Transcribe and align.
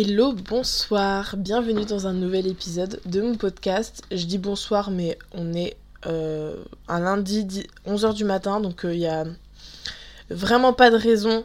Hello, 0.00 0.32
bonsoir, 0.32 1.34
bienvenue 1.36 1.84
dans 1.84 2.06
un 2.06 2.12
nouvel 2.12 2.46
épisode 2.46 3.00
de 3.04 3.20
mon 3.20 3.34
podcast. 3.34 4.02
Je 4.12 4.26
dis 4.26 4.38
bonsoir, 4.38 4.92
mais 4.92 5.18
on 5.32 5.54
est 5.54 5.76
euh, 6.06 6.54
un 6.86 7.00
lundi 7.00 7.66
11h 7.84 8.14
du 8.14 8.22
matin, 8.22 8.60
donc 8.60 8.82
il 8.84 8.90
euh, 8.90 8.94
n'y 8.94 9.06
a 9.08 9.24
vraiment 10.30 10.72
pas 10.72 10.90
de 10.90 10.96
raison 10.96 11.44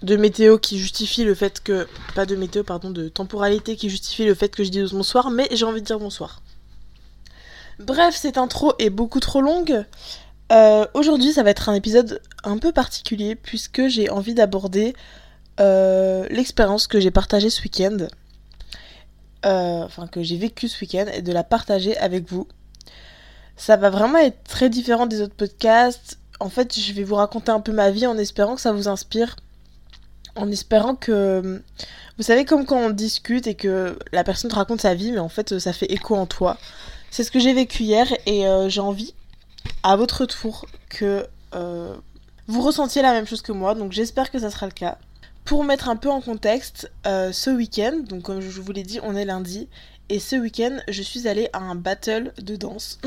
de 0.00 0.16
météo 0.16 0.56
qui 0.56 0.78
justifie 0.78 1.24
le 1.24 1.34
fait 1.34 1.62
que. 1.62 1.86
Pas 2.14 2.24
de 2.24 2.36
météo, 2.36 2.64
pardon, 2.64 2.88
de 2.88 3.08
temporalité 3.08 3.76
qui 3.76 3.90
justifie 3.90 4.24
le 4.24 4.34
fait 4.34 4.48
que 4.48 4.64
je 4.64 4.70
dise 4.70 4.92
bonsoir, 4.92 5.28
mais 5.28 5.46
j'ai 5.50 5.66
envie 5.66 5.82
de 5.82 5.86
dire 5.86 5.98
bonsoir. 5.98 6.40
Bref, 7.78 8.16
cette 8.16 8.38
intro 8.38 8.72
est 8.78 8.88
beaucoup 8.88 9.20
trop 9.20 9.42
longue. 9.42 9.84
Euh, 10.52 10.86
aujourd'hui, 10.94 11.34
ça 11.34 11.42
va 11.42 11.50
être 11.50 11.68
un 11.68 11.74
épisode 11.74 12.22
un 12.44 12.56
peu 12.56 12.72
particulier 12.72 13.34
puisque 13.34 13.88
j'ai 13.88 14.08
envie 14.08 14.32
d'aborder 14.32 14.94
euh, 15.58 16.26
l'expérience 16.30 16.86
que 16.86 17.00
j'ai 17.00 17.10
partagée 17.10 17.50
ce 17.50 17.62
week-end, 17.62 17.96
euh, 19.44 19.84
enfin 19.84 20.06
que 20.06 20.22
j'ai 20.22 20.36
vécu 20.36 20.68
ce 20.68 20.80
week-end, 20.80 21.06
et 21.12 21.22
de 21.22 21.32
la 21.32 21.44
partager 21.44 21.96
avec 21.98 22.30
vous. 22.30 22.46
Ça 23.56 23.76
va 23.76 23.88
vraiment 23.88 24.18
être 24.18 24.44
très 24.44 24.68
différent 24.68 25.06
des 25.06 25.22
autres 25.22 25.34
podcasts. 25.34 26.18
En 26.40 26.50
fait, 26.50 26.78
je 26.78 26.92
vais 26.92 27.04
vous 27.04 27.14
raconter 27.14 27.50
un 27.50 27.60
peu 27.60 27.72
ma 27.72 27.90
vie 27.90 28.06
en 28.06 28.18
espérant 28.18 28.54
que 28.54 28.60
ça 28.60 28.72
vous 28.72 28.88
inspire. 28.88 29.36
En 30.34 30.50
espérant 30.50 30.94
que... 30.94 31.62
Vous 32.18 32.22
savez, 32.22 32.44
comme 32.44 32.66
quand 32.66 32.78
on 32.78 32.90
discute 32.90 33.46
et 33.46 33.54
que 33.54 33.98
la 34.12 34.24
personne 34.24 34.50
te 34.50 34.56
raconte 34.56 34.82
sa 34.82 34.94
vie, 34.94 35.12
mais 35.12 35.18
en 35.18 35.28
fait, 35.30 35.58
ça 35.58 35.72
fait 35.72 35.90
écho 35.90 36.14
en 36.14 36.26
toi. 36.26 36.58
C'est 37.10 37.24
ce 37.24 37.30
que 37.30 37.38
j'ai 37.38 37.54
vécu 37.54 37.84
hier 37.84 38.06
et 38.26 38.46
euh, 38.46 38.68
j'ai 38.68 38.80
envie, 38.80 39.14
à 39.82 39.96
votre 39.96 40.26
tour, 40.26 40.66
que 40.90 41.26
vous 42.48 42.60
ressentiez 42.60 43.00
la 43.00 43.12
même 43.12 43.26
chose 43.26 43.40
que 43.40 43.52
moi. 43.52 43.74
Donc 43.74 43.92
j'espère 43.92 44.30
que 44.30 44.38
ça 44.38 44.50
sera 44.50 44.66
le 44.66 44.72
cas. 44.72 44.98
Pour 45.46 45.62
mettre 45.62 45.88
un 45.88 45.94
peu 45.94 46.10
en 46.10 46.20
contexte, 46.20 46.90
euh, 47.06 47.30
ce 47.30 47.50
week-end, 47.50 48.00
donc 48.08 48.22
comme 48.22 48.40
je 48.40 48.60
vous 48.60 48.72
l'ai 48.72 48.82
dit, 48.82 48.98
on 49.04 49.14
est 49.14 49.24
lundi, 49.24 49.68
et 50.08 50.18
ce 50.18 50.34
week-end, 50.34 50.78
je 50.88 51.02
suis 51.02 51.28
allée 51.28 51.48
à 51.52 51.60
un 51.60 51.76
battle 51.76 52.32
de 52.42 52.56
danse. 52.56 52.98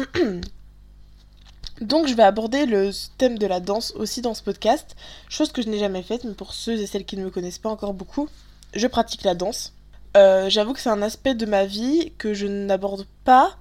donc 1.82 2.08
je 2.08 2.14
vais 2.14 2.24
aborder 2.24 2.66
le 2.66 2.92
thème 3.18 3.38
de 3.38 3.46
la 3.46 3.60
danse 3.60 3.92
aussi 3.92 4.22
dans 4.22 4.34
ce 4.34 4.42
podcast, 4.42 4.96
chose 5.28 5.52
que 5.52 5.62
je 5.62 5.68
n'ai 5.68 5.80
jamais 5.80 6.02
faite, 6.02 6.24
mais 6.24 6.34
pour 6.34 6.54
ceux 6.54 6.80
et 6.80 6.88
celles 6.88 7.04
qui 7.04 7.18
ne 7.18 7.26
me 7.26 7.30
connaissent 7.30 7.60
pas 7.60 7.70
encore 7.70 7.94
beaucoup, 7.94 8.30
je 8.74 8.88
pratique 8.88 9.24
la 9.24 9.36
danse. 9.36 9.74
Euh, 10.16 10.50
j'avoue 10.50 10.72
que 10.72 10.80
c'est 10.80 10.90
un 10.90 11.02
aspect 11.02 11.36
de 11.36 11.46
ma 11.46 11.66
vie 11.66 12.14
que 12.18 12.34
je 12.34 12.48
n'aborde 12.48 13.06
pas 13.26 13.58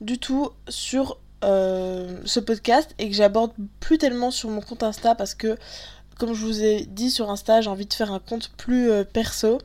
du 0.00 0.18
tout 0.18 0.50
sur 0.68 1.18
euh, 1.42 2.20
ce 2.26 2.38
podcast 2.38 2.94
et 2.98 3.10
que 3.10 3.16
j'aborde 3.16 3.50
plus 3.80 3.98
tellement 3.98 4.30
sur 4.30 4.50
mon 4.50 4.60
compte 4.60 4.84
Insta 4.84 5.16
parce 5.16 5.34
que 5.34 5.56
comme 6.20 6.34
je 6.34 6.44
vous 6.44 6.62
ai 6.62 6.84
dit 6.84 7.10
sur 7.10 7.30
Insta, 7.30 7.62
j'ai 7.62 7.70
envie 7.70 7.86
de 7.86 7.94
faire 7.94 8.12
un 8.12 8.18
compte 8.18 8.50
plus 8.58 8.90
euh, 8.90 9.04
perso. 9.04 9.58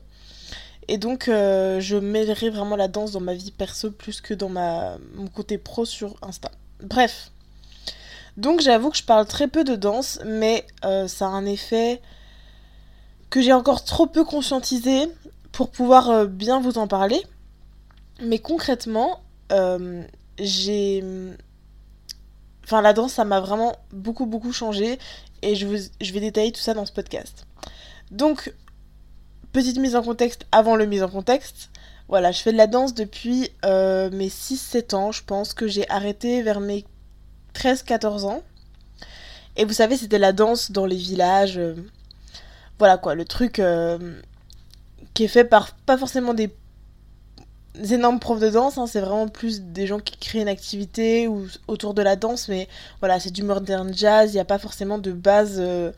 Et 0.88 0.98
donc, 0.98 1.28
euh, 1.28 1.82
je 1.82 1.98
mêlerai 1.98 2.50
vraiment 2.50 2.78
la 2.78 2.88
danse 2.88 3.12
dans 3.12 3.20
ma 3.20 3.34
vie 3.34 3.52
perso 3.52 3.92
plus 3.92 4.22
que 4.22 4.34
dans 4.34 4.48
ma, 4.48 4.98
mon 5.16 5.28
côté 5.28 5.58
pro 5.58 5.84
sur 5.84 6.16
Insta. 6.22 6.50
Bref. 6.82 7.32
Donc, 8.38 8.62
j'avoue 8.62 8.90
que 8.90 8.98
je 8.98 9.04
parle 9.04 9.26
très 9.26 9.50
peu 9.50 9.66
de 9.66 9.76
danse, 9.76 10.20
mais 10.26 10.66
euh, 10.86 11.10
ça 11.10 11.26
a 11.26 11.30
un 11.30 11.46
effet 11.46 12.02
que 13.30 13.42
j'ai 13.42 13.54
encore 13.54 13.84
trop 13.84 14.08
peu 14.08 14.24
conscientisé 14.24 15.10
pour 15.52 15.70
pouvoir 15.70 16.26
bien 16.26 16.62
vous 16.62 16.78
en 16.78 16.88
parler. 16.88 17.22
Mais 18.22 18.40
concrètement, 18.40 19.20
j'ai. 20.40 21.04
Enfin, 22.64 22.82
la 22.82 22.94
danse, 22.94 23.14
ça 23.14 23.26
m'a 23.26 23.42
vraiment 23.42 23.76
beaucoup, 23.92 24.26
beaucoup 24.26 24.54
changé 24.54 25.00
et 25.42 25.56
je, 25.56 25.68
je 26.02 26.14
vais 26.14 26.20
détailler 26.20 26.52
tout 26.52 26.62
ça 26.62 26.74
dans 26.74 26.86
ce 26.86 26.92
podcast. 26.92 27.46
Donc, 28.12 28.54
petite 29.52 29.78
mise 29.78 29.96
en 29.96 30.04
contexte 30.04 30.46
avant 30.52 30.76
le 30.76 30.86
mise 30.86 31.04
en 31.04 31.10
contexte. 31.10 31.70
Voilà, 32.08 32.32
je 32.32 32.42
fais 32.42 32.52
de 32.52 32.58
la 32.58 32.68
danse 32.68 32.94
depuis 32.94 33.50
euh, 33.66 34.12
mes 34.12 34.28
6-7 34.28 34.96
ans. 34.96 35.12
Je 35.12 35.24
pense 35.24 35.54
que 35.54 35.68
j'ai 35.68 35.90
arrêté 35.90 36.44
vers 36.44 36.60
mes 36.60 36.86
13-14 37.56 38.26
ans. 38.26 38.44
Et 39.56 39.66
vous 39.66 39.74
savez, 39.74 39.98
c'était 39.98 40.20
la 40.20 40.34
danse 40.34 40.72
dans 40.72 40.86
les 40.86 40.98
villages. 40.98 41.58
Euh, 41.58 41.76
voilà 42.78 42.98
quoi, 42.98 43.16
le 43.16 43.26
truc 43.26 43.60
euh, 43.60 44.20
qui 45.14 45.24
est 45.24 45.30
fait 45.30 45.46
par 45.46 45.74
pas 45.76 45.98
forcément 45.98 46.34
des 46.34 46.54
énormes 47.92 48.20
profs 48.20 48.40
de 48.40 48.50
danse, 48.50 48.78
hein, 48.78 48.88
c'est 48.88 49.00
vraiment 49.00 49.28
plus 49.28 49.62
des 49.62 49.88
gens 49.88 50.00
qui 50.00 50.18
créent 50.18 50.42
une 50.42 50.48
activité 50.48 51.28
ou 51.28 51.48
autour 51.68 51.94
de 51.94 52.02
la 52.02 52.16
danse, 52.16 52.48
mais 52.48 52.68
voilà, 53.00 53.20
c'est 53.20 53.32
du 53.32 53.44
modern 53.44 53.94
jazz, 53.94 54.32
il 54.32 54.36
n'y 54.36 54.42
a 54.42 54.46
pas 54.46 54.60
forcément 54.60 54.98
de 54.98 55.12
base 55.12 55.58
euh, 55.60 55.92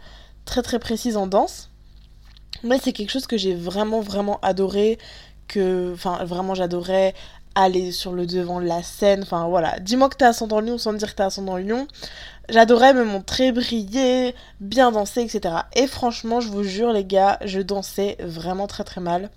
très 0.46 0.62
très 0.62 0.80
précise 0.80 1.18
en 1.18 1.28
danse. 1.28 1.70
Mais 2.64 2.80
c'est 2.80 2.94
quelque 2.94 3.12
chose 3.12 3.28
que 3.28 3.38
j'ai 3.38 3.54
vraiment 3.54 4.02
vraiment 4.02 4.40
adoré, 4.42 4.98
que, 5.48 5.94
enfin 5.94 6.24
vraiment 6.26 6.56
j'adorais 6.56 7.14
aller 7.56 7.92
sur 7.92 8.14
le 8.14 8.26
devant 8.26 8.62
de 8.62 8.68
la 8.68 8.84
scène, 8.84 9.24
enfin 9.24 9.48
voilà, 9.48 9.80
dis-moi 9.80 10.10
que 10.10 10.16
t'es 10.18 10.26
ascendant 10.26 10.60
Lyon 10.60 10.78
sans 10.78 10.94
dire 10.94 11.10
que 11.12 11.16
t'es 11.16 11.24
ascendant 11.24 11.58
Lyon. 11.58 11.88
J'adorais 12.50 12.94
me 12.94 13.04
montrer, 13.04 13.52
briller, 13.52 14.34
bien 14.62 14.92
danser, 14.92 15.22
etc. 15.22 15.56
Et 15.76 15.88
franchement, 15.88 16.40
je 16.40 16.50
vous 16.50 16.64
jure 16.64 16.94
les 16.94 17.04
gars, 17.04 17.40
je 17.44 17.60
dansais 17.60 18.16
vraiment 18.22 18.68
très 18.68 18.84
très 18.84 19.02
mal. 19.02 19.30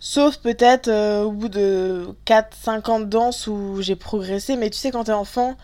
Sauf 0.00 0.38
peut-être 0.38 0.88
euh, 0.88 1.24
au 1.24 1.32
bout 1.32 1.48
de 1.48 2.08
4-5 2.24 2.90
ans 2.90 3.00
de 3.00 3.06
danse 3.06 3.46
où 3.48 3.82
j'ai 3.82 3.96
progressé. 3.96 4.56
Mais 4.56 4.70
tu 4.70 4.78
sais, 4.78 4.90
quand 4.90 5.04
t'es 5.04 5.12
enfant, 5.12 5.56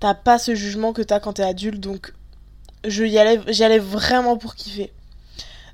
t'as 0.00 0.14
pas 0.14 0.38
ce 0.38 0.54
jugement 0.54 0.92
que 0.92 1.02
t'as 1.02 1.20
quand 1.20 1.34
t'es 1.34 1.42
adulte. 1.42 1.80
Donc, 1.80 2.14
allais, 2.84 3.40
j'y 3.48 3.64
allais 3.64 3.78
vraiment 3.80 4.36
pour 4.36 4.54
kiffer. 4.54 4.92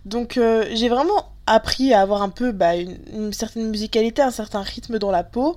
Donc, 0.06 0.38
euh, 0.38 0.66
j'ai 0.72 0.88
vraiment 0.88 1.30
appris 1.46 1.92
à 1.92 2.00
avoir 2.00 2.22
un 2.22 2.30
peu 2.30 2.52
bah, 2.52 2.76
une, 2.76 3.32
certaine 3.34 3.68
musicalité, 3.68 4.22
un 4.22 4.30
certain 4.30 4.62
rythme 4.62 4.98
dans 4.98 5.10
la 5.10 5.24
peau. 5.24 5.56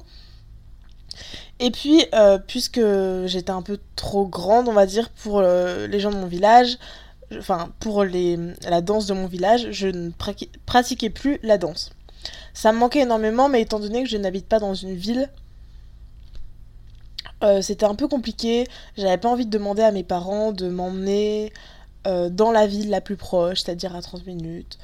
Et 1.59 1.71
puis, 1.71 2.03
euh, 2.13 2.39
puisque 2.39 2.81
j'étais 3.25 3.51
un 3.51 3.61
peu 3.61 3.79
trop 3.95 4.27
grande, 4.27 4.67
on 4.67 4.73
va 4.73 4.85
dire, 4.85 5.09
pour 5.11 5.41
les 5.41 5.99
gens 5.99 6.11
de 6.11 6.17
mon 6.17 6.27
village, 6.27 6.77
enfin, 7.37 7.69
pour 7.79 8.03
les, 8.03 8.37
la 8.67 8.81
danse 8.81 9.05
de 9.05 9.13
mon 9.13 9.27
village, 9.27 9.67
je 9.71 9.87
ne 9.87 10.09
pratiquais 10.65 11.09
plus 11.09 11.39
la 11.43 11.57
danse. 11.57 11.91
Ça 12.53 12.71
me 12.71 12.77
manquait 12.77 13.01
énormément, 13.01 13.49
mais 13.49 13.61
étant 13.61 13.79
donné 13.79 14.03
que 14.03 14.09
je 14.09 14.17
n'habite 14.17 14.47
pas 14.47 14.59
dans 14.59 14.73
une 14.73 14.95
ville, 14.95 15.29
euh, 17.43 17.61
c'était 17.61 17.85
un 17.85 17.95
peu 17.95 18.07
compliqué. 18.07 18.67
J'avais 18.97 19.17
pas 19.17 19.29
envie 19.29 19.45
de 19.45 19.51
demander 19.51 19.83
à 19.83 19.91
mes 19.91 20.03
parents 20.03 20.51
de 20.51 20.69
m'emmener 20.69 21.51
euh, 22.07 22.29
dans 22.29 22.51
la 22.51 22.67
ville 22.67 22.89
la 22.89 23.01
plus 23.01 23.17
proche, 23.17 23.61
c'est-à-dire 23.61 23.95
à 23.95 24.01
30 24.01 24.25
minutes, 24.25 24.77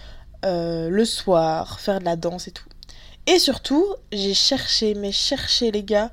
euh, 0.45 0.89
le 0.89 1.05
soir, 1.05 1.79
faire 1.79 1.99
de 1.99 2.05
la 2.05 2.15
danse 2.15 2.47
et 2.47 2.51
tout. 2.51 2.67
Et 3.27 3.39
surtout, 3.39 3.85
j'ai 4.11 4.33
cherché, 4.33 4.93
mais 4.93 5.11
cherché 5.11 5.71
les 5.71 5.83
gars, 5.83 6.11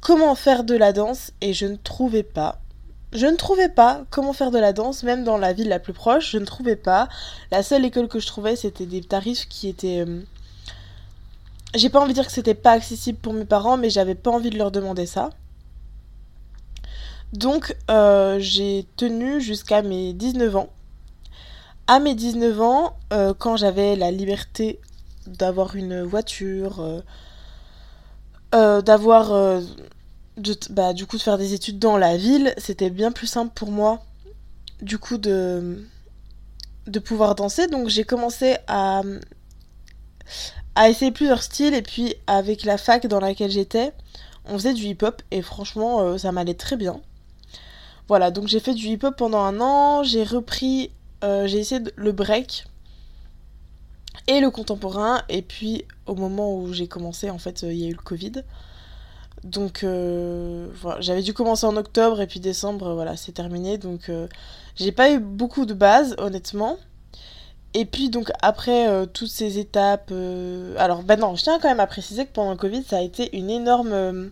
comment 0.00 0.34
faire 0.34 0.64
de 0.64 0.76
la 0.76 0.92
danse 0.92 1.32
et 1.40 1.52
je 1.52 1.66
ne 1.66 1.76
trouvais 1.76 2.22
pas. 2.22 2.60
Je 3.12 3.26
ne 3.26 3.36
trouvais 3.36 3.68
pas 3.68 4.04
comment 4.10 4.32
faire 4.32 4.50
de 4.50 4.58
la 4.58 4.72
danse, 4.72 5.02
même 5.02 5.24
dans 5.24 5.38
la 5.38 5.52
ville 5.52 5.68
la 5.68 5.78
plus 5.78 5.92
proche, 5.92 6.32
je 6.32 6.38
ne 6.38 6.44
trouvais 6.44 6.76
pas. 6.76 7.08
La 7.50 7.62
seule 7.62 7.84
école 7.84 8.08
que 8.08 8.18
je 8.18 8.26
trouvais, 8.26 8.56
c'était 8.56 8.86
des 8.86 9.02
tarifs 9.02 9.48
qui 9.48 9.68
étaient 9.68 10.04
j'ai 11.74 11.88
pas 11.88 12.00
envie 12.00 12.10
de 12.10 12.14
dire 12.14 12.26
que 12.26 12.32
c'était 12.32 12.54
pas 12.54 12.72
accessible 12.72 13.18
pour 13.18 13.32
mes 13.32 13.44
parents, 13.44 13.76
mais 13.76 13.90
j'avais 13.90 14.14
pas 14.14 14.30
envie 14.30 14.50
de 14.50 14.58
leur 14.58 14.70
demander 14.70 15.06
ça. 15.06 15.30
Donc 17.32 17.76
euh, 17.90 18.36
j'ai 18.38 18.86
tenu 18.96 19.40
jusqu'à 19.40 19.82
mes 19.82 20.12
19 20.12 20.56
ans. 20.56 20.68
À 21.86 21.98
mes 21.98 22.14
19 22.14 22.60
ans, 22.60 22.96
euh, 23.12 23.34
quand 23.36 23.56
j'avais 23.56 23.96
la 23.96 24.10
liberté 24.10 24.80
d'avoir 25.26 25.74
une 25.74 26.02
voiture, 26.02 27.02
euh, 28.54 28.82
d'avoir 28.82 29.60
bah, 30.70 30.92
du 30.92 31.06
coup 31.06 31.16
de 31.16 31.22
faire 31.22 31.38
des 31.38 31.54
études 31.54 31.78
dans 31.78 31.96
la 31.96 32.16
ville, 32.16 32.54
c'était 32.56 32.90
bien 32.90 33.10
plus 33.10 33.26
simple 33.26 33.52
pour 33.54 33.70
moi 33.70 34.04
du 34.80 34.98
coup 34.98 35.18
de 35.18 35.84
de 36.86 36.98
pouvoir 37.00 37.34
danser. 37.34 37.66
Donc 37.66 37.88
j'ai 37.88 38.04
commencé 38.04 38.56
à 38.68 39.02
à 40.74 40.88
essayer 40.88 41.10
plusieurs 41.10 41.42
styles 41.42 41.74
et 41.74 41.82
puis 41.82 42.14
avec 42.26 42.64
la 42.64 42.78
fac 42.78 43.06
dans 43.06 43.20
laquelle 43.20 43.50
j'étais, 43.50 43.92
on 44.46 44.54
faisait 44.54 44.74
du 44.74 44.84
hip-hop 44.84 45.22
et 45.30 45.42
franchement 45.42 46.00
euh, 46.00 46.18
ça 46.18 46.32
m'allait 46.32 46.54
très 46.54 46.76
bien. 46.76 47.00
Voilà, 48.08 48.30
donc 48.30 48.48
j'ai 48.48 48.60
fait 48.60 48.74
du 48.74 48.86
hip-hop 48.88 49.16
pendant 49.16 49.40
un 49.40 49.60
an, 49.60 50.02
j'ai 50.02 50.24
repris, 50.24 50.90
euh, 51.22 51.46
j'ai 51.46 51.58
essayé 51.58 51.80
le 51.96 52.12
break 52.12 52.66
et 54.26 54.40
le 54.40 54.50
contemporain 54.50 55.22
et 55.28 55.42
puis 55.42 55.84
au 56.06 56.14
moment 56.14 56.54
où 56.54 56.72
j'ai 56.72 56.88
commencé 56.88 57.30
en 57.30 57.38
fait 57.38 57.62
il 57.62 57.74
y 57.74 57.86
a 57.86 57.88
eu 57.88 57.92
le 57.92 58.02
Covid. 58.02 58.32
Donc 59.42 59.84
j'avais 61.00 61.22
dû 61.22 61.34
commencer 61.34 61.66
en 61.66 61.76
octobre 61.76 62.22
et 62.22 62.26
puis 62.26 62.40
décembre 62.40 62.94
voilà 62.94 63.14
c'est 63.18 63.32
terminé 63.32 63.76
donc 63.76 64.10
j'ai 64.76 64.90
pas 64.90 65.12
eu 65.12 65.18
beaucoup 65.18 65.66
de 65.66 65.74
base 65.74 66.14
honnêtement. 66.16 66.78
Et 67.74 67.84
puis 67.84 68.08
donc 68.08 68.30
après 68.40 68.88
euh, 68.88 69.04
toutes 69.04 69.30
ces 69.30 69.58
étapes, 69.58 70.10
euh, 70.12 70.76
alors 70.78 71.02
ben 71.02 71.18
non, 71.18 71.34
je 71.34 71.42
tiens 71.42 71.58
quand 71.58 71.68
même 71.68 71.80
à 71.80 71.88
préciser 71.88 72.24
que 72.24 72.32
pendant 72.32 72.52
le 72.52 72.56
Covid, 72.56 72.84
ça 72.84 72.98
a 72.98 73.00
été 73.00 73.36
une 73.36 73.50
énorme 73.50 73.92
euh, 73.92 74.28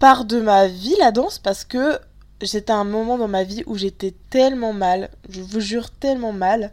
part 0.00 0.24
de 0.24 0.40
ma 0.40 0.66
vie 0.66 0.96
la 0.98 1.12
danse 1.12 1.38
parce 1.38 1.64
que 1.64 2.00
c'était 2.42 2.72
un 2.72 2.82
moment 2.82 3.16
dans 3.16 3.28
ma 3.28 3.44
vie 3.44 3.62
où 3.66 3.76
j'étais 3.76 4.12
tellement 4.30 4.72
mal, 4.72 5.08
je 5.28 5.40
vous 5.40 5.60
jure 5.60 5.90
tellement 5.90 6.32
mal. 6.32 6.72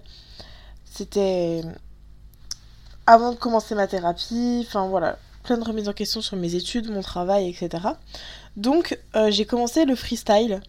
C'était 0.85 1.61
avant 3.05 3.31
de 3.31 3.37
commencer 3.37 3.75
ma 3.75 3.85
thérapie, 3.85 4.65
enfin 4.67 4.87
voilà, 4.87 5.19
plein 5.43 5.59
de 5.59 5.63
remises 5.63 5.87
en 5.87 5.93
question 5.93 6.21
sur 6.21 6.35
mes 6.35 6.55
études, 6.55 6.89
mon 6.89 7.01
travail, 7.01 7.47
etc. 7.47 7.89
Donc 8.57 8.97
j'ai 9.29 9.45
commencé 9.45 9.85
le 9.85 9.95
freestyle. 9.95 10.61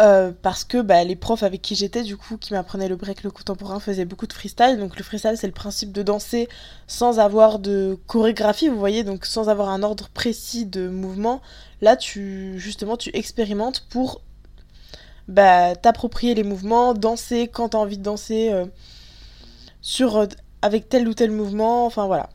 Euh, 0.00 0.30
parce 0.42 0.62
que 0.62 0.80
bah, 0.80 1.02
les 1.02 1.16
profs 1.16 1.42
avec 1.42 1.60
qui 1.60 1.74
j'étais, 1.74 2.04
du 2.04 2.16
coup, 2.16 2.36
qui 2.36 2.52
m'apprenaient 2.52 2.88
le 2.88 2.94
break, 2.94 3.24
le 3.24 3.32
contemporain, 3.32 3.80
faisaient 3.80 4.04
beaucoup 4.04 4.28
de 4.28 4.32
freestyle. 4.32 4.76
Donc 4.78 4.96
le 4.96 5.02
freestyle, 5.02 5.36
c'est 5.36 5.48
le 5.48 5.52
principe 5.52 5.90
de 5.90 6.02
danser 6.04 6.48
sans 6.86 7.18
avoir 7.18 7.58
de 7.58 7.98
chorégraphie, 8.06 8.68
vous 8.68 8.78
voyez, 8.78 9.02
donc 9.02 9.26
sans 9.26 9.48
avoir 9.48 9.70
un 9.70 9.82
ordre 9.82 10.08
précis 10.08 10.66
de 10.66 10.88
mouvement. 10.88 11.40
Là, 11.80 11.96
tu 11.96 12.58
justement, 12.58 12.96
tu 12.96 13.10
expérimentes 13.12 13.86
pour 13.90 14.20
bah, 15.26 15.74
t'approprier 15.74 16.34
les 16.34 16.44
mouvements, 16.44 16.94
danser 16.94 17.48
quand 17.48 17.70
t'as 17.70 17.78
envie 17.78 17.98
de 17.98 18.02
danser 18.04 18.50
euh, 18.52 18.66
sur 19.82 20.28
avec 20.62 20.88
tel 20.88 21.08
ou 21.08 21.14
tel 21.14 21.32
mouvement, 21.32 21.86
enfin 21.86 22.06
voilà. 22.06 22.28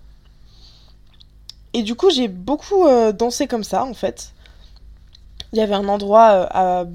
Et 1.73 1.81
du 1.81 1.95
coup, 1.95 2.09
j'ai 2.09 2.27
beaucoup 2.27 2.85
euh, 2.85 3.11
dansé 3.11 3.47
comme 3.47 3.63
ça, 3.63 3.83
en 3.83 3.93
fait. 3.93 4.33
Il 5.51 5.59
y 5.59 5.61
avait 5.61 5.73
un 5.73 5.87
endroit 5.87 6.49
euh, 6.55 6.85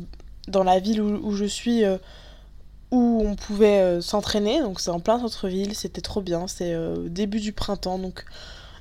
dans 0.48 0.64
la 0.64 0.80
ville 0.80 1.00
où, 1.00 1.32
je 1.34 1.44
suis 1.44 1.84
euh, 1.84 1.98
où 2.90 3.22
on 3.24 3.36
pouvait 3.36 4.00
s'entraîner. 4.00 4.60
Donc, 4.60 4.80
c'est 4.80 4.90
en 4.90 5.00
plein 5.00 5.18
centre-ville. 5.20 5.74
C'était 5.74 6.00
trop 6.00 6.20
bien. 6.20 6.46
C'est 6.46 6.74
début 7.08 7.40
du 7.40 7.52
printemps. 7.52 7.98
Donc, 7.98 8.24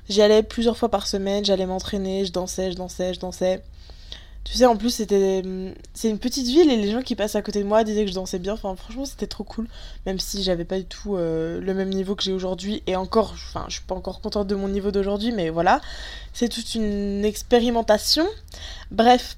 j'y 0.08 0.22
allais 0.22 0.42
plusieurs 0.42 0.76
fois 0.76 0.90
par 0.90 1.06
semaine. 1.06 1.44
J'allais 1.44 1.66
m'entraîner. 1.66 2.24
Je 2.24 2.32
dansais, 2.32 2.72
je 2.72 2.76
dansais, 2.76 3.14
je 3.14 3.20
dansais. 3.20 3.62
Tu 4.48 4.54
sais, 4.56 4.64
en 4.64 4.76
plus, 4.76 4.90
c'était 4.90 5.42
c'est 5.92 6.08
une 6.08 6.18
petite 6.18 6.46
ville 6.46 6.70
et 6.70 6.76
les 6.76 6.90
gens 6.90 7.02
qui 7.02 7.14
passent 7.14 7.34
à 7.34 7.42
côté 7.42 7.62
de 7.62 7.68
moi 7.68 7.84
disaient 7.84 8.04
que 8.04 8.10
je 8.10 8.14
dansais 8.14 8.38
bien. 8.38 8.54
Enfin, 8.54 8.74
franchement, 8.76 9.04
c'était 9.04 9.26
trop 9.26 9.44
cool. 9.44 9.68
Même 10.06 10.18
si 10.18 10.42
j'avais 10.42 10.64
pas 10.64 10.78
du 10.78 10.86
tout 10.86 11.16
euh, 11.16 11.60
le 11.60 11.74
même 11.74 11.90
niveau 11.90 12.14
que 12.14 12.22
j'ai 12.22 12.32
aujourd'hui. 12.32 12.82
Et 12.86 12.96
encore, 12.96 13.32
enfin, 13.34 13.66
je 13.68 13.74
suis 13.74 13.84
pas 13.84 13.94
encore 13.94 14.22
contente 14.22 14.46
de 14.46 14.54
mon 14.54 14.68
niveau 14.68 14.90
d'aujourd'hui, 14.90 15.32
mais 15.32 15.50
voilà. 15.50 15.82
C'est 16.32 16.48
toute 16.48 16.74
une 16.74 17.26
expérimentation. 17.26 18.26
Bref, 18.90 19.36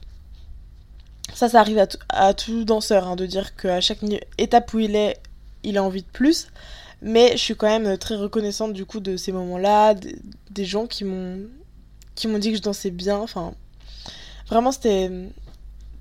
ça, 1.34 1.48
ça 1.48 1.60
arrive 1.60 1.84
à, 2.08 2.34
tout 2.34 2.64
danseur 2.64 3.06
hein, 3.08 3.16
de 3.16 3.26
dire 3.26 3.54
qu'à 3.56 3.80
chaque 3.80 4.00
étape 4.38 4.72
où 4.74 4.78
il 4.78 4.96
est, 4.96 5.18
il 5.62 5.78
a 5.78 5.82
envie 5.82 6.02
de 6.02 6.08
plus. 6.08 6.48
Mais 7.02 7.32
je 7.32 7.38
suis 7.38 7.56
quand 7.56 7.66
même 7.66 7.96
très 7.96 8.16
reconnaissante 8.16 8.74
du 8.74 8.84
coup 8.84 9.00
de 9.00 9.16
ces 9.16 9.32
moments-là, 9.32 9.94
des 10.50 10.64
gens 10.64 10.86
qui 10.86 11.04
m'ont 11.04 11.38
qui 12.14 12.28
m'ont 12.28 12.38
dit 12.38 12.50
que 12.50 12.58
je 12.58 12.62
dansais 12.62 12.90
bien. 12.90 13.16
Enfin, 13.16 13.54
Vraiment, 14.50 14.72
c'était 14.72 15.08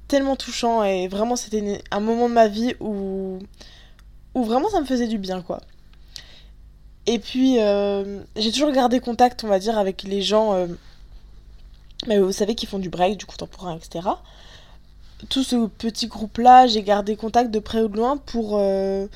tellement 0.07 0.35
touchant 0.35 0.83
et 0.83 1.07
vraiment, 1.07 1.35
c'était 1.35 1.83
un 1.91 1.99
moment 1.99 2.27
de 2.27 2.33
ma 2.33 2.47
vie 2.47 2.73
où, 2.79 3.37
où 4.33 4.43
vraiment 4.43 4.69
ça 4.69 4.81
me 4.81 4.85
faisait 4.87 5.07
du 5.07 5.19
bien, 5.19 5.43
quoi. 5.43 5.61
Et 7.05 7.19
puis, 7.19 7.59
euh, 7.59 8.21
j'ai 8.35 8.51
toujours 8.51 8.71
gardé 8.71 8.99
contact, 8.99 9.43
on 9.43 9.47
va 9.47 9.59
dire, 9.59 9.77
avec 9.77 10.01
les 10.01 10.23
gens, 10.23 10.53
euh, 10.53 10.67
mais 12.07 12.17
vous 12.17 12.31
savez, 12.31 12.55
qui 12.55 12.65
font 12.65 12.79
du 12.79 12.89
break, 12.89 13.17
du 13.17 13.27
contemporain, 13.27 13.77
etc. 13.77 14.07
Tout 15.27 15.43
ce 15.43 15.67
petit 15.67 16.07
groupe-là, 16.07 16.67
j'ai 16.67 16.81
gardé 16.81 17.17
contact 17.17 17.51
de 17.51 17.59
près 17.59 17.81
ou 17.81 17.89
de 17.89 17.97
loin 17.97 18.15
pour 18.17 18.57
euh, 18.57 19.07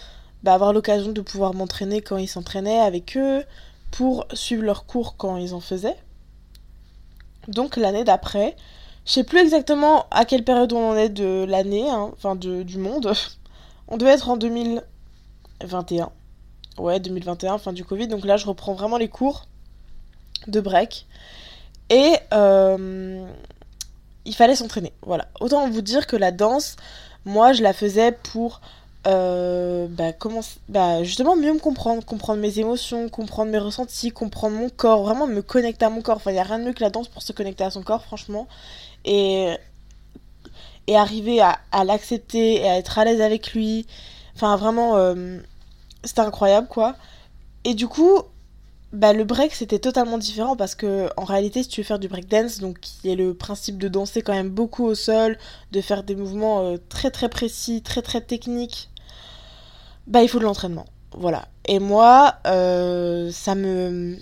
bah, 0.44 0.53
avoir 0.53 0.73
l'occasion 0.73 1.13
de 1.13 1.21
pouvoir 1.21 1.53
m'entraîner 1.53 2.01
quand 2.01 2.17
ils 2.17 2.27
s'entraînaient 2.27 2.79
avec 2.79 3.15
eux, 3.15 3.44
pour 3.91 4.25
suivre 4.33 4.63
leurs 4.63 4.85
cours 4.85 5.15
quand 5.15 5.38
ils 5.38 5.53
en 5.53 5.61
faisaient. 5.61 5.95
Donc 7.47 7.77
l'année 7.77 8.03
d'après, 8.03 8.55
je 9.05 9.13
sais 9.13 9.23
plus 9.23 9.39
exactement 9.39 10.05
à 10.11 10.25
quelle 10.25 10.44
période 10.44 10.73
on 10.73 10.91
en 10.91 10.95
est 10.95 11.09
de 11.09 11.45
l'année, 11.47 11.89
hein, 11.89 12.09
enfin 12.13 12.35
de, 12.35 12.63
du 12.63 12.77
monde. 12.77 13.13
On 13.89 13.97
devait 13.97 14.11
être 14.11 14.29
en 14.29 14.38
2021. 14.38 16.09
Ouais, 16.77 17.00
2021, 17.00 17.57
fin 17.57 17.73
du 17.73 17.83
Covid. 17.83 18.07
Donc 18.07 18.25
là, 18.25 18.38
je 18.38 18.45
reprends 18.45 18.73
vraiment 18.73 18.97
les 18.97 19.09
cours 19.09 19.45
de 20.47 20.61
break. 20.61 21.05
Et 21.89 22.13
euh, 22.33 23.25
il 24.25 24.36
fallait 24.36 24.56
s'entraîner. 24.56 24.94
Voilà. 25.02 25.28
Autant 25.40 25.70
vous 25.70 25.81
dire 25.81 26.08
que 26.08 26.16
la 26.16 26.31
danse, 26.31 26.75
moi, 27.25 27.54
je 27.54 27.64
la 27.64 27.74
faisais 27.74 28.12
pour 28.12 28.62
euh, 29.06 29.88
bah, 29.90 30.14
comment, 30.14 30.42
bah, 30.70 31.04
justement 31.04 31.36
mieux 31.36 31.54
me 31.54 31.60
comprendre, 31.60 32.06
comprendre 32.06 32.42
mes 32.42 32.60
émotions, 32.60 33.10
comprendre 33.10 33.52
mes 33.52 33.58
ressentis, 33.58 34.12
comprendre 34.12 34.56
mon 34.56 34.70
corps, 34.70 35.04
vraiment 35.04 35.28
me 35.28 35.42
connecter 35.42 35.86
à 35.86 35.90
mon 35.90 36.02
corps. 36.02 36.18
Enfin, 36.18 36.31
il 36.31 36.36
n'y 36.36 36.40
a 36.40 36.44
rien 36.44 36.60
de 36.60 36.64
mieux 36.66 36.74
que 36.74 36.84
la 36.84 36.90
danse 36.90 37.08
pour 37.08 37.22
se 37.22 37.34
connecter 37.34 37.64
à 37.64 37.72
son 37.72 37.84
corps, 37.84 38.04
franchement 38.04 38.48
et, 39.06 39.54
et 40.88 40.96
arriver 40.96 41.42
à, 41.42 41.60
l'accepter 41.84 42.62
et 42.62 42.70
à 42.70 42.78
être 42.78 42.98
à 42.98 43.06
l'aise 43.06 43.22
avec 43.22 43.54
lui. 43.54 43.86
Enfin, 44.36 44.56
vraiment, 44.56 44.98
euh, 44.98 45.40
c'était 46.04 46.22
incroyable, 46.22 46.68
quoi. 46.68 46.96
Et 47.64 47.74
du 47.74 47.88
coup, 47.88 48.22
bah, 48.94 49.12
le 49.12 49.24
break, 49.24 49.56
c'était 49.56 49.80
totalement 49.80 50.19
différent 50.19 50.56
parce 50.56 50.75
que, 50.75 51.10
en 51.18 51.24
réalité, 51.25 51.63
si 51.63 51.69
tu 51.69 51.81
veux 51.81 51.86
faire 51.86 51.98
du 51.98 52.07
break 52.07 52.28
dance, 52.28 52.60
donc 52.60 52.80
qui 52.80 53.10
est 53.10 53.16
le 53.16 53.34
principe 53.34 53.80
de 53.80 53.88
danser 53.88 54.22
quand 54.22 54.34
même 54.34 54.51
beaucoup 54.51 54.86
au 54.86 54.94
sol, 54.94 55.40
de 55.72 55.81
faire 55.81 56.04
des 56.04 56.16
mouvements 56.16 56.62
euh, 56.62 56.78
très 56.90 57.10
très 57.10 57.28
précis, 57.28 57.81
très 57.81 58.04
très 58.04 58.22
techniques, 58.22 58.92
bah, 60.06 60.22
il 60.22 60.30
faut 60.30 60.38
de 60.38 60.44
l'entraînement. 60.44 60.86
Voilà. 61.18 61.48
Et 61.66 61.80
moi, 61.80 62.36
euh, 62.45 63.31
ça 63.31 63.56
me. 63.56 64.16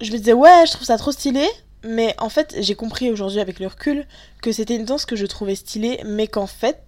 Je 0.00 0.10
me 0.10 0.16
disais, 0.16 0.32
ouais, 0.32 0.64
je 0.66 0.72
trouve 0.72 0.86
ça 0.86 0.96
trop 0.96 1.12
stylé, 1.12 1.46
mais 1.84 2.14
en 2.18 2.30
fait, 2.30 2.56
j'ai 2.58 2.74
compris 2.74 3.10
aujourd'hui 3.10 3.40
avec 3.40 3.60
le 3.60 3.66
recul 3.66 4.06
que 4.40 4.52
c'était 4.52 4.76
une 4.76 4.86
danse 4.86 5.04
que 5.04 5.16
je 5.16 5.26
trouvais 5.26 5.54
stylée, 5.54 6.00
mais 6.06 6.28
qu'en 6.28 6.46
fait, 6.46 6.82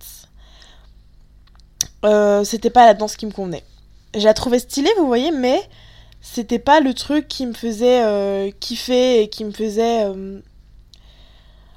euh, 2.07 2.45
c'était 2.45 2.71
pas 2.71 2.87
la 2.87 2.95
danse 2.95 3.17
qui 3.17 3.27
me 3.27 3.31
convenait. 3.31 3.65
Je 4.15 4.25
la 4.25 4.33
trouvais 4.33 4.59
stylée, 4.59 4.91
vous 4.99 5.07
voyez, 5.07 5.33
mais 5.33 5.61
c'était 6.33 6.59
pas 6.59 6.81
le 6.81 6.95
truc 6.95 7.29
qui 7.29 7.47
me 7.47 7.53
faisait 7.53 8.03
euh, 8.05 8.51
kiffer 8.61 9.23
et 9.23 9.29
qui 9.29 9.45
me 9.45 9.53
faisait. 9.53 10.05
Euh, 10.05 10.41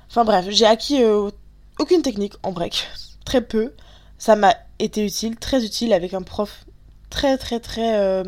enfin 0.09 0.25
bref, 0.25 0.45
j'ai 0.49 0.65
acquis 0.65 1.03
aucune 1.79 2.01
technique 2.01 2.33
en 2.43 2.51
break, 2.51 2.87
très 3.25 3.41
peu. 3.41 3.73
Ça 4.17 4.35
m'a 4.35 4.55
été 4.79 5.05
utile, 5.05 5.37
très 5.37 5.63
utile 5.63 5.93
avec 5.93 6.13
un 6.13 6.21
prof 6.21 6.65
très 7.09 7.37
très 7.37 7.59
très. 7.59 8.23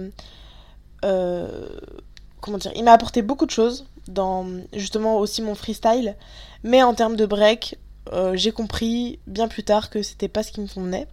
comment 1.02 2.58
dire 2.58 2.72
Il 2.76 2.84
m'a 2.84 2.94
apporté 2.94 3.22
beaucoup 3.22 3.46
de 3.46 3.52
choses 3.52 3.86
dans 4.08 4.46
justement 4.74 5.18
aussi 5.18 5.42
mon 5.42 5.56
freestyle. 5.56 6.16
Mais 6.64 6.84
en 6.84 6.94
termes 6.94 7.16
de 7.16 7.26
break, 7.26 7.78
euh, 8.14 8.36
j'ai 8.36 8.52
compris 8.52 9.20
bien 9.28 9.48
plus 9.48 9.64
tard 9.64 9.90
que 9.90 10.02
c'était 10.02 10.28
pas 10.28 10.44
ce 10.44 10.52
qui 10.52 10.62
me 10.62 10.68
convenait. 10.68 11.08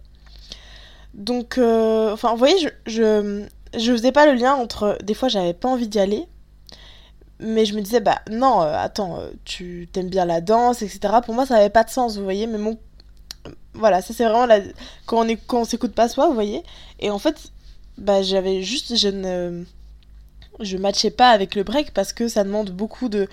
Donc, 1.13 1.57
euh, 1.57 2.13
enfin, 2.13 2.31
vous 2.31 2.37
voyez, 2.37 2.55
je, 2.85 3.45
je, 3.77 3.91
faisais 3.91 4.11
pas 4.11 4.25
le 4.25 4.33
lien 4.33 4.53
entre. 4.53 4.97
Des 5.03 5.13
fois, 5.13 5.29
j'avais 5.29 5.53
pas 5.53 5.69
envie 5.69 5.87
d'y 5.87 5.99
aller. 5.99 6.27
Mais 7.39 7.65
je 7.65 7.73
me 7.73 7.81
disais, 7.81 8.01
bah 8.01 8.19
non, 8.29 8.61
euh, 8.61 8.75
attends, 8.77 9.19
tu 9.45 9.87
t'aimes 9.93 10.09
bien 10.09 10.25
la 10.25 10.41
danse, 10.41 10.81
etc. 10.81 10.99
Pour 11.25 11.33
moi, 11.33 11.45
ça 11.45 11.55
avait 11.55 11.69
pas 11.69 11.83
de 11.83 11.89
sens, 11.89 12.17
vous 12.17 12.23
voyez. 12.23 12.47
Mais 12.47 12.57
mon. 12.57 12.77
Voilà, 13.73 14.01
ça 14.01 14.13
c'est 14.13 14.25
vraiment 14.25 14.45
la... 14.45 14.59
quand 15.05 15.19
on 15.19 15.27
est 15.27 15.39
s'écoute 15.65 15.93
pas 15.93 16.09
soi, 16.09 16.27
vous 16.27 16.33
voyez. 16.33 16.63
Et 16.99 17.09
en 17.11 17.19
fait, 17.19 17.51
bah 17.97 18.21
j'avais 18.21 18.61
juste. 18.61 18.97
Je 18.97 19.07
ne 19.07 19.63
je 20.59 20.77
matchais 20.77 21.11
pas 21.11 21.29
avec 21.29 21.55
le 21.55 21.63
break 21.63 21.93
parce 21.93 22.13
que 22.13 22.27
ça 22.27 22.43
demande 22.43 22.71
beaucoup 22.71 23.09
de, 23.09 23.27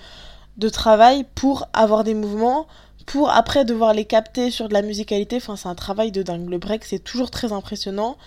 de 0.57 0.69
travail 0.69 1.25
pour 1.35 1.67
avoir 1.73 2.03
des 2.03 2.13
mouvements, 2.13 2.67
pour 3.05 3.29
après 3.29 3.65
devoir 3.65 3.93
les 3.93 4.05
capter 4.05 4.51
sur 4.51 4.69
de 4.69 4.73
la 4.73 4.81
musicalité. 4.81 5.37
Enfin, 5.37 5.55
c'est 5.55 5.69
un 5.69 5.75
travail 5.75 6.11
de 6.11 6.23
dingue. 6.23 6.49
Le 6.49 6.57
break, 6.57 6.85
c'est 6.85 6.99
toujours 6.99 7.31
très 7.31 7.51
impressionnant. 7.51 8.17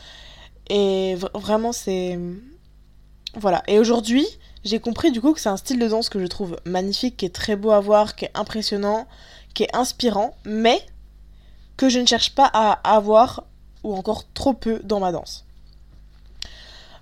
Et 0.71 1.17
vraiment, 1.35 1.73
c'est. 1.73 2.19
Voilà. 3.35 3.63
Et 3.67 3.79
aujourd'hui, 3.79 4.27
j'ai 4.65 4.79
compris 4.81 5.11
du 5.11 5.21
coup 5.21 5.35
que 5.35 5.41
c'est 5.41 5.49
un 5.49 5.57
style 5.57 5.79
de 5.79 5.89
danse 5.89 6.09
que 6.09 6.21
je 6.21 6.27
trouve 6.27 6.57
magnifique, 6.65 7.19
qui 7.19 7.27
est 7.27 7.35
très 7.35 7.57
beau 7.57 7.73
à 7.73 7.81
voir, 7.81 8.15
qui 8.15 8.25
est 8.27 8.31
impressionnant, 8.35 9.07
qui 9.53 9.65
est 9.65 9.77
inspirant, 9.77 10.37
mais 10.45 10.81
que 11.77 11.89
je 11.89 11.99
ne 11.99 12.07
cherche 12.07 12.35
pas 12.35 12.47
à 12.47 12.73
avoir, 12.95 13.45
ou 13.83 13.95
encore 13.95 14.25
trop 14.33 14.53
peu, 14.53 14.81
dans 14.85 15.01
ma 15.01 15.13
danse. 15.13 15.45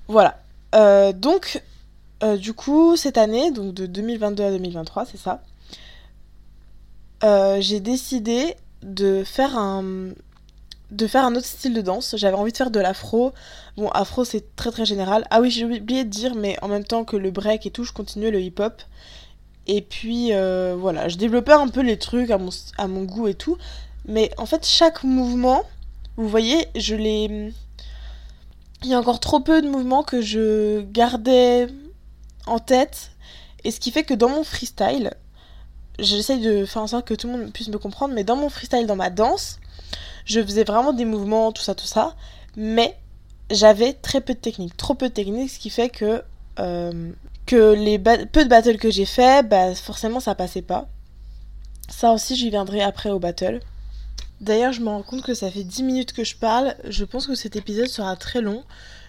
Voilà. 0.09 0.41
Euh, 0.75 1.13
donc, 1.13 1.63
euh, 2.23 2.37
du 2.37 2.55
coup, 2.55 2.97
cette 2.97 3.19
année, 3.19 3.51
donc 3.51 3.75
de 3.75 3.87
2022 3.87 4.45
à 4.45 4.51
2023, 4.51 5.05
c'est 5.05 5.19
ça, 5.19 5.43
euh, 7.25 7.59
j'ai 7.61 7.81
décidé 7.81 8.57
de 8.83 9.25
faire 9.25 9.59
un 9.59 10.13
de 10.90 11.07
faire 11.07 11.25
un 11.25 11.35
autre 11.35 11.47
style 11.47 11.75
de 11.75 11.80
danse. 11.80 12.14
J'avais 12.16 12.37
envie 12.37 12.52
de 12.52 12.57
faire 12.57 12.71
de 12.71 12.80
l'afro. 12.80 13.33
Bon, 13.76 13.88
afro 13.90 14.25
c'est 14.25 14.57
très 14.57 14.71
très 14.71 14.85
général. 14.85 15.26
Ah 15.30 15.40
oui, 15.40 15.50
j'ai 15.50 15.64
oublié 15.64 16.04
de 16.04 16.11
dire, 16.11 16.35
mais 16.35 16.57
en 16.62 16.68
même 16.68 16.85
temps 16.85 17.04
que 17.04 17.16
le 17.16 17.30
break 17.30 17.66
et 17.66 17.71
tout, 17.71 17.85
je 17.85 17.92
continuais 17.92 18.30
le 18.30 18.40
hip-hop. 18.40 18.83
Et 19.66 19.83
puis 19.83 20.33
euh, 20.33 20.75
voilà, 20.78 21.09
je 21.09 21.16
développais 21.16 21.52
un 21.52 21.68
peu 21.68 21.83
les 21.83 21.99
trucs 21.99 22.30
à 22.30 22.38
mon, 22.38 22.50
à 22.78 22.88
mon 22.88 23.04
goût 23.04 23.28
et 23.28 23.35
tout. 23.35 23.59
Mais 24.07 24.30
en 24.38 24.47
fait, 24.47 24.66
chaque 24.66 25.04
mouvement, 25.04 25.62
vous 26.16 26.28
voyez, 26.28 26.68
je 26.75 26.95
l'ai. 26.95 27.52
Il 28.83 28.88
y 28.88 28.95
a 28.95 28.99
encore 28.99 29.21
trop 29.21 29.40
peu 29.40 29.61
de 29.61 29.68
mouvements 29.68 30.02
que 30.02 30.23
je 30.23 30.80
gardais 30.80 31.66
en 32.47 32.59
tête. 32.59 33.11
Et 33.64 33.71
ce 33.71 33.80
qui 33.80 33.90
fait 33.90 34.04
que 34.04 34.14
dans 34.14 34.28
mon 34.28 34.45
freestyle, 34.45 35.12
j'essaye 35.99 36.40
de 36.40 36.64
faire 36.64 36.83
en 36.83 36.87
sorte 36.87 37.07
que 37.07 37.14
tout 37.14 37.26
le 37.26 37.37
monde 37.37 37.52
puisse 37.52 37.68
me 37.68 37.78
comprendre, 37.78 38.14
mais 38.14 38.25
dans 38.25 38.37
mon 38.37 38.49
freestyle, 38.49 38.87
dans 38.87 38.97
ma 38.97 39.11
danse, 39.11 39.59
je 40.28 40.40
faisais 40.42 40.64
vraiment 40.64 40.92
des 40.92 41.04
mouvements, 41.04 41.50
tout 41.52 41.62
ça, 41.62 41.75
tout 41.75 41.87
ça. 41.87 42.14
Mais 42.56 42.97
j'avais 43.50 43.94
très 43.94 44.20
peu 44.20 44.35
de 44.35 44.38
technique, 44.38 44.76
trop 44.76 44.94
peu 44.94 45.08
de 45.08 45.14
technique, 45.14 45.50
ce 45.50 45.58
qui 45.58 45.70
fait 45.70 45.88
que, 45.88 46.23
euh, 46.61 47.12
que 47.47 47.73
les 47.73 47.99
peu 47.99 48.44
de 48.44 48.49
battles 48.49 48.76
que 48.76 48.90
j'ai 48.90 49.06
fait, 49.06 49.47
bah, 49.47 49.75
forcément 49.75 50.20
ça 50.20 50.35
passait 50.35 50.62
pas. 50.62 50.88
Ça 51.88 52.12
aussi, 52.12 52.37
j'y 52.37 52.50
viendrai 52.50 52.82
après 52.82 53.11
au 53.11 53.18
battle. 53.18 53.61
D'ailleurs, 54.40 54.73
je 54.73 54.82
me 54.82 54.88
rends 54.88 55.02
compte 55.02 55.23
que 55.23 55.35
ça 55.35 55.50
fait 55.50 55.64
10 55.64 55.82
minutes 55.82 56.12
que 56.12 56.23
je 56.23 56.37
parle. 56.37 56.76
Je 56.85 57.04
pense 57.04 57.26
que 57.26 57.35
cet 57.35 57.56
épisode 57.56 57.88
sera 57.88 58.14
très 58.14 58.40
long. 58.40 58.62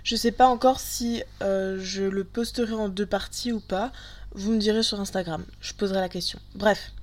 Je 0.03 0.15
sais 0.15 0.31
pas 0.31 0.47
encore 0.47 0.79
si 0.79 1.21
euh, 1.43 1.77
je 1.81 2.03
le 2.03 2.23
posterai 2.23 2.73
en 2.73 2.89
deux 2.89 3.05
parties 3.05 3.51
ou 3.51 3.59
pas. 3.59 3.91
Vous 4.33 4.51
me 4.51 4.57
direz 4.57 4.81
sur 4.81 4.99
Instagram. 4.99 5.45
Je 5.59 5.73
poserai 5.73 5.99
la 5.99 6.09
question. 6.09 6.39
Bref. 6.55 6.93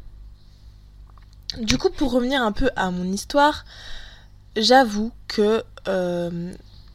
Du 1.60 1.78
coup, 1.78 1.90
pour 1.90 2.10
revenir 2.10 2.42
un 2.42 2.52
peu 2.52 2.70
à 2.74 2.90
mon 2.90 3.12
histoire, 3.12 3.64
j'avoue 4.56 5.12
que, 5.28 5.62
euh, 5.86 6.52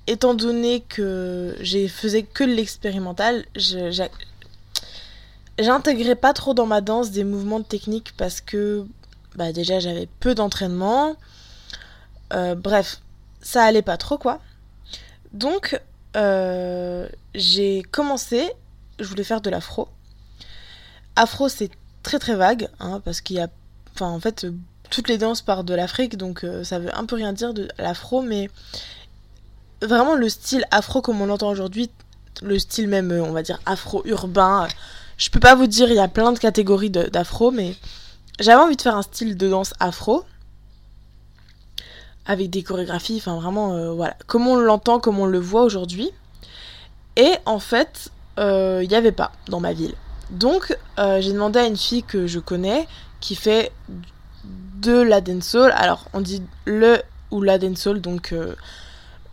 étant 0.07 0.33
donné 0.33 0.81
que 0.81 1.55
j'ai 1.59 1.87
faisais 1.87 2.23
que 2.23 2.43
l'expérimental, 2.43 3.45
j'intégrais 5.59 6.15
pas 6.15 6.33
trop 6.33 6.53
dans 6.53 6.65
ma 6.65 6.81
danse 6.81 7.11
des 7.11 7.23
mouvements 7.23 7.59
de 7.59 7.65
technique 7.65 8.13
parce 8.17 8.41
que 8.41 8.85
bah 9.35 9.53
déjà 9.53 9.79
j'avais 9.79 10.07
peu 10.19 10.35
d'entraînement. 10.35 11.15
Euh, 12.33 12.55
bref, 12.55 13.01
ça 13.41 13.63
allait 13.63 13.81
pas 13.81 13.97
trop 13.97 14.17
quoi. 14.17 14.41
Donc 15.33 15.79
euh, 16.17 17.07
j'ai 17.35 17.83
commencé, 17.83 18.51
je 18.99 19.05
voulais 19.05 19.23
faire 19.23 19.41
de 19.41 19.49
l'afro. 19.49 19.87
Afro 21.15 21.47
c'est 21.47 21.71
très 22.03 22.19
très 22.19 22.35
vague, 22.35 22.69
hein, 22.79 23.01
parce 23.05 23.21
qu'il 23.21 23.37
y 23.37 23.39
a, 23.39 23.47
enfin 23.93 24.07
en 24.07 24.19
fait 24.19 24.47
toutes 24.91 25.09
les 25.09 25.17
danses 25.17 25.41
partent 25.41 25.65
de 25.65 25.73
l'Afrique, 25.73 26.17
donc 26.17 26.43
euh, 26.43 26.63
ça 26.63 26.77
veut 26.77 26.95
un 26.95 27.05
peu 27.05 27.15
rien 27.15 27.33
dire 27.33 27.55
de 27.55 27.67
l'afro, 27.79 28.21
mais 28.21 28.49
vraiment 29.81 30.13
le 30.13 30.29
style 30.29 30.65
afro 30.69 31.01
comme 31.01 31.19
on 31.21 31.25
l'entend 31.25 31.49
aujourd'hui, 31.49 31.89
le 32.43 32.59
style 32.59 32.87
même 32.87 33.11
on 33.11 33.31
va 33.31 33.41
dire 33.41 33.59
afro-urbain, 33.65 34.67
je 35.17 35.29
peux 35.29 35.39
pas 35.39 35.53
vous 35.53 35.67
dire, 35.67 35.89
il 35.89 35.95
y 35.95 35.99
a 35.99 36.07
plein 36.07 36.31
de 36.31 36.39
catégories 36.39 36.89
d'afro, 36.89 37.51
mais 37.51 37.75
j'avais 38.39 38.59
envie 38.59 38.75
de 38.75 38.81
faire 38.81 38.97
un 38.97 39.03
style 39.03 39.37
de 39.37 39.49
danse 39.49 39.73
afro 39.79 40.25
avec 42.25 42.49
des 42.49 42.63
chorégraphies, 42.63 43.17
enfin 43.17 43.35
vraiment, 43.35 43.73
euh, 43.73 43.91
voilà, 43.91 44.15
comme 44.25 44.47
on 44.47 44.55
l'entend, 44.55 44.99
comme 44.99 45.19
on 45.19 45.27
le 45.27 45.39
voit 45.39 45.61
aujourd'hui. 45.61 46.09
Et 47.17 47.33
en 47.45 47.59
fait, 47.59 48.09
il 48.37 48.43
euh, 48.43 48.85
n'y 48.85 48.95
avait 48.95 49.11
pas 49.11 49.31
dans 49.47 49.59
ma 49.59 49.73
ville. 49.73 49.93
Donc, 50.31 50.75
euh, 50.97 51.21
j'ai 51.21 51.33
demandé 51.33 51.59
à 51.59 51.67
une 51.67 51.77
fille 51.77 52.03
que 52.03 52.25
je 52.25 52.39
connais 52.39 52.87
qui 53.19 53.35
fait 53.35 53.71
de 54.81 55.01
la 55.01 55.21
dancehall. 55.21 55.71
Alors, 55.75 56.05
on 56.13 56.21
dit 56.21 56.43
le 56.65 57.01
ou 57.31 57.41
la 57.41 57.57
dancehall, 57.57 58.01
donc 58.01 58.35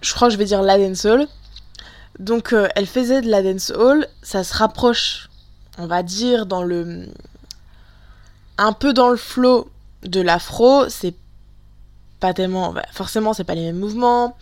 je 0.01 0.15
crois 0.15 0.29
que 0.29 0.33
je 0.35 0.39
vais 0.39 0.45
dire 0.45 0.63
la 0.63 0.79
dancehall. 0.79 1.27
Donc, 2.19 2.55
elle 2.75 2.87
faisait 2.87 3.23
de 3.23 3.31
la 3.31 3.43
dancehall, 3.43 4.07
ça 4.23 4.45
se 4.45 4.55
rapproche, 4.55 5.29
on 5.79 5.87
va 5.87 6.03
dire, 6.03 6.47
dans 6.47 6.63
le. 6.63 7.07
un 8.57 8.73
peu 8.73 8.93
dans 8.93 9.09
le 9.09 9.17
flow 9.17 9.69
de 10.03 10.21
l'afro, 10.21 10.89
c'est 10.89 11.15
pas 12.21 12.35
tellement. 12.35 12.73
Bah, 12.73 12.85
forcément, 12.93 13.33
c'est 13.33 13.45
pas 13.45 13.55
les 13.55 13.65
mêmes 13.65 13.79
mouvements. 13.79 14.37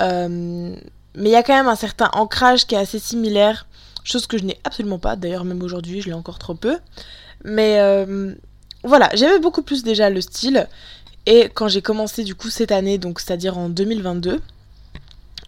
Euh, 0.00 0.74
mais 1.14 1.28
il 1.28 1.32
y 1.32 1.36
a 1.36 1.42
quand 1.42 1.54
même 1.54 1.68
un 1.68 1.76
certain 1.76 2.10
ancrage 2.14 2.66
qui 2.66 2.74
est 2.74 2.78
assez 2.78 2.98
similaire. 2.98 3.66
Chose 4.04 4.26
que 4.26 4.38
je 4.38 4.44
n'ai 4.44 4.58
absolument 4.64 4.98
pas. 4.98 5.16
D'ailleurs, 5.16 5.44
même 5.44 5.62
aujourd'hui, 5.62 6.00
je 6.00 6.08
l'ai 6.08 6.14
encore 6.14 6.38
trop 6.38 6.54
peu. 6.54 6.78
Mais 7.44 7.78
euh, 7.80 8.34
voilà, 8.84 9.10
j'aimais 9.14 9.38
beaucoup 9.38 9.62
plus 9.62 9.84
déjà 9.84 10.10
le 10.10 10.20
style. 10.20 10.68
Et 11.26 11.50
quand 11.54 11.68
j'ai 11.68 11.82
commencé 11.82 12.24
du 12.24 12.34
coup 12.34 12.50
cette 12.50 12.72
année, 12.72 12.98
donc 12.98 13.20
c'est-à-dire 13.20 13.56
en 13.56 13.68
2022, 13.68 14.40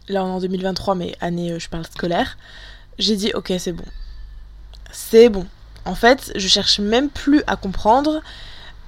là 0.08 0.24
en 0.24 0.38
2023, 0.38 0.94
mais 0.94 1.16
année, 1.20 1.52
euh, 1.52 1.58
je 1.58 1.68
parle 1.68 1.84
scolaire, 1.86 2.36
j'ai 2.98 3.16
dit 3.16 3.32
ok, 3.34 3.52
c'est 3.58 3.72
bon. 3.72 3.84
C'est 4.92 5.28
bon. 5.28 5.46
En 5.84 5.96
fait, 5.96 6.32
je 6.36 6.46
cherche 6.46 6.78
même 6.78 7.10
plus 7.10 7.42
à 7.46 7.56
comprendre. 7.56 8.22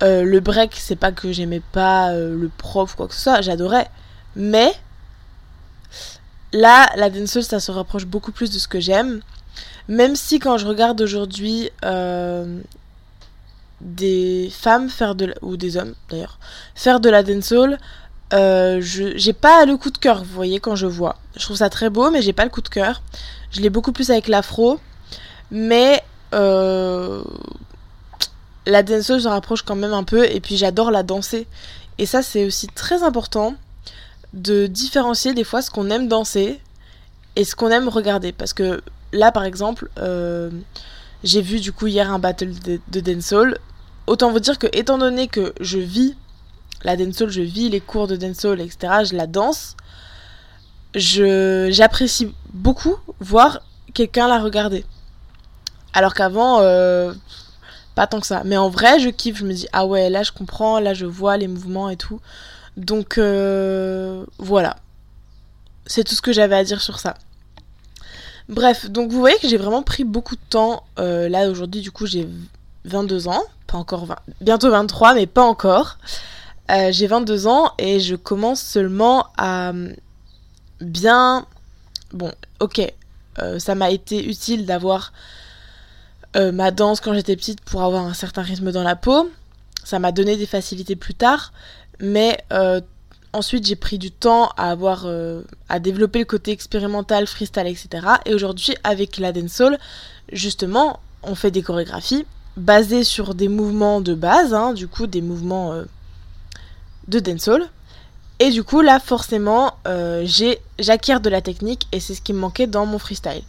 Euh, 0.03 0.23
le 0.23 0.41
break, 0.41 0.77
c'est 0.77 0.97
pas 0.97 1.11
que 1.11 1.33
j'aimais 1.33 1.63
pas 1.73 2.11
euh, 2.11 2.37
le 2.37 2.49
prof 2.49 2.95
ou 2.95 2.97
quoi 2.97 3.09
que 3.09 3.15
ce 3.15 3.23
soit, 3.23 3.41
j'adorais. 3.41 3.89
Mais 4.37 4.73
là, 6.53 6.89
la 6.97 7.11
danseuse, 7.11 7.47
ça 7.47 7.59
se 7.59 7.73
rapproche 7.73 8.07
beaucoup 8.07 8.31
plus 8.31 8.51
de 8.51 8.59
ce 8.59 8.69
que 8.69 8.79
j'aime. 8.79 9.21
Même 9.89 10.15
si 10.15 10.39
quand 10.39 10.59
je 10.59 10.67
regarde 10.67 11.01
aujourd'hui 11.01 11.71
des 13.81 14.51
femmes 14.53 14.89
faire 14.89 15.15
de 15.15 15.27
la... 15.27 15.35
ou 15.43 15.57
des 15.57 15.77
hommes 15.77 15.95
d'ailleurs 16.09 16.39
faire 16.75 17.01
de 17.01 17.11
la 17.11 17.23
dancehall, 17.23 17.79
j'ai 18.31 19.33
pas 19.33 19.65
le 19.65 19.77
coup 19.77 19.91
de 19.91 19.99
cœur, 19.99 20.25
vous 20.25 20.35
voyez 20.35 20.61
quand 20.61 20.77
je 20.77 20.87
vois. 20.87 21.17
Je 21.37 21.43
trouve 21.43 21.57
ça 21.57 21.71
très 21.71 21.91
beau, 21.91 22.11
mais 22.11 22.23
j'ai 22.23 22.33
pas 22.33 22.45
le 22.45 22.51
coup 22.51 22.63
de 22.63 22.69
cœur. 22.69 23.03
Je 23.51 23.61
l'ai 23.61 23.71
beaucoup 23.71 23.93
plus 23.93 24.11
avec 24.11 24.29
l'afro, 24.29 24.81
mais 25.51 26.03
la 28.67 28.83
danseuse 28.83 29.23
se 29.23 29.29
rapproche 29.29 29.63
quand 29.63 29.77
même 29.77 29.95
un 29.95 30.05
peu 30.05 30.25
et 30.31 30.41
puis 30.41 30.57
j'adore 30.57 30.91
la 30.91 31.03
danser. 31.03 31.47
Et 31.99 32.07
ça 32.07 32.23
c'est 32.23 32.45
aussi 32.45 32.67
très 32.67 33.03
important 33.03 33.55
de 34.33 34.67
différencier 34.67 35.33
des 35.33 35.45
fois 35.45 35.63
ce 35.63 35.71
qu'on 35.71 35.89
aime 35.89 36.09
danser 36.09 36.61
et 37.37 37.45
ce 37.45 37.55
qu'on 37.57 37.71
aime 37.71 37.89
regarder. 37.89 38.33
Parce 38.33 38.53
que 38.53 38.83
là 39.13 39.33
par 39.33 39.45
exemple, 39.45 39.89
euh, 39.99 40.51
j'ai 41.25 41.43
vu 41.43 41.61
du 41.61 41.73
coup 41.73 41.87
hier 41.87 42.11
un 42.11 42.19
battle 42.19 42.53
de, 42.61 42.81
de 42.89 43.01
dancehall. 43.01 43.59
Autant 44.07 44.31
vous 44.31 44.41
dire 44.41 44.59
que 44.59 44.67
étant 44.73 44.99
donné 44.99 45.29
que 45.29 45.53
je 45.61 45.79
vis 45.79 46.17
la 46.85 46.97
dancehall, 46.97 47.31
je 47.31 47.43
vis 47.43 47.69
les 47.69 47.81
cours 47.81 48.07
de 48.07 48.17
dancehall, 48.17 48.61
etc., 48.61 49.05
je 49.11 49.17
la 49.17 49.27
danse, 49.27 49.77
j'apprécie 50.95 52.33
beaucoup 52.53 52.97
voir 53.21 53.61
quelqu'un 53.95 54.29
la 54.29 54.39
regarder. 54.39 54.85
Alors 55.93 56.15
qu'avant, 56.15 56.61
euh, 56.61 57.13
pas 57.95 58.07
tant 58.07 58.21
que 58.21 58.27
ça. 58.27 58.43
Mais 58.45 58.57
en 58.57 58.69
vrai, 58.69 59.01
je 59.01 59.09
kiffe. 59.09 59.39
Je 59.39 59.45
me 59.45 59.53
dis, 59.53 59.67
ah 59.73 59.87
ouais, 59.87 60.11
là 60.11 60.23
je 60.23 60.33
comprends, 60.33 60.79
là 60.79 60.95
je 60.95 61.07
vois 61.07 61.37
les 61.37 61.49
mouvements 61.49 61.89
et 61.89 61.97
tout. 61.97 62.21
Donc 62.77 63.19
euh, 63.19 64.25
voilà. 64.39 64.77
C'est 65.87 66.05
tout 66.05 66.15
ce 66.15 66.23
que 66.23 66.33
j'avais 66.33 66.57
à 66.57 66.65
dire 66.65 66.83
sur 66.83 66.99
ça. 66.99 67.15
Bref, 68.49 68.89
donc 68.91 69.11
vous 69.11 69.19
voyez 69.19 69.39
que 69.39 69.49
j'ai 69.49 69.57
vraiment 69.57 69.83
pris 69.83 70.05
beaucoup 70.05 70.37
de 70.37 70.41
temps. 70.49 70.85
Euh, 70.99 71.29
là 71.29 71.51
aujourd'hui, 71.51 71.81
du 71.81 71.91
coup, 71.91 72.07
j'ai 72.07 72.29
22 72.85 73.29
ans. 73.29 73.43
Pas 73.67 73.79
encore 73.79 74.07
20. 74.07 74.17
Bientôt 74.41 74.71
23, 74.71 75.15
mais 75.15 75.27
pas 75.27 75.43
encore. 75.43 75.99
Euh, 76.71 76.91
j'ai 76.93 77.07
22 77.07 77.47
ans 77.47 77.73
et 77.79 78.01
je 78.01 78.15
commence 78.17 78.61
seulement 78.61 79.27
à 79.37 79.73
bien. 80.81 81.47
Bon, 82.13 82.33
ok. 82.61 82.93
ça 83.59 83.75
m'a 83.75 83.91
été 83.91 84.25
utile 84.29 84.67
d'avoir 84.67 85.13
euh, 86.37 86.53
ma 86.53 86.71
danse 86.71 87.01
quand 87.01 87.15
j'étais 87.15 87.35
petite 87.35 87.63
pour 87.63 87.83
avoir 87.83 88.05
un 88.05 88.13
certain 88.13 88.43
rythme 88.43 88.71
dans 88.71 88.83
la 88.83 88.95
peau. 88.95 89.31
Ça 89.85 89.99
m'a 89.99 90.13
donné 90.13 90.37
des 90.37 90.47
facilités 90.47 90.97
plus 90.97 91.15
tard, 91.15 91.53
mais 91.99 92.39
euh, 92.53 92.81
ensuite 93.37 93.67
j'ai 93.67 93.77
pris 93.77 93.99
du 93.99 94.11
temps 94.11 94.51
à 94.57 94.71
avoir 94.71 95.05
euh, 95.07 95.43
à 95.69 95.79
développer 95.79 96.21
le 96.21 96.25
côté 96.25 96.51
expérimental, 96.51 97.27
freestyle, 97.27 97.67
etc. 97.67 97.89
Et 98.25 98.35
aujourd'hui 98.35 98.75
avec 98.85 99.19
la 99.19 99.33
dancehall, 99.33 99.79
justement, 100.33 101.01
on 101.23 101.35
fait 101.35 101.51
des 101.51 101.63
chorégraphies 101.63 102.27
basées 102.57 103.05
sur 103.05 103.35
des 103.35 103.49
mouvements 103.49 104.01
de 104.01 104.15
base, 104.15 104.55
hein, 104.55 104.73
du 104.73 104.89
coup 104.89 105.07
des 105.07 105.21
mouvements 105.21 105.83
de 107.09 107.21
dancehall. 107.21 107.69
Et 108.39 108.51
du 108.51 108.65
coup 108.65 108.81
là 108.81 108.99
forcément 109.01 109.75
j'acquiers 110.79 111.21
de 111.21 111.31
la 111.31 111.43
technique 111.43 111.87
et 111.93 112.01
c'est 112.01 112.15
ce 112.15 112.21
qui 112.21 112.33
me 112.33 112.39
manquait 112.39 112.67
dans 112.67 112.87
mon 112.87 112.99
freestyle. 112.99 113.43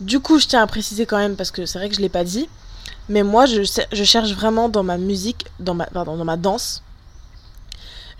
Du 0.00 0.20
coup, 0.20 0.38
je 0.38 0.46
tiens 0.46 0.62
à 0.62 0.66
préciser 0.66 1.06
quand 1.06 1.18
même, 1.18 1.36
parce 1.36 1.50
que 1.50 1.66
c'est 1.66 1.78
vrai 1.78 1.88
que 1.88 1.94
je 1.94 2.00
ne 2.00 2.04
l'ai 2.04 2.10
pas 2.10 2.24
dit, 2.24 2.48
mais 3.08 3.22
moi, 3.22 3.46
je, 3.46 3.62
je, 3.62 4.04
cherche 4.04 4.32
vraiment 4.32 4.68
dans 4.68 4.82
ma 4.82 4.98
musique, 4.98 5.46
dans 5.60 5.74
ma, 5.74 5.86
pardon, 5.86 6.16
dans 6.16 6.24
ma 6.24 6.36
danse, 6.36 6.82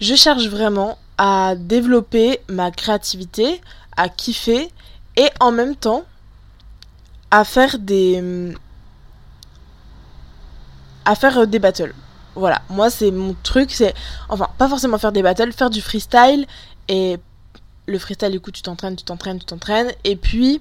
je 0.05 0.15
cherche 0.15 0.49
vraiment 0.49 0.99
à 1.17 1.55
développer 1.57 2.41
ma 2.49 2.71
créativité, 2.71 3.63
à 3.97 4.11
kiffer, 4.11 4.71
et 5.17 5.29
en 5.41 5.51
même 5.51 5.77
temps, 5.77 6.05
à 7.31 7.45
faire 7.45 7.79
des... 7.79 8.23
à 11.07 11.15
faire 11.15 11.47
des 11.47 11.59
battles. 11.59 11.95
Voilà, 12.35 12.61
moi 12.69 12.91
c'est 12.91 13.11
mon 13.11 13.35
truc, 13.43 13.71
c'est... 13.71 13.95
Enfin, 14.29 14.49
pas 14.59 14.69
forcément 14.69 14.99
faire 14.99 15.13
des 15.13 15.23
battles, 15.23 15.53
faire 15.53 15.71
du 15.71 15.81
freestyle, 15.81 16.47
et 16.89 17.19
le 17.87 17.99
freestyle, 17.99 18.33
du 18.33 18.41
coup, 18.41 18.51
tu 18.51 18.61
t'entraînes, 18.61 18.97
tu 18.97 19.05
t'entraînes, 19.05 19.39
tu 19.39 19.47
t'entraînes, 19.47 19.93
et 20.05 20.17
puis 20.17 20.61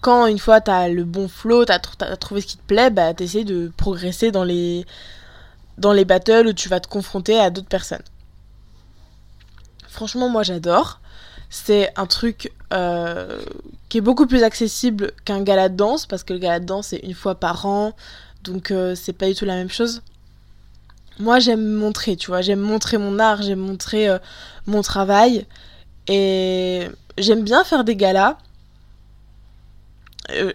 quand 0.00 0.26
une 0.26 0.38
fois 0.38 0.60
t'as 0.60 0.88
le 0.88 1.04
bon 1.04 1.26
flow, 1.28 1.64
t'as 1.64 1.80
as 2.00 2.16
trouvé 2.16 2.40
ce 2.40 2.46
qui 2.46 2.56
te 2.56 2.62
plaît, 2.62 2.90
bah 2.90 3.12
t'essayes 3.14 3.44
de 3.44 3.72
progresser 3.76 4.30
dans 4.30 4.44
les, 4.44 4.86
dans 5.76 5.92
les 5.92 6.04
battles 6.04 6.46
où 6.46 6.52
tu 6.52 6.68
vas 6.68 6.78
te 6.78 6.88
confronter 6.88 7.38
à 7.38 7.50
d'autres 7.50 7.68
personnes. 7.68 8.02
Franchement, 9.90 10.28
moi 10.28 10.42
j'adore. 10.42 11.00
C'est 11.50 11.90
un 11.96 12.06
truc 12.06 12.52
euh, 12.72 13.42
qui 13.88 13.98
est 13.98 14.00
beaucoup 14.00 14.26
plus 14.26 14.44
accessible 14.44 15.10
qu'un 15.24 15.42
gala 15.42 15.68
de 15.68 15.74
danse, 15.76 16.06
parce 16.06 16.22
que 16.22 16.32
le 16.32 16.38
gala 16.38 16.60
de 16.60 16.64
danse 16.64 16.88
c'est 16.88 16.98
une 16.98 17.14
fois 17.14 17.34
par 17.34 17.66
an, 17.66 17.92
donc 18.44 18.70
euh, 18.70 18.94
c'est 18.94 19.12
pas 19.12 19.26
du 19.26 19.34
tout 19.34 19.44
la 19.44 19.56
même 19.56 19.68
chose. 19.68 20.02
Moi 21.18 21.40
j'aime 21.40 21.66
montrer, 21.74 22.14
tu 22.16 22.28
vois, 22.28 22.40
j'aime 22.40 22.60
montrer 22.60 22.98
mon 22.98 23.18
art, 23.18 23.42
j'aime 23.42 23.58
montrer 23.58 24.08
euh, 24.08 24.18
mon 24.66 24.80
travail. 24.82 25.46
Et 26.06 26.88
j'aime 27.18 27.42
bien 27.42 27.64
faire 27.64 27.82
des 27.84 27.96
galas. 27.96 28.38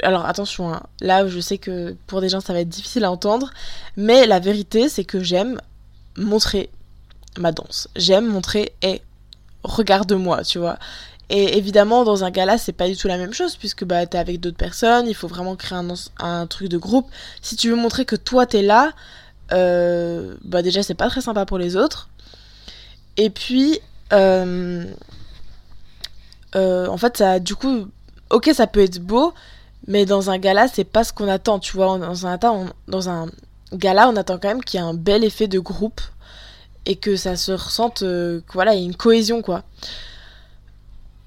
Alors 0.01 0.25
attention, 0.25 0.73
hein. 0.73 0.83
là 1.01 1.27
je 1.27 1.39
sais 1.41 1.57
que 1.57 1.95
pour 2.07 2.21
des 2.21 2.29
gens 2.29 2.39
ça 2.39 2.53
va 2.53 2.61
être 2.61 2.69
difficile 2.69 3.03
à 3.03 3.11
entendre, 3.11 3.51
mais 3.97 4.25
la 4.25 4.39
vérité 4.39 4.87
c'est 4.87 5.03
que 5.03 5.21
j'aime 5.21 5.59
montrer 6.17 6.69
ma 7.37 7.51
danse. 7.51 7.89
J'aime 7.95 8.25
montrer, 8.27 8.73
et 8.81 9.01
regarde-moi, 9.65 10.43
tu 10.43 10.59
vois. 10.59 10.77
Et 11.29 11.57
évidemment, 11.57 12.03
dans 12.03 12.23
un 12.23 12.29
gala, 12.29 12.57
c'est 12.57 12.71
pas 12.71 12.87
du 12.87 12.95
tout 12.95 13.07
la 13.07 13.17
même 13.17 13.33
chose, 13.33 13.55
puisque 13.55 13.83
bah, 13.83 14.05
t'es 14.05 14.17
avec 14.17 14.39
d'autres 14.39 14.57
personnes, 14.57 15.07
il 15.07 15.15
faut 15.15 15.27
vraiment 15.27 15.55
créer 15.55 15.79
un, 16.19 16.47
truc 16.47 16.67
de 16.69 16.77
groupe. 16.77 17.09
Si 17.41 17.55
tu 17.55 17.69
veux 17.69 17.75
montrer 17.75 18.05
que 18.05 18.15
toi 18.15 18.45
t'es 18.45 18.61
là, 18.61 18.91
euh, 19.51 20.35
bah 20.43 20.61
déjà 20.61 20.81
c'est 20.83 20.95
pas 20.95 21.09
très 21.09 21.21
sympa 21.21 21.45
pour 21.45 21.57
les 21.57 21.75
autres. 21.75 22.09
Et 23.17 23.29
puis, 23.29 23.79
euh, 24.13 24.85
euh, 26.55 26.87
en 26.87 26.97
fait, 26.97 27.17
ça, 27.17 27.39
du 27.39 27.55
coup, 27.55 27.87
ok, 28.29 28.51
ça 28.53 28.67
peut 28.67 28.81
être 28.81 28.99
beau, 28.99 29.33
mais 29.87 30.05
dans 30.05 30.29
un 30.29 30.37
gala, 30.37 30.67
c'est 30.67 30.83
pas 30.83 31.03
ce 31.03 31.13
qu'on 31.13 31.27
attend, 31.27 31.59
tu 31.59 31.73
vois. 31.75 31.97
Dans 31.97 32.27
un, 32.27 32.37
dans 32.87 33.09
un 33.09 33.29
gala, 33.73 34.09
on 34.09 34.15
attend 34.15 34.37
quand 34.37 34.49
même 34.49 34.63
qu'il 34.63 34.79
y 34.79 34.83
ait 34.83 34.85
un 34.85 34.93
bel 34.93 35.23
effet 35.23 35.47
de 35.47 35.59
groupe 35.59 36.01
et 36.85 36.95
que 36.95 37.15
ça 37.15 37.35
se 37.35 37.51
ressente, 37.51 38.03
euh, 38.03 38.41
il 38.53 38.57
y 38.57 38.67
a 38.67 38.73
une 38.73 38.95
cohésion, 38.95 39.41
quoi. 39.41 39.63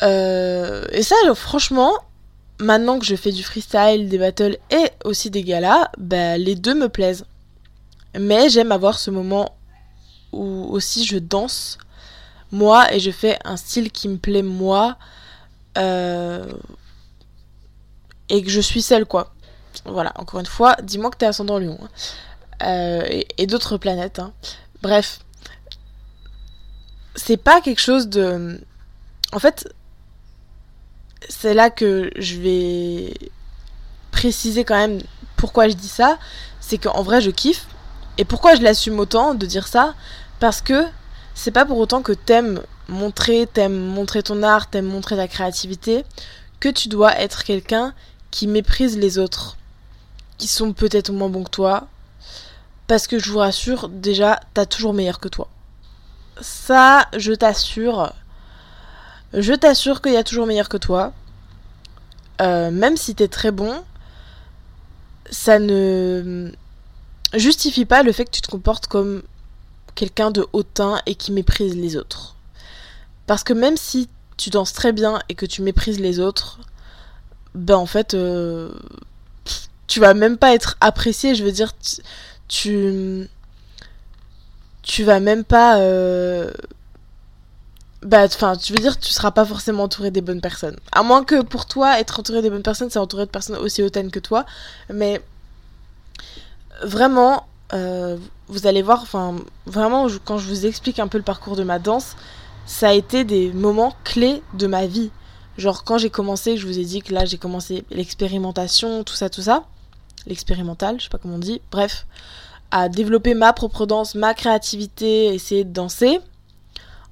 Euh, 0.02 0.84
et 0.92 1.02
ça, 1.02 1.16
franchement, 1.34 1.92
maintenant 2.60 2.98
que 2.98 3.04
je 3.04 3.16
fais 3.16 3.32
du 3.32 3.42
freestyle, 3.42 4.08
des 4.08 4.18
battles 4.18 4.58
et 4.70 4.90
aussi 5.04 5.30
des 5.30 5.42
galas, 5.42 5.90
bah, 5.98 6.38
les 6.38 6.54
deux 6.54 6.74
me 6.74 6.88
plaisent. 6.88 7.24
Mais 8.18 8.48
j'aime 8.48 8.72
avoir 8.72 8.98
ce 8.98 9.10
moment 9.10 9.56
où 10.32 10.66
aussi 10.70 11.04
je 11.04 11.18
danse, 11.18 11.78
moi, 12.50 12.92
et 12.94 13.00
je 13.00 13.10
fais 13.10 13.38
un 13.44 13.56
style 13.56 13.90
qui 13.90 14.08
me 14.08 14.16
plaît, 14.16 14.42
moi, 14.42 14.96
euh, 15.76 16.46
et 18.28 18.42
que 18.42 18.50
je 18.50 18.60
suis 18.60 18.82
seule, 18.82 19.06
quoi. 19.06 19.32
Voilà, 19.84 20.12
encore 20.16 20.40
une 20.40 20.46
fois, 20.46 20.76
dis-moi 20.82 21.10
que 21.10 21.16
t'es 21.16 21.26
ascendant 21.26 21.58
Lyon. 21.58 21.78
Hein. 21.82 21.88
Euh, 22.62 23.02
et, 23.08 23.28
et 23.38 23.46
d'autres 23.46 23.76
planètes. 23.76 24.18
Hein. 24.18 24.32
Bref. 24.82 25.20
C'est 27.20 27.37
pas 27.37 27.60
quelque 27.60 27.80
chose 27.80 28.08
de... 28.08 28.60
En 29.32 29.40
fait, 29.40 29.75
c'est 31.28 31.52
là 31.52 31.68
que 31.68 32.10
je 32.16 32.37
vais 32.37 33.12
préciser 34.12 34.64
quand 34.64 34.76
même 34.76 35.00
pourquoi 35.37 35.68
je 35.68 35.75
dis 35.75 35.88
ça. 35.88 36.16
C'est 36.60 36.78
qu'en 36.78 37.02
vrai, 37.02 37.20
je 37.20 37.30
kiffe. 37.30 37.66
Et 38.18 38.25
pourquoi 38.25 38.54
je 38.54 38.62
l'assume 38.62 39.00
autant 39.00 39.34
de 39.34 39.46
dire 39.46 39.66
ça? 39.66 39.94
Parce 40.38 40.60
que 40.60 40.87
c'est 41.34 41.50
pas 41.50 41.66
pour 41.66 41.78
autant 41.78 42.02
que 42.02 42.12
t'aimes 42.12 42.62
montrer, 42.88 43.48
t'aimes 43.52 43.78
montrer 43.78 44.22
ton 44.22 44.42
art, 44.44 44.70
t'aimes 44.70 44.87
montrer 44.87 45.16
ta 45.16 45.26
créativité, 45.26 46.04
que 46.60 46.68
tu 46.68 46.88
dois 46.88 47.18
être 47.18 47.42
quelqu'un 47.42 47.94
qui 48.30 48.46
méprise 48.46 48.96
les 48.96 49.18
autres, 49.18 49.56
qui 50.37 50.46
sont 50.46 50.72
peut-être 50.72 51.10
moins 51.10 51.28
bons 51.28 51.44
que 51.44 51.50
toi. 51.50 51.88
Parce 52.87 53.08
que 53.08 53.18
je 53.18 53.30
vous 53.30 53.38
rassure, 53.38 53.88
déjà, 53.88 54.40
t'as 54.54 54.66
toujours 54.66 54.94
meilleur 54.94 55.18
que 55.18 55.28
toi. 55.28 55.48
Ça, 56.40 57.09
je 57.16 57.33
t'assure. 57.33 58.12
Je 59.33 59.52
t'assure 59.52 60.00
qu'il 60.00 60.12
y 60.12 60.16
a 60.16 60.25
toujours 60.25 60.47
meilleur 60.47 60.68
que 60.68 60.76
toi. 60.76 61.12
Euh, 62.40 62.71
même 62.71 62.97
si 62.97 63.14
t'es 63.14 63.28
très 63.28 63.50
bon, 63.50 63.83
ça 65.30 65.59
ne 65.59 66.52
justifie 67.35 67.85
pas 67.85 68.02
le 68.02 68.12
fait 68.12 68.25
que 68.25 68.30
tu 68.30 68.40
te 68.40 68.50
comportes 68.50 68.87
comme 68.87 69.23
quelqu'un 69.95 70.30
de 70.30 70.47
hautain 70.52 71.00
et 71.07 71.14
qui 71.14 71.33
méprise 71.33 71.75
les 71.75 71.97
autres. 71.97 72.37
Parce 73.26 73.45
que 73.45 73.52
même 73.52 73.76
si 73.76 74.09
tu 74.37 74.50
danses 74.50 74.73
très 74.73 74.92
bien 74.92 75.18
et 75.28 75.35
que 75.35 75.45
tu 75.45 75.61
méprises 75.62 75.99
les 75.99 76.21
autres, 76.21 76.61
ben 77.54 77.76
en 77.76 77.87
fait, 77.87 78.14
euh, 78.14 78.73
tu 79.88 80.00
vas 80.00 80.14
même 80.14 80.38
pas 80.38 80.54
être 80.54 80.76
apprécié. 80.80 81.35
Je 81.35 81.45
veux 81.45 81.52
dire, 81.52 81.72
tu, 81.79 82.01
tu, 82.46 83.29
vas 85.05 85.20
même 85.20 85.44
pas, 85.44 85.79
euh, 85.79 86.51
bah, 88.03 88.24
enfin, 88.24 88.57
tu 88.57 88.72
veux 88.72 88.79
dire, 88.79 88.98
tu 88.98 89.11
seras 89.11 89.31
pas 89.31 89.44
forcément 89.44 89.85
entouré 89.85 90.11
des 90.11 90.20
bonnes 90.20 90.40
personnes. 90.40 90.77
À 90.92 91.03
moins 91.03 91.24
que 91.24 91.42
pour 91.42 91.66
toi, 91.66 92.01
être 92.01 92.20
entouré 92.20 92.42
des 92.42 92.51
bonnes 92.51 92.62
personnes, 92.62 92.90
c'est 92.90 92.98
entouré 92.98 93.27
de 93.27 93.31
personnes 93.31 93.57
aussi 93.57 93.83
hautaines 93.83 94.11
que 94.11 94.20
toi. 94.20 94.46
Mais 94.92 95.20
vraiment, 96.83 97.46
euh, 97.74 98.16
vous 98.48 98.66
allez 98.66 98.83
voir, 98.83 99.03
enfin, 99.03 99.37
vraiment, 99.66 100.07
quand 100.24 100.38
je 100.38 100.48
vous 100.48 100.66
explique 100.66 100.98
un 100.98 101.09
peu 101.09 101.18
le 101.18 101.24
parcours 101.24 101.57
de 101.57 101.64
ma 101.64 101.79
danse, 101.79 102.16
ça 102.66 102.88
a 102.88 102.92
été 102.92 103.24
des 103.24 103.53
moments 103.53 103.94
clés 104.05 104.42
de 104.55 104.66
ma 104.66 104.87
vie. 104.87 105.11
Genre, 105.57 105.83
quand 105.85 105.98
j'ai 105.98 106.11
commencé, 106.11 106.57
je 106.57 106.66
vous 106.66 106.79
ai 106.79 106.85
dit 106.85 107.03
que 107.03 107.12
là, 107.12 107.24
j'ai 107.24 107.38
commencé 107.38 107.85
l'expérimentation, 107.90 109.03
tout 109.03 109.14
ça, 109.14 109.29
tout 109.29 109.42
ça. 109.42 109.64
L'expérimental, 110.27 110.98
je 110.98 111.05
sais 111.05 111.11
pas 111.11 111.18
comment 111.18 111.35
on 111.35 111.38
dit. 111.38 111.61
Bref, 111.72 112.07
à 112.70 112.88
développer 112.88 113.35
ma 113.35 113.52
propre 113.52 113.87
danse, 113.87 114.14
ma 114.14 114.35
créativité, 114.35 115.35
essayer 115.35 115.64
de 115.64 115.72
danser. 115.72 116.20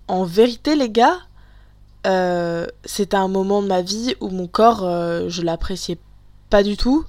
En 0.08 0.24
vérité, 0.24 0.76
les 0.76 0.90
gars, 0.90 1.18
euh, 2.06 2.66
c'était 2.84 3.16
un 3.16 3.28
moment 3.28 3.62
de 3.62 3.66
ma 3.66 3.82
vie 3.82 4.14
où 4.20 4.28
mon 4.28 4.46
corps, 4.46 4.84
euh, 4.84 5.28
je 5.28 5.42
l'appréciais 5.42 5.98
pas 6.50 6.62
du 6.62 6.76
tout. 6.76 7.04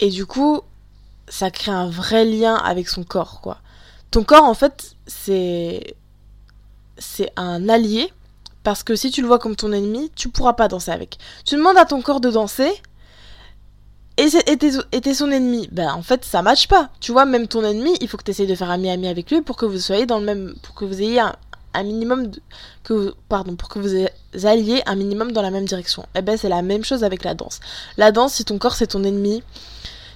Et 0.00 0.10
du 0.10 0.26
coup, 0.26 0.60
ça 1.28 1.50
crée 1.50 1.72
un 1.72 1.88
vrai 1.88 2.24
lien 2.24 2.54
avec 2.54 2.88
son 2.88 3.02
corps, 3.02 3.40
quoi. 3.40 3.58
Ton 4.10 4.22
corps, 4.22 4.44
en 4.44 4.54
fait, 4.54 4.96
c'est. 5.06 5.96
C'est 6.98 7.30
un 7.36 7.68
allié. 7.68 8.12
Parce 8.62 8.82
que 8.82 8.96
si 8.96 9.10
tu 9.10 9.20
le 9.20 9.28
vois 9.28 9.38
comme 9.38 9.54
ton 9.54 9.72
ennemi, 9.72 10.10
tu 10.16 10.28
pourras 10.28 10.54
pas 10.54 10.66
danser 10.66 10.90
avec. 10.90 11.18
Tu 11.44 11.56
demandes 11.56 11.76
à 11.76 11.84
ton 11.84 12.02
corps 12.02 12.20
de 12.20 12.30
danser. 12.30 12.72
Et 14.18 15.00
t'es 15.00 15.14
son 15.14 15.30
ennemi. 15.30 15.68
Ben, 15.72 15.92
en 15.92 16.02
fait, 16.02 16.24
ça 16.24 16.40
matche 16.40 16.68
pas. 16.68 16.88
Tu 17.00 17.12
vois, 17.12 17.26
même 17.26 17.48
ton 17.48 17.62
ennemi, 17.62 17.96
il 18.00 18.08
faut 18.08 18.16
que 18.16 18.22
tu 18.22 18.30
essayes 18.30 18.46
de 18.46 18.54
faire 18.54 18.70
ami-ami 18.70 19.08
avec 19.08 19.30
lui 19.30 19.42
pour 19.42 19.56
que 19.56 19.66
vous 19.66 19.78
soyez 19.78 20.06
dans 20.06 20.18
le 20.18 20.24
même. 20.24 20.54
Pour 20.62 20.74
que 20.74 20.86
vous 20.86 21.02
ayez 21.02 21.20
un, 21.20 21.34
minimum. 21.82 22.28
De, 22.28 22.40
que 22.82 23.14
pardon, 23.28 23.56
pour 23.56 23.68
que 23.68 23.78
vous 23.78 24.46
alliez 24.46 24.82
un 24.86 24.94
minimum 24.94 25.32
dans 25.32 25.42
la 25.42 25.50
même 25.50 25.66
direction. 25.66 26.02
Et 26.14 26.18
eh 26.18 26.22
ben, 26.22 26.38
c'est 26.38 26.48
la 26.48 26.62
même 26.62 26.84
chose 26.84 27.04
avec 27.04 27.24
la 27.24 27.34
danse. 27.34 27.60
La 27.98 28.10
danse, 28.10 28.34
si 28.34 28.44
ton 28.44 28.58
corps 28.58 28.74
c'est 28.74 28.86
ton 28.86 29.04
ennemi, 29.04 29.42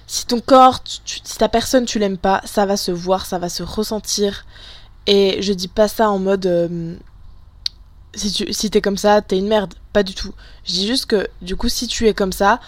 si 0.07 0.25
ton 0.25 0.39
corps, 0.41 0.81
si 1.05 1.37
ta 1.37 1.47
personne 1.47 1.85
tu 1.85 1.99
l'aimes 1.99 2.17
pas, 2.17 2.41
ça 2.45 2.65
va 2.65 2.77
se 2.77 2.91
voir, 2.91 3.25
ça 3.25 3.37
va 3.37 3.49
se 3.49 3.61
ressentir. 3.61 4.45
Et 5.05 5.41
je 5.41 5.53
dis 5.53 5.67
pas 5.67 5.87
ça 5.87 6.09
en 6.09 6.17
mode 6.17 6.45
euh, 6.45 6.95
si 8.15 8.31
tu 8.31 8.51
si 8.53 8.69
t'es 8.69 8.81
comme 8.81 8.97
ça, 8.97 9.21
t'es 9.21 9.37
une 9.37 9.47
merde, 9.47 9.73
pas 9.93 10.03
du 10.03 10.15
tout. 10.15 10.33
Je 10.63 10.71
dis 10.71 10.87
juste 10.87 11.05
que 11.05 11.27
du 11.41 11.55
coup 11.55 11.69
si 11.69 11.87
tu 11.87 12.07
es 12.07 12.13
comme 12.13 12.33
ça, 12.33 12.59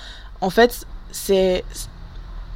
en 0.41 0.49
fait 0.49 0.85
c'est 1.13 1.63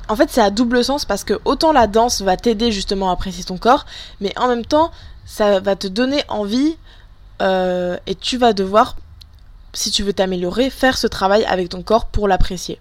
en 0.09 0.15
fait 0.15 0.29
c'est 0.29 0.41
à 0.41 0.49
double 0.49 0.83
sens 0.83 1.05
parce 1.05 1.23
que 1.23 1.39
autant 1.45 1.71
la 1.71 1.87
danse 1.87 2.21
va 2.21 2.35
t'aider 2.35 2.71
justement 2.71 3.09
à 3.09 3.13
apprécier 3.13 3.45
ton 3.45 3.57
corps, 3.57 3.85
mais 4.19 4.37
en 4.37 4.47
même 4.47 4.65
temps 4.65 4.91
ça 5.25 5.59
va 5.59 5.75
te 5.75 5.87
donner 5.87 6.23
envie 6.27 6.75
euh, 7.41 7.97
et 8.07 8.15
tu 8.15 8.37
vas 8.37 8.53
devoir 8.53 8.95
si 9.73 9.91
tu 9.91 10.03
veux 10.03 10.13
t'améliorer 10.13 10.69
faire 10.69 10.97
ce 10.97 11.07
travail 11.07 11.45
avec 11.45 11.69
ton 11.69 11.83
corps 11.83 12.07
pour 12.07 12.27
l'apprécier. 12.27 12.79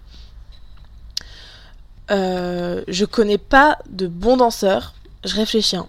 Euh, 2.10 2.82
je 2.88 3.04
connais 3.04 3.38
pas 3.38 3.78
de 3.90 4.06
bons 4.06 4.36
danseurs, 4.36 4.94
je 5.24 5.34
réfléchis, 5.34 5.76
hein, 5.76 5.88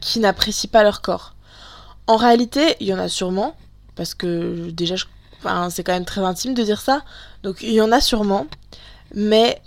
qui 0.00 0.18
n'apprécient 0.18 0.70
pas 0.70 0.82
leur 0.82 1.00
corps. 1.00 1.34
En 2.06 2.16
réalité, 2.16 2.76
il 2.80 2.88
y 2.88 2.94
en 2.94 2.98
a 2.98 3.08
sûrement, 3.08 3.54
parce 3.94 4.14
que 4.14 4.70
déjà, 4.70 4.96
c'est 5.70 5.84
quand 5.84 5.92
même 5.92 6.04
très 6.04 6.20
intime 6.20 6.54
de 6.54 6.62
dire 6.62 6.80
ça, 6.80 7.02
donc 7.42 7.62
il 7.62 7.72
y 7.72 7.80
en 7.80 7.92
a 7.92 8.00
sûrement, 8.00 8.46
mais 9.14 9.60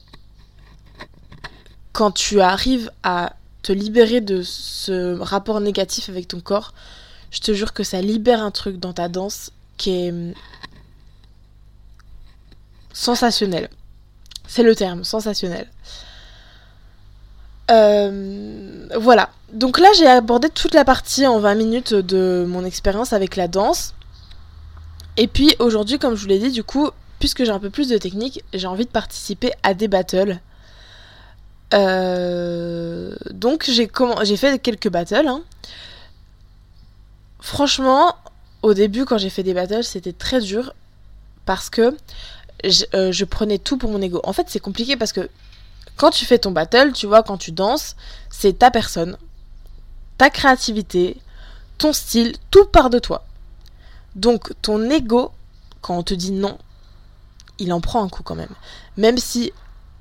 quand 1.94 2.12
tu 2.12 2.42
arrives 2.42 2.92
à 3.04 3.34
te 3.64 3.72
libérer 3.72 4.22
de 4.22 4.42
ce 4.42 5.18
rapport 5.20 5.60
négatif 5.60 6.10
avec 6.10 6.28
ton 6.28 6.40
corps, 6.40 6.74
je 7.32 7.40
te 7.40 7.54
jure 7.54 7.74
que 7.74 7.84
ça 7.84 8.02
libère 8.02 8.44
un 8.44 8.52
truc 8.52 8.78
dans 8.78 8.94
ta 8.94 9.08
danse 9.08 9.52
qui 9.78 9.92
est 9.92 10.14
sensationnel. 12.94 13.70
C'est 14.48 14.64
le 14.64 14.76
terme, 14.76 15.04
sensationnel. 15.04 15.68
Euh, 17.72 18.88
voilà. 19.00 19.30
Donc 19.54 19.80
là, 19.80 19.88
j'ai 19.98 20.08
abordé 20.08 20.50
toute 20.50 20.74
la 20.74 20.84
partie 20.84 21.26
en 21.26 21.40
20 21.40 21.56
minutes 21.56 21.94
de 21.94 22.46
mon 22.48 22.66
expérience 22.66 23.14
avec 23.14 23.36
la 23.36 23.48
danse. 23.48 23.94
Et 25.22 25.28
puis 25.28 25.56
aujourd'hui, 25.60 26.00
comme 26.00 26.16
je 26.16 26.22
vous 26.24 26.28
l'ai 26.28 26.40
dit, 26.40 26.50
du 26.50 26.64
coup, 26.64 26.90
puisque 27.20 27.44
j'ai 27.44 27.52
un 27.52 27.60
peu 27.60 27.70
plus 27.70 27.88
de 27.88 28.00
technique, 28.00 28.44
j'ai 28.56 28.66
envie 28.66 28.86
de 28.86 28.90
participer 28.90 29.52
à 29.62 29.76
des 29.76 29.88
battles. 29.88 30.40
Euh, 31.76 33.16
donc 33.30 33.70
j'ai 33.70 34.36
fait 34.36 34.58
quelques 34.58 34.90
battles. 34.90 35.28
Hein. 35.28 35.44
Franchement, 37.40 38.16
au 38.64 38.74
début, 38.74 39.06
quand 39.06 39.20
j'ai 39.20 39.30
fait 39.30 39.44
des 39.44 39.54
battles, 39.54 39.84
c'était 39.84 40.12
très 40.12 40.42
dur 40.42 40.74
parce 41.46 41.70
que 41.70 41.96
euh, 42.96 43.12
je, 43.12 43.26
prenais 43.26 43.60
tout 43.60 43.78
pour 43.78 43.92
mon 43.92 44.02
ego. 44.02 44.22
En 44.24 44.34
fait, 44.34 44.48
c'est 44.50 44.60
compliqué 44.60 44.98
parce 44.98 45.14
que 45.14 45.30
quand 45.98 46.10
tu 46.10 46.26
fais 46.26 46.40
ton 46.40 46.50
battle, 46.50 46.94
tu 46.94 47.06
vois, 47.06 47.22
quand 47.22 47.38
tu 47.38 47.52
danses, 47.52 47.96
c'est 48.32 48.58
ta 48.58 48.72
personne, 48.72 49.18
ta 50.18 50.32
créativité, 50.32 51.18
ton 51.78 51.94
style, 51.94 52.34
tout 52.50 52.66
part 52.66 52.90
de 52.90 52.98
toi. 52.98 53.24
Donc 54.16 54.54
ton 54.62 54.90
ego, 54.90 55.32
quand 55.82 55.98
on 55.98 56.04
te 56.04 56.14
dit 56.14 56.32
non, 56.32 56.58
il 57.60 57.72
en 57.74 57.82
prend 57.82 58.04
un 58.04 58.10
coup 58.10 58.24
quand 58.24 58.36
même. 58.36 58.54
Même 58.98 59.18
si, 59.18 59.52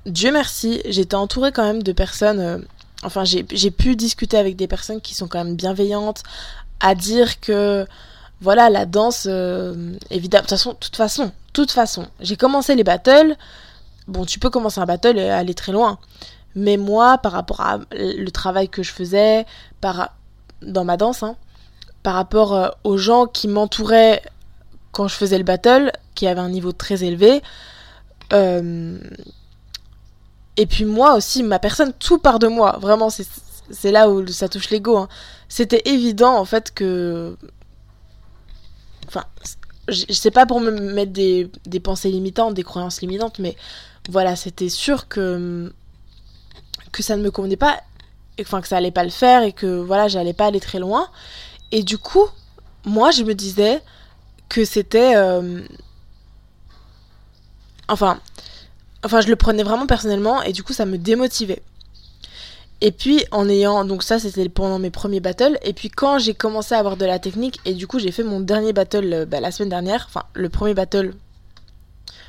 Dieu 0.05 0.31
merci, 0.31 0.81
j'étais 0.85 1.15
entourée 1.15 1.51
quand 1.51 1.63
même 1.63 1.83
de 1.83 1.91
personnes... 1.91 2.39
Euh, 2.39 2.57
enfin, 3.03 3.23
j'ai 3.23 3.71
pu 3.71 3.95
discuter 3.95 4.37
avec 4.37 4.55
des 4.55 4.67
personnes 4.67 5.01
qui 5.01 5.13
sont 5.13 5.27
quand 5.27 5.43
même 5.43 5.55
bienveillantes, 5.55 6.23
à 6.79 6.95
dire 6.95 7.39
que 7.39 7.87
voilà 8.41 8.69
la 8.69 8.85
danse 8.85 9.27
euh, 9.29 9.93
évidemment 10.09 10.41
de 10.41 10.47
toute 10.47 10.57
façon 10.57 10.73
toute 10.73 10.95
façon 10.95 11.31
toute 11.53 11.71
façon 11.71 12.07
j'ai 12.19 12.35
commencé 12.35 12.75
les 12.75 12.83
battles 12.83 13.35
bon 14.07 14.25
tu 14.25 14.39
peux 14.39 14.49
commencer 14.49 14.81
un 14.81 14.85
battle 14.85 15.17
et 15.17 15.29
aller 15.29 15.53
très 15.53 15.71
loin 15.71 15.99
mais 16.55 16.77
moi 16.77 17.19
par 17.19 17.31
rapport 17.31 17.61
à 17.61 17.79
le 17.91 18.29
travail 18.29 18.67
que 18.67 18.83
je 18.83 18.91
faisais 18.91 19.45
par 19.79 20.15
dans 20.63 20.83
ma 20.83 20.97
danse 20.97 21.23
hein, 21.23 21.35
par 22.03 22.15
rapport 22.15 22.53
euh, 22.53 22.69
aux 22.83 22.97
gens 22.97 23.27
qui 23.27 23.47
m'entouraient 23.47 24.21
quand 24.91 25.07
je 25.07 25.15
faisais 25.15 25.37
le 25.37 25.43
battle 25.43 25.91
qui 26.15 26.27
avaient 26.27 26.41
un 26.41 26.49
niveau 26.49 26.71
très 26.71 27.03
élevé 27.03 27.41
euh, 28.33 28.99
et 30.57 30.65
puis 30.65 30.85
moi 30.85 31.15
aussi 31.15 31.43
ma 31.43 31.59
personne 31.59 31.93
tout 31.97 32.17
part 32.17 32.39
de 32.39 32.47
moi 32.47 32.77
vraiment 32.81 33.09
c'est 33.09 33.91
là 33.91 34.09
où 34.09 34.27
ça 34.27 34.49
touche 34.49 34.69
l'ego 34.69 34.97
hein. 34.97 35.07
c'était 35.47 35.81
évident 35.85 36.35
en 36.35 36.45
fait 36.45 36.73
que 36.73 37.37
Enfin, 39.13 39.25
je 39.89 40.13
sais 40.13 40.31
pas 40.31 40.45
pour 40.45 40.61
me 40.61 40.71
mettre 40.71 41.11
des, 41.11 41.49
pensées 41.83 42.09
limitantes, 42.09 42.53
des 42.53 42.63
croyances 42.63 43.01
limitantes, 43.01 43.39
mais 43.39 43.57
voilà, 44.09 44.37
c'était 44.37 44.69
sûr 44.69 45.09
que, 45.09 45.73
ça 46.99 47.17
ne 47.17 47.21
me 47.21 47.29
convenait 47.29 47.57
pas, 47.57 47.81
enfin 48.39 48.61
que 48.61 48.69
ça 48.69 48.77
allait 48.77 48.91
pas 48.91 49.03
le 49.03 49.09
faire 49.09 49.43
et 49.43 49.51
que 49.51 49.81
voilà, 49.81 50.07
j'allais 50.07 50.33
pas 50.33 50.45
aller 50.45 50.61
très 50.61 50.79
loin. 50.79 51.09
Et 51.71 51.83
du 51.83 51.97
coup, 51.97 52.27
moi, 52.85 53.11
je 53.11 53.23
me 53.23 53.33
disais 53.33 53.81
que 54.49 54.65
c'était. 54.65 55.15
Euh, 55.15 55.61
enfin, 57.87 58.19
enfin, 59.03 59.21
je 59.21 59.27
le 59.27 59.35
prenais 59.35 59.63
vraiment 59.63 59.87
personnellement 59.87 60.41
et 60.41 60.51
du 60.51 60.63
coup, 60.63 60.73
ça 60.73 60.85
me 60.85 60.97
démotivait. 60.97 61.61
Et 62.83 62.91
puis 62.91 63.23
en 63.29 63.47
ayant, 63.47 63.85
donc 63.85 64.01
ça 64.01 64.17
c'était 64.17 64.49
pendant 64.49 64.79
mes 64.79 64.89
premiers 64.89 65.19
battles, 65.19 65.59
et 65.61 65.71
puis 65.71 65.89
quand 65.89 66.17
j'ai 66.17 66.33
commencé 66.33 66.73
à 66.73 66.79
avoir 66.79 66.97
de 66.97 67.05
la 67.05 67.19
technique, 67.19 67.59
et 67.63 67.75
du 67.75 67.85
coup 67.85 67.99
j'ai 67.99 68.11
fait 68.11 68.23
mon 68.23 68.39
dernier 68.39 68.73
battle 68.73 69.13
euh, 69.13 69.25
bah, 69.27 69.39
la 69.39 69.51
semaine 69.51 69.69
dernière, 69.69 70.07
enfin 70.09 70.23
le 70.33 70.49
premier 70.49 70.73
battle, 70.73 71.13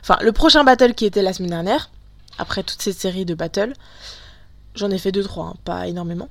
enfin 0.03 0.19
le 0.21 0.31
prochain 0.31 0.63
battle 0.63 0.93
qui 0.93 1.07
était 1.07 1.23
la 1.23 1.33
semaine 1.33 1.53
dernière, 1.53 1.91
après 2.39 2.63
toute 2.63 2.83
cette 2.83 2.99
série 2.99 3.25
de 3.25 3.35
battles, 3.35 3.73
j'en 4.75 4.91
ai 4.91 4.99
fait 4.99 5.11
2-3, 5.11 5.41
hein, 5.41 5.55
pas 5.65 5.89
énormément. 5.89 6.29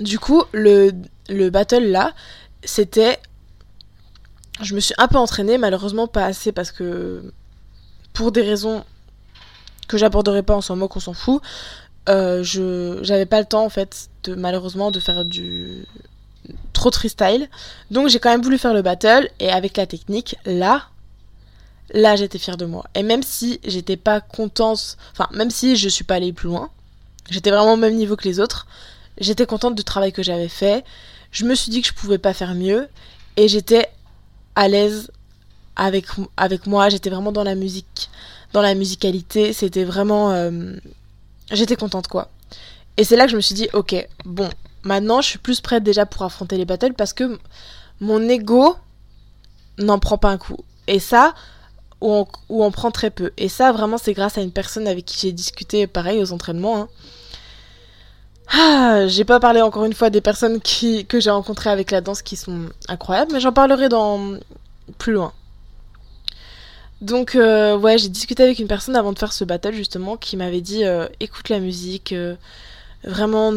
Du 0.00 0.18
coup 0.18 0.44
le, 0.52 0.92
le 1.28 1.50
battle 1.50 1.84
là, 1.84 2.12
c'était... 2.64 3.18
Je 4.60 4.74
me 4.74 4.80
suis 4.80 4.94
un 4.98 5.06
peu 5.06 5.18
entraînée, 5.18 5.56
malheureusement 5.56 6.08
pas 6.08 6.24
assez 6.24 6.50
parce 6.50 6.72
que 6.72 7.32
pour 8.12 8.32
des 8.32 8.42
raisons 8.42 8.84
que 9.86 9.96
j'aborderai 9.96 10.42
pas, 10.42 10.56
on 10.56 10.60
s'en 10.60 10.74
moque, 10.74 10.96
on 10.96 11.00
s'en 11.00 11.14
fout. 11.14 11.40
Euh, 12.08 12.42
je 12.42 12.98
j'avais 13.02 13.26
pas 13.26 13.38
le 13.38 13.44
temps 13.44 13.64
en 13.64 13.68
fait 13.68 14.08
de 14.24 14.34
malheureusement 14.34 14.90
de 14.90 14.98
faire 14.98 15.26
du 15.26 15.84
trop 16.72 16.90
freestyle 16.90 17.50
donc 17.90 18.08
j'ai 18.08 18.18
quand 18.18 18.30
même 18.30 18.40
voulu 18.40 18.56
faire 18.56 18.72
le 18.72 18.80
battle 18.80 19.28
et 19.40 19.50
avec 19.50 19.76
la 19.76 19.86
technique 19.86 20.36
là 20.46 20.88
là 21.92 22.16
j'étais 22.16 22.38
fière 22.38 22.56
de 22.56 22.64
moi 22.64 22.86
et 22.94 23.02
même 23.02 23.22
si 23.22 23.60
j'étais 23.62 23.98
pas 23.98 24.22
contente 24.22 24.96
enfin 25.12 25.28
même 25.34 25.50
si 25.50 25.76
je 25.76 25.86
suis 25.90 26.04
pas 26.04 26.14
allée 26.14 26.32
plus 26.32 26.48
loin 26.48 26.70
j'étais 27.28 27.50
vraiment 27.50 27.74
au 27.74 27.76
même 27.76 27.96
niveau 27.96 28.16
que 28.16 28.26
les 28.26 28.40
autres 28.40 28.66
j'étais 29.20 29.46
contente 29.46 29.74
du 29.74 29.84
travail 29.84 30.12
que 30.12 30.22
j'avais 30.22 30.48
fait 30.48 30.84
je 31.30 31.44
me 31.44 31.54
suis 31.54 31.70
dit 31.70 31.82
que 31.82 31.88
je 31.88 31.92
pouvais 31.92 32.18
pas 32.18 32.32
faire 32.32 32.54
mieux 32.54 32.88
et 33.36 33.48
j'étais 33.48 33.88
à 34.54 34.68
l'aise 34.68 35.10
avec 35.76 36.06
avec 36.36 36.66
moi 36.66 36.88
j'étais 36.88 37.10
vraiment 37.10 37.32
dans 37.32 37.44
la 37.44 37.54
musique 37.54 38.08
dans 38.52 38.62
la 38.62 38.74
musicalité. 38.74 39.52
C'était 39.52 39.84
vraiment. 39.84 40.32
Euh, 40.32 40.74
j'étais 41.50 41.76
contente, 41.76 42.08
quoi. 42.08 42.28
Et 42.96 43.04
c'est 43.04 43.16
là 43.16 43.24
que 43.24 43.30
je 43.30 43.36
me 43.36 43.40
suis 43.40 43.54
dit, 43.54 43.68
ok, 43.72 43.94
bon, 44.24 44.48
maintenant 44.82 45.20
je 45.20 45.28
suis 45.28 45.38
plus 45.38 45.60
prête 45.60 45.84
déjà 45.84 46.04
pour 46.04 46.22
affronter 46.22 46.56
les 46.56 46.64
battles 46.64 46.94
parce 46.94 47.12
que 47.12 47.38
mon 48.00 48.20
ego 48.28 48.76
n'en 49.78 49.98
prend 49.98 50.18
pas 50.18 50.30
un 50.30 50.38
coup. 50.38 50.58
Et 50.88 50.98
ça, 50.98 51.34
ou 52.00 52.12
on, 52.12 52.26
on, 52.48 52.70
prend 52.72 52.90
très 52.90 53.10
peu. 53.10 53.30
Et 53.36 53.48
ça, 53.48 53.70
vraiment, 53.72 53.98
c'est 53.98 54.14
grâce 54.14 54.38
à 54.38 54.40
une 54.40 54.50
personne 54.50 54.88
avec 54.88 55.04
qui 55.04 55.18
j'ai 55.20 55.32
discuté, 55.32 55.86
pareil, 55.86 56.20
aux 56.20 56.32
entraînements. 56.32 56.82
Hein. 56.82 56.88
Ah, 58.50 59.06
j'ai 59.06 59.24
pas 59.24 59.40
parlé 59.40 59.60
encore 59.60 59.84
une 59.84 59.92
fois 59.92 60.10
des 60.10 60.20
personnes 60.20 60.60
que 60.60 61.20
j'ai 61.20 61.30
rencontrées 61.30 61.70
avec 61.70 61.90
la 61.90 62.00
danse 62.00 62.22
qui 62.22 62.36
sont 62.36 62.70
incroyables, 62.88 63.32
mais 63.32 63.40
j'en 63.40 63.52
parlerai 63.52 63.88
dans 63.88 64.38
plus 64.96 65.12
loin. 65.12 65.32
Donc 67.00 67.36
euh, 67.36 67.76
ouais, 67.76 67.98
j'ai 67.98 68.08
discuté 68.08 68.42
avec 68.42 68.58
une 68.58 68.66
personne 68.66 68.96
avant 68.96 69.12
de 69.12 69.18
faire 69.18 69.32
ce 69.32 69.44
battle 69.44 69.72
justement 69.72 70.16
qui 70.16 70.36
m'avait 70.36 70.60
dit 70.60 70.84
euh, 70.84 71.06
écoute 71.20 71.48
la 71.48 71.60
musique, 71.60 72.12
euh, 72.12 72.34
vraiment, 73.04 73.52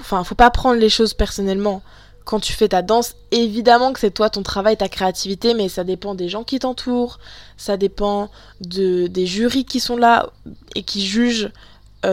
enfin 0.00 0.22
faut 0.22 0.34
pas 0.36 0.50
prendre 0.50 0.78
les 0.78 0.88
choses 0.88 1.14
personnellement. 1.14 1.82
Quand 2.24 2.40
tu 2.40 2.52
fais 2.52 2.68
ta 2.68 2.82
danse, 2.82 3.14
évidemment 3.30 3.92
que 3.92 4.00
c'est 4.00 4.10
toi 4.10 4.30
ton 4.30 4.42
travail, 4.42 4.76
ta 4.76 4.88
créativité, 4.88 5.54
mais 5.54 5.68
ça 5.68 5.84
dépend 5.84 6.14
des 6.14 6.28
gens 6.28 6.42
qui 6.42 6.58
t'entourent, 6.58 7.18
ça 7.56 7.76
dépend 7.76 8.30
de, 8.60 9.06
des 9.06 9.26
jurys 9.26 9.64
qui 9.64 9.78
sont 9.78 9.96
là 9.96 10.30
et 10.74 10.82
qui 10.82 11.06
jugent 11.06 11.50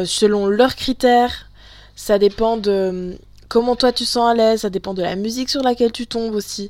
selon 0.06 0.48
leurs 0.48 0.76
critères, 0.76 1.48
ça 1.96 2.18
dépend 2.20 2.58
de 2.58 3.18
comment 3.50 3.76
toi 3.76 3.92
tu 3.92 4.06
sens 4.06 4.32
à 4.32 4.34
l'aise, 4.34 4.62
ça 4.62 4.70
dépend 4.70 4.94
de 4.94 5.02
la 5.02 5.16
musique 5.16 5.50
sur 5.50 5.62
laquelle 5.62 5.92
tu 5.92 6.08
tombes 6.08 6.34
aussi. 6.34 6.70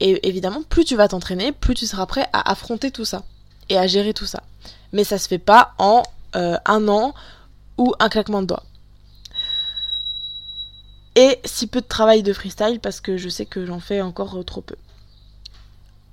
Et 0.00 0.28
évidemment, 0.28 0.62
plus 0.68 0.84
tu 0.84 0.96
vas 0.96 1.08
t'entraîner, 1.08 1.52
plus 1.52 1.74
tu 1.74 1.86
seras 1.86 2.06
prêt 2.06 2.26
à 2.32 2.50
affronter 2.50 2.90
tout 2.90 3.04
ça 3.04 3.24
et 3.68 3.76
à 3.76 3.86
gérer 3.86 4.14
tout 4.14 4.26
ça. 4.26 4.42
Mais 4.92 5.04
ça 5.04 5.18
se 5.18 5.28
fait 5.28 5.38
pas 5.38 5.74
en 5.78 6.02
euh, 6.36 6.56
un 6.64 6.88
an 6.88 7.14
ou 7.76 7.94
un 7.98 8.08
claquement 8.08 8.42
de 8.42 8.46
doigts. 8.46 8.64
Et 11.16 11.38
si 11.44 11.66
peu 11.66 11.80
de 11.80 11.86
travail 11.86 12.22
de 12.22 12.32
freestyle 12.32 12.80
parce 12.80 13.00
que 13.00 13.16
je 13.16 13.28
sais 13.28 13.46
que 13.46 13.66
j'en 13.66 13.80
fais 13.80 14.00
encore 14.00 14.38
euh, 14.38 14.44
trop 14.44 14.60
peu. 14.60 14.76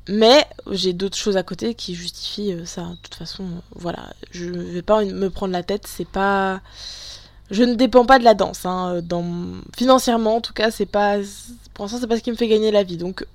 Mais 0.09 0.45
j'ai 0.71 0.93
d'autres 0.93 1.17
choses 1.17 1.37
à 1.37 1.43
côté 1.43 1.75
qui 1.75 1.93
justifient 1.93 2.53
euh, 2.53 2.65
ça. 2.65 2.81
De 2.83 2.95
toute 3.03 3.15
façon, 3.15 3.45
voilà, 3.75 4.13
je 4.31 4.45
vais 4.45 4.81
pas 4.81 5.03
me 5.03 5.29
prendre 5.29 5.53
la 5.53 5.63
tête. 5.63 5.85
C'est 5.85 6.07
pas, 6.07 6.61
je 7.51 7.63
ne 7.63 7.75
dépends 7.75 8.05
pas 8.05 8.19
de 8.19 8.23
la 8.23 8.33
danse. 8.33 8.65
Hein, 8.65 9.01
dans... 9.03 9.25
Financièrement, 9.75 10.37
en 10.37 10.41
tout 10.41 10.53
cas, 10.53 10.71
c'est 10.71 10.85
pas, 10.85 11.17
pour 11.73 11.85
l'instant, 11.85 11.99
c'est 11.99 12.07
pas 12.07 12.17
ce 12.17 12.23
qui 12.23 12.31
me 12.31 12.35
fait 12.35 12.47
gagner 12.47 12.71
la 12.71 12.83
vie. 12.83 12.97
Donc, 12.97 13.25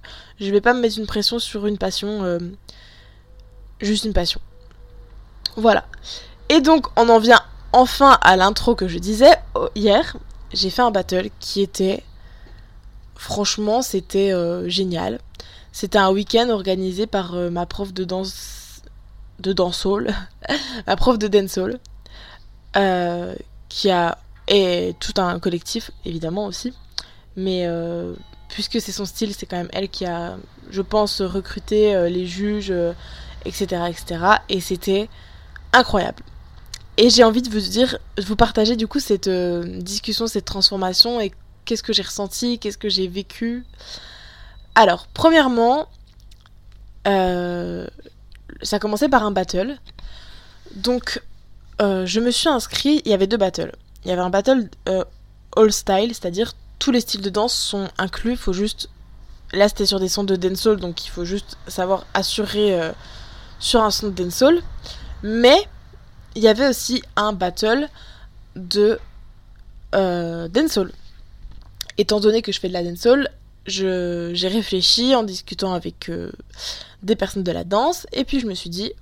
je 0.41 0.51
vais 0.51 0.61
pas 0.61 0.75
me 0.75 0.81
mettre 0.81 0.99
une 0.99 1.07
pression 1.07 1.39
sur 1.39 1.67
une 1.67 1.79
passion 1.79 2.39
juste 3.83 4.05
une 4.05 4.13
passion. 4.13 4.41
Voilà. 5.57 5.85
Et 6.49 6.61
donc 6.61 6.87
on 6.97 7.09
en 7.09 7.19
vient 7.19 7.41
enfin 7.73 8.19
à 8.23 8.37
l'intro 8.37 8.75
que 8.75 8.89
je 8.89 8.99
disais. 8.99 9.33
Hier, 9.75 10.17
j'ai 10.53 10.71
fait 10.71 10.83
un 10.83 10.91
battle 10.91 11.29
qui 11.41 11.61
était... 11.61 12.03
Franchement, 13.15 13.83
c'était 13.83 14.33
euh, 14.33 14.69
génial. 14.69 15.21
C'était 15.71 15.99
un 15.99 16.11
week-end 16.11 16.49
organisé 16.49 17.07
par 17.07 17.35
euh, 17.35 17.51
ma 17.51 17.67
prof 17.67 17.93
de 17.93 18.05
danse... 18.05 18.83
de 19.39 19.53
dancehall. 19.53 20.15
ma 20.87 20.97
prof 20.97 21.19
de 21.19 21.29
dancehall. 21.29 21.79
Euh, 22.77 23.35
qui 23.73 23.91
a... 23.91 24.19
Et 24.49 24.95
tout 24.99 25.15
un 25.19 25.39
collectif, 25.39 25.93
évidemment 26.05 26.47
aussi. 26.47 26.75
Mais 27.37 27.67
puisque 28.49 28.81
c'est 28.81 28.93
son 28.93 29.05
style, 29.05 29.35
c'est 29.35 29.47
quand 29.47 29.57
même 29.57 29.71
elle 29.73 29.89
qui 29.89 30.05
a, 30.05 30.37
je 30.71 30.83
pense, 30.83 31.23
recruté 31.23 32.11
les 32.11 32.27
juges 32.27 32.75
etc. 33.45 33.83
etc. 33.89 34.25
Et 34.49 34.61
c'était 34.61 35.09
incroyable. 35.73 36.23
Et 36.97 37.11
j'ai 37.11 37.25
envie 37.25 37.43
de 37.43 37.51
vous 37.51 37.61
dire, 37.61 37.99
de 38.17 38.23
vous 38.23 38.37
partager 38.37 38.77
du 38.77 38.87
coup 38.87 39.01
cette 39.01 39.29
euh, 39.29 39.81
discussion, 39.81 40.27
cette 40.27 40.45
transformation 40.45 41.21
et 41.21 41.33
qu'est-ce 41.65 41.83
que 41.83 41.93
j'ai 41.93 42.03
ressenti, 42.03 42.59
qu'est-ce 42.59 42.79
que 42.79 42.89
j'ai 42.89 43.09
vécu. 43.09 43.65
Alors, 44.75 45.07
premièrement, 45.15 45.89
euh, 47.07 47.87
ça 48.63 48.77
a 48.77 48.79
commencé 48.79 49.09
par 49.09 49.23
un 49.23 49.31
battle. 49.31 49.79
Donc, 50.75 51.23
euh, 51.83 52.07
je 52.07 52.21
me 52.21 52.31
suis 52.31 52.49
inscrit, 52.49 53.03
il 53.05 53.11
y 53.11 53.15
avait 53.15 53.27
deux 53.27 53.37
battles. 53.37 53.75
Il 54.05 54.09
y 54.09 54.13
avait 54.13 54.23
un 54.23 54.31
battle 54.31 54.69
all 55.57 55.73
style, 55.73 56.15
c'est-à-dire 56.15 56.55
tous 56.79 56.91
les 56.91 57.01
styles 57.01 57.21
de 57.21 57.31
danse 57.31 57.55
sont 57.55 57.89
inclus, 57.99 58.37
faut 58.37 58.53
juste... 58.53 58.89
Là, 59.53 59.69
c'était 59.69 59.85
sur 59.85 60.01
des 60.01 60.09
sons 60.09 60.25
de 60.25 60.35
dancehall, 60.35 60.81
donc 60.81 61.05
il 61.05 61.11
faut 61.11 61.27
juste 61.27 61.59
savoir 61.69 62.07
assurer 62.15 62.91
sur 63.59 63.83
un 63.83 63.91
son 63.91 64.09
de 64.09 64.13
dancehall. 64.13 64.63
Mais 65.23 65.69
il 66.35 66.43
y 66.43 66.49
avait 66.49 66.69
aussi 66.69 67.03
un 67.17 67.33
battle 67.33 67.89
de 68.57 68.99
euh, 69.95 70.49
dancehall. 70.49 70.93
Étant 71.99 72.21
donné 72.21 72.43
que 72.43 72.53
je 72.53 72.61
fais 72.61 72.69
de 72.69 72.73
la 72.73 72.83
dancehall, 72.83 73.29
j'ai 73.67 74.49
réfléchi 74.49 75.15
en 75.15 75.23
discutant 75.23 75.75
avec 75.75 76.09
euh, 76.09 76.33
des 77.03 77.17
personnes 77.17 77.45
de 77.45 77.53
la 77.53 77.65
danse 77.65 78.07
et 78.13 78.25
puis 78.25 78.41
je 78.41 78.47
me 78.47 78.55
suis 78.55 78.71
dit 78.71 78.93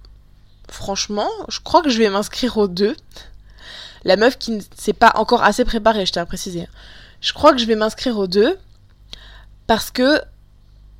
franchement 0.70 1.28
je 1.48 1.60
crois 1.60 1.82
que 1.82 1.90
je 1.90 1.98
vais 1.98 2.08
m'inscrire 2.08 2.56
aux 2.56 2.68
deux 2.68 2.96
la 4.04 4.16
meuf 4.16 4.38
qui 4.38 4.52
ne 4.52 4.60
s'est 4.76 4.92
pas 4.92 5.12
encore 5.16 5.42
assez 5.42 5.64
préparée 5.64 6.06
je 6.06 6.12
tiens 6.12 6.22
à 6.22 6.26
préciser 6.26 6.68
Je 7.20 7.32
crois 7.32 7.52
que 7.52 7.58
je 7.58 7.66
vais 7.66 7.76
m'inscrire 7.76 8.18
aux 8.18 8.26
deux 8.26 8.58
parce 9.66 9.90
que 9.90 10.20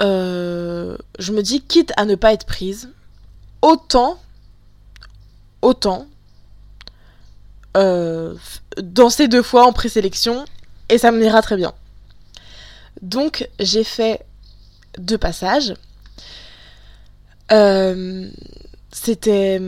euh, 0.03 0.97
je 1.19 1.33
me 1.33 1.43
dis, 1.43 1.61
quitte 1.61 1.93
à 1.97 2.05
ne 2.05 2.15
pas 2.15 2.33
être 2.33 2.47
prise, 2.47 2.89
autant, 3.63 4.19
autant, 5.61 6.07
euh, 7.77 8.35
danser 8.79 9.29
deux 9.29 9.43
fois 9.43 9.67
en 9.67 9.73
présélection 9.73 10.45
et 10.89 10.99
ça 10.99 11.11
me 11.11 11.25
ira 11.25 11.43
très 11.43 11.57
bien. 11.57 11.75
Donc 13.03 13.49
j'ai 13.59 13.85
fait 13.85 14.25
deux 14.99 15.19
passages. 15.19 15.75
Euh, 17.53 18.31
c'était 18.91 19.61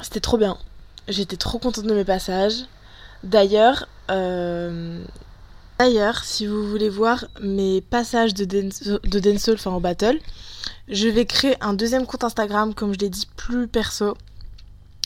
c'était 0.00 0.20
trop 0.20 0.38
bien. 0.38 0.58
J'étais 1.08 1.36
trop 1.36 1.58
contente 1.58 1.84
de 1.84 1.94
mes 1.94 2.04
passages. 2.04 2.64
D'ailleurs, 3.22 3.88
euh, 4.10 5.02
d'ailleurs, 5.78 6.24
si 6.24 6.46
vous 6.46 6.68
voulez 6.68 6.88
voir 6.88 7.24
mes 7.40 7.80
passages 7.80 8.34
de, 8.34 8.44
de 8.44 9.18
dancehall, 9.20 9.54
enfin 9.54 9.70
en 9.70 9.80
battle, 9.80 10.18
je 10.88 11.08
vais 11.08 11.24
créer 11.24 11.56
un 11.60 11.74
deuxième 11.74 12.06
compte 12.06 12.24
Instagram, 12.24 12.74
comme 12.74 12.92
je 12.92 12.98
l'ai 12.98 13.08
dit, 13.08 13.28
plus 13.36 13.68
perso. 13.68 14.16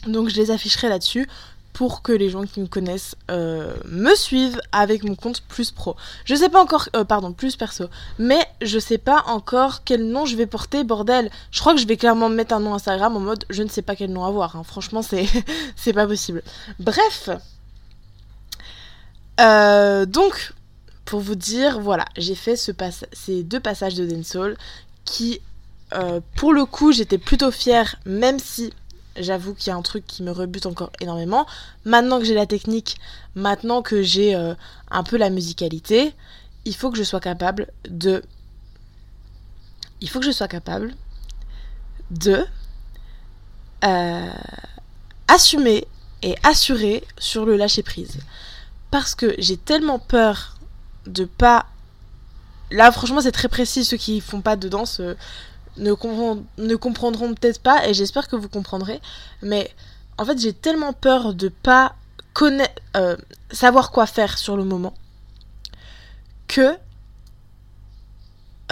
Donc 0.07 0.29
je 0.29 0.37
les 0.37 0.51
afficherai 0.51 0.89
là-dessus 0.89 1.29
pour 1.77 2.01
que 2.01 2.11
les 2.11 2.31
gens 2.31 2.45
qui 2.45 2.61
me 2.61 2.67
connaissent 2.67 3.17
euh, 3.31 3.75
me 3.85 4.15
suivent 4.15 4.59
avec 4.73 5.05
mon 5.05 5.15
compte 5.15 5.43
plus 5.43 5.73
pro. 5.73 5.95
Je 6.25 6.35
sais 6.35 6.49
pas 6.49 6.63
encore, 6.63 6.89
euh, 6.97 7.05
pardon, 7.05 7.35
plus 7.35 7.57
perso, 7.57 7.85
mais 8.19 8.39
je 8.63 8.79
sais 8.79 8.97
pas 8.97 9.25
encore 9.27 9.85
quel 9.85 10.09
nom 10.09 10.25
je 10.25 10.37
vais 10.37 10.47
porter, 10.47 10.85
bordel. 10.85 11.31
Je 11.51 11.61
crois 11.61 11.75
que 11.75 11.79
je 11.79 11.87
vais 11.87 11.99
clairement 11.99 12.31
mettre 12.31 12.55
un 12.55 12.61
nom 12.61 12.73
Instagram 12.73 13.15
en 13.15 13.21
mode 13.21 13.45
je 13.51 13.63
ne 13.63 13.69
sais 13.69 13.83
pas 13.83 13.95
quel 13.95 14.11
nom 14.11 14.25
avoir. 14.25 14.57
Hein. 14.57 14.63
Franchement, 14.65 15.03
c'est 15.03 15.93
pas 15.93 16.07
possible. 16.07 16.43
Bref. 16.79 17.29
Euh, 19.39 20.07
donc, 20.07 20.55
pour 21.05 21.21
vous 21.21 21.35
dire, 21.35 21.79
voilà, 21.79 22.07
j'ai 22.17 22.37
fait 22.37 22.57
ce 22.57 22.73
ces 23.13 23.43
deux 23.43 23.61
passages 23.61 23.97
de 23.97 24.07
dancehall 24.07 24.57
qui, 25.05 25.43
pour 26.37 26.55
le 26.55 26.65
coup, 26.65 26.93
j'étais 26.93 27.19
plutôt 27.19 27.51
fière, 27.51 27.97
même 28.07 28.39
si 28.39 28.73
j'avoue 29.19 29.55
qu'il 29.55 29.69
y 29.69 29.71
a 29.71 29.77
un 29.77 29.83
truc 29.83 30.07
qui 30.07 30.23
me 30.23 30.31
rebute 30.31 30.67
encore 30.67 30.91
énormément. 31.01 31.47
Maintenant 31.85 32.19
que 32.19 32.25
j'ai 32.25 32.35
la 32.35 32.47
technique, 32.47 32.97
maintenant 33.35 33.83
que 33.83 34.03
j'ai 34.03 34.35
euh, 34.35 34.55
un 34.91 35.03
peu 35.03 35.17
la 35.17 35.31
musicalité, 35.31 36.15
il 36.65 36.75
faut 36.75 36.91
que 36.91 36.99
je 36.99 37.05
sois 37.05 37.21
capable 37.21 37.69
de... 37.89 38.23
Il 40.01 40.09
faut 40.09 40.21
que 40.21 40.27
je 40.27 40.33
sois 40.33 40.49
capable 40.49 40.95
de 42.11 42.45
euh, 43.85 44.33
assumer 45.29 45.87
et 46.23 46.35
assurer 46.43 47.05
sur 47.19 47.45
le 47.47 47.57
lâcher 47.57 47.83
prise. 47.83 48.19
Parce 48.91 49.15
que 49.15 49.35
j'ai 49.39 49.57
tellement 49.57 49.99
peur 49.99 50.59
de 51.07 51.25
pas... 51.25 51.67
Là 52.71 52.91
franchement 52.91 53.21
c'est 53.21 53.33
très 53.33 53.49
précis 53.49 53.85
ceux 53.85 53.97
qui 53.97 54.21
font 54.21 54.41
pas 54.41 54.57
de 54.57 54.69
danse. 54.69 55.01
Euh, 55.01 55.15
ne, 55.79 56.75
comprendront 56.77 57.35
peut-être 57.35 57.61
pas, 57.61 57.87
et 57.87 57.95
j'espère 57.95 58.29
que 58.29 58.37
vous 58.37 58.49
comprendrez, 58.49 59.01
mais 59.43 59.71
en 60.19 60.25
fait 60.25 60.39
j'ai 60.39 60.53
tellement 60.53 60.93
peur 60.93 61.35
de 61.35 61.49
pas 61.49 61.95
connaître, 62.33 62.83
euh, 62.97 63.17
savoir 63.51 63.91
quoi 63.91 64.07
faire 64.07 64.39
sur 64.39 64.57
le 64.57 64.65
moment, 64.65 64.95
que 66.49 66.77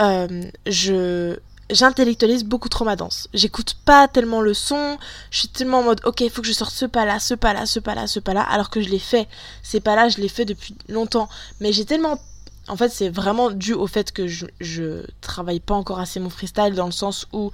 euh, 0.01 0.43
je 0.67 1.39
j'intellectualise 1.71 2.45
beaucoup 2.45 2.69
trop 2.69 2.85
ma 2.85 2.95
danse. 2.95 3.29
J'écoute 3.33 3.77
pas 3.85 4.07
tellement 4.09 4.41
le 4.41 4.55
son, 4.55 4.99
je 5.31 5.41
suis 5.41 5.49
tellement 5.49 5.79
en 5.79 5.83
mode 5.83 6.01
ok, 6.05 6.21
il 6.21 6.31
faut 6.31 6.43
que 6.43 6.49
je 6.49 6.53
sorte 6.53 6.73
ce 6.75 6.85
pas 6.85 7.05
là, 7.05 7.19
ce 7.19 7.35
pas 7.35 7.53
là, 7.53 7.67
ce 7.67 7.81
pas 7.81 7.95
là, 7.95 8.07
ce 8.07 8.21
pas 8.21 8.35
là, 8.35 8.43
alors 8.43 8.71
que 8.71 8.81
je 8.81 8.89
l'ai 8.91 8.99
fait. 8.99 9.29
Ces 9.63 9.81
pas 9.81 9.97
là, 9.97 10.09
je 10.09 10.19
l'ai 10.19 10.29
fait 10.29 10.45
depuis 10.45 10.77
longtemps, 10.89 11.29
mais 11.61 11.73
j'ai 11.73 11.85
tellement 11.85 12.19
en 12.69 12.77
fait, 12.77 12.89
c'est 12.89 13.09
vraiment 13.09 13.51
dû 13.51 13.75
au 13.75 13.87
fait 13.87 14.13
que 14.13 14.27
je, 14.27 15.03
travaille 15.21 15.61
pas 15.61 15.75
encore 15.75 16.01
assez 16.01 16.21
mon 16.21 16.31
freestyle 16.31 16.75
dans 16.75 16.87
le 16.87 16.93
sens 16.93 17.27
où, 17.33 17.53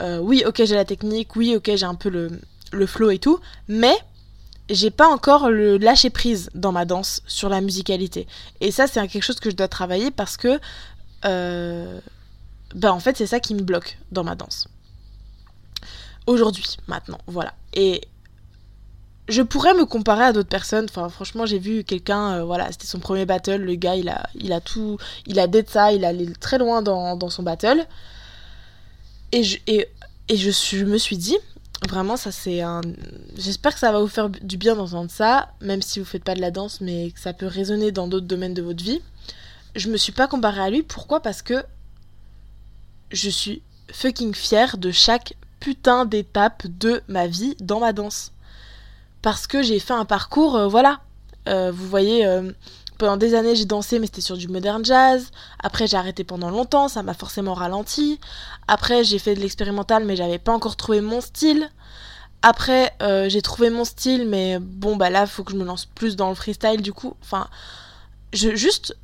euh, 0.00 0.18
oui, 0.18 0.42
ok, 0.46 0.62
j'ai 0.64 0.74
la 0.74 0.84
technique, 0.84 1.36
oui, 1.36 1.54
ok, 1.56 1.70
j'ai 1.74 1.84
un 1.84 1.94
peu 1.94 2.08
le, 2.08 2.40
le 2.72 2.86
flow 2.86 3.10
et 3.10 3.18
tout, 3.18 3.40
mais 3.68 3.96
j'ai 4.70 4.90
pas 4.90 5.08
encore 5.08 5.50
le 5.50 5.78
lâcher 5.78 6.10
prise 6.10 6.50
dans 6.54 6.72
ma 6.72 6.84
danse 6.84 7.22
sur 7.26 7.48
la 7.48 7.60
musicalité. 7.60 8.26
Et 8.60 8.70
ça, 8.70 8.86
c'est 8.86 9.06
quelque 9.08 9.22
chose 9.22 9.40
que 9.40 9.50
je 9.50 9.56
dois 9.56 9.68
travailler 9.68 10.10
parce 10.10 10.36
que, 10.36 10.60
euh, 11.24 12.00
ben 12.74 12.92
en 12.92 13.00
fait, 13.00 13.16
c'est 13.16 13.26
ça 13.26 13.40
qui 13.40 13.54
me 13.54 13.62
bloque 13.62 13.98
dans 14.12 14.24
ma 14.24 14.34
danse. 14.34 14.68
Aujourd'hui, 16.26 16.76
maintenant, 16.86 17.18
voilà. 17.26 17.54
Et 17.72 18.02
je 19.28 19.42
pourrais 19.42 19.74
me 19.74 19.84
comparer 19.84 20.24
à 20.24 20.32
d'autres 20.32 20.48
personnes. 20.48 20.88
Franchement, 20.88 21.44
j'ai 21.44 21.58
vu 21.58 21.84
quelqu'un, 21.84 22.38
euh, 22.38 22.44
voilà, 22.44 22.70
c'était 22.72 22.86
son 22.86 22.98
premier 22.98 23.26
battle. 23.26 23.56
Le 23.56 23.74
gars, 23.74 23.94
il 23.94 24.08
a, 24.08 24.28
il 24.34 24.52
a 24.52 24.60
tout, 24.60 24.98
il 25.26 25.38
a 25.38 25.46
d'être 25.46 25.70
ça, 25.70 25.92
il 25.92 26.04
allé 26.04 26.32
très 26.40 26.58
loin 26.58 26.82
dans, 26.82 27.30
son 27.30 27.42
battle. 27.42 27.86
Et 29.32 29.42
je, 29.42 29.58
et, 29.66 29.86
je, 30.30 30.84
me 30.84 30.96
suis 30.96 31.18
dit, 31.18 31.36
vraiment, 31.88 32.16
ça 32.16 32.32
c'est 32.32 32.62
un. 32.62 32.80
J'espère 33.36 33.74
que 33.74 33.80
ça 33.80 33.92
va 33.92 34.00
vous 34.00 34.08
faire 34.08 34.30
du 34.30 34.56
bien 34.56 34.74
d'entendre 34.74 35.10
ça, 35.10 35.50
même 35.60 35.82
si 35.82 35.98
vous 35.98 36.06
faites 36.06 36.24
pas 36.24 36.34
de 36.34 36.40
la 36.40 36.50
danse, 36.50 36.80
mais 36.80 37.10
que 37.10 37.20
ça 37.20 37.34
peut 37.34 37.46
résonner 37.46 37.92
dans 37.92 38.08
d'autres 38.08 38.26
domaines 38.26 38.54
de 38.54 38.62
votre 38.62 38.82
vie. 38.82 39.02
Je 39.76 39.90
me 39.90 39.98
suis 39.98 40.12
pas 40.12 40.26
comparée 40.26 40.62
à 40.62 40.70
lui. 40.70 40.82
Pourquoi? 40.82 41.20
Parce 41.20 41.42
que 41.42 41.62
je 43.10 43.28
suis 43.28 43.62
fucking 43.92 44.34
fière 44.34 44.78
de 44.78 44.90
chaque 44.90 45.34
putain 45.60 46.06
d'étape 46.06 46.66
de 46.66 47.02
ma 47.08 47.26
vie 47.26 47.56
dans 47.60 47.80
ma 47.80 47.92
danse 47.92 48.32
parce 49.22 49.46
que 49.46 49.62
j'ai 49.62 49.78
fait 49.78 49.94
un 49.94 50.04
parcours, 50.04 50.56
euh, 50.56 50.68
voilà. 50.68 51.00
Euh, 51.48 51.72
vous 51.72 51.86
voyez, 51.88 52.26
euh, 52.26 52.52
pendant 52.98 53.16
des 53.16 53.34
années 53.34 53.56
j'ai 53.56 53.64
dansé, 53.64 53.98
mais 53.98 54.06
c'était 54.06 54.20
sur 54.20 54.36
du 54.36 54.48
modern 54.48 54.84
jazz. 54.84 55.30
Après 55.60 55.86
j'ai 55.86 55.96
arrêté 55.96 56.24
pendant 56.24 56.50
longtemps, 56.50 56.88
ça 56.88 57.02
m'a 57.02 57.14
forcément 57.14 57.54
ralenti. 57.54 58.20
Après 58.66 59.04
j'ai 59.04 59.18
fait 59.18 59.34
de 59.34 59.40
l'expérimental, 59.40 60.04
mais 60.04 60.16
j'avais 60.16 60.38
pas 60.38 60.52
encore 60.52 60.76
trouvé 60.76 61.00
mon 61.00 61.20
style. 61.20 61.70
Après 62.42 62.92
j'ai 63.28 63.42
trouvé 63.42 63.70
mon 63.70 63.84
style, 63.84 64.26
mais 64.28 64.58
bon 64.58 64.96
bah 64.96 65.10
là 65.10 65.26
faut 65.26 65.44
que 65.44 65.52
je 65.52 65.56
me 65.56 65.64
lance 65.64 65.86
plus 65.86 66.16
dans 66.16 66.28
le 66.28 66.34
freestyle 66.34 66.82
du 66.82 66.92
coup. 66.92 67.14
Enfin, 67.22 67.48
juste 68.32 68.96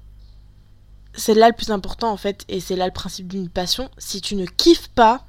c'est 1.17 1.35
là 1.35 1.49
le 1.49 1.55
plus 1.55 1.71
important 1.71 2.11
en 2.11 2.17
fait, 2.17 2.45
et 2.49 2.61
c'est 2.61 2.77
là 2.77 2.87
le 2.87 2.93
principe 2.93 3.29
d'une 3.29 3.49
passion. 3.49 3.91
Si 3.99 4.21
tu 4.21 4.35
ne 4.37 4.45
kiffes 4.45 4.89
pas 4.89 5.25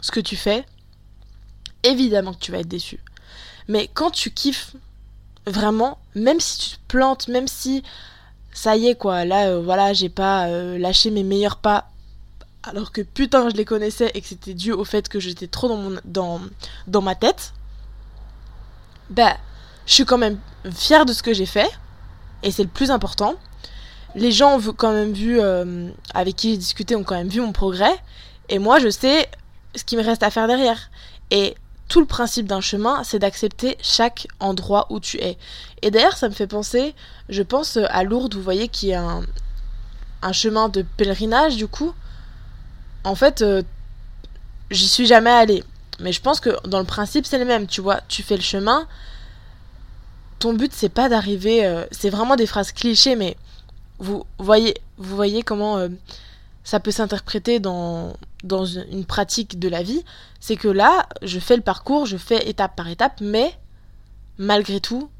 ce 0.00 0.10
que 0.10 0.20
tu 0.20 0.36
fais, 0.36 0.64
évidemment 1.82 2.32
que 2.32 2.40
tu 2.40 2.52
vas 2.52 2.58
être 2.58 2.68
déçu. 2.68 3.00
Mais 3.68 3.88
quand 3.92 4.10
tu 4.10 4.30
kiffes, 4.30 4.74
vraiment, 5.46 5.98
même 6.14 6.40
si 6.40 6.58
tu 6.58 6.76
te 6.76 6.82
plantes, 6.88 7.28
même 7.28 7.48
si 7.48 7.82
ça 8.52 8.76
y 8.76 8.88
est 8.88 8.94
quoi, 8.94 9.24
là 9.24 9.48
euh, 9.48 9.62
voilà, 9.62 9.92
j'ai 9.92 10.08
pas 10.08 10.46
euh, 10.46 10.78
lâché 10.78 11.10
mes 11.10 11.22
meilleurs 11.22 11.56
pas 11.56 11.88
alors 12.62 12.92
que 12.92 13.00
putain 13.00 13.48
je 13.50 13.56
les 13.56 13.64
connaissais 13.64 14.10
et 14.14 14.20
que 14.20 14.28
c'était 14.28 14.54
dû 14.54 14.72
au 14.72 14.84
fait 14.84 15.08
que 15.08 15.18
j'étais 15.18 15.48
trop 15.48 15.68
dans, 15.68 15.76
mon, 15.76 16.00
dans, 16.04 16.40
dans 16.86 17.02
ma 17.02 17.14
tête, 17.14 17.52
bah 19.10 19.36
je 19.86 19.94
suis 19.94 20.04
quand 20.04 20.18
même 20.18 20.38
fière 20.72 21.04
de 21.04 21.12
ce 21.12 21.22
que 21.22 21.32
j'ai 21.32 21.46
fait 21.46 21.70
et 22.42 22.50
c'est 22.50 22.62
le 22.62 22.68
plus 22.68 22.90
important. 22.90 23.34
Les 24.14 24.30
gens 24.30 24.58
ont 24.58 24.72
quand 24.72 24.92
même 24.92 25.12
vu, 25.12 25.40
euh, 25.40 25.90
avec 26.14 26.36
qui 26.36 26.50
j'ai 26.50 26.56
discuté, 26.56 26.94
ont 26.94 27.02
quand 27.02 27.16
même 27.16 27.28
vu 27.28 27.40
mon 27.40 27.52
progrès 27.52 27.94
et 28.48 28.58
moi 28.58 28.78
je 28.78 28.90
sais 28.90 29.28
ce 29.74 29.84
qui 29.84 29.96
me 29.96 30.02
reste 30.02 30.22
à 30.22 30.30
faire 30.30 30.46
derrière. 30.46 30.90
Et 31.30 31.56
tout 31.92 32.00
le 32.00 32.06
principe 32.06 32.46
d'un 32.46 32.62
chemin, 32.62 33.04
c'est 33.04 33.18
d'accepter 33.18 33.76
chaque 33.82 34.26
endroit 34.40 34.86
où 34.88 34.98
tu 34.98 35.18
es. 35.18 35.36
Et 35.82 35.90
d'ailleurs, 35.90 36.16
ça 36.16 36.30
me 36.30 36.32
fait 36.32 36.46
penser, 36.46 36.94
je 37.28 37.42
pense 37.42 37.76
à 37.76 38.02
Lourdes, 38.02 38.34
vous 38.34 38.40
voyez, 38.40 38.68
qui 38.68 38.92
est 38.92 38.94
un, 38.94 39.22
chemin 40.32 40.70
de 40.70 40.80
pèlerinage, 40.96 41.56
du 41.56 41.66
coup. 41.66 41.92
En 43.04 43.14
fait, 43.14 43.42
euh, 43.42 43.62
j'y 44.70 44.88
suis 44.88 45.04
jamais 45.04 45.28
allée. 45.28 45.64
Mais 46.00 46.12
je 46.12 46.22
pense 46.22 46.40
que 46.40 46.66
dans 46.66 46.78
le 46.78 46.86
principe, 46.86 47.26
c'est 47.26 47.36
le 47.36 47.44
même, 47.44 47.66
tu 47.66 47.82
vois. 47.82 48.00
Tu 48.08 48.22
fais 48.22 48.36
le 48.36 48.42
chemin. 48.42 48.88
Ton 50.38 50.54
but, 50.54 50.72
c'est 50.72 50.88
pas 50.88 51.10
d'arriver. 51.10 51.66
Euh, 51.66 51.84
c'est 51.90 52.08
vraiment 52.08 52.36
des 52.36 52.46
phrases 52.46 52.72
clichés, 52.72 53.16
mais 53.16 53.36
vous 53.98 54.24
voyez, 54.38 54.78
vous 54.96 55.14
voyez 55.14 55.42
comment 55.42 55.76
euh, 55.76 55.88
ça 56.64 56.80
peut 56.80 56.90
s'interpréter 56.90 57.60
dans, 57.60 58.14
dans 58.42 58.64
une 58.64 59.04
pratique 59.04 59.58
de 59.58 59.68
la 59.68 59.82
vie, 59.82 60.04
c'est 60.40 60.56
que 60.56 60.68
là, 60.68 61.08
je 61.22 61.38
fais 61.38 61.56
le 61.56 61.62
parcours, 61.62 62.06
je 62.06 62.16
fais 62.16 62.48
étape 62.48 62.76
par 62.76 62.88
étape, 62.88 63.20
mais 63.20 63.56
malgré 64.38 64.80
tout, 64.80 65.10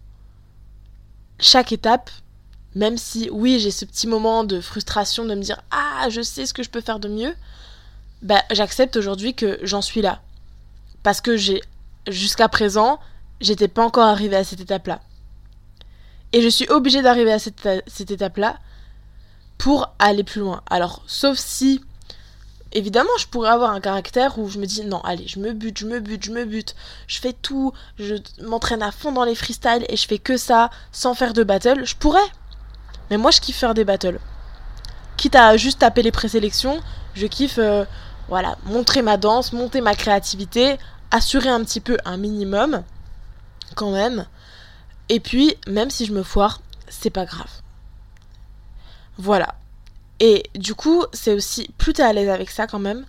chaque 1.39 1.73
étape, 1.73 2.11
même 2.75 2.97
si 2.97 3.29
oui, 3.31 3.59
j'ai 3.61 3.71
ce 3.71 3.85
petit 3.85 4.07
moment 4.07 4.45
de 4.45 4.61
frustration 4.61 5.25
de 5.25 5.35
me 5.35 5.43
dire 5.43 5.61
ah, 5.71 6.09
je 6.09 6.23
sais 6.23 6.47
ce 6.47 6.55
que 6.55 6.63
je 6.63 6.71
peux 6.71 6.81
faire 6.81 6.99
de 6.99 7.09
mieux, 7.09 7.35
bah 8.23 8.43
j'accepte 8.51 8.97
aujourd'hui 8.97 9.35
que 9.35 9.59
j'en 9.63 9.83
suis 9.83 10.03
là. 10.03 10.21
Parce 11.03 11.21
que 11.21 11.37
j'ai 11.37 11.61
jusqu'à 12.09 12.49
présent, 12.49 12.99
j'étais 13.41 13.69
pas 13.69 13.85
encore 13.85 14.07
arrivée 14.07 14.37
à 14.37 14.45
cette 14.45 14.61
étape-là. 14.61 15.01
Et 16.33 16.41
je 16.41 16.49
suis 16.49 16.69
obligée 16.71 17.03
d'arriver 17.03 17.33
à 17.33 17.39
cette, 17.39 17.69
cette 17.87 18.11
étape-là 18.11 18.59
pour 19.59 19.95
aller 19.99 20.25
plus 20.25 20.41
loin. 20.41 20.63
Alors, 20.71 21.03
sauf 21.07 21.39
si 21.39 21.83
évidemment, 22.73 23.11
je 23.19 23.27
pourrais 23.27 23.51
avoir 23.51 23.71
un 23.71 23.81
caractère 23.81 24.39
où 24.39 24.49
je 24.49 24.59
me 24.59 24.67
dis 24.67 24.85
non, 24.85 25.01
allez, 25.03 25.27
je 25.27 25.39
me 25.39 25.53
bute, 25.53 25.79
je 25.79 25.87
me 25.87 26.01
bute, 26.01 26.25
je 26.25 26.31
me 26.31 26.45
bute, 26.45 26.75
je 27.07 27.21
fais 27.21 27.33
tout, 27.33 27.73
je 27.99 28.17
m'entraîne 28.43 28.83
à 28.83 28.93
fond 28.93 29.13
dans 29.13 29.25
les 29.25 29.35
freestyles 29.35 29.85
et 29.89 29.97
je 29.97 30.07
fais 30.07 30.19
que 30.19 30.37
ça 30.37 30.71
sans 30.91 31.15
faire 31.15 31.33
de 31.33 31.43
battle. 31.43 31.85
Je 31.85 31.97
pourrais. 31.97 32.21
Mais 33.11 33.17
moi, 33.17 33.31
je 33.31 33.41
kiffe 33.41 33.57
faire 33.59 33.75
des 33.75 33.85
battles. 33.85 34.19
Quitte 35.17 35.35
à 35.35 35.57
juste 35.57 35.81
taper 35.81 36.03
les 36.03 36.13
présélections, 36.13 36.81
je 37.15 37.27
kiffe, 37.27 37.59
euh, 37.59 37.85
voilà, 38.29 38.57
montrer 38.65 39.03
ma 39.03 39.17
danse, 39.17 39.53
monter 39.53 39.81
ma 39.81 39.95
créativité, 39.95 40.79
assurer 41.11 41.49
un 41.49 41.63
petit 41.63 41.81
peu 41.81 41.99
un 42.05 42.17
minimum, 42.17 42.83
quand 43.75 43.93
même. 43.93 44.27
Et 45.09 45.21
puis, 45.21 45.55
même 45.67 45.91
si 45.91 46.07
je 46.07 46.13
me 46.13 46.23
foire, 46.23 46.61
c'est 46.89 47.11
pas 47.11 47.25
grave. 47.25 47.51
Voilà. 49.19 49.55
Et 50.23 50.45
du 50.55 50.77
coup, 50.77 51.05
c'est 51.13 51.35
aussi, 51.35 51.69
plus 51.79 51.95
t'es 51.95 52.05
à 52.05 52.13
l'aise 52.13 52.29
avec 52.29 52.49
ça 52.49 52.69
quand 52.69 52.79
même, 52.79 53.05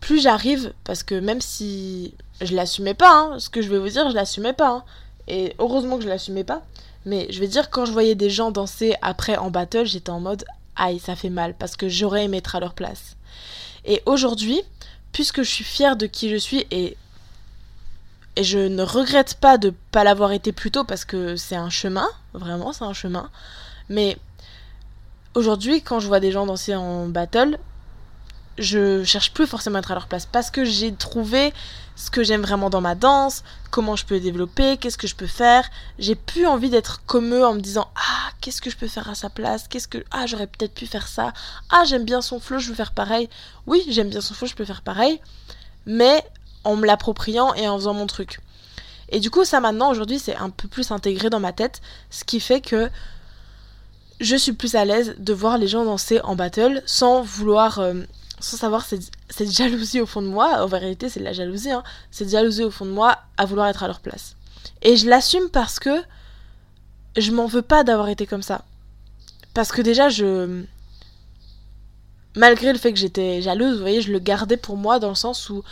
plus 0.00 0.20
j'arrive, 0.20 0.74
parce 0.84 1.02
que 1.02 1.14
même 1.14 1.40
si 1.40 2.12
je 2.42 2.54
l'assumais 2.54 2.92
pas, 2.92 3.10
hein, 3.10 3.38
ce 3.38 3.48
que 3.48 3.62
je 3.62 3.70
vais 3.70 3.78
vous 3.78 3.88
dire, 3.88 4.10
je 4.10 4.14
l'assumais 4.14 4.52
pas. 4.52 4.68
Hein. 4.68 4.84
et 5.28 5.54
heureusement 5.58 5.96
que 5.96 6.04
je 6.04 6.08
l'assumais 6.08 6.44
pas. 6.44 6.62
Mais 7.06 7.26
je 7.30 7.40
vais 7.40 7.48
dire, 7.48 7.70
quand 7.70 7.86
je 7.86 7.92
voyais 7.92 8.14
des 8.14 8.28
gens 8.28 8.50
danser 8.50 8.94
après 9.00 9.38
en 9.38 9.50
battle, 9.50 9.86
j'étais 9.86 10.10
en 10.10 10.20
mode, 10.20 10.44
aïe, 10.76 10.98
ça 10.98 11.16
fait 11.16 11.30
mal, 11.30 11.54
parce 11.54 11.74
que 11.74 11.88
j'aurais 11.88 12.24
aimé 12.24 12.36
être 12.36 12.54
à 12.54 12.60
leur 12.60 12.74
place. 12.74 13.16
Et 13.86 14.02
aujourd'hui, 14.04 14.60
puisque 15.12 15.42
je 15.42 15.50
suis 15.50 15.64
fière 15.64 15.96
de 15.96 16.04
qui 16.04 16.28
je 16.28 16.36
suis 16.36 16.66
et 16.70 16.98
et 18.36 18.44
je 18.44 18.58
ne 18.58 18.82
regrette 18.82 19.34
pas 19.40 19.58
de 19.58 19.74
pas 19.90 20.04
l'avoir 20.04 20.30
été 20.30 20.52
plus 20.52 20.70
tôt 20.70 20.84
parce 20.84 21.04
que 21.04 21.34
c'est 21.34 21.56
un 21.56 21.70
chemin, 21.70 22.08
vraiment 22.34 22.72
c'est 22.72 22.84
un 22.84 22.92
chemin. 22.92 23.30
Mais 23.88 24.16
aujourd'hui, 25.38 25.80
quand 25.82 26.00
je 26.00 26.08
vois 26.08 26.20
des 26.20 26.32
gens 26.32 26.44
danser 26.44 26.74
en 26.74 27.06
battle, 27.06 27.58
je 28.58 29.04
cherche 29.04 29.32
plus 29.32 29.46
forcément 29.46 29.76
à 29.76 29.78
être 29.78 29.92
à 29.92 29.94
leur 29.94 30.08
place 30.08 30.26
parce 30.26 30.50
que 30.50 30.64
j'ai 30.64 30.92
trouvé 30.92 31.54
ce 31.94 32.10
que 32.10 32.24
j'aime 32.24 32.42
vraiment 32.42 32.70
dans 32.70 32.80
ma 32.80 32.96
danse, 32.96 33.44
comment 33.70 33.94
je 33.94 34.04
peux 34.04 34.18
développer, 34.18 34.76
qu'est-ce 34.76 34.98
que 34.98 35.06
je 35.06 35.14
peux 35.14 35.28
faire. 35.28 35.68
J'ai 35.98 36.16
plus 36.16 36.46
envie 36.46 36.68
d'être 36.68 37.02
comme 37.06 37.32
eux 37.34 37.46
en 37.46 37.54
me 37.54 37.60
disant 37.60 37.88
ah 37.94 38.30
qu'est-ce 38.40 38.60
que 38.60 38.68
je 38.68 38.76
peux 38.76 38.88
faire 38.88 39.08
à 39.08 39.14
sa 39.14 39.30
place, 39.30 39.68
qu'est-ce 39.68 39.88
que 39.88 40.04
ah 40.10 40.26
j'aurais 40.26 40.48
peut-être 40.48 40.74
pu 40.74 40.86
faire 40.86 41.06
ça, 41.06 41.32
ah 41.70 41.84
j'aime 41.86 42.04
bien 42.04 42.20
son 42.20 42.40
flow, 42.40 42.58
je 42.58 42.68
veux 42.68 42.74
faire 42.74 42.92
pareil. 42.92 43.28
Oui 43.66 43.84
j'aime 43.88 44.10
bien 44.10 44.20
son 44.20 44.34
flow, 44.34 44.48
je 44.48 44.54
peux 44.54 44.64
faire 44.64 44.82
pareil, 44.82 45.20
mais 45.86 46.22
en 46.64 46.74
me 46.76 46.86
l'appropriant 46.86 47.54
et 47.54 47.68
en 47.68 47.78
faisant 47.78 47.94
mon 47.94 48.06
truc. 48.06 48.40
Et 49.10 49.20
du 49.20 49.30
coup, 49.30 49.44
ça 49.44 49.60
maintenant, 49.60 49.90
aujourd'hui, 49.90 50.18
c'est 50.18 50.36
un 50.36 50.50
peu 50.50 50.68
plus 50.68 50.90
intégré 50.90 51.30
dans 51.30 51.40
ma 51.40 51.52
tête, 51.52 51.80
ce 52.10 52.24
qui 52.24 52.40
fait 52.40 52.60
que 52.60 52.90
je 54.20 54.36
suis 54.36 54.52
plus 54.52 54.74
à 54.74 54.84
l'aise 54.84 55.14
de 55.18 55.32
voir 55.32 55.58
les 55.58 55.68
gens 55.68 55.84
danser 55.84 56.20
en 56.22 56.34
battle 56.34 56.82
sans 56.86 57.22
vouloir, 57.22 57.78
euh, 57.78 57.94
sans 58.40 58.56
savoir 58.56 58.84
cette, 58.84 59.10
jalousie 59.50 60.00
au 60.00 60.06
fond 60.06 60.22
de 60.22 60.28
moi. 60.28 60.62
En 60.62 60.66
vérité, 60.66 61.08
c'est 61.08 61.20
de 61.20 61.24
la 61.24 61.32
jalousie, 61.32 61.70
hein, 61.70 61.84
cette 62.10 62.30
jalousie 62.30 62.64
au 62.64 62.70
fond 62.70 62.84
de 62.84 62.90
moi 62.90 63.18
à 63.36 63.44
vouloir 63.44 63.68
être 63.68 63.82
à 63.82 63.86
leur 63.86 64.00
place. 64.00 64.34
Et 64.82 64.96
je 64.96 65.08
l'assume 65.08 65.48
parce 65.50 65.78
que 65.78 66.02
je 67.16 67.30
m'en 67.30 67.46
veux 67.46 67.62
pas 67.62 67.84
d'avoir 67.84 68.08
été 68.08 68.26
comme 68.26 68.42
ça. 68.42 68.64
Parce 69.54 69.72
que 69.72 69.82
déjà, 69.82 70.08
je. 70.08 70.64
Malgré 72.36 72.72
le 72.72 72.78
fait 72.78 72.92
que 72.92 72.98
j'étais 72.98 73.42
jalouse, 73.42 73.74
vous 73.74 73.80
voyez, 73.80 74.00
je 74.00 74.12
le 74.12 74.20
gardais 74.20 74.56
pour 74.56 74.76
moi 74.76 75.00
dans 75.00 75.08
le 75.08 75.16
sens 75.16 75.50
où 75.50 75.64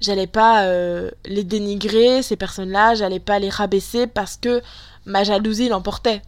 j'allais 0.00 0.26
pas 0.26 0.64
euh, 0.64 1.10
les 1.26 1.44
dénigrer, 1.44 2.22
ces 2.22 2.36
personnes-là, 2.36 2.94
j'allais 2.94 3.20
pas 3.20 3.38
les 3.38 3.50
rabaisser 3.50 4.06
parce 4.06 4.36
que 4.36 4.62
ma 5.04 5.24
jalousie 5.24 5.68
l'emportait. 5.68 6.22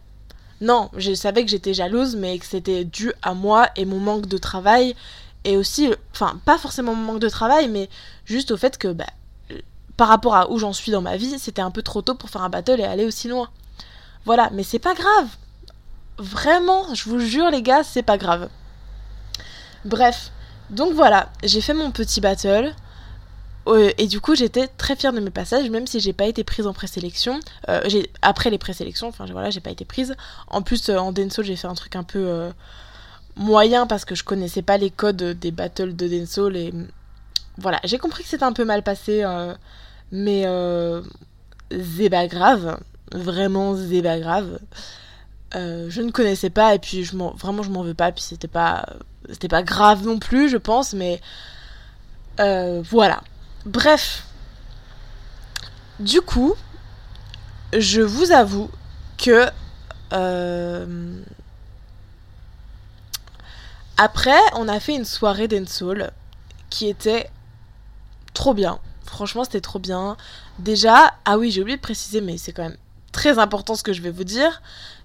Non, 0.59 0.89
je 0.97 1.13
savais 1.13 1.43
que 1.43 1.51
j'étais 1.51 1.73
jalouse, 1.73 2.15
mais 2.15 2.37
que 2.39 2.45
c'était 2.45 2.83
dû 2.83 3.13
à 3.21 3.33
moi 3.33 3.67
et 3.75 3.85
mon 3.85 3.99
manque 3.99 4.25
de 4.25 4.37
travail. 4.37 4.95
Et 5.43 5.55
aussi, 5.55 5.89
enfin, 6.13 6.39
pas 6.45 6.57
forcément 6.57 6.95
mon 6.95 7.13
manque 7.13 7.21
de 7.21 7.29
travail, 7.29 7.67
mais 7.69 7.89
juste 8.25 8.51
au 8.51 8.57
fait 8.57 8.77
que, 8.77 8.87
bah, 8.89 9.05
par 9.97 10.07
rapport 10.07 10.35
à 10.35 10.51
où 10.51 10.59
j'en 10.59 10.73
suis 10.73 10.91
dans 10.91 11.01
ma 11.01 11.17
vie, 11.17 11.37
c'était 11.39 11.61
un 11.61 11.71
peu 11.71 11.81
trop 11.81 12.01
tôt 12.01 12.15
pour 12.15 12.29
faire 12.29 12.43
un 12.43 12.49
battle 12.49 12.79
et 12.79 12.85
aller 12.85 13.05
aussi 13.05 13.27
loin. 13.27 13.49
Voilà, 14.25 14.49
mais 14.51 14.63
c'est 14.63 14.79
pas 14.79 14.93
grave. 14.93 15.27
Vraiment, 16.17 16.93
je 16.93 17.09
vous 17.09 17.19
jure, 17.19 17.49
les 17.49 17.61
gars, 17.61 17.83
c'est 17.83 18.03
pas 18.03 18.17
grave. 18.17 18.49
Bref, 19.85 20.31
donc 20.69 20.93
voilà, 20.93 21.29
j'ai 21.43 21.61
fait 21.61 21.73
mon 21.73 21.91
petit 21.91 22.19
battle. 22.19 22.73
Euh, 23.67 23.91
et 23.97 24.07
du 24.07 24.19
coup, 24.21 24.35
j'étais 24.35 24.67
très 24.67 24.95
fière 24.95 25.13
de 25.13 25.19
mes 25.19 25.29
passages, 25.29 25.69
même 25.69 25.87
si 25.87 25.99
j'ai 25.99 26.13
pas 26.13 26.25
été 26.25 26.43
prise 26.43 26.67
en 26.67 26.73
présélection. 26.73 27.39
Euh, 27.69 27.81
après 28.21 28.49
les 28.49 28.57
présélections, 28.57 29.07
enfin 29.07 29.25
voilà, 29.31 29.49
j'ai 29.49 29.59
pas 29.59 29.71
été 29.71 29.85
prise. 29.85 30.15
En 30.47 30.61
plus, 30.61 30.89
euh, 30.89 30.97
en 30.97 31.11
Denso, 31.11 31.43
j'ai 31.43 31.55
fait 31.55 31.67
un 31.67 31.73
truc 31.73 31.95
un 31.95 32.03
peu 32.03 32.51
moyen 33.35 33.87
parce 33.87 34.05
que 34.05 34.15
je 34.15 34.23
connaissais 34.23 34.61
pas 34.61 34.77
les 34.77 34.89
codes 34.89 35.17
des 35.17 35.51
battles 35.51 35.95
de 35.95 36.07
Denso. 36.07 36.49
Et 36.51 36.73
voilà, 37.57 37.79
j'ai 37.83 37.97
compris 37.97 38.23
que 38.23 38.29
c'était 38.29 38.43
un 38.43 38.53
peu 38.53 38.65
mal 38.65 38.83
passé, 38.83 39.25
mais 40.11 40.43
pas 42.09 42.27
grave, 42.27 42.79
vraiment 43.11 43.75
pas 44.03 44.19
grave. 44.19 44.59
je 45.53 46.01
ne 46.01 46.11
connaissais 46.11 46.49
pas 46.49 46.75
et 46.75 46.79
puis 46.79 47.03
je 47.03 47.15
vraiment 47.15 47.63
je 47.63 47.69
m'en 47.69 47.83
veux 47.83 47.93
pas 47.93 48.11
puis 48.11 48.23
c'était 48.23 48.47
pas 48.47 48.85
c'était 49.29 49.47
pas 49.47 49.63
grave 49.63 50.05
non 50.05 50.19
plus 50.19 50.49
je 50.49 50.57
pense 50.57 50.93
mais 50.93 51.19
voilà 52.37 53.21
Bref. 53.67 54.23
Du 55.99 56.21
coup, 56.21 56.55
je 57.73 58.01
vous 58.01 58.31
avoue 58.31 58.71
que... 59.17 59.45
Euh, 60.13 61.21
après, 63.97 64.39
on 64.53 64.69
a 64.69 64.79
fait 64.79 64.95
une 64.95 65.03
soirée 65.03 65.49
d'Ensoul 65.49 66.11
qui 66.69 66.87
était 66.87 67.29
trop 68.33 68.53
bien. 68.53 68.79
Franchement, 69.05 69.43
c'était 69.43 69.59
trop 69.59 69.79
bien. 69.79 70.15
Déjà, 70.59 71.13
ah 71.25 71.37
oui, 71.37 71.51
j'ai 71.51 71.61
oublié 71.61 71.75
de 71.75 71.81
préciser, 71.81 72.21
mais 72.21 72.37
c'est 72.37 72.53
quand 72.53 72.63
même 72.63 72.77
très 73.11 73.37
important 73.37 73.75
ce 73.75 73.83
que 73.83 73.91
je 73.91 74.01
vais 74.01 74.11
vous 74.11 74.23
dire. 74.23 74.61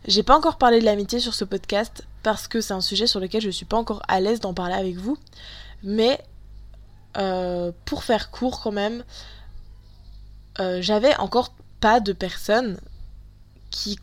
J'ai 0.06 0.22
pas 0.22 0.36
encore 0.36 0.56
parlé 0.56 0.78
de 0.78 0.84
l'amitié 0.84 1.18
sur 1.18 1.34
ce 1.34 1.44
podcast 1.44 2.04
parce 2.22 2.46
que 2.46 2.60
c'est 2.60 2.74
un 2.74 2.80
sujet 2.80 3.08
sur 3.08 3.18
lequel 3.18 3.40
je 3.40 3.50
suis 3.50 3.64
pas 3.64 3.76
encore 3.76 4.02
à 4.06 4.20
l'aise 4.20 4.38
d'en 4.38 4.54
parler 4.54 4.74
avec 4.74 4.98
vous. 4.98 5.18
Mais 5.82 6.22
euh, 7.16 7.72
pour 7.84 8.04
faire 8.04 8.30
court 8.30 8.60
quand 8.62 8.72
même, 8.72 9.04
euh, 10.60 10.78
j'avais 10.80 11.14
encore 11.16 11.52
pas 11.80 12.00
de 12.00 12.12
personnes 12.12 12.78
qui 13.70 13.98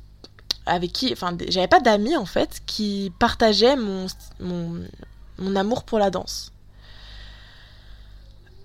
avec 0.66 0.92
qui 0.94 1.12
enfin 1.12 1.36
j'avais 1.48 1.68
pas 1.68 1.80
d'amis 1.80 2.16
en 2.16 2.26
fait 2.26 2.62
qui 2.68 3.12
partageaient 3.18 3.76
mon, 3.76 4.06
mon, 4.40 5.56
amour 5.56 5.84
pour 5.84 5.98
la 5.98 6.12
danse. 6.12 6.52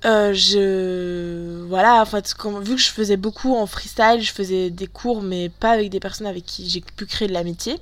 Euh, 0.04 0.34
je 0.34 1.64
voilà 1.66 2.02
en 2.02 2.04
fait 2.04 2.34
vu 2.60 2.74
que 2.74 2.80
je 2.82 2.90
faisais 2.90 3.16
beaucoup 3.16 3.54
en 3.56 3.66
freestyle 3.66 4.20
je 4.20 4.32
faisais 4.32 4.68
des 4.68 4.86
cours 4.86 5.22
mais 5.22 5.48
pas 5.48 5.70
avec 5.70 5.88
des 5.88 6.00
personnes 6.00 6.26
avec 6.26 6.44
qui 6.44 6.68
j'ai 6.68 6.82
pu 6.82 7.06
créer 7.06 7.26
de 7.26 7.32
l'amitié 7.32 7.78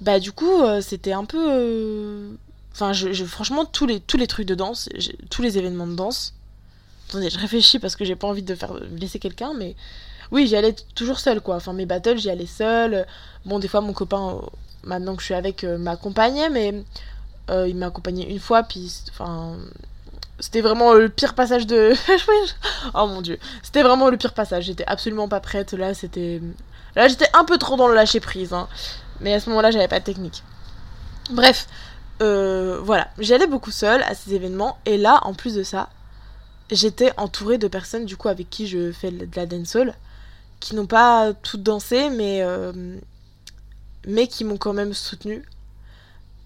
bah 0.00 0.18
du 0.18 0.32
coup 0.32 0.64
c'était 0.80 1.12
un 1.12 1.24
peu 1.24 2.36
Enfin, 2.76 2.92
je, 2.92 3.24
franchement, 3.24 3.64
tous 3.64 3.86
les, 3.86 4.00
tous 4.00 4.18
les 4.18 4.26
trucs 4.26 4.46
de 4.46 4.54
danse, 4.54 4.90
tous 5.30 5.40
les 5.40 5.56
événements 5.56 5.86
de 5.86 5.94
danse. 5.94 6.34
Attendez, 7.08 7.30
je 7.30 7.38
réfléchis 7.38 7.78
parce 7.78 7.96
que 7.96 8.04
j'ai 8.04 8.16
pas 8.16 8.26
envie 8.26 8.42
de 8.42 8.54
faire 8.54 8.74
blesser 8.90 9.18
quelqu'un, 9.18 9.54
mais 9.56 9.74
oui, 10.30 10.46
j'y 10.46 10.56
allais 10.56 10.74
toujours 10.94 11.18
seule, 11.18 11.40
quoi. 11.40 11.56
Enfin, 11.56 11.72
mes 11.72 11.86
battles, 11.86 12.18
j'y 12.18 12.28
allais 12.28 12.44
seule. 12.44 13.06
Bon, 13.46 13.58
des 13.60 13.68
fois, 13.68 13.80
mon 13.80 13.94
copain, 13.94 14.28
euh, 14.28 14.46
maintenant 14.82 15.16
que 15.16 15.22
je 15.22 15.24
suis 15.24 15.34
avec, 15.34 15.64
euh, 15.64 15.78
m'accompagnait, 15.78 16.50
mais 16.50 16.84
euh, 17.48 17.66
il 17.66 17.76
m'a 17.76 17.86
accompagné 17.86 18.30
une 18.30 18.40
fois, 18.40 18.62
puis, 18.62 18.92
enfin, 19.08 19.56
c'était 20.38 20.60
vraiment 20.60 20.92
le 20.92 21.08
pire 21.08 21.34
passage 21.34 21.66
de. 21.66 21.94
oh 22.94 23.06
mon 23.06 23.22
dieu, 23.22 23.38
c'était 23.62 23.84
vraiment 23.84 24.10
le 24.10 24.18
pire 24.18 24.34
passage. 24.34 24.64
J'étais 24.64 24.84
absolument 24.86 25.28
pas 25.28 25.40
prête. 25.40 25.72
Là, 25.72 25.94
c'était. 25.94 26.42
Là, 26.94 27.08
j'étais 27.08 27.30
un 27.32 27.46
peu 27.46 27.56
trop 27.56 27.76
dans 27.76 27.88
le 27.88 27.94
lâcher 27.94 28.20
prise, 28.20 28.52
hein. 28.52 28.68
Mais 29.22 29.32
à 29.32 29.40
ce 29.40 29.48
moment-là, 29.48 29.70
j'avais 29.70 29.88
pas 29.88 30.00
de 30.00 30.04
technique. 30.04 30.42
Bref, 31.30 31.68
euh, 32.22 32.80
voilà, 32.82 33.08
j'allais 33.18 33.46
beaucoup 33.46 33.70
seule 33.70 34.02
à 34.02 34.14
ces 34.14 34.34
événements 34.34 34.78
et 34.86 34.96
là, 34.96 35.20
en 35.24 35.34
plus 35.34 35.54
de 35.54 35.62
ça, 35.62 35.90
j'étais 36.70 37.12
entourée 37.18 37.58
de 37.58 37.68
personnes 37.68 38.06
du 38.06 38.16
coup 38.16 38.28
avec 38.28 38.48
qui 38.48 38.66
je 38.66 38.90
fais 38.92 39.10
de 39.10 39.36
la 39.36 39.46
dancehall 39.46 39.94
qui 40.58 40.74
n'ont 40.74 40.86
pas 40.86 41.32
toutes 41.34 41.62
dansé 41.62 42.10
mais 42.10 42.42
euh, 42.42 42.98
mais 44.06 44.26
qui 44.26 44.44
m'ont 44.44 44.56
quand 44.56 44.72
même 44.72 44.94
soutenue 44.94 45.44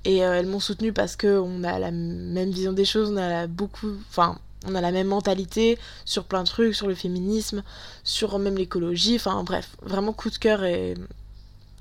et 0.05 0.24
euh, 0.24 0.38
elles 0.38 0.47
m'ont 0.47 0.61
soutenue 0.61 0.92
parce 0.92 1.16
que 1.16 1.38
on 1.38 1.62
a 1.62 1.78
la 1.78 1.90
même 1.90 2.51
vision 2.51 2.72
des 2.72 2.84
choses, 2.84 3.11
on 3.12 3.16
a 3.16 3.47
beaucoup 3.47 3.92
enfin 4.09 4.38
on 4.66 4.74
a 4.74 4.80
la 4.80 4.90
même 4.90 5.07
mentalité 5.07 5.78
sur 6.05 6.24
plein 6.24 6.42
de 6.42 6.49
trucs, 6.49 6.74
sur 6.74 6.86
le 6.86 6.95
féminisme, 6.95 7.62
sur 8.05 8.38
même 8.38 8.57
l'écologie, 8.57 9.16
enfin 9.16 9.42
bref, 9.42 9.76
vraiment 9.82 10.12
coup 10.12 10.28
de 10.28 10.36
cœur 10.36 10.64
et, 10.64 10.95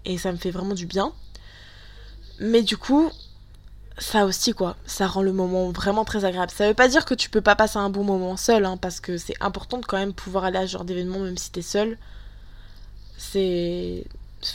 et 0.06 0.18
ça 0.18 0.32
me 0.32 0.38
fait 0.38 0.52
vraiment 0.52 0.76
du 0.76 0.86
bien. 0.86 1.12
Mais 2.40 2.62
du 2.62 2.78
coup, 2.78 3.12
ça 4.00 4.26
aussi 4.26 4.54
quoi, 4.54 4.76
ça 4.86 5.08
rend 5.08 5.22
le 5.22 5.34
moment 5.34 5.70
vraiment 5.72 6.06
très 6.06 6.26
agréable. 6.26 6.52
Ça 6.56 6.68
veut 6.68 6.74
pas 6.74 6.88
dire 6.88 7.06
que 7.06 7.14
tu 7.14 7.30
peux 7.30 7.42
pas 7.42 7.56
passer 7.56 7.78
un 7.78 7.90
bon 7.90 8.04
moment 8.04 8.38
seul, 8.38 8.66
hein, 8.66 8.78
parce 8.78 9.00
que 9.00 9.18
c'est 9.18 9.36
important 9.42 9.78
de 9.78 9.86
quand 9.86 9.98
même 9.98 10.14
pouvoir 10.14 10.46
aller 10.46 10.58
à 10.58 10.66
ce 10.66 10.72
genre 10.72 10.86
d'événement 10.86 11.20
même 11.20 11.38
si 11.38 11.52
t'es 11.52 11.62
seul. 11.62 11.98
C'est... 13.18 14.06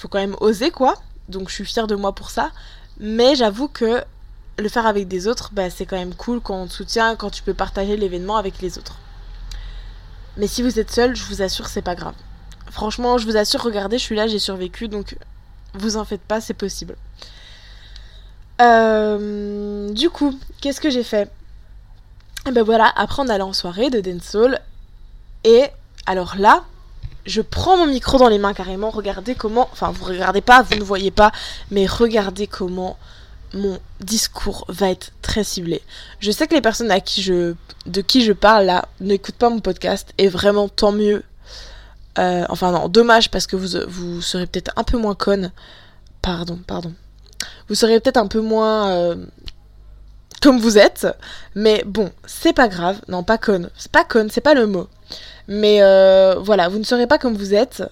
Faut 0.00 0.08
quand 0.08 0.18
même 0.18 0.36
oser 0.40 0.70
quoi, 0.70 0.94
donc 1.28 1.50
je 1.50 1.54
suis 1.54 1.64
fière 1.64 1.86
de 1.86 1.94
moi 1.94 2.14
pour 2.14 2.30
ça. 2.30 2.50
Mais 2.98 3.34
j'avoue 3.34 3.68
que 3.68 4.02
le 4.58 4.68
faire 4.68 4.86
avec 4.86 5.08
des 5.08 5.26
autres, 5.26 5.50
bah, 5.52 5.68
c'est 5.68 5.84
quand 5.84 5.96
même 5.96 6.14
cool 6.14 6.40
quand 6.40 6.62
on 6.62 6.66
te 6.66 6.72
soutient, 6.72 7.16
quand 7.16 7.30
tu 7.30 7.42
peux 7.42 7.54
partager 7.54 7.96
l'événement 7.96 8.36
avec 8.36 8.60
les 8.60 8.78
autres. 8.78 8.98
Mais 10.36 10.46
si 10.46 10.62
vous 10.62 10.78
êtes 10.78 10.90
seul, 10.90 11.14
je 11.14 11.24
vous 11.24 11.42
assure, 11.42 11.68
c'est 11.68 11.82
pas 11.82 11.94
grave. 11.94 12.14
Franchement, 12.70 13.18
je 13.18 13.26
vous 13.26 13.36
assure, 13.36 13.62
regardez, 13.62 13.98
je 13.98 14.02
suis 14.02 14.16
là, 14.16 14.26
j'ai 14.26 14.38
survécu, 14.38 14.88
donc 14.88 15.16
vous 15.74 15.96
en 15.96 16.04
faites 16.04 16.22
pas, 16.22 16.40
c'est 16.40 16.54
possible. 16.54 16.96
Euh, 18.64 19.90
du 19.90 20.10
coup, 20.10 20.38
qu'est-ce 20.60 20.80
que 20.80 20.90
j'ai 20.90 21.04
fait? 21.04 21.30
Et 22.46 22.50
ben 22.50 22.62
voilà, 22.62 22.92
après 22.96 23.22
on 23.22 23.28
allait 23.28 23.42
en 23.42 23.52
soirée 23.52 23.90
de 23.90 24.00
dancehall. 24.00 24.60
Et 25.44 25.64
alors 26.06 26.36
là, 26.38 26.64
je 27.26 27.40
prends 27.40 27.76
mon 27.76 27.86
micro 27.86 28.18
dans 28.18 28.28
les 28.28 28.38
mains 28.38 28.54
carrément. 28.54 28.90
Regardez 28.90 29.34
comment. 29.34 29.68
Enfin, 29.72 29.90
vous 29.92 30.04
regardez 30.04 30.40
pas, 30.40 30.62
vous 30.62 30.76
ne 30.76 30.84
voyez 30.84 31.10
pas, 31.10 31.32
mais 31.70 31.86
regardez 31.86 32.46
comment 32.46 32.98
mon 33.52 33.78
discours 34.00 34.64
va 34.68 34.90
être 34.90 35.12
très 35.22 35.44
ciblé. 35.44 35.80
Je 36.18 36.30
sais 36.30 36.46
que 36.46 36.54
les 36.54 36.60
personnes 36.60 36.90
à 36.90 37.00
qui 37.00 37.22
je, 37.22 37.54
de 37.86 38.00
qui 38.00 38.24
je 38.24 38.32
parle 38.32 38.66
là 38.66 38.88
n'écoutent 39.00 39.36
pas 39.36 39.48
mon 39.48 39.60
podcast 39.60 40.12
et 40.18 40.28
vraiment 40.28 40.68
tant 40.68 40.92
mieux. 40.92 41.22
Euh, 42.18 42.44
enfin 42.48 42.72
non, 42.72 42.88
dommage 42.88 43.30
parce 43.30 43.46
que 43.46 43.56
vous, 43.56 43.78
vous 43.88 44.22
serez 44.22 44.46
peut-être 44.46 44.72
un 44.76 44.84
peu 44.84 44.98
moins 44.98 45.14
conne. 45.14 45.52
Pardon, 46.20 46.58
pardon. 46.66 46.94
Vous 47.68 47.74
serez 47.74 48.00
peut-être 48.00 48.18
un 48.18 48.26
peu 48.26 48.40
moins 48.40 48.90
euh, 48.90 49.16
comme 50.42 50.58
vous 50.58 50.76
êtes, 50.76 51.06
mais 51.54 51.82
bon, 51.86 52.12
c'est 52.26 52.52
pas 52.52 52.68
grave. 52.68 53.00
Non, 53.08 53.22
pas 53.22 53.38
conne. 53.38 53.70
C'est 53.76 53.90
pas 53.90 54.04
conne, 54.04 54.30
c'est 54.30 54.40
pas 54.40 54.54
le 54.54 54.66
mot. 54.66 54.88
Mais 55.48 55.82
euh, 55.82 56.34
voilà, 56.38 56.68
vous 56.68 56.78
ne 56.78 56.84
serez 56.84 57.06
pas 57.06 57.18
comme 57.18 57.34
vous 57.34 57.54
êtes. 57.54 57.82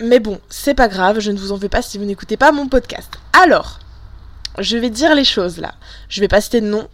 Mais 0.00 0.18
bon, 0.18 0.40
c'est 0.48 0.74
pas 0.74 0.88
grave, 0.88 1.20
je 1.20 1.30
ne 1.30 1.38
vous 1.38 1.52
en 1.52 1.56
veux 1.56 1.68
pas 1.68 1.82
si 1.82 1.98
vous 1.98 2.04
n'écoutez 2.04 2.36
pas 2.36 2.52
mon 2.52 2.68
podcast. 2.68 3.12
Alors, 3.32 3.78
je 4.58 4.76
vais 4.76 4.90
dire 4.90 5.14
les 5.14 5.24
choses 5.24 5.58
là. 5.58 5.74
Je 6.08 6.20
vais 6.20 6.28
pas 6.28 6.40
citer 6.40 6.60
de 6.60 6.66
nom. 6.66 6.88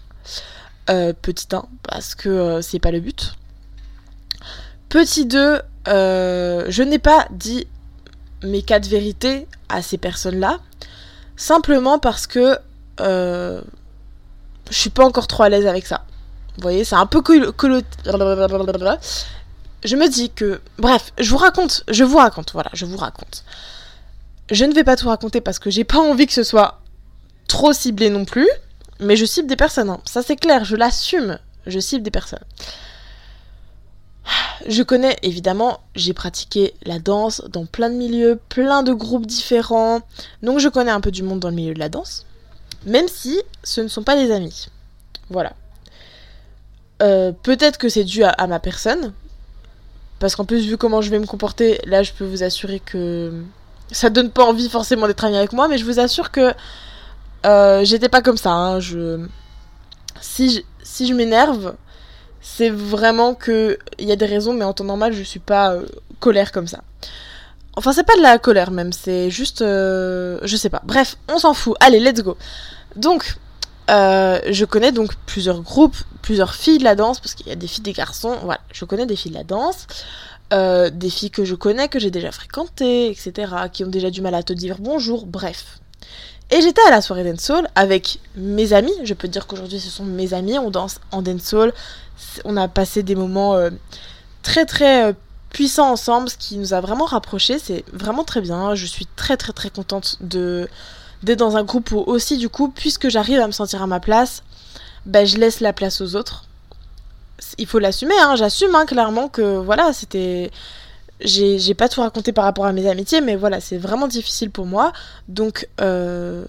Euh, 0.91 1.13
petit 1.13 1.47
1, 1.53 1.65
parce 1.83 2.15
que 2.15 2.61
c'est 2.61 2.79
pas 2.79 2.91
le 2.91 3.01
but. 3.01 3.35
Petit 4.89 5.27
2, 5.27 5.63
je 5.87 6.83
n'ai 6.83 6.99
pas 6.99 7.27
dit 7.31 7.67
mes 8.43 8.63
quatre 8.63 8.87
vérités 8.87 9.47
à 9.69 9.83
ces 9.83 9.99
personnes-là. 9.99 10.59
Simplement 11.43 11.99
parce 11.99 12.29
que 12.29 12.57
je 12.99 13.61
suis 14.71 14.91
pas 14.91 15.05
encore 15.05 15.27
trop 15.27 15.43
à 15.43 15.49
l'aise 15.49 15.67
avec 15.67 15.87
ça. 15.87 16.05
Vous 16.55 16.63
voyez, 16.63 16.85
c'est 16.85 16.95
un 16.95 17.07
peu 17.07 17.21
que 17.21 17.53
Je 19.83 19.97
me 19.97 20.09
dis 20.09 20.31
que... 20.31 20.61
Bref, 20.79 21.13
je 21.19 21.29
vous 21.31 21.39
raconte, 21.39 21.83
je 21.89 22.05
vous 22.05 22.19
raconte, 22.19 22.53
voilà, 22.53 22.71
je 22.75 22.87
vous 22.87 22.97
raconte. 22.97 23.43
Je 24.53 24.65
ne 24.65 24.73
vais 24.73 24.85
pas 24.85 24.95
tout 24.95 25.09
raconter 25.09 25.41
parce 25.41 25.59
que 25.59 25.69
j'ai 25.69 25.83
pas 25.83 25.99
envie 25.99 26.29
que 26.29 26.33
ce 26.33 26.45
soit 26.45 26.79
trop 27.49 27.73
ciblé 27.73 28.09
non 28.09 28.25
plus, 28.25 28.49
mais 29.01 29.17
je 29.17 29.25
cible 29.25 29.49
des 29.49 29.57
personnes, 29.57 29.91
hein. 29.91 30.01
ça 30.05 30.23
c'est 30.23 30.37
clair, 30.37 30.65
je 30.65 30.77
l'assume, 30.77 31.41
je 31.67 31.81
cible 31.81 32.05
des 32.05 32.13
personnes. 32.13 32.45
Je 34.67 34.83
connais 34.83 35.17
évidemment, 35.23 35.81
j'ai 35.95 36.13
pratiqué 36.13 36.75
la 36.85 36.99
danse 36.99 37.43
dans 37.49 37.67
plein 37.67 37.91
de 37.91 37.95
milieux, 37.95 38.39
plein 38.49 38.83
de 38.83 38.93
groupes 38.93 39.27
différents, 39.27 40.01
donc 40.43 40.59
je 40.59 40.69
connais 40.69 40.91
un 40.91 41.01
peu 41.01 41.11
du 41.11 41.23
monde 41.23 41.41
dans 41.41 41.51
le 41.51 41.57
milieu 41.57 41.75
de 41.75 41.79
la 41.79 41.89
danse, 41.89 42.27
même 42.87 43.09
si 43.09 43.41
ce 43.65 43.81
ne 43.81 43.89
sont 43.89 44.03
pas 44.03 44.17
des 44.17 44.31
amis. 44.31 44.69
Voilà. 45.31 45.53
Euh, 47.03 47.33
peut-être 47.33 47.79
que 47.79 47.89
c'est 47.89 48.05
dû 48.05 48.23
à, 48.23 48.47
ma 48.47 48.61
personne. 48.61 49.13
Parce 50.21 50.37
qu'en 50.37 50.45
plus, 50.45 50.67
vu 50.67 50.77
comment 50.77 51.01
je 51.01 51.11
vais 51.11 51.19
me 51.19 51.27
comporter, 51.27 51.81
là, 51.85 52.03
je 52.05 52.13
peux 52.13 52.25
vous 52.25 52.45
assurer 52.45 52.79
que 52.79 53.43
ça 53.91 54.09
donne 54.09 54.31
pas 54.31 54.45
envie 54.45 54.69
forcément 54.69 55.09
d'être 55.09 55.25
ami 55.25 55.37
avec 55.37 55.53
moi. 55.53 55.67
Mais 55.67 55.79
je 55.79 55.85
vous 55.85 55.99
assure 55.99 56.31
que 56.31 56.55
euh, 57.45 57.85
j'étais 57.85 58.09
pas 58.09 58.23
comme 58.23 58.37
ça. 58.37 58.51
Hein. 58.51 58.81
Je... 58.81 59.27
Si 60.21 60.51
je, 60.51 60.61
si 60.85 61.09
je 61.09 61.15
m'énerve, 61.15 61.75
c'est 62.43 62.71
vraiment 62.71 63.35
que 63.35 63.79
il 63.99 64.07
y 64.07 64.13
a 64.13 64.17
des 64.17 64.27
raisons, 64.27 64.53
mais 64.53 64.65
en 64.65 64.73
temps 64.73 64.85
normal, 64.85 65.13
je 65.13 65.23
suis 65.23 65.41
pas 65.41 65.73
euh, 65.73 65.87
colère 66.21 66.53
comme 66.53 66.67
ça. 66.67 66.81
Enfin, 67.77 67.93
c'est 67.93 68.05
pas 68.05 68.17
de 68.17 68.23
la 68.23 68.39
colère 68.39 68.71
même, 68.71 68.93
c'est 68.93 69.31
juste. 69.31 69.61
je 69.61 70.57
sais 70.57 70.69
pas. 70.69 70.83
Bref, 70.85 71.17
on 71.29 71.39
s'en 71.39 71.55
fout. 71.55 71.75
Allez, 71.81 72.01
let's 72.01 72.23
go. 72.23 72.37
Donc, 72.97 73.37
euh, 73.91 74.41
je 74.51 74.65
connais 74.65 74.93
donc 74.93 75.15
plusieurs 75.27 75.61
groupes, 75.61 75.97
plusieurs 76.23 76.55
filles 76.55 76.79
de 76.79 76.85
la 76.85 76.95
danse, 76.95 77.21
parce 77.21 77.35
qu'il 77.35 77.49
y 77.49 77.53
a 77.53 77.57
des 77.57 77.67
filles, 77.67 77.83
des 77.83 77.93
garçons, 77.93 78.37
voilà, 78.43 78.61
je 78.73 78.85
connais 78.85 79.07
des 79.07 79.17
filles 79.17 79.33
de 79.33 79.37
la 79.37 79.45
danse, 79.45 79.87
euh, 80.53 80.91
des 80.91 81.11
filles 81.11 81.31
que 81.31 81.45
je 81.45 81.55
connais, 81.55 81.89
que 81.89 81.99
j'ai 81.99 82.11
déjà 82.11 82.31
fréquentées, 82.31 83.11
etc., 83.11 83.53
qui 83.73 83.85
ont 83.85 83.89
déjà 83.89 84.11
du 84.11 84.21
mal 84.21 84.35
à 84.35 84.43
te 84.43 84.53
dire 84.53 84.77
bonjour, 84.79 85.27
bref. 85.27 85.81
Et 86.51 86.61
j'étais 86.61 86.83
à 86.87 86.91
la 86.91 87.01
soirée 87.01 87.25
dancehall 87.25 87.69
avec 87.75 88.19
mes 88.37 88.73
amis, 88.73 88.93
je 89.05 89.15
peux 89.15 89.29
dire 89.29 89.47
qu'aujourd'hui 89.47 89.81
ce 89.81 89.89
sont 89.89 90.05
mes 90.05 90.35
amis, 90.35 90.59
on 90.59 90.71
danse 90.71 91.01
en 91.11 91.23
dancehall, 91.23 91.73
on 92.45 92.57
a 92.57 92.69
passé 92.69 93.03
des 93.03 93.15
moments 93.15 93.55
euh, 93.55 93.71
très 94.43 94.67
très 94.67 95.15
puissants 95.51 95.91
ensemble, 95.91 96.31
ce 96.31 96.37
qui 96.37 96.57
nous 96.57 96.73
a 96.73 96.81
vraiment 96.81 97.05
rapprochés, 97.05 97.59
c'est 97.59 97.85
vraiment 97.93 98.25
très 98.25 98.41
bien, 98.41 98.75
je 98.75 98.87
suis 98.87 99.07
très 99.17 99.37
très 99.37 99.53
très 99.53 99.71
contente 99.71 100.17
de 100.21 100.69
d'être 101.23 101.39
dans 101.39 101.57
un 101.57 101.63
groupe 101.63 101.93
où 101.93 101.99
aussi 101.99 102.37
du 102.37 102.49
coup, 102.49 102.69
puisque 102.69 103.09
j'arrive 103.09 103.39
à 103.39 103.47
me 103.47 103.53
sentir 103.53 103.83
à 103.83 103.87
ma 103.87 104.01
place, 104.01 104.43
ben 105.07 105.27
je 105.27 105.37
laisse 105.39 105.61
la 105.61 105.73
place 105.73 106.01
aux 106.01 106.17
autres. 106.17 106.45
Il 107.59 107.67
faut 107.67 107.79
l'assumer, 107.79 108.15
hein, 108.21 108.35
j'assume 108.37 108.75
hein, 108.75 108.87
clairement 108.87 109.29
que 109.29 109.59
voilà, 109.59 109.93
c'était... 109.93 110.51
J'ai 111.25 111.75
pas 111.75 111.89
tout 111.89 112.01
raconté 112.01 112.33
par 112.33 112.45
rapport 112.45 112.67
à 112.67 112.73
mes 112.73 112.89
amitiés, 112.89 113.21
mais 113.21 113.37
voilà, 113.37 113.61
c'est 113.61 113.79
vraiment 113.79 114.09
difficile 114.09 114.51
pour 114.51 114.67
moi. 114.67 114.93
Donc, 115.29 115.69
euh, 115.81 116.45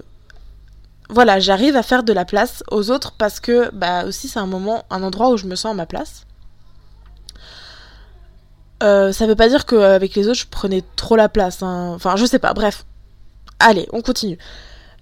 voilà, 1.14 1.40
j'arrive 1.40 1.76
à 1.76 1.84
faire 1.84 2.04
de 2.04 2.14
la 2.14 2.26
place 2.26 2.64
aux 2.72 2.90
autres 2.92 3.14
parce 3.18 3.40
que, 3.40 3.74
bah, 3.74 4.06
aussi, 4.06 4.28
c'est 4.28 4.40
un 4.40 4.48
moment, 4.48 4.84
un 4.90 5.04
endroit 5.04 5.30
où 5.30 5.38
je 5.38 5.46
me 5.46 5.56
sens 5.56 5.72
à 5.72 5.76
ma 5.76 5.86
place. 5.86 6.26
Euh, 8.82 9.14
ça 9.14 9.28
veut 9.28 9.36
pas 9.36 9.48
dire 9.48 9.66
qu'avec 9.66 10.16
les 10.16 10.28
autres, 10.28 10.40
je 10.40 10.48
prenais 10.48 10.84
trop 10.96 11.16
la 11.16 11.30
place. 11.30 11.64
Hein. 11.64 11.94
Enfin, 11.96 12.16
je 12.16 12.26
sais 12.26 12.40
pas, 12.40 12.54
bref. 12.54 12.86
Allez, 13.60 13.88
on 13.94 14.02
continue. 14.02 14.38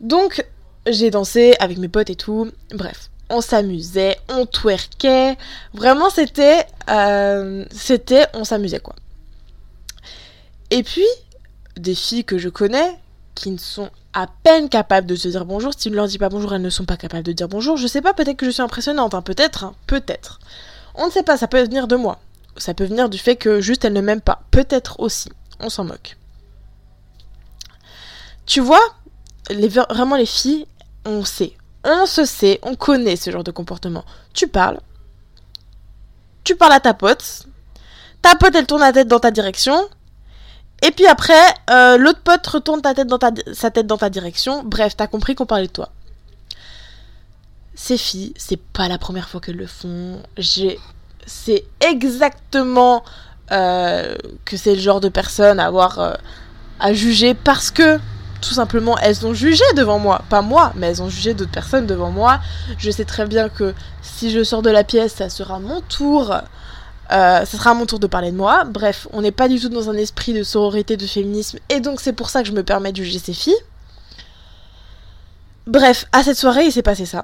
Donc, 0.01 0.45
j'ai 0.85 1.09
dansé 1.09 1.55
avec 1.59 1.77
mes 1.77 1.87
potes 1.87 2.09
et 2.09 2.15
tout. 2.15 2.51
Bref, 2.73 3.09
on 3.29 3.41
s'amusait, 3.41 4.17
on 4.29 4.45
twerkait. 4.45 5.37
Vraiment, 5.73 6.09
c'était. 6.09 6.65
Euh, 6.89 7.65
c'était. 7.71 8.27
On 8.33 8.43
s'amusait, 8.43 8.79
quoi. 8.79 8.95
Et 10.69 10.83
puis, 10.83 11.07
des 11.75 11.95
filles 11.95 12.25
que 12.25 12.37
je 12.37 12.49
connais 12.49 12.99
qui 13.33 13.49
ne 13.49 13.57
sont 13.57 13.89
à 14.13 14.27
peine 14.27 14.69
capables 14.69 15.07
de 15.07 15.15
se 15.15 15.27
dire 15.27 15.45
bonjour. 15.45 15.73
Si 15.73 15.79
tu 15.79 15.91
ne 15.91 15.95
leur 15.95 16.07
dis 16.07 16.17
pas 16.17 16.29
bonjour, 16.29 16.53
elles 16.53 16.61
ne 16.61 16.69
sont 16.69 16.85
pas 16.85 16.97
capables 16.97 17.23
de 17.23 17.31
dire 17.31 17.47
bonjour. 17.47 17.77
Je 17.77 17.87
sais 17.87 18.01
pas, 18.01 18.13
peut-être 18.13 18.37
que 18.37 18.45
je 18.45 18.51
suis 18.51 18.61
impressionnante, 18.61 19.13
hein, 19.13 19.21
peut-être, 19.21 19.63
hein, 19.63 19.75
peut-être. 19.87 20.39
On 20.95 21.07
ne 21.07 21.11
sait 21.11 21.23
pas, 21.23 21.37
ça 21.37 21.47
peut 21.47 21.61
venir 21.61 21.87
de 21.87 21.95
moi. 21.95 22.19
Ça 22.57 22.73
peut 22.73 22.85
venir 22.85 23.09
du 23.09 23.17
fait 23.17 23.35
que 23.35 23.61
juste 23.61 23.85
elles 23.85 23.93
ne 23.93 24.01
m'aiment 24.01 24.21
pas. 24.21 24.43
Peut-être 24.51 24.99
aussi. 24.99 25.29
On 25.59 25.69
s'en 25.69 25.85
moque. 25.85 26.17
Tu 28.45 28.59
vois, 28.59 28.81
les, 29.49 29.69
vraiment 29.69 30.15
les 30.15 30.25
filles, 30.25 30.65
on 31.05 31.23
sait. 31.23 31.53
On 31.83 32.05
se 32.05 32.25
sait, 32.25 32.59
on 32.63 32.75
connaît 32.75 33.15
ce 33.15 33.31
genre 33.31 33.43
de 33.43 33.51
comportement. 33.51 34.03
Tu 34.33 34.47
parles. 34.47 34.79
Tu 36.43 36.55
parles 36.55 36.73
à 36.73 36.79
ta 36.79 36.93
pote. 36.93 37.47
Ta 38.21 38.35
pote, 38.35 38.53
elle 38.55 38.67
tourne 38.67 38.81
la 38.81 38.93
tête 38.93 39.07
dans 39.07 39.19
ta 39.19 39.31
direction. 39.31 39.87
Et 40.81 40.91
puis 40.91 41.05
après, 41.05 41.33
euh, 41.69 41.97
l'autre 41.97 42.21
pote 42.23 42.45
retourne 42.47 42.81
sa 43.53 43.71
tête 43.71 43.87
dans 43.87 43.97
ta 43.97 44.09
direction. 44.09 44.63
Bref, 44.63 44.95
t'as 44.97 45.07
compris 45.07 45.35
qu'on 45.35 45.45
parlait 45.45 45.67
de 45.67 45.71
toi. 45.71 45.89
Ces 47.75 47.97
filles, 47.97 48.33
c'est 48.35 48.59
pas 48.59 48.87
la 48.87 48.97
première 48.97 49.29
fois 49.29 49.41
qu'elles 49.41 49.57
le 49.57 49.67
font. 49.67 50.21
J'ai, 50.37 50.79
c'est 51.25 51.65
exactement 51.79 53.03
euh, 53.51 54.15
que 54.45 54.57
c'est 54.57 54.75
le 54.75 54.81
genre 54.81 55.01
de 55.01 55.09
personne 55.09 55.59
à 55.59 55.67
avoir 55.67 55.99
euh, 55.99 56.13
à 56.79 56.93
juger 56.93 57.33
parce 57.33 57.69
que 57.69 57.99
tout 58.41 58.55
simplement, 58.55 58.97
elles 58.97 59.25
ont 59.27 59.35
jugé 59.35 59.63
devant 59.75 59.99
moi. 59.99 60.23
Pas 60.29 60.41
moi, 60.41 60.73
mais 60.75 60.87
elles 60.87 61.03
ont 61.03 61.09
jugé 61.09 61.35
d'autres 61.35 61.51
personnes 61.51 61.85
devant 61.85 62.09
moi. 62.09 62.39
Je 62.79 62.89
sais 62.89 63.05
très 63.05 63.27
bien 63.27 63.49
que 63.49 63.75
si 64.01 64.31
je 64.31 64.43
sors 64.43 64.63
de 64.63 64.71
la 64.71 64.83
pièce, 64.83 65.13
ça 65.13 65.29
sera 65.29 65.59
mon 65.59 65.81
tour. 65.81 66.33
Euh, 67.11 67.45
ça 67.45 67.57
sera 67.57 67.73
mon 67.73 67.85
tour 67.85 67.99
de 67.99 68.07
parler 68.07 68.31
de 68.31 68.37
moi. 68.37 68.63
Bref, 68.63 69.07
on 69.11 69.21
n'est 69.21 69.31
pas 69.31 69.47
du 69.47 69.59
tout 69.59 69.69
dans 69.69 69.89
un 69.89 69.95
esprit 69.95 70.33
de 70.33 70.43
sororité, 70.43 70.97
de 70.97 71.05
féminisme. 71.05 71.59
Et 71.69 71.79
donc, 71.79 71.99
c'est 71.99 72.13
pour 72.13 72.29
ça 72.29 72.41
que 72.41 72.47
je 72.47 72.53
me 72.53 72.63
permets 72.63 72.91
de 72.91 73.03
juger 73.03 73.19
ces 73.19 73.33
filles. 73.33 73.53
Bref, 75.67 76.05
à 76.11 76.23
cette 76.23 76.37
soirée, 76.37 76.65
il 76.65 76.71
s'est 76.71 76.81
passé 76.81 77.05
ça. 77.05 77.21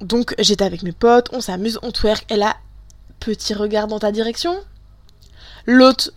Donc, 0.00 0.34
j'étais 0.38 0.64
avec 0.64 0.82
mes 0.82 0.92
potes, 0.92 1.28
on 1.32 1.40
s'amuse, 1.40 1.78
on 1.82 1.92
twerk. 1.92 2.30
Et 2.30 2.36
là, 2.36 2.56
petit 3.20 3.54
regard 3.54 3.88
dans 3.88 3.98
ta 3.98 4.12
direction. 4.12 4.56
L'autre 5.66 6.12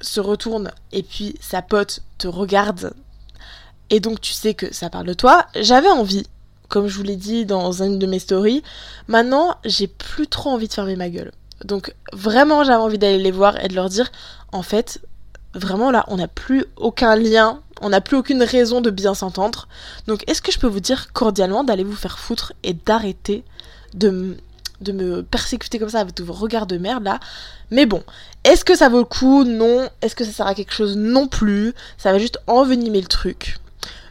se 0.00 0.20
retourne 0.20 0.70
et 0.92 1.02
puis 1.02 1.36
sa 1.40 1.62
pote 1.62 2.00
te 2.18 2.28
regarde 2.28 2.92
et 3.90 4.00
donc 4.00 4.20
tu 4.20 4.32
sais 4.32 4.54
que 4.54 4.72
ça 4.74 4.90
parle 4.90 5.06
de 5.06 5.14
toi. 5.14 5.46
J'avais 5.54 5.88
envie, 5.88 6.26
comme 6.68 6.88
je 6.88 6.96
vous 6.96 7.02
l'ai 7.02 7.16
dit 7.16 7.46
dans 7.46 7.82
une 7.82 7.98
de 7.98 8.06
mes 8.06 8.18
stories. 8.18 8.62
Maintenant, 9.08 9.56
j'ai 9.64 9.86
plus 9.86 10.26
trop 10.26 10.50
envie 10.50 10.68
de 10.68 10.72
fermer 10.72 10.96
ma 10.96 11.08
gueule. 11.08 11.32
Donc 11.64 11.94
vraiment, 12.12 12.64
j'avais 12.64 12.82
envie 12.82 12.98
d'aller 12.98 13.18
les 13.18 13.30
voir 13.30 13.62
et 13.64 13.68
de 13.68 13.74
leur 13.74 13.88
dire, 13.88 14.10
en 14.52 14.62
fait, 14.62 15.00
vraiment 15.54 15.90
là, 15.90 16.04
on 16.08 16.16
n'a 16.16 16.28
plus 16.28 16.64
aucun 16.76 17.16
lien 17.16 17.60
On 17.82 17.90
n'a 17.90 18.00
plus 18.00 18.16
aucune 18.16 18.42
raison 18.42 18.80
de 18.80 18.90
bien 18.90 19.14
s'entendre. 19.14 19.68
Donc 20.06 20.24
est-ce 20.28 20.40
que 20.40 20.50
je 20.50 20.58
peux 20.58 20.66
vous 20.66 20.80
dire 20.80 21.12
cordialement 21.12 21.62
d'aller 21.62 21.84
vous 21.84 21.96
faire 21.96 22.18
foutre 22.18 22.54
et 22.62 22.72
d'arrêter 22.72 23.44
de, 23.92 24.36
de 24.80 24.92
me 24.92 25.22
persécuter 25.22 25.78
comme 25.78 25.90
ça 25.90 26.00
avec 26.00 26.18
vos 26.20 26.32
regards 26.32 26.66
de 26.66 26.78
merde 26.78 27.04
là? 27.04 27.20
Mais 27.70 27.84
bon, 27.84 28.02
est-ce 28.44 28.64
que 28.64 28.74
ça 28.74 28.88
vaut 28.88 29.00
le 29.00 29.04
coup? 29.04 29.44
Non. 29.44 29.90
Est-ce 30.00 30.14
que 30.14 30.24
ça 30.24 30.32
sert 30.32 30.46
à 30.46 30.54
quelque 30.54 30.72
chose? 30.72 30.96
Non 30.96 31.28
plus. 31.28 31.74
Ça 31.98 32.12
va 32.12 32.18
juste 32.18 32.38
envenimer 32.46 33.00
le 33.00 33.08
truc. 33.08 33.58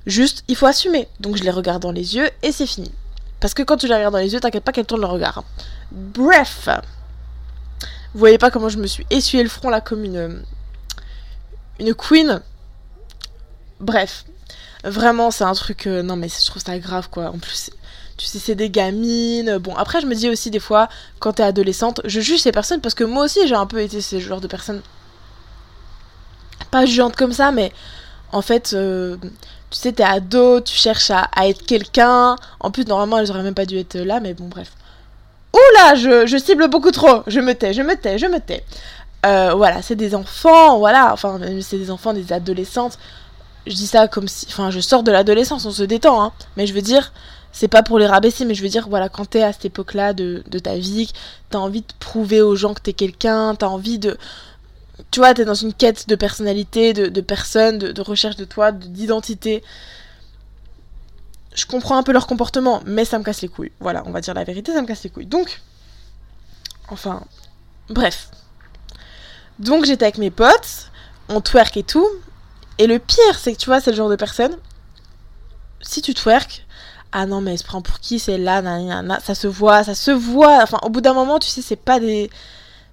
Juste, 0.05 0.43
il 0.47 0.55
faut 0.55 0.67
assumer. 0.67 1.07
Donc 1.19 1.35
je 1.35 1.43
les 1.43 1.51
regarde 1.51 1.81
dans 1.81 1.91
les 1.91 2.15
yeux 2.15 2.29
et 2.43 2.51
c'est 2.51 2.67
fini. 2.67 2.91
Parce 3.39 3.55
que 3.55 3.63
quand 3.63 3.77
tu 3.77 3.87
les 3.87 3.95
regardes 3.95 4.13
dans 4.13 4.19
les 4.19 4.33
yeux, 4.33 4.39
t'inquiète 4.39 4.63
pas 4.63 4.71
qu'elle 4.71 4.85
tourne 4.85 5.01
le 5.01 5.07
regard. 5.07 5.43
Bref. 5.91 6.69
Vous 8.15 8.19
voyez 8.19 8.37
pas 8.37 8.49
comment 8.49 8.69
je 8.69 8.77
me 8.77 8.87
suis 8.87 9.05
essuyé 9.09 9.43
le 9.43 9.49
front 9.49 9.69
là 9.69 9.81
comme 9.81 10.05
une. 10.05 10.41
Une 11.81 11.93
queen. 11.93 12.41
Bref. 13.81 14.23
Vraiment, 14.85 15.31
c'est 15.31 15.43
un 15.43 15.51
truc. 15.51 15.85
Euh, 15.85 16.01
non, 16.01 16.15
mais 16.15 16.29
je 16.29 16.45
trouve 16.45 16.63
ça 16.63 16.79
grave 16.79 17.09
quoi. 17.09 17.25
En 17.25 17.37
plus, 17.37 17.71
tu 18.15 18.25
sais, 18.25 18.39
c'est 18.39 18.55
des 18.55 18.69
gamines. 18.69 19.57
Bon, 19.57 19.75
après, 19.75 19.99
je 19.99 20.05
me 20.05 20.15
dis 20.15 20.29
aussi 20.29 20.49
des 20.49 20.61
fois, 20.61 20.87
quand 21.19 21.33
t'es 21.33 21.43
adolescente, 21.43 21.99
je 22.05 22.21
juge 22.21 22.39
ces 22.39 22.53
personnes 22.53 22.79
parce 22.79 22.95
que 22.95 23.03
moi 23.03 23.25
aussi, 23.25 23.45
j'ai 23.49 23.55
un 23.55 23.65
peu 23.65 23.81
été 23.81 23.99
ce 23.99 24.17
genre 24.17 24.39
de 24.39 24.47
personne. 24.47 24.81
Pas 26.71 26.85
jugeante 26.85 27.17
comme 27.17 27.33
ça, 27.33 27.51
mais 27.51 27.73
en 28.31 28.41
fait, 28.41 28.71
euh, 28.75 29.17
tu 29.71 29.77
sais, 29.77 29.91
t'es 29.91 30.03
ado, 30.03 30.61
tu 30.61 30.73
cherches 30.73 31.11
à, 31.11 31.27
être 31.43 31.65
quelqu'un. 31.65 32.37
En 32.61 32.71
plus, 32.71 32.85
normalement, 32.85 33.17
elles 33.17 33.29
auraient 33.29 33.43
même 33.43 33.53
pas 33.55 33.65
dû 33.65 33.77
être 33.77 33.97
là, 33.97 34.21
mais 34.21 34.33
bon, 34.33 34.47
bref. 34.47 34.71
Oula, 35.55 35.95
je, 35.95 36.25
je 36.27 36.37
cible 36.37 36.67
beaucoup 36.67 36.91
trop. 36.91 37.23
Je 37.27 37.39
me 37.39 37.53
tais, 37.53 37.73
je 37.73 37.81
me 37.81 37.95
tais, 37.95 38.17
je 38.17 38.25
me 38.25 38.39
tais. 38.39 38.63
Euh, 39.25 39.53
voilà, 39.55 39.81
c'est 39.81 39.95
des 39.95 40.13
enfants, 40.13 40.77
voilà. 40.79 41.13
Enfin, 41.13 41.39
c'est 41.61 41.77
des 41.77 41.91
enfants, 41.91 42.13
des 42.13 42.33
adolescentes. 42.33 42.99
Je 43.65 43.73
dis 43.73 43.87
ça 43.87 44.07
comme 44.07 44.27
si. 44.27 44.45
Enfin, 44.49 44.69
je 44.69 44.79
sors 44.79 45.01
de 45.03 45.11
l'adolescence, 45.11 45.65
on 45.65 45.71
se 45.71 45.83
détend, 45.83 46.21
hein. 46.21 46.33
Mais 46.57 46.67
je 46.67 46.73
veux 46.73 46.81
dire, 46.81 47.13
c'est 47.51 47.69
pas 47.69 47.83
pour 47.83 47.99
les 47.99 48.05
rabaisser, 48.05 48.43
mais 48.43 48.53
je 48.53 48.61
veux 48.61 48.69
dire, 48.69 48.87
voilà, 48.89 49.07
quand 49.07 49.25
t'es 49.29 49.41
à 49.41 49.53
cette 49.53 49.65
époque-là 49.65 50.13
de, 50.13 50.43
ta 50.61 50.75
vie, 50.75 51.11
t'as 51.49 51.59
envie 51.59 51.81
de 51.81 51.93
prouver 51.99 52.41
aux 52.41 52.55
gens 52.55 52.73
que 52.73 52.81
t'es 52.81 52.93
quelqu'un, 52.93 53.55
t'as 53.55 53.67
envie 53.67 53.97
de 53.97 54.17
tu 55.11 55.19
vois, 55.19 55.33
t'es 55.33 55.45
dans 55.45 55.55
une 55.55 55.73
quête 55.73 56.07
de 56.07 56.15
personnalité, 56.15 56.93
de, 56.93 57.07
de 57.07 57.21
personne, 57.21 57.77
de, 57.77 58.01
recherche 58.01 58.35
de 58.37 58.45
toi, 58.45 58.71
d'identité. 58.71 59.63
Je 61.55 61.65
comprends 61.65 61.97
un 61.97 62.03
peu 62.03 62.11
leur 62.11 62.27
comportement, 62.27 62.81
mais 62.85 63.05
ça 63.05 63.17
me 63.17 63.23
casse 63.23 63.41
les 63.41 63.47
couilles. 63.47 63.71
Voilà, 63.79 64.03
on 64.05 64.11
va 64.11 64.21
dire 64.21 64.33
la 64.33 64.43
vérité, 64.43 64.73
ça 64.73 64.81
me 64.81 64.87
casse 64.87 65.03
les 65.03 65.09
couilles. 65.09 65.25
Donc, 65.25 65.61
enfin, 66.89 67.23
bref. 67.89 68.29
Donc 69.57 69.85
j'étais 69.85 70.03
avec 70.03 70.17
mes 70.17 70.31
potes, 70.31 70.91
on 71.29 71.41
twerk 71.41 71.77
et 71.77 71.83
tout. 71.83 72.07
Et 72.77 72.87
le 72.87 72.99
pire, 72.99 73.39
c'est 73.39 73.53
que 73.53 73.57
tu 73.57 73.67
vois, 73.67 73.79
c'est 73.79 73.91
le 73.91 73.97
genre 73.97 74.09
de 74.09 74.17
personne. 74.17 74.57
Si 75.81 76.01
tu 76.01 76.13
twerk, 76.13 76.65
ah 77.13 77.25
non, 77.25 77.39
mais 77.39 77.53
elle 77.53 77.59
se 77.59 77.63
prend 77.63 77.81
pour 77.81 77.99
qui 77.99 78.19
C'est 78.19 78.37
là, 78.37 78.61
ça 79.21 79.33
se 79.33 79.47
voit, 79.47 79.83
ça 79.83 79.95
se 79.95 80.11
voit. 80.11 80.61
Enfin, 80.61 80.79
au 80.83 80.89
bout 80.89 81.01
d'un 81.01 81.13
moment, 81.13 81.39
tu 81.39 81.47
sais, 81.49 81.61
c'est 81.61 81.75
pas 81.77 81.99
des. 81.99 82.29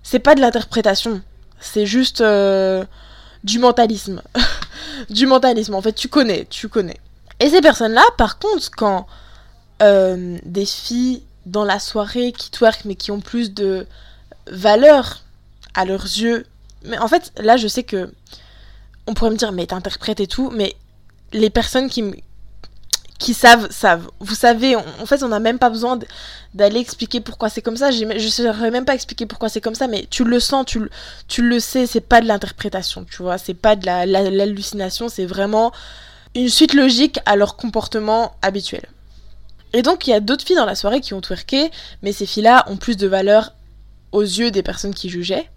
C'est 0.05 0.21
pas 0.21 0.35
de 0.35 0.41
l'interprétation 0.41 1.23
c'est 1.63 1.87
juste 1.87 2.21
euh, 2.21 2.85
du 3.45 3.59
mentalisme. 3.59 4.23
du 5.11 5.27
mentalisme, 5.27 5.75
en 5.75 5.81
fait, 5.81 5.95
tu 5.95 6.09
connais, 6.09 6.47
tu 6.51 6.69
connais. 6.69 6.99
Et 7.43 7.51
ces 7.51 7.61
personnes-là, 7.61 8.05
par 8.17 8.39
contre, 8.39 8.71
quand 8.71 9.07
euh, 9.83 10.39
des 10.45 10.65
filles 10.65 11.25
dans 11.45 11.65
la 11.65 11.81
soirée 11.81 12.31
qui 12.31 12.53
twerk 12.53 12.85
mais 12.85 12.95
qui 12.95 13.11
ont 13.11 13.21
plus 13.21 13.53
de 13.53 13.85
valeur 14.47 15.23
à 15.75 15.85
leurs 15.85 16.05
yeux. 16.05 16.47
Mais 16.85 16.99
en 16.99 17.09
fait, 17.09 17.33
là, 17.37 17.57
je 17.57 17.67
sais 17.67 17.83
que 17.83 18.13
on 19.09 19.15
pourrait 19.15 19.31
me 19.31 19.37
dire, 19.37 19.51
mais 19.51 19.67
t'interprètes 19.67 20.21
et 20.21 20.29
tout, 20.29 20.51
mais 20.51 20.77
les 21.33 21.51
personnes 21.51 21.91
qui, 21.91 22.05
qui 23.19 23.35
savent, 23.35 23.69
savent. 23.73 24.09
Vous 24.21 24.37
savez, 24.37 24.77
en 24.77 25.07
fait, 25.07 25.25
on 25.25 25.29
n'a 25.29 25.41
même 25.41 25.59
pas 25.59 25.71
besoin 25.71 25.99
d'aller 26.55 26.79
expliquer 26.79 27.21
pourquoi 27.21 27.49
c'est 27.49 27.63
comme 27.63 27.77
ça. 27.77 27.91
Je 27.91 28.05
ne 28.05 28.19
saurais 28.29 28.71
même 28.71 28.85
pas 28.85 28.95
expliquer 28.95 29.27
pourquoi 29.27 29.49
c'est 29.49 29.61
comme 29.61 29.75
ça, 29.75 29.89
mais 29.89 30.07
tu 30.09 30.23
le 30.23 30.39
sens, 30.39 30.65
tu, 30.67 30.81
tu 31.27 31.43
le 31.43 31.59
sais, 31.59 31.87
c'est 31.89 32.01
pas 32.01 32.21
de 32.21 32.29
l'interprétation, 32.29 33.05
tu 33.05 33.25
vois, 33.25 33.39
c'est 33.39 33.55
pas 33.55 33.75
de 33.75 33.87
l'hallucination, 33.87 35.09
c'est 35.09 35.27
vraiment 35.27 35.73
une 36.35 36.49
suite 36.49 36.75
logique 36.75 37.21
à 37.27 37.37
leur 37.37 37.57
comportement 37.57 38.35
habituel. 38.43 38.85
Et 39.73 39.83
donc, 39.83 40.07
il 40.07 40.11
y 40.11 40.15
a 40.15 40.21
d'autres 40.21 40.45
filles 40.45 40.57
dans 40.57 40.67
la 40.67 40.75
soirée 40.75 41.01
qui 41.01 41.15
ont 41.15 41.21
twerké, 41.21 41.71
mais 42.03 42.13
ces 42.13 42.27
filles-là 42.27 42.65
ont 42.69 42.77
plus 42.77 42.97
de 42.97 43.07
valeur 43.07 43.53
aux 44.13 44.23
yeux 44.23 44.51
des 44.51 44.63
personnes 44.63 44.95
qui 44.95 45.09
jugeaient. 45.09 45.49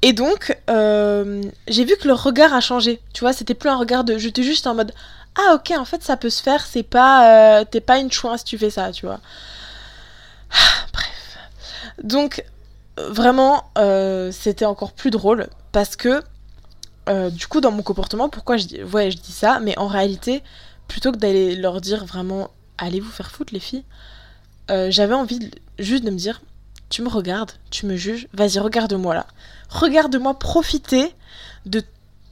Et 0.00 0.12
donc, 0.12 0.56
euh, 0.70 1.42
j'ai 1.66 1.84
vu 1.84 1.96
que 1.96 2.06
leur 2.06 2.22
regard 2.22 2.54
a 2.54 2.60
changé. 2.60 3.00
Tu 3.12 3.20
vois, 3.20 3.32
c'était 3.32 3.54
plus 3.54 3.68
un 3.68 3.76
regard 3.76 4.04
de. 4.04 4.16
J'étais 4.16 4.44
juste 4.44 4.66
en 4.66 4.74
mode 4.74 4.92
ah 5.38 5.54
ok 5.54 5.72
en 5.78 5.84
fait 5.84 6.02
ça 6.02 6.16
peut 6.16 6.30
se 6.30 6.42
faire 6.42 6.66
c'est 6.66 6.82
pas 6.82 7.60
euh, 7.60 7.64
t'es 7.64 7.80
pas 7.80 7.98
une 7.98 8.10
chouin 8.10 8.36
si 8.36 8.44
tu 8.44 8.58
fais 8.58 8.70
ça 8.70 8.90
tu 8.92 9.06
vois 9.06 9.20
bref 10.92 11.38
donc 12.02 12.44
vraiment 12.98 13.70
euh, 13.78 14.32
c'était 14.32 14.64
encore 14.64 14.92
plus 14.92 15.10
drôle 15.10 15.48
parce 15.72 15.96
que 15.96 16.22
euh, 17.08 17.30
du 17.30 17.46
coup 17.46 17.60
dans 17.60 17.70
mon 17.70 17.82
comportement 17.82 18.28
pourquoi 18.28 18.56
je 18.56 18.66
dis 18.66 18.78
dis 18.78 19.32
ça 19.32 19.60
mais 19.60 19.78
en 19.78 19.86
réalité 19.86 20.42
plutôt 20.86 21.12
que 21.12 21.16
d'aller 21.16 21.56
leur 21.56 21.80
dire 21.80 22.04
vraiment 22.04 22.50
allez 22.76 23.00
vous 23.00 23.10
faire 23.10 23.30
foutre 23.30 23.52
les 23.52 23.60
filles 23.60 23.84
j'avais 24.90 25.14
envie 25.14 25.50
juste 25.78 26.04
de 26.04 26.10
me 26.10 26.16
dire 26.16 26.42
tu 26.90 27.00
me 27.00 27.08
regardes 27.08 27.52
tu 27.70 27.86
me 27.86 27.96
juges 27.96 28.28
vas-y 28.34 28.58
regarde-moi 28.58 29.14
là 29.14 29.26
regarde-moi 29.70 30.38
profiter 30.38 31.14
de 31.64 31.82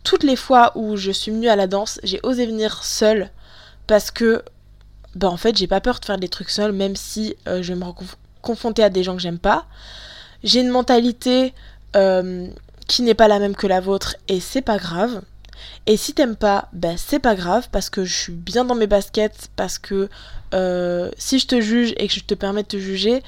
toutes 0.07 0.23
les 0.23 0.37
fois 0.37 0.71
où 0.77 0.97
je 0.97 1.11
suis 1.11 1.33
venue 1.33 1.49
à 1.49 1.57
la 1.57 1.67
danse, 1.67 1.99
j'ai 2.05 2.21
osé 2.23 2.47
venir 2.47 2.85
seule 2.85 3.29
parce 3.89 4.13
que, 4.13 4.45
bah 5.17 5.29
en 5.29 5.37
fait, 5.37 5.57
j'ai 5.57 5.67
pas 5.67 5.81
peur 5.81 5.99
de 5.99 6.05
faire 6.05 6.17
des 6.17 6.29
trucs 6.29 6.51
seule, 6.51 6.71
même 6.71 6.95
si 6.95 7.35
euh, 7.49 7.61
je 7.61 7.73
vais 7.73 7.79
me 7.79 7.85
confronter 8.41 8.85
à 8.85 8.89
des 8.89 9.03
gens 9.03 9.17
que 9.17 9.23
j'aime 9.23 9.41
pas. 9.41 9.67
J'ai 10.45 10.61
une 10.61 10.69
mentalité 10.69 11.53
euh, 11.97 12.49
qui 12.87 13.03
n'est 13.03 13.15
pas 13.15 13.29
la 13.29 13.39
même 13.39 13.57
que 13.57 13.67
la 13.67 13.81
vôtre 13.81 14.17
et 14.29 14.41
c'est 14.41 14.63
pas 14.63 14.79
grave. 14.79 15.23
Et 15.87 15.97
si 15.97 16.13
t'aimes 16.13 16.37
pas, 16.37 16.69
ben 16.73 16.97
c'est 16.99 17.19
pas 17.19 17.35
grave 17.35 17.69
parce 17.73 17.91
que 17.91 18.05
je 18.05 18.15
suis 18.15 18.33
bien 18.33 18.65
dans 18.65 18.75
mes 18.75 18.87
baskets, 18.87 19.49
parce 19.57 19.79
que 19.79 20.09
euh, 20.55 21.11
si 21.17 21.39
je 21.39 21.47
te 21.47 21.61
juge 21.61 21.95
et 21.97 22.09
que 22.09 22.15
je 22.15 22.21
te 22.21 22.35
permets 22.35 22.63
de 22.63 22.69
te 22.69 22.79
juger, 22.79 23.23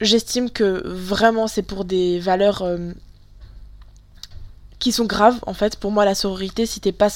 j'estime 0.00 0.50
que 0.50 0.82
vraiment 0.86 1.46
c'est 1.46 1.62
pour 1.62 1.84
des 1.84 2.20
valeurs 2.20 2.62
qui 4.78 4.92
sont 4.92 5.06
graves 5.06 5.38
en 5.46 5.54
fait 5.54 5.76
pour 5.76 5.90
moi 5.90 6.04
la 6.04 6.14
sororité 6.14 6.66
si 6.66 6.80
t'es 6.80 6.92
pas 6.92 7.08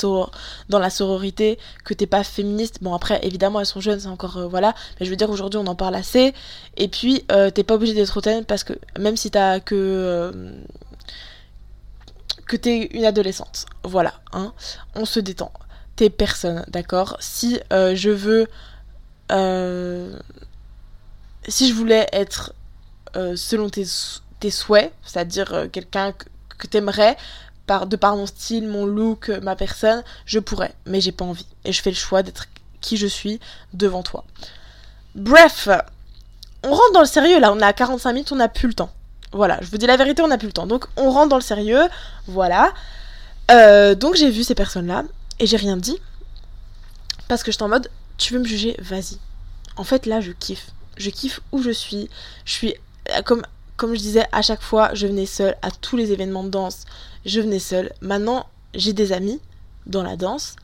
dans 0.68 0.78
la 0.78 0.90
sororité 0.90 1.58
que 1.84 1.94
t'es 1.94 2.06
pas 2.06 2.24
féministe 2.24 2.78
bon 2.82 2.94
après 2.94 3.20
évidemment 3.22 3.60
elles 3.60 3.66
sont 3.66 3.80
jeunes 3.80 4.00
c'est 4.00 4.08
encore 4.08 4.38
euh, 4.38 4.46
voilà 4.46 4.74
mais 4.98 5.06
je 5.06 5.10
veux 5.10 5.16
dire 5.16 5.30
aujourd'hui 5.30 5.60
on 5.62 5.66
en 5.66 5.74
parle 5.74 5.94
assez 5.94 6.34
et 6.76 6.88
puis 6.88 7.24
euh, 7.30 7.50
t'es 7.50 7.62
pas 7.62 7.74
obligé 7.74 7.94
d'être 7.94 8.16
hautaine 8.16 8.44
parce 8.44 8.64
que 8.64 8.72
même 8.98 9.16
si 9.16 9.30
t'as 9.30 9.60
que 9.60 9.74
euh, 9.74 10.32
que 12.50 12.56
t'es 12.56 12.88
une 12.92 13.04
adolescente 13.04 13.66
voilà 13.84 14.14
hein 14.32 14.52
on 14.94 15.04
se 15.04 15.20
détend 15.20 15.52
t'es 15.96 16.10
personne 16.10 16.64
d'accord? 16.68 17.16
Si 17.20 17.60
je 17.70 18.10
veux 18.10 18.48
si 21.48 21.68
je 21.68 21.74
voulais 21.74 22.06
être 22.12 22.52
selon 23.14 23.70
tes, 23.70 23.84
tes 24.40 24.50
souhaits 24.50 24.92
c'est 25.04 25.20
à 25.20 25.24
dire 25.24 25.68
quelqu'un 25.72 26.12
que, 26.12 26.24
que 26.58 26.66
t'aimerais 26.66 27.16
de 27.86 27.96
par 27.96 28.16
mon 28.16 28.26
style, 28.26 28.66
mon 28.68 28.84
look, 28.84 29.28
ma 29.42 29.56
personne, 29.56 30.02
je 30.26 30.38
pourrais, 30.38 30.74
mais 30.86 31.00
j'ai 31.00 31.12
pas 31.12 31.24
envie. 31.24 31.46
Et 31.64 31.72
je 31.72 31.80
fais 31.80 31.90
le 31.90 31.96
choix 31.96 32.22
d'être 32.22 32.46
qui 32.80 32.96
je 32.96 33.06
suis 33.06 33.40
devant 33.74 34.02
toi. 34.02 34.24
Bref, 35.14 35.68
on 36.64 36.70
rentre 36.70 36.92
dans 36.92 37.00
le 37.00 37.06
sérieux 37.06 37.38
là, 37.38 37.52
on 37.52 37.60
est 37.60 37.64
à 37.64 37.72
45 37.72 38.12
minutes, 38.12 38.32
on 38.32 38.36
n'a 38.36 38.48
plus 38.48 38.68
le 38.68 38.74
temps. 38.74 38.90
Voilà, 39.32 39.58
je 39.60 39.70
vous 39.70 39.78
dis 39.78 39.86
la 39.86 39.96
vérité, 39.96 40.22
on 40.22 40.28
n'a 40.28 40.38
plus 40.38 40.48
le 40.48 40.52
temps. 40.52 40.66
Donc 40.66 40.86
on 40.96 41.10
rentre 41.10 41.28
dans 41.28 41.36
le 41.36 41.42
sérieux, 41.42 41.82
voilà. 42.26 42.72
Euh, 43.50 43.94
donc 43.94 44.16
j'ai 44.16 44.30
vu 44.30 44.42
ces 44.42 44.54
personnes-là 44.54 45.04
et 45.38 45.46
j'ai 45.46 45.56
rien 45.56 45.76
dit. 45.76 45.98
Parce 47.28 47.42
que 47.42 47.52
j'étais 47.52 47.62
en 47.62 47.68
mode, 47.68 47.90
tu 48.18 48.34
veux 48.34 48.40
me 48.40 48.44
juger, 48.44 48.76
vas-y. 48.80 49.18
En 49.76 49.84
fait 49.84 50.06
là, 50.06 50.20
je 50.20 50.32
kiffe. 50.32 50.70
Je 50.96 51.10
kiffe 51.10 51.40
où 51.52 51.62
je 51.62 51.70
suis. 51.70 52.08
Je 52.44 52.52
suis 52.52 52.74
euh, 53.10 53.22
comme 53.22 53.42
comme 53.76 53.94
je 53.94 54.00
disais, 54.00 54.26
à 54.32 54.42
chaque 54.42 54.60
fois, 54.60 54.90
je 54.92 55.06
venais 55.06 55.24
seule 55.24 55.56
à 55.62 55.70
tous 55.70 55.96
les 55.96 56.12
événements 56.12 56.44
de 56.44 56.50
danse. 56.50 56.84
Je 57.24 57.40
venais 57.40 57.58
seule. 57.58 57.90
Maintenant, 58.02 58.46
j'ai 58.74 58.92
des 58.92 59.12
amis 59.12 59.40
dans 59.86 60.02
la 60.02 60.16
danse. 60.16 60.56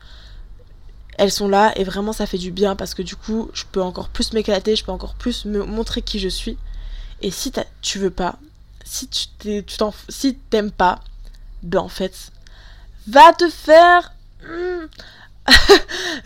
Elles 1.17 1.31
sont 1.31 1.47
là 1.47 1.73
et 1.77 1.83
vraiment 1.83 2.13
ça 2.13 2.27
fait 2.27 2.37
du 2.37 2.51
bien 2.51 2.75
parce 2.75 2.93
que 2.93 3.01
du 3.01 3.15
coup, 3.15 3.49
je 3.53 3.63
peux 3.71 3.81
encore 3.81 4.09
plus 4.09 4.33
m'éclater, 4.33 4.75
je 4.75 4.85
peux 4.85 4.91
encore 4.91 5.15
plus 5.15 5.45
me 5.45 5.63
montrer 5.63 6.03
qui 6.03 6.19
je 6.19 6.29
suis. 6.29 6.59
Et 7.21 7.31
si 7.31 7.51
tu 7.81 7.97
veux 7.97 8.11
pas, 8.11 8.37
si 8.87 9.07
tu 9.07 9.63
si 10.09 10.35
t'aimes 10.49 10.71
pas, 10.71 10.99
ben 11.63 11.79
en 11.79 11.89
fait, 11.89 12.31
va 13.07 13.33
te 13.33 13.49
faire 13.49 14.13
hmm. 14.43 14.87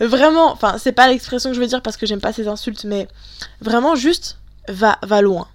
vraiment, 0.00 0.52
enfin, 0.52 0.78
c'est 0.78 0.92
pas 0.92 1.08
l'expression 1.08 1.50
que 1.50 1.56
je 1.56 1.60
veux 1.60 1.66
dire 1.66 1.82
parce 1.82 1.96
que 1.96 2.06
j'aime 2.06 2.20
pas 2.20 2.32
ces 2.32 2.48
insultes, 2.48 2.84
mais 2.84 3.08
vraiment 3.60 3.94
juste 3.94 4.38
va 4.68 4.98
va 5.02 5.20
loin 5.20 5.48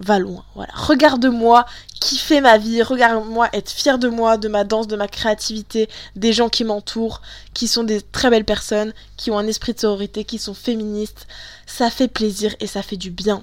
va 0.00 0.18
loin. 0.18 0.44
Voilà, 0.54 0.72
regarde-moi 0.74 1.66
kiffer 2.00 2.40
ma 2.40 2.58
vie, 2.58 2.82
regarde-moi 2.82 3.48
être 3.52 3.70
fier 3.70 3.98
de 3.98 4.08
moi, 4.08 4.36
de 4.36 4.48
ma 4.48 4.64
danse, 4.64 4.86
de 4.86 4.96
ma 4.96 5.08
créativité, 5.08 5.88
des 6.14 6.32
gens 6.32 6.48
qui 6.48 6.64
m'entourent, 6.64 7.20
qui 7.54 7.66
sont 7.66 7.82
des 7.82 8.00
très 8.00 8.30
belles 8.30 8.44
personnes, 8.44 8.92
qui 9.16 9.30
ont 9.30 9.38
un 9.38 9.46
esprit 9.46 9.74
de 9.74 9.80
sororité, 9.80 10.24
qui 10.24 10.38
sont 10.38 10.54
féministes. 10.54 11.26
Ça 11.66 11.90
fait 11.90 12.08
plaisir 12.08 12.54
et 12.60 12.66
ça 12.66 12.82
fait 12.82 12.96
du 12.96 13.10
bien. 13.10 13.42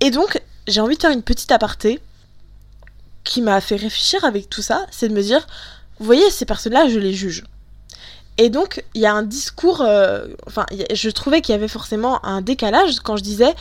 Et 0.00 0.10
donc, 0.10 0.42
j'ai 0.66 0.80
envie 0.80 0.96
de 0.96 1.00
faire 1.00 1.10
une 1.10 1.22
petite 1.22 1.52
aparté 1.52 2.00
qui 3.24 3.42
m'a 3.42 3.60
fait 3.60 3.76
réfléchir 3.76 4.24
avec 4.24 4.48
tout 4.48 4.62
ça, 4.62 4.86
c'est 4.90 5.08
de 5.08 5.14
me 5.14 5.22
dire, 5.22 5.46
vous 5.98 6.06
voyez, 6.06 6.30
ces 6.30 6.44
personnes-là, 6.44 6.88
je 6.88 6.98
les 6.98 7.12
juge. 7.12 7.44
Et 8.38 8.50
donc, 8.50 8.84
il 8.94 9.00
y 9.00 9.06
a 9.06 9.14
un 9.14 9.22
discours, 9.22 9.80
euh, 9.80 10.26
enfin, 10.46 10.66
je 10.92 11.10
trouvais 11.10 11.40
qu'il 11.40 11.52
y 11.52 11.56
avait 11.56 11.68
forcément 11.68 12.24
un 12.24 12.42
décalage 12.42 13.00
quand 13.00 13.16
je 13.16 13.22
disais, 13.22 13.54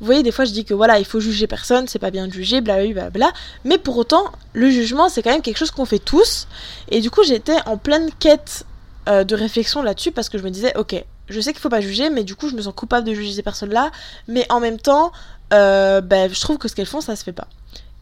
vous 0.00 0.06
voyez, 0.06 0.22
des 0.22 0.32
fois 0.32 0.46
je 0.46 0.52
dis 0.52 0.64
que 0.64 0.72
voilà, 0.72 0.98
il 0.98 1.04
faut 1.04 1.20
juger 1.20 1.46
personne, 1.46 1.86
c'est 1.86 1.98
pas 1.98 2.10
bien 2.10 2.26
de 2.26 2.32
juger, 2.32 2.60
blablabla. 2.60 3.10
Bla, 3.10 3.10
bla. 3.10 3.32
Mais 3.64 3.76
pour 3.76 3.98
autant, 3.98 4.24
le 4.54 4.70
jugement, 4.70 5.08
c'est 5.08 5.22
quand 5.22 5.30
même 5.30 5.42
quelque 5.42 5.58
chose 5.58 5.70
qu'on 5.70 5.84
fait 5.84 5.98
tous. 5.98 6.46
Et 6.90 7.00
du 7.00 7.10
coup, 7.10 7.22
j'étais 7.22 7.56
en 7.66 7.76
pleine 7.76 8.08
quête 8.18 8.64
euh, 9.08 9.24
de 9.24 9.34
réflexion 9.34 9.82
là-dessus 9.82 10.10
parce 10.10 10.28
que 10.30 10.38
je 10.38 10.42
me 10.42 10.50
disais, 10.50 10.74
ok, 10.76 11.04
je 11.28 11.40
sais 11.40 11.52
qu'il 11.52 11.60
faut 11.60 11.68
pas 11.68 11.82
juger, 11.82 12.08
mais 12.08 12.24
du 12.24 12.34
coup, 12.34 12.48
je 12.48 12.54
me 12.54 12.62
sens 12.62 12.72
coupable 12.74 13.06
de 13.06 13.12
juger 13.12 13.34
ces 13.34 13.42
personnes-là. 13.42 13.90
Mais 14.26 14.46
en 14.48 14.58
même 14.58 14.78
temps, 14.78 15.12
euh, 15.52 16.00
ben, 16.00 16.32
je 16.32 16.40
trouve 16.40 16.58
que 16.58 16.68
ce 16.68 16.74
qu'elles 16.74 16.86
font, 16.86 17.00
ça 17.00 17.16
se 17.16 17.24
fait 17.24 17.32
pas. 17.32 17.48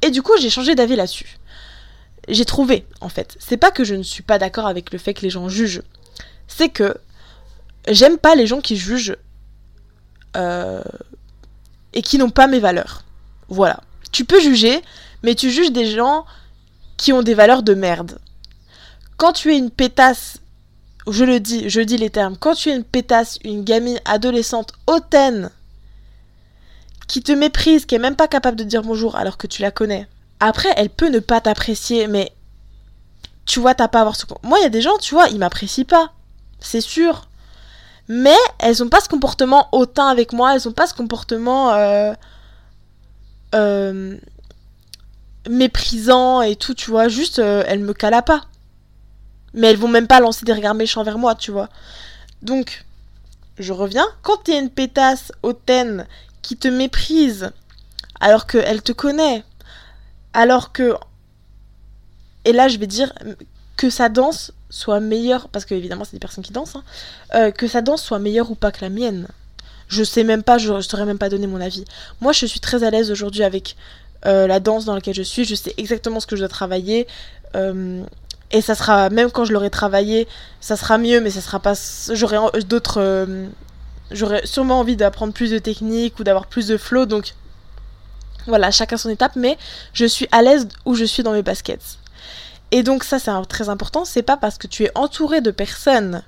Et 0.03 0.11
du 0.11 0.23
coup, 0.23 0.33
j'ai 0.41 0.51
changé 0.51 0.75
d'avis 0.75 0.97
là-dessus. 0.97 1.39
J'ai 2.29 2.45
trouvé, 2.45 2.87
en 3.01 3.09
fait. 3.09 3.37
C'est 3.41 3.57
pas 3.57 3.71
que 3.71 3.85
je 3.85 3.95
ne 3.95 4.03
suis 4.03 4.23
pas 4.23 4.39
d'accord 4.39 4.67
avec 4.67 4.93
le 4.93 4.99
fait 4.99 5.15
que 5.15 5.23
les 5.23 5.31
gens 5.31 5.49
jugent. 5.49 5.83
C'est 6.47 6.69
que 6.69 6.97
j'aime 7.89 8.19
pas 8.19 8.35
les 8.35 8.47
gens 8.47 8.61
qui 8.61 8.77
jugent 8.77 9.17
euh, 10.37 10.83
et 11.95 12.03
qui 12.03 12.19
n'ont 12.19 12.31
pas 12.31 12.47
mes 12.47 12.61
valeurs. 12.61 13.05
Voilà. 13.49 13.81
Tu 14.13 14.25
peux 14.25 14.41
juger, 14.41 14.83
mais 15.23 15.35
tu 15.35 15.51
juges 15.51 15.73
des 15.73 15.91
gens 15.91 16.27
qui 16.97 17.13
ont 17.13 17.23
des 17.23 17.35
valeurs 17.35 17.63
de 17.63 17.75
merde. 17.75 18.19
Quand 19.17 19.33
tu 19.33 19.53
es 19.53 19.59
une 19.59 19.71
pétasse, 19.71 20.39
je 21.09 21.25
le 21.25 21.41
dis, 21.41 21.69
je 21.71 21.81
dis 21.81 21.97
les 21.97 22.11
termes, 22.11 22.37
quand 22.37 22.55
tu 22.55 22.69
es 22.69 22.77
une 22.77 22.85
pétasse, 22.85 23.39
une 23.43 23.65
gamine 23.65 23.99
adolescente 24.05 24.73
hautaine, 24.87 25.51
qui 27.09 27.23
te 27.23 27.33
méprise, 27.33 27.87
qui 27.87 27.95
est 27.95 27.99
même 27.99 28.17
pas 28.17 28.29
capable 28.29 28.57
de 28.57 28.65
dire 28.65 28.83
bonjour 28.83 29.17
alors 29.17 29.39
que 29.39 29.47
tu 29.47 29.63
la 29.63 29.71
connais. 29.71 30.07
Après, 30.41 30.69
elle 30.77 30.91
peut 30.91 31.09
ne 31.09 31.19
pas 31.19 31.41
t'apprécier, 31.41 32.07
mais 32.07 32.33
tu 33.47 33.61
vois, 33.61 33.75
t'as 33.75 33.89
pas 33.89 33.99
à 33.99 34.01
avoir 34.03 34.15
ce. 34.15 34.25
Moi, 34.43 34.59
il 34.59 34.63
y 34.63 34.67
a 34.67 34.71
des 34.71 34.83
gens, 34.83 34.97
tu 34.99 35.15
vois, 35.15 35.29
ils 35.29 35.39
m'apprécient 35.39 35.85
pas. 35.85 36.13
C'est 36.61 36.83
sûr. 36.83 37.29
Mais 38.09 38.37
elles 38.59 38.83
ont 38.83 38.89
pas 38.89 39.01
ce 39.01 39.09
comportement 39.09 39.69
hautain 39.73 40.07
avec 40.07 40.33
moi, 40.33 40.55
elles 40.55 40.69
ont 40.69 40.73
pas 40.73 40.87
ce 40.87 40.95
comportement 40.95 41.73
euh, 41.75 42.13
euh, 43.55 44.17
méprisant 45.49 46.43
et 46.43 46.57
tout, 46.57 46.75
tu 46.75 46.91
vois. 46.91 47.09
Juste, 47.09 47.39
euh, 47.39 47.65
elles 47.67 47.81
me 47.81 47.95
calent 47.95 48.23
pas. 48.25 48.43
Mais 49.55 49.69
elles 49.69 49.77
vont 49.79 49.89
même 49.89 50.07
pas 50.07 50.21
lancer 50.21 50.45
des 50.45 50.53
regards 50.53 50.75
méchants 50.75 51.03
vers 51.03 51.19
moi, 51.19 51.35
tu 51.35 51.51
vois. 51.51 51.69
Donc, 52.43 52.85
je 53.59 53.73
reviens. 53.73 54.07
Quand 54.23 54.45
t'es 54.45 54.59
une 54.59 54.71
pétasse 54.71 55.33
hautaine 55.43 56.07
qui 56.43 56.57
te 56.57 56.69
méprise 56.69 57.51
alors 58.21 58.47
qu'elle 58.47 58.83
te 58.83 58.93
connaît, 58.93 59.45
alors 60.33 60.73
que... 60.73 60.95
Et 62.45 62.53
là, 62.53 62.69
je 62.69 62.79
vais 62.79 62.87
dire 62.87 63.13
que 63.77 63.91
sa 63.91 64.09
danse 64.09 64.53
soit 64.71 65.01
meilleure, 65.01 65.49
parce 65.49 65.65
que 65.65 65.75
évidemment 65.75 66.05
c'est 66.05 66.13
des 66.13 66.19
personnes 66.19 66.45
qui 66.45 66.53
dansent, 66.53 66.77
hein, 66.77 66.83
euh, 67.35 67.51
que 67.51 67.67
sa 67.67 67.81
danse 67.81 68.03
soit 68.03 68.19
meilleure 68.19 68.51
ou 68.51 68.55
pas 68.55 68.71
que 68.71 68.81
la 68.83 68.91
mienne. 68.91 69.29
Je 69.89 70.05
sais 70.05 70.25
même 70.25 70.43
pas, 70.43 70.59
je, 70.59 70.73
ne 70.73 70.81
saurais 70.81 71.07
même 71.07 71.19
pas 71.19 71.31
donner 71.31 71.47
mon 71.47 71.61
avis. 71.61 71.85
Moi, 72.21 72.33
je 72.33 72.45
suis 72.45 72.61
très 72.61 72.85
à 72.85 72.91
l'aise 72.91 73.11
aujourd'hui 73.11 73.43
avec 73.43 73.77
euh, 74.27 74.47
la 74.47 74.61
danse 74.61 74.85
dans 74.85 74.95
laquelle 74.95 75.15
je 75.15 75.23
suis. 75.23 75.45
Je 75.45 75.55
sais 75.55 75.73
exactement 75.79 76.21
ce 76.21 76.27
que 76.27 76.37
je 76.37 76.43
dois 76.43 76.49
travailler. 76.49 77.07
Euh, 77.57 78.03
et 78.51 78.61
ça 78.61 78.75
sera, 78.75 79.09
même 79.09 79.31
quand 79.31 79.47
je 79.47 79.53
l'aurai 79.55 79.71
travaillé, 79.71 80.29
ça 80.61 80.77
sera 80.77 80.99
mieux, 80.99 81.21
mais 81.21 81.31
ça 81.31 81.41
sera 81.41 81.59
pas. 81.61 81.73
J'aurai 82.13 82.37
d'autres. 82.65 83.27
J'aurais 84.11 84.47
sûrement 84.47 84.81
envie 84.81 84.97
d'apprendre 84.97 85.33
plus 85.33 85.51
de 85.51 85.59
techniques 85.59 86.19
ou 86.19 86.25
d'avoir 86.25 86.47
plus 86.47 86.67
de 86.69 86.77
flow. 86.77 87.07
Donc 87.07 87.35
voilà, 88.47 88.71
chacun 88.71 88.97
son 88.97 89.11
étape. 89.11 89.37
Mais 89.37 89.59
je 89.93 90.05
suis 90.05 90.29
à 90.33 90.43
l'aise 90.43 90.69
où 90.85 90.95
je 90.95 91.05
suis 91.05 91.23
dans 91.23 91.33
mes 91.33 91.43
baskets. 91.43 91.99
Et 92.71 92.83
donc 92.83 93.05
ça 93.05 93.19
c'est 93.19 93.33
très 93.49 93.69
important, 93.69 94.05
c'est 94.05 94.23
pas 94.23 94.37
parce 94.37 94.59
que 94.59 94.67
tu 94.67 94.85
es 94.85 94.91
entouré 94.95 95.41
de 95.41 95.51
personnes 95.51 96.23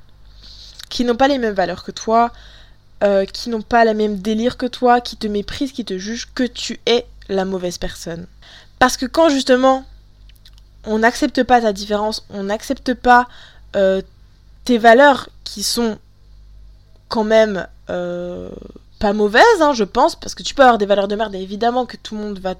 qui 0.89 1.05
n'ont 1.05 1.16
pas 1.16 1.28
les 1.28 1.39
mêmes 1.39 1.55
valeurs 1.55 1.85
que 1.85 1.91
toi, 1.91 2.33
euh, 3.05 3.26
qui 3.26 3.51
n'ont 3.51 3.62
pas 3.62 3.85
la 3.85 3.95
même 3.95 4.18
délire 4.18 4.57
que 4.57 4.66
toi, 4.66 5.01
qui 5.01 5.16
te 5.16 5.26
méprisent, 5.26 5.72
qui 5.72 5.85
te 5.85 5.99
jugent, 5.99 6.28
que 6.35 6.45
tu 6.45 6.81
es 6.87 7.07
la 7.28 7.45
mauvaise 7.45 7.76
personne. 7.76 8.26
Parce 8.78 8.97
que 8.97 9.07
quand 9.07 9.28
justement 9.28 9.85
on 10.85 11.01
n'accepte 11.01 11.43
pas 11.43 11.61
ta 11.61 11.74
différence, 11.74 12.24
on 12.31 12.45
n'accepte 12.45 12.95
pas 12.95 13.28
euh, 13.76 14.01
tes 14.64 14.78
valeurs 14.78 15.28
qui 15.45 15.62
sont 15.62 15.99
quand 17.11 17.25
même 17.25 17.67
euh, 17.91 18.49
pas 18.99 19.13
mauvaises, 19.13 19.61
hein, 19.61 19.75
je 19.75 19.85
pense, 19.85 20.17
parce 20.17 20.35
que 20.35 20.43
tu 20.43 20.55
peux 20.55 20.63
avoir 20.63 20.79
des 20.79 20.87
valeurs 20.87 21.09
de 21.09 21.17
merde 21.17 21.35
et 21.35 21.43
évidemment 21.43 21.85
que 21.85 21.99
tout 21.99 22.15
le 22.15 22.23
monde 22.23 22.39
va 22.39 22.55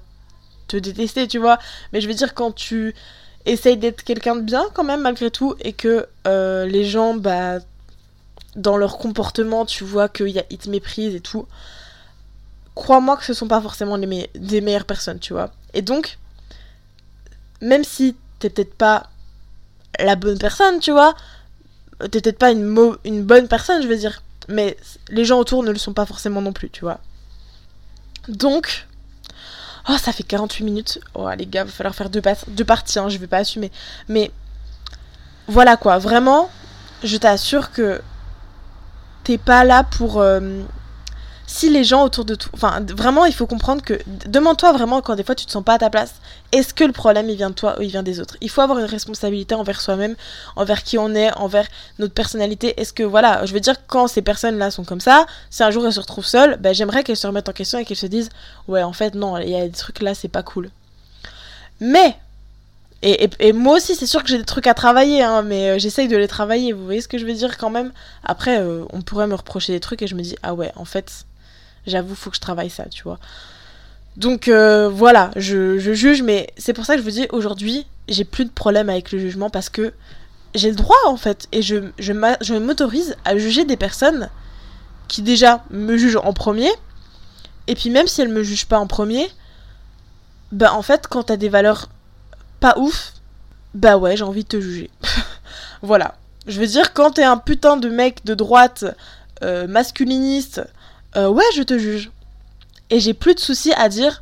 te 0.67 0.77
détester, 0.77 1.27
tu 1.27 1.39
vois. 1.39 1.57
Mais 1.91 2.01
je 2.01 2.07
veux 2.07 2.13
dire, 2.13 2.35
quand 2.35 2.51
tu 2.51 2.93
essaye 3.45 3.77
d'être 3.77 4.03
quelqu'un 4.03 4.35
de 4.35 4.41
bien 4.41 4.65
quand 4.73 4.83
même 4.83 5.01
malgré 5.01 5.31
tout 5.31 5.55
et 5.61 5.73
que 5.73 6.05
euh, 6.27 6.65
les 6.65 6.85
gens 6.85 7.15
bah 7.15 7.57
dans 8.55 8.77
leur 8.77 8.97
comportement 8.97 9.65
tu 9.65 9.83
vois 9.83 10.09
qu'ils 10.09 10.43
te 10.43 10.69
méprisent 10.69 11.15
et 11.15 11.21
tout 11.21 11.47
crois-moi 12.75 13.17
que 13.17 13.25
ce 13.25 13.33
sont 13.33 13.47
pas 13.47 13.61
forcément 13.61 13.95
les 13.95 14.29
des 14.35 14.61
meilleures 14.61 14.85
personnes 14.85 15.19
tu 15.19 15.33
vois 15.33 15.51
et 15.73 15.81
donc 15.81 16.19
même 17.61 17.83
si 17.83 18.15
t'es 18.39 18.49
peut-être 18.49 18.75
pas 18.75 19.09
la 19.99 20.15
bonne 20.15 20.37
personne 20.37 20.79
tu 20.79 20.91
vois 20.91 21.15
t'es 21.99 22.21
peut-être 22.21 22.37
pas 22.37 22.51
une, 22.51 22.95
une 23.05 23.23
bonne 23.23 23.47
personne 23.47 23.81
je 23.81 23.87
veux 23.87 23.97
dire 23.97 24.21
mais 24.47 24.77
les 25.09 25.25
gens 25.25 25.39
autour 25.39 25.63
ne 25.63 25.71
le 25.71 25.77
sont 25.77 25.93
pas 25.93 26.05
forcément 26.05 26.41
non 26.41 26.53
plus 26.53 26.69
tu 26.69 26.81
vois 26.81 26.99
donc 28.27 28.87
Oh, 29.89 29.97
ça 29.97 30.11
fait 30.11 30.23
48 30.23 30.63
minutes. 30.63 30.99
Oh, 31.15 31.27
les 31.37 31.45
gars, 31.45 31.63
va 31.63 31.71
falloir 31.71 31.95
faire 31.95 32.09
deux, 32.09 32.21
deux 32.49 32.65
parties, 32.65 32.99
hein, 32.99 33.09
je 33.09 33.17
vais 33.17 33.27
pas 33.27 33.37
assumer. 33.37 33.71
Mais 34.07 34.31
voilà 35.47 35.75
quoi, 35.75 35.97
vraiment, 35.97 36.49
je 37.03 37.17
t'assure 37.17 37.71
que 37.71 38.01
t'es 39.23 39.37
pas 39.37 39.63
là 39.63 39.83
pour. 39.83 40.19
Euh, 40.19 40.61
si 41.51 41.69
les 41.69 41.83
gens 41.83 42.05
autour 42.05 42.23
de 42.23 42.35
toi. 42.35 42.49
Enfin, 42.53 42.79
vraiment, 42.95 43.25
il 43.25 43.33
faut 43.33 43.45
comprendre 43.45 43.83
que. 43.83 43.99
Demande-toi 44.25 44.71
vraiment 44.71 45.01
quand 45.01 45.15
des 45.15 45.23
fois 45.23 45.35
tu 45.35 45.45
te 45.45 45.51
sens 45.51 45.63
pas 45.63 45.73
à 45.73 45.77
ta 45.79 45.89
place. 45.89 46.13
Est-ce 46.53 46.73
que 46.73 46.85
le 46.85 46.93
problème 46.93 47.29
il 47.29 47.35
vient 47.35 47.49
de 47.49 47.55
toi 47.55 47.77
ou 47.77 47.81
il 47.81 47.89
vient 47.89 48.03
des 48.03 48.21
autres? 48.21 48.37
Il 48.39 48.49
faut 48.49 48.61
avoir 48.61 48.79
une 48.79 48.85
responsabilité 48.85 49.53
envers 49.53 49.81
soi-même, 49.81 50.15
envers 50.55 50.83
qui 50.83 50.97
on 50.97 51.13
est, 51.13 51.31
envers 51.37 51.67
notre 51.99 52.13
personnalité. 52.13 52.79
Est-ce 52.79 52.93
que, 52.93 53.03
voilà, 53.03 53.45
je 53.45 53.53
veux 53.53 53.59
dire, 53.59 53.75
quand 53.87 54.07
ces 54.07 54.21
personnes-là 54.21 54.71
sont 54.71 54.85
comme 54.85 55.01
ça, 55.01 55.25
si 55.49 55.61
un 55.61 55.71
jour 55.71 55.85
elles 55.85 55.93
se 55.93 55.99
retrouvent 55.99 56.25
seules, 56.25 56.57
ben, 56.57 56.73
j'aimerais 56.73 57.03
qu'elles 57.03 57.17
se 57.17 57.27
remettent 57.27 57.49
en 57.49 57.53
question 57.53 57.79
et 57.79 57.85
qu'elles 57.85 57.97
se 57.97 58.07
disent 58.07 58.29
Ouais, 58.69 58.83
en 58.83 58.93
fait, 58.93 59.13
non, 59.13 59.37
il 59.37 59.49
y 59.49 59.55
a 59.55 59.67
des 59.67 59.71
trucs 59.71 60.01
là, 60.01 60.15
c'est 60.15 60.29
pas 60.29 60.43
cool. 60.43 60.69
Mais 61.81 62.15
et, 63.03 63.51
moi 63.51 63.77
aussi, 63.77 63.95
c'est 63.95 64.05
sûr 64.05 64.23
que 64.23 64.29
j'ai 64.29 64.37
des 64.37 64.45
trucs 64.45 64.67
à 64.67 64.75
travailler, 64.75 65.23
hein, 65.23 65.41
mais 65.41 65.71
euh, 65.71 65.79
j'essaye 65.79 66.07
de 66.07 66.15
les 66.15 66.27
travailler, 66.27 66.71
vous 66.71 66.85
voyez 66.85 67.01
ce 67.01 67.07
que 67.07 67.17
je 67.17 67.25
veux 67.25 67.33
dire 67.33 67.57
quand 67.57 67.71
même 67.71 67.91
Après, 68.23 68.59
euh, 68.59 68.85
on 68.93 69.01
pourrait 69.01 69.25
me 69.25 69.33
reprocher 69.33 69.73
des 69.73 69.79
trucs 69.79 70.03
et 70.03 70.07
je 70.07 70.13
me 70.13 70.21
dis, 70.21 70.35
ah 70.43 70.53
ouais, 70.53 70.71
en 70.75 70.85
fait, 70.85 71.25
J'avoue, 71.87 72.15
faut 72.15 72.29
que 72.29 72.35
je 72.35 72.41
travaille 72.41 72.69
ça, 72.69 72.85
tu 72.85 73.03
vois. 73.03 73.19
Donc 74.17 74.47
euh, 74.47 74.89
voilà, 74.89 75.31
je, 75.35 75.77
juge, 75.77 76.21
mais 76.21 76.47
c'est 76.57 76.73
pour 76.73 76.85
ça 76.85 76.93
que 76.93 76.99
je 76.99 77.03
vous 77.03 77.11
dis 77.11 77.27
aujourd'hui, 77.31 77.87
j'ai 78.07 78.25
plus 78.25 78.45
de 78.45 78.49
problème 78.49 78.89
avec 78.89 79.11
le 79.11 79.19
jugement 79.19 79.49
parce 79.49 79.69
que 79.69 79.93
j'ai 80.53 80.69
le 80.69 80.75
droit 80.75 80.97
en 81.05 81.15
fait, 81.15 81.47
et 81.53 81.61
je, 81.61 82.53
m'autorise 82.59 83.15
à 83.23 83.37
juger 83.37 83.63
des 83.63 83.77
personnes 83.77 84.29
qui 85.07 85.21
déjà 85.21 85.63
me 85.69 85.97
jugent 85.97 86.19
en 86.21 86.33
premier, 86.33 86.69
et 87.67 87.75
puis 87.75 87.89
même 87.89 88.07
si 88.07 88.21
elles 88.21 88.29
me 88.29 88.43
jugent 88.43 88.65
pas 88.65 88.79
en 88.79 88.87
premier, 88.87 89.29
bah 90.51 90.73
en 90.73 90.81
fait, 90.81 91.07
quand 91.07 91.23
t'as 91.23 91.37
des 91.37 91.49
valeurs 91.49 91.87
pas 92.59 92.77
ouf, 92.77 93.13
bah 93.73 93.97
ouais, 93.97 94.17
j'ai 94.17 94.23
envie 94.23 94.43
de 94.43 94.49
te 94.49 94.59
juger. 94.59 94.89
voilà. 95.81 96.15
Je 96.47 96.59
veux 96.59 96.67
dire, 96.67 96.93
quand 96.93 97.11
t'es 97.11 97.23
un 97.23 97.37
putain 97.37 97.77
de 97.77 97.87
mec 97.87 98.25
de 98.25 98.33
droite, 98.33 98.83
euh, 99.43 99.67
masculiniste, 99.67 100.61
euh, 101.15 101.27
ouais, 101.27 101.43
je 101.55 101.63
te 101.63 101.77
juge. 101.77 102.11
Et 102.89 102.99
j'ai 102.99 103.13
plus 103.13 103.35
de 103.35 103.39
soucis 103.39 103.73
à 103.73 103.89
dire 103.89 104.21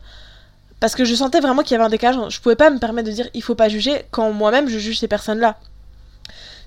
parce 0.80 0.96
que 0.96 1.04
je 1.04 1.14
sentais 1.14 1.40
vraiment 1.40 1.64
qu'il 1.64 1.72
y 1.72 1.76
avait 1.76 1.86
un 1.86 1.90
décalage. 1.90 2.34
Je 2.34 2.40
pouvais 2.40 2.56
pas 2.56 2.70
me 2.70 2.80
permettre 2.80 3.10
de 3.10 3.14
dire 3.14 3.28
il 3.34 3.44
faut 3.44 3.56
pas 3.56 3.70
juger 3.70 4.04
quand 4.12 4.32
moi-même 4.32 4.70
je 4.70 4.78
juge 4.78 5.00
ces 5.00 5.08
personnes-là. 5.08 5.58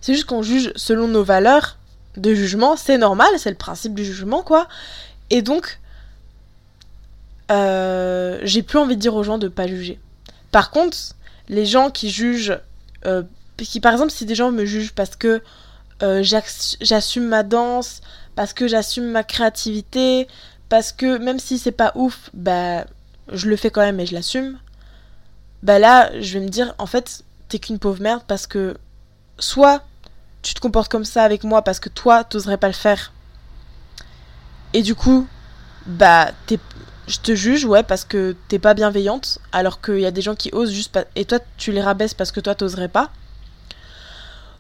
C'est 0.01 0.15
juste 0.15 0.27
qu'on 0.27 0.43
juge 0.43 0.73
selon 0.77 1.09
nos 1.09 1.23
valeurs 1.23 1.79
de 2.17 2.35
jugement, 2.35 2.77
c'est 2.77 2.99
normal, 2.99 3.29
c'est 3.39 3.51
le 3.51 3.57
principe 3.57 3.95
du 3.95 4.05
jugement, 4.05 4.43
quoi. 4.43 4.69
Et 5.31 5.41
donc, 5.41 5.79
euh, 7.51 8.39
j'ai 8.43 8.63
plus 8.63 8.79
envie 8.79 8.97
de 8.97 9.01
dire 9.01 9.15
aux 9.15 9.23
gens 9.23 9.39
de 9.39 9.49
pas 9.49 9.67
juger. 9.67 9.99
Par 10.51 10.71
contre, 10.71 10.99
les 11.49 11.65
gens 11.65 11.91
qui 11.91 12.11
jugent, 12.11 12.59
euh, 13.07 13.23
qui 13.57 13.81
par 13.81 13.93
exemple, 13.93 14.11
si 14.11 14.27
des 14.27 14.35
gens 14.35 14.51
me 14.51 14.65
jugent 14.65 14.93
parce 14.93 15.17
que 15.17 15.41
j'assume 16.81 17.29
ma 17.29 17.45
danse, 17.45 18.01
parce 18.35 18.53
que 18.53 18.69
j'assume 18.69 19.11
ma 19.11 19.25
créativité, 19.25 20.29
parce 20.69 20.93
que 20.93 21.19
même 21.19 21.39
si 21.39 21.59
c'est 21.59 21.73
pas 21.73 21.93
ouf, 21.95 22.31
bah 22.35 22.85
je 23.33 23.49
le 23.49 23.57
fais 23.57 23.71
quand 23.71 23.83
même 23.83 24.01
et 24.01 24.07
je 24.07 24.15
l'assume. 24.15 24.59
Bah 25.63 25.79
là, 25.79 26.11
je 26.21 26.39
vais 26.39 26.45
me 26.45 26.49
dire 26.49 26.75
en 26.79 26.87
fait, 26.87 27.25
t'es 27.49 27.59
qu'une 27.59 27.79
pauvre 27.79 28.03
merde 28.03 28.23
parce 28.27 28.47
que 28.47 28.77
soit 29.39 29.83
tu 30.43 30.55
te 30.55 30.61
comportes 30.61 30.91
comme 30.91 31.05
ça 31.05 31.23
avec 31.23 31.45
moi 31.45 31.63
parce 31.63 31.81
que 31.81 31.89
toi, 31.89 32.25
t'oserais 32.25 32.59
pas 32.59 32.67
le 32.67 32.73
faire. 32.73 33.13
Et 34.75 34.83
du 34.83 34.95
coup, 34.95 35.27
bah, 35.87 36.31
je 37.07 37.19
te 37.19 37.35
juge, 37.35 37.65
ouais, 37.65 37.83
parce 37.83 38.05
que 38.05 38.37
t'es 38.49 38.59
pas 38.59 38.75
bienveillante, 38.75 39.39
alors 39.53 39.81
qu'il 39.81 40.01
y 40.01 40.07
a 40.07 40.11
des 40.11 40.23
gens 40.23 40.35
qui 40.35 40.51
osent 40.53 40.73
juste 40.73 40.93
pas. 40.93 41.05
Et 41.17 41.25
toi, 41.25 41.39
tu 41.57 41.73
les 41.73 41.83
rabaisses 41.83 42.15
parce 42.15 42.33
que 42.33 42.41
toi, 42.41 42.55
t'oserais 42.55 42.89
pas. 42.89 43.11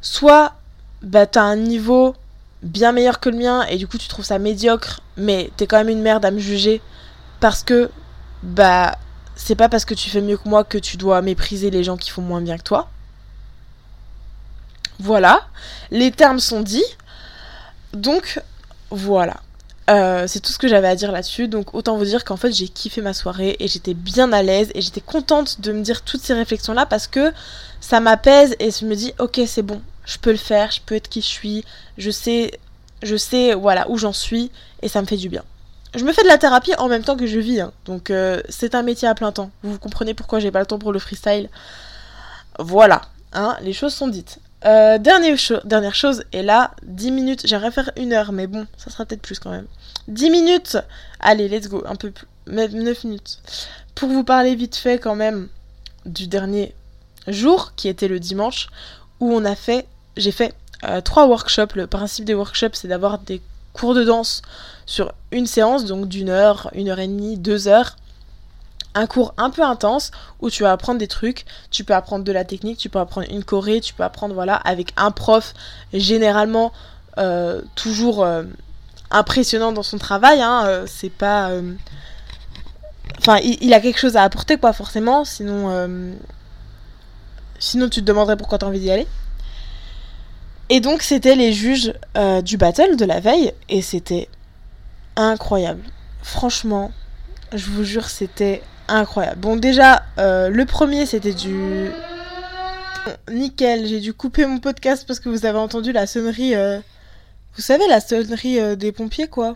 Soit, 0.00 0.54
bah, 1.02 1.26
t'as 1.26 1.42
un 1.42 1.56
niveau 1.56 2.14
bien 2.62 2.92
meilleur 2.92 3.20
que 3.20 3.28
le 3.28 3.36
mien, 3.36 3.64
et 3.66 3.76
du 3.76 3.86
coup, 3.86 3.98
tu 3.98 4.08
trouves 4.08 4.24
ça 4.24 4.38
médiocre, 4.38 5.00
mais 5.16 5.50
t'es 5.56 5.66
quand 5.66 5.78
même 5.78 5.88
une 5.88 6.02
merde 6.02 6.24
à 6.24 6.30
me 6.30 6.38
juger, 6.38 6.80
parce 7.40 7.62
que, 7.62 7.90
bah, 8.42 8.96
c'est 9.36 9.54
pas 9.54 9.68
parce 9.68 9.84
que 9.84 9.94
tu 9.94 10.10
fais 10.10 10.20
mieux 10.20 10.36
que 10.36 10.48
moi 10.48 10.64
que 10.64 10.78
tu 10.78 10.96
dois 10.96 11.22
mépriser 11.22 11.70
les 11.70 11.84
gens 11.84 11.96
qui 11.96 12.10
font 12.10 12.22
moins 12.22 12.40
bien 12.40 12.58
que 12.58 12.62
toi. 12.62 12.88
Voilà, 14.98 15.46
les 15.90 16.12
termes 16.12 16.38
sont 16.38 16.60
dits. 16.60 16.84
Donc, 17.92 18.40
voilà. 18.90 19.40
Euh, 19.90 20.26
c'est 20.28 20.40
tout 20.40 20.52
ce 20.52 20.58
que 20.58 20.68
j'avais 20.68 20.86
à 20.86 20.94
dire 20.94 21.10
là-dessus. 21.10 21.48
Donc 21.48 21.74
autant 21.74 21.96
vous 21.96 22.04
dire 22.04 22.24
qu'en 22.24 22.36
fait 22.36 22.52
j'ai 22.52 22.68
kiffé 22.68 23.00
ma 23.00 23.12
soirée 23.12 23.56
et 23.58 23.68
j'étais 23.68 23.94
bien 23.94 24.32
à 24.32 24.42
l'aise 24.42 24.70
et 24.74 24.80
j'étais 24.80 25.00
contente 25.00 25.60
de 25.60 25.72
me 25.72 25.82
dire 25.82 26.02
toutes 26.02 26.22
ces 26.22 26.34
réflexions-là 26.34 26.86
parce 26.86 27.08
que 27.08 27.32
ça 27.80 28.00
m'apaise 28.00 28.54
et 28.60 28.70
je 28.70 28.86
me 28.86 28.94
dis 28.94 29.12
ok 29.18 29.40
c'est 29.46 29.62
bon, 29.62 29.82
je 30.04 30.18
peux 30.18 30.30
le 30.30 30.36
faire, 30.36 30.70
je 30.70 30.80
peux 30.84 30.94
être 30.94 31.08
qui 31.08 31.20
je 31.20 31.26
suis, 31.26 31.64
je 31.98 32.10
sais, 32.10 32.58
je 33.02 33.16
sais 33.16 33.54
voilà 33.54 33.88
où 33.90 33.98
j'en 33.98 34.12
suis 34.12 34.50
et 34.82 34.88
ça 34.88 35.00
me 35.00 35.06
fait 35.06 35.16
du 35.16 35.28
bien. 35.28 35.44
Je 35.94 36.04
me 36.04 36.12
fais 36.12 36.22
de 36.22 36.28
la 36.28 36.38
thérapie 36.38 36.74
en 36.78 36.88
même 36.88 37.02
temps 37.02 37.16
que 37.16 37.26
je 37.26 37.38
vis, 37.38 37.60
hein. 37.60 37.72
donc 37.84 38.10
euh, 38.10 38.40
c'est 38.48 38.74
un 38.74 38.82
métier 38.82 39.06
à 39.08 39.14
plein 39.14 39.30
temps. 39.30 39.50
Vous 39.62 39.78
comprenez 39.78 40.14
pourquoi 40.14 40.40
j'ai 40.40 40.50
pas 40.50 40.60
le 40.60 40.66
temps 40.66 40.78
pour 40.78 40.92
le 40.92 40.98
freestyle. 40.98 41.50
Voilà, 42.58 43.02
hein, 43.32 43.56
les 43.60 43.72
choses 43.72 43.92
sont 43.92 44.08
dites. 44.08 44.38
Euh, 44.64 44.98
dernière, 44.98 45.36
dernière, 45.64 45.94
chose, 45.94 46.24
et 46.32 46.42
là, 46.42 46.70
10 46.84 47.10
minutes, 47.10 47.42
j'aimerais 47.44 47.72
faire 47.72 47.90
une 47.96 48.12
heure, 48.12 48.32
mais 48.32 48.46
bon, 48.46 48.66
ça 48.76 48.90
sera 48.90 49.04
peut-être 49.04 49.22
plus 49.22 49.38
quand 49.38 49.50
même. 49.50 49.66
10 50.08 50.30
minutes 50.30 50.78
Allez, 51.20 51.48
let's 51.48 51.68
go, 51.68 51.82
un 51.86 51.96
peu 51.96 52.10
plus, 52.10 52.26
même 52.46 52.72
9 52.72 53.04
minutes. 53.04 53.40
Pour 53.94 54.08
vous 54.08 54.24
parler 54.24 54.54
vite 54.54 54.76
fait 54.76 54.98
quand 54.98 55.16
même 55.16 55.48
du 56.06 56.26
dernier 56.26 56.74
jour, 57.26 57.72
qui 57.76 57.88
était 57.88 58.08
le 58.08 58.20
dimanche, 58.20 58.68
où 59.22 59.32
on 59.32 59.44
a 59.44 59.54
fait, 59.54 59.86
j'ai 60.16 60.32
fait 60.32 60.52
euh, 60.82 61.00
trois 61.00 61.28
workshops. 61.28 61.76
Le 61.76 61.86
principe 61.86 62.24
des 62.24 62.34
workshops, 62.34 62.74
c'est 62.74 62.88
d'avoir 62.88 63.20
des 63.20 63.40
cours 63.72 63.94
de 63.94 64.02
danse 64.02 64.42
sur 64.84 65.12
une 65.30 65.46
séance, 65.46 65.84
donc 65.84 66.08
d'une 66.08 66.28
heure, 66.28 66.70
une 66.74 66.88
heure 66.88 66.98
et 66.98 67.06
demie, 67.06 67.38
deux 67.38 67.68
heures, 67.68 67.96
un 68.96 69.06
cours 69.06 69.32
un 69.38 69.50
peu 69.50 69.62
intense 69.62 70.10
où 70.40 70.50
tu 70.50 70.64
vas 70.64 70.72
apprendre 70.72 70.98
des 70.98 71.06
trucs, 71.06 71.44
tu 71.70 71.84
peux 71.84 71.94
apprendre 71.94 72.24
de 72.24 72.32
la 72.32 72.44
technique, 72.44 72.78
tu 72.78 72.88
peux 72.88 72.98
apprendre 72.98 73.28
une 73.30 73.44
choré, 73.44 73.80
tu 73.80 73.94
peux 73.94 74.02
apprendre 74.02 74.34
voilà 74.34 74.56
avec 74.56 74.92
un 74.96 75.12
prof 75.12 75.54
généralement 75.94 76.72
euh, 77.16 77.62
toujours 77.76 78.24
euh, 78.24 78.42
impressionnant 79.12 79.70
dans 79.70 79.84
son 79.84 79.98
travail, 79.98 80.42
hein, 80.42 80.82
c'est 80.86 81.10
pas 81.10 81.52
enfin 83.18 83.38
il, 83.38 83.72
a 83.72 83.80
quelque 83.80 84.00
chose 84.00 84.16
à 84.16 84.24
apporter 84.24 84.56
quoi 84.56 84.72
forcément, 84.72 85.24
sinon 85.24 85.70
sinon 87.62 87.88
tu 87.88 88.00
te 88.00 88.04
demanderais 88.06 88.36
pourquoi 88.36 88.58
tu 88.58 88.64
as 88.64 88.68
envie 88.68 88.80
d'y 88.80 88.90
aller. 88.90 89.06
Et 90.68 90.80
donc 90.80 91.02
c'était 91.02 91.36
les 91.36 91.52
juges 91.52 91.92
du 92.44 92.56
battle 92.56 92.96
de 92.96 93.04
la 93.04 93.20
veille 93.20 93.52
et 93.68 93.82
c'était 93.82 94.28
incroyable. 95.16 95.82
Franchement, 96.22 96.92
je 97.52 97.66
vous 97.66 97.84
jure, 97.84 98.08
c'était 98.08 98.62
incroyable. 98.88 99.40
Bon, 99.40 99.56
déjà, 99.56 100.02
euh, 100.18 100.48
le 100.48 100.64
premier, 100.64 101.06
c'était 101.06 101.34
du... 101.34 101.90
Nickel, 103.30 103.86
j'ai 103.86 104.00
dû 104.00 104.14
couper 104.14 104.46
mon 104.46 104.58
podcast 104.58 105.04
parce 105.06 105.18
que 105.20 105.28
vous 105.28 105.46
avez 105.46 105.58
entendu 105.58 105.92
la 105.92 106.06
sonnerie... 106.06 106.54
Euh, 106.54 106.80
vous 107.54 107.62
savez, 107.62 107.86
la 107.88 108.00
sonnerie 108.00 108.58
euh, 108.58 108.76
des 108.76 108.92
pompiers, 108.92 109.28
quoi. 109.28 109.54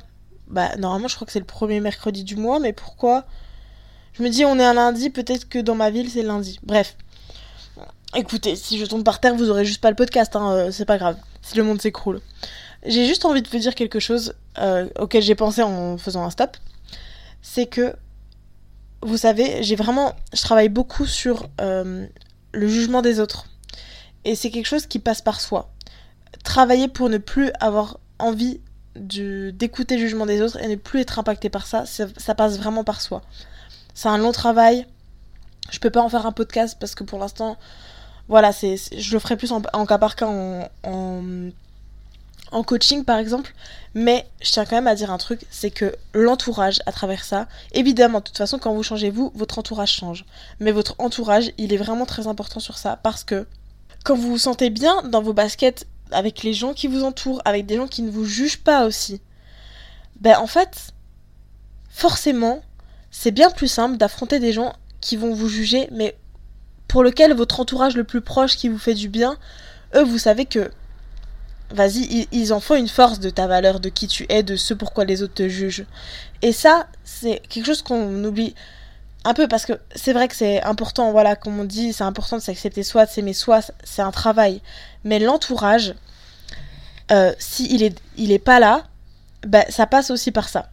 Bah, 0.48 0.76
normalement, 0.76 1.08
je 1.08 1.14
crois 1.14 1.26
que 1.26 1.32
c'est 1.32 1.38
le 1.38 1.46
premier 1.46 1.80
mercredi 1.80 2.24
du 2.24 2.36
mois, 2.36 2.60
mais 2.60 2.72
pourquoi? 2.72 3.24
Je 4.12 4.22
me 4.22 4.28
dis, 4.28 4.44
on 4.44 4.58
est 4.58 4.64
un 4.64 4.74
lundi, 4.74 5.10
peut-être 5.10 5.48
que 5.48 5.58
dans 5.58 5.74
ma 5.74 5.90
ville, 5.90 6.10
c'est 6.10 6.22
lundi. 6.22 6.58
Bref. 6.62 6.96
Écoutez, 8.16 8.56
si 8.56 8.78
je 8.78 8.86
tombe 8.86 9.04
par 9.04 9.20
terre, 9.20 9.34
vous 9.34 9.50
aurez 9.50 9.64
juste 9.64 9.80
pas 9.80 9.90
le 9.90 9.96
podcast, 9.96 10.34
hein, 10.36 10.70
c'est 10.72 10.86
pas 10.86 10.98
grave. 10.98 11.16
Si 11.42 11.56
le 11.56 11.62
monde 11.62 11.80
s'écroule. 11.80 12.20
J'ai 12.84 13.06
juste 13.06 13.24
envie 13.24 13.42
de 13.42 13.48
vous 13.48 13.58
dire 13.58 13.74
quelque 13.74 14.00
chose 14.00 14.34
auquel 14.98 15.22
j'ai 15.22 15.34
pensé 15.34 15.62
en 15.62 15.98
faisant 15.98 16.24
un 16.24 16.30
stop. 16.30 16.56
C'est 17.42 17.66
que 17.66 17.94
vous 19.02 19.16
savez, 19.16 19.62
j'ai 19.62 19.76
vraiment, 19.76 20.14
je 20.32 20.42
travaille 20.42 20.68
beaucoup 20.68 21.06
sur 21.06 21.48
euh, 21.60 22.06
le 22.52 22.68
jugement 22.68 23.02
des 23.02 23.20
autres. 23.20 23.46
Et 24.24 24.34
c'est 24.34 24.50
quelque 24.50 24.66
chose 24.66 24.86
qui 24.86 24.98
passe 24.98 25.22
par 25.22 25.40
soi. 25.40 25.72
Travailler 26.42 26.88
pour 26.88 27.08
ne 27.08 27.18
plus 27.18 27.50
avoir 27.60 27.98
envie 28.18 28.60
d'écouter 28.96 29.96
le 29.96 30.00
jugement 30.00 30.26
des 30.26 30.40
autres 30.40 30.58
et 30.62 30.68
ne 30.68 30.74
plus 30.74 31.00
être 31.00 31.18
impacté 31.18 31.50
par 31.50 31.66
ça, 31.66 31.84
ça, 31.86 32.34
passe 32.34 32.58
vraiment 32.58 32.82
par 32.82 33.00
soi. 33.00 33.22
C'est 33.94 34.08
un 34.08 34.18
long 34.18 34.32
travail. 34.32 34.86
Je 35.70 35.78
peux 35.78 35.90
pas 35.90 36.00
en 36.00 36.08
faire 36.08 36.26
un 36.26 36.32
podcast 36.32 36.76
parce 36.80 36.94
que 36.94 37.04
pour 37.04 37.18
l'instant, 37.18 37.58
voilà, 38.28 38.52
c'est, 38.52 38.76
je 38.96 39.12
le 39.12 39.18
ferai 39.18 39.36
plus 39.36 39.52
en, 39.52 39.60
cas 39.60 39.98
par 39.98 40.16
cas 40.16 40.26
en 40.26 40.68
en 42.52 42.62
coaching 42.62 43.04
par 43.04 43.18
exemple, 43.18 43.52
mais 43.94 44.26
je 44.40 44.52
tiens 44.52 44.64
quand 44.64 44.76
même 44.76 44.86
à 44.86 44.94
dire 44.94 45.10
un 45.10 45.18
truc, 45.18 45.46
c'est 45.50 45.70
que 45.70 45.94
l'entourage 46.14 46.80
à 46.86 46.92
travers 46.92 47.24
ça, 47.24 47.48
évidemment, 47.72 48.18
de 48.18 48.24
toute 48.24 48.38
façon, 48.38 48.58
quand 48.58 48.72
vous 48.72 48.82
changez 48.82 49.10
vous, 49.10 49.32
votre 49.34 49.58
entourage 49.58 49.92
change. 49.92 50.24
Mais 50.60 50.72
votre 50.72 50.94
entourage, 50.98 51.50
il 51.58 51.72
est 51.72 51.78
vraiment 51.78 52.06
très 52.06 52.26
important 52.26 52.60
sur 52.60 52.78
ça 52.78 52.96
parce 53.02 53.24
que 53.24 53.46
quand 54.04 54.14
vous 54.14 54.30
vous 54.30 54.38
sentez 54.38 54.70
bien 54.70 55.02
dans 55.02 55.22
vos 55.22 55.32
baskets 55.32 55.86
avec 56.12 56.42
les 56.42 56.52
gens 56.52 56.72
qui 56.72 56.86
vous 56.86 57.02
entourent, 57.02 57.42
avec 57.44 57.66
des 57.66 57.76
gens 57.76 57.88
qui 57.88 58.02
ne 58.02 58.10
vous 58.10 58.24
jugent 58.24 58.62
pas 58.62 58.86
aussi, 58.86 59.20
ben 60.20 60.38
en 60.38 60.46
fait, 60.46 60.92
forcément, 61.90 62.62
c'est 63.10 63.32
bien 63.32 63.50
plus 63.50 63.68
simple 63.68 63.96
d'affronter 63.96 64.38
des 64.38 64.52
gens 64.52 64.74
qui 65.00 65.16
vont 65.16 65.34
vous 65.34 65.48
juger, 65.48 65.88
mais 65.90 66.16
pour 66.88 67.02
lequel 67.02 67.34
votre 67.34 67.60
entourage 67.60 67.96
le 67.96 68.04
plus 68.04 68.20
proche 68.20 68.56
qui 68.56 68.68
vous 68.68 68.78
fait 68.78 68.94
du 68.94 69.08
bien, 69.08 69.36
eux, 69.94 70.04
vous 70.04 70.18
savez 70.18 70.44
que 70.46 70.70
vas-y, 71.70 72.28
ils, 72.32 72.52
en 72.52 72.60
font 72.60 72.76
une 72.76 72.88
force 72.88 73.18
de 73.18 73.30
ta 73.30 73.46
valeur, 73.46 73.80
de 73.80 73.88
qui 73.88 74.06
tu 74.06 74.26
es, 74.28 74.42
de 74.42 74.56
ce 74.56 74.74
pourquoi 74.74 75.04
les 75.04 75.22
autres 75.22 75.34
te 75.34 75.48
jugent. 75.48 75.84
Et 76.42 76.52
ça, 76.52 76.86
c'est 77.04 77.42
quelque 77.48 77.66
chose 77.66 77.82
qu'on 77.82 78.24
oublie 78.24 78.54
un 79.24 79.34
peu 79.34 79.48
parce 79.48 79.66
que 79.66 79.72
c'est 79.94 80.12
vrai 80.12 80.28
que 80.28 80.36
c'est 80.36 80.62
important, 80.62 81.10
voilà, 81.10 81.34
comme 81.34 81.58
on 81.58 81.64
dit, 81.64 81.92
c'est 81.92 82.04
important 82.04 82.36
de 82.36 82.42
s'accepter 82.42 82.84
soi, 82.84 83.06
de 83.06 83.10
s'aimer 83.10 83.32
soi, 83.32 83.60
c'est 83.82 84.02
un 84.02 84.12
travail. 84.12 84.60
Mais 85.02 85.18
l'entourage, 85.18 85.94
euh, 87.10 87.32
s'il 87.38 87.82
est, 87.82 88.00
il 88.16 88.30
est 88.30 88.38
pas 88.38 88.60
là, 88.60 88.84
bah, 89.44 89.64
ça 89.68 89.86
passe 89.86 90.10
aussi 90.10 90.30
par 90.30 90.48
ça. 90.48 90.70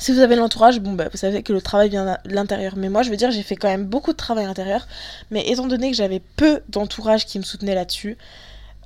Si 0.00 0.12
vous 0.12 0.20
avez 0.20 0.34
l'entourage, 0.34 0.80
bon, 0.80 0.94
bah, 0.94 1.08
vous 1.12 1.18
savez 1.18 1.42
que 1.42 1.52
le 1.52 1.60
travail 1.60 1.90
vient 1.90 2.16
de 2.24 2.34
l'intérieur. 2.34 2.72
Mais 2.74 2.88
moi, 2.88 3.02
je 3.02 3.10
veux 3.10 3.16
dire, 3.16 3.30
j'ai 3.30 3.42
fait 3.42 3.54
quand 3.54 3.68
même 3.68 3.84
beaucoup 3.84 4.12
de 4.12 4.16
travail 4.16 4.44
à 4.44 4.48
l'intérieur. 4.48 4.88
Mais 5.30 5.46
étant 5.46 5.66
donné 5.66 5.90
que 5.90 5.96
j'avais 5.96 6.20
peu 6.20 6.62
d'entourage 6.70 7.26
qui 7.26 7.38
me 7.38 7.44
soutenait 7.44 7.74
là-dessus, 7.74 8.16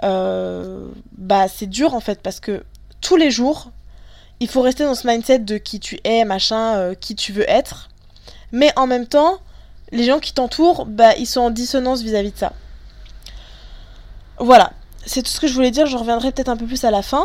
euh, 0.02 0.88
bah 1.16 1.46
c'est 1.46 1.68
dur 1.68 1.94
en 1.94 2.00
fait 2.00 2.20
parce 2.20 2.40
que 2.40 2.64
tous 3.00 3.14
les 3.14 3.30
jours, 3.30 3.70
il 4.40 4.48
faut 4.48 4.60
rester 4.60 4.82
dans 4.82 4.96
ce 4.96 5.06
mindset 5.06 5.38
de 5.38 5.56
qui 5.56 5.78
tu 5.78 6.00
es, 6.02 6.24
machin, 6.24 6.74
euh, 6.78 6.94
qui 6.94 7.14
tu 7.14 7.32
veux 7.32 7.48
être. 7.48 7.90
Mais 8.50 8.72
en 8.74 8.88
même 8.88 9.06
temps, 9.06 9.38
les 9.92 10.02
gens 10.02 10.18
qui 10.18 10.34
t'entourent, 10.34 10.84
bah 10.84 11.14
ils 11.16 11.26
sont 11.26 11.42
en 11.42 11.50
dissonance 11.50 12.02
vis-à-vis 12.02 12.32
de 12.32 12.38
ça. 12.38 12.52
Voilà, 14.40 14.72
c'est 15.06 15.22
tout 15.22 15.30
ce 15.30 15.38
que 15.38 15.46
je 15.46 15.54
voulais 15.54 15.70
dire, 15.70 15.86
je 15.86 15.96
reviendrai 15.96 16.32
peut-être 16.32 16.48
un 16.48 16.56
peu 16.56 16.66
plus 16.66 16.82
à 16.82 16.90
la 16.90 17.02
fin. 17.02 17.24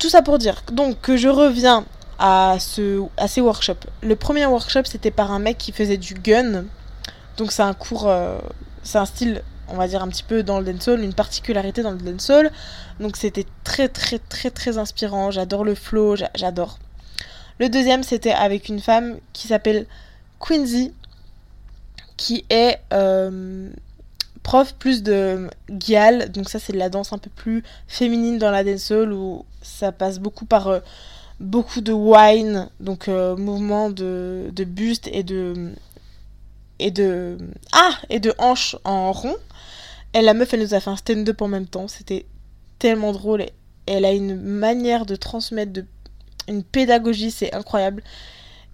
Tout 0.00 0.08
ça 0.08 0.22
pour 0.22 0.38
dire 0.38 0.62
donc 0.72 1.00
que 1.00 1.16
je 1.16 1.28
reviens 1.28 1.84
à, 2.18 2.56
ce, 2.58 3.02
à 3.16 3.28
ces 3.28 3.40
workshops. 3.40 3.86
Le 4.02 4.16
premier 4.16 4.46
workshop, 4.46 4.84
c'était 4.84 5.10
par 5.10 5.32
un 5.32 5.38
mec 5.38 5.58
qui 5.58 5.72
faisait 5.72 5.96
du 5.96 6.14
gun. 6.14 6.64
Donc 7.36 7.52
c'est 7.52 7.62
un 7.62 7.74
cours, 7.74 8.08
euh, 8.08 8.38
c'est 8.82 8.98
un 8.98 9.06
style 9.06 9.42
on 9.70 9.76
va 9.76 9.86
dire 9.86 10.02
un 10.02 10.08
petit 10.08 10.22
peu 10.22 10.42
dans 10.42 10.60
le 10.60 10.72
dancehall, 10.72 11.02
une 11.02 11.14
particularité 11.14 11.82
dans 11.82 11.92
le 11.92 11.98
dancehall. 11.98 12.50
Donc 13.00 13.16
c'était 13.16 13.46
très 13.64 13.88
très 13.88 14.18
très 14.18 14.50
très 14.50 14.78
inspirant, 14.78 15.30
j'adore 15.30 15.64
le 15.64 15.74
flow, 15.74 16.16
j'adore. 16.34 16.78
Le 17.58 17.68
deuxième 17.68 18.02
c'était 18.02 18.32
avec 18.32 18.68
une 18.68 18.80
femme 18.80 19.18
qui 19.32 19.48
s'appelle 19.48 19.86
Quincy, 20.40 20.92
qui 22.16 22.44
est 22.50 22.80
euh, 22.92 23.68
prof 24.42 24.74
plus 24.74 25.02
de 25.02 25.48
gyal, 25.78 26.30
donc 26.32 26.48
ça 26.48 26.58
c'est 26.58 26.72
de 26.72 26.78
la 26.78 26.88
danse 26.88 27.12
un 27.12 27.18
peu 27.18 27.30
plus 27.30 27.62
féminine 27.86 28.38
dans 28.38 28.50
la 28.50 28.64
dancehall 28.64 29.12
où 29.12 29.44
ça 29.62 29.92
passe 29.92 30.18
beaucoup 30.18 30.46
par 30.46 30.68
euh, 30.68 30.80
beaucoup 31.40 31.80
de 31.80 31.92
wine, 31.92 32.68
donc 32.80 33.08
euh, 33.08 33.36
mouvement 33.36 33.90
de, 33.90 34.50
de 34.52 34.64
buste 34.64 35.08
et 35.12 35.22
de 35.22 35.72
et 36.78 36.90
de 36.90 37.38
ah 37.72 37.92
et 38.08 38.20
de 38.20 38.34
hanches 38.38 38.76
en 38.84 39.12
rond 39.12 39.36
et 40.14 40.22
la 40.22 40.34
meuf, 40.34 40.54
elle 40.54 40.60
nous 40.60 40.74
a 40.74 40.80
fait 40.80 40.90
un 40.90 40.96
stand-up 40.96 41.42
en 41.42 41.48
même 41.48 41.66
temps. 41.66 41.86
C'était 41.86 42.24
tellement 42.78 43.12
drôle. 43.12 43.44
Elle 43.86 44.04
a 44.04 44.12
une 44.12 44.36
manière 44.36 45.04
de 45.04 45.16
transmettre, 45.16 45.82
une 46.48 46.62
pédagogie, 46.62 47.30
c'est 47.30 47.54
incroyable. 47.54 48.02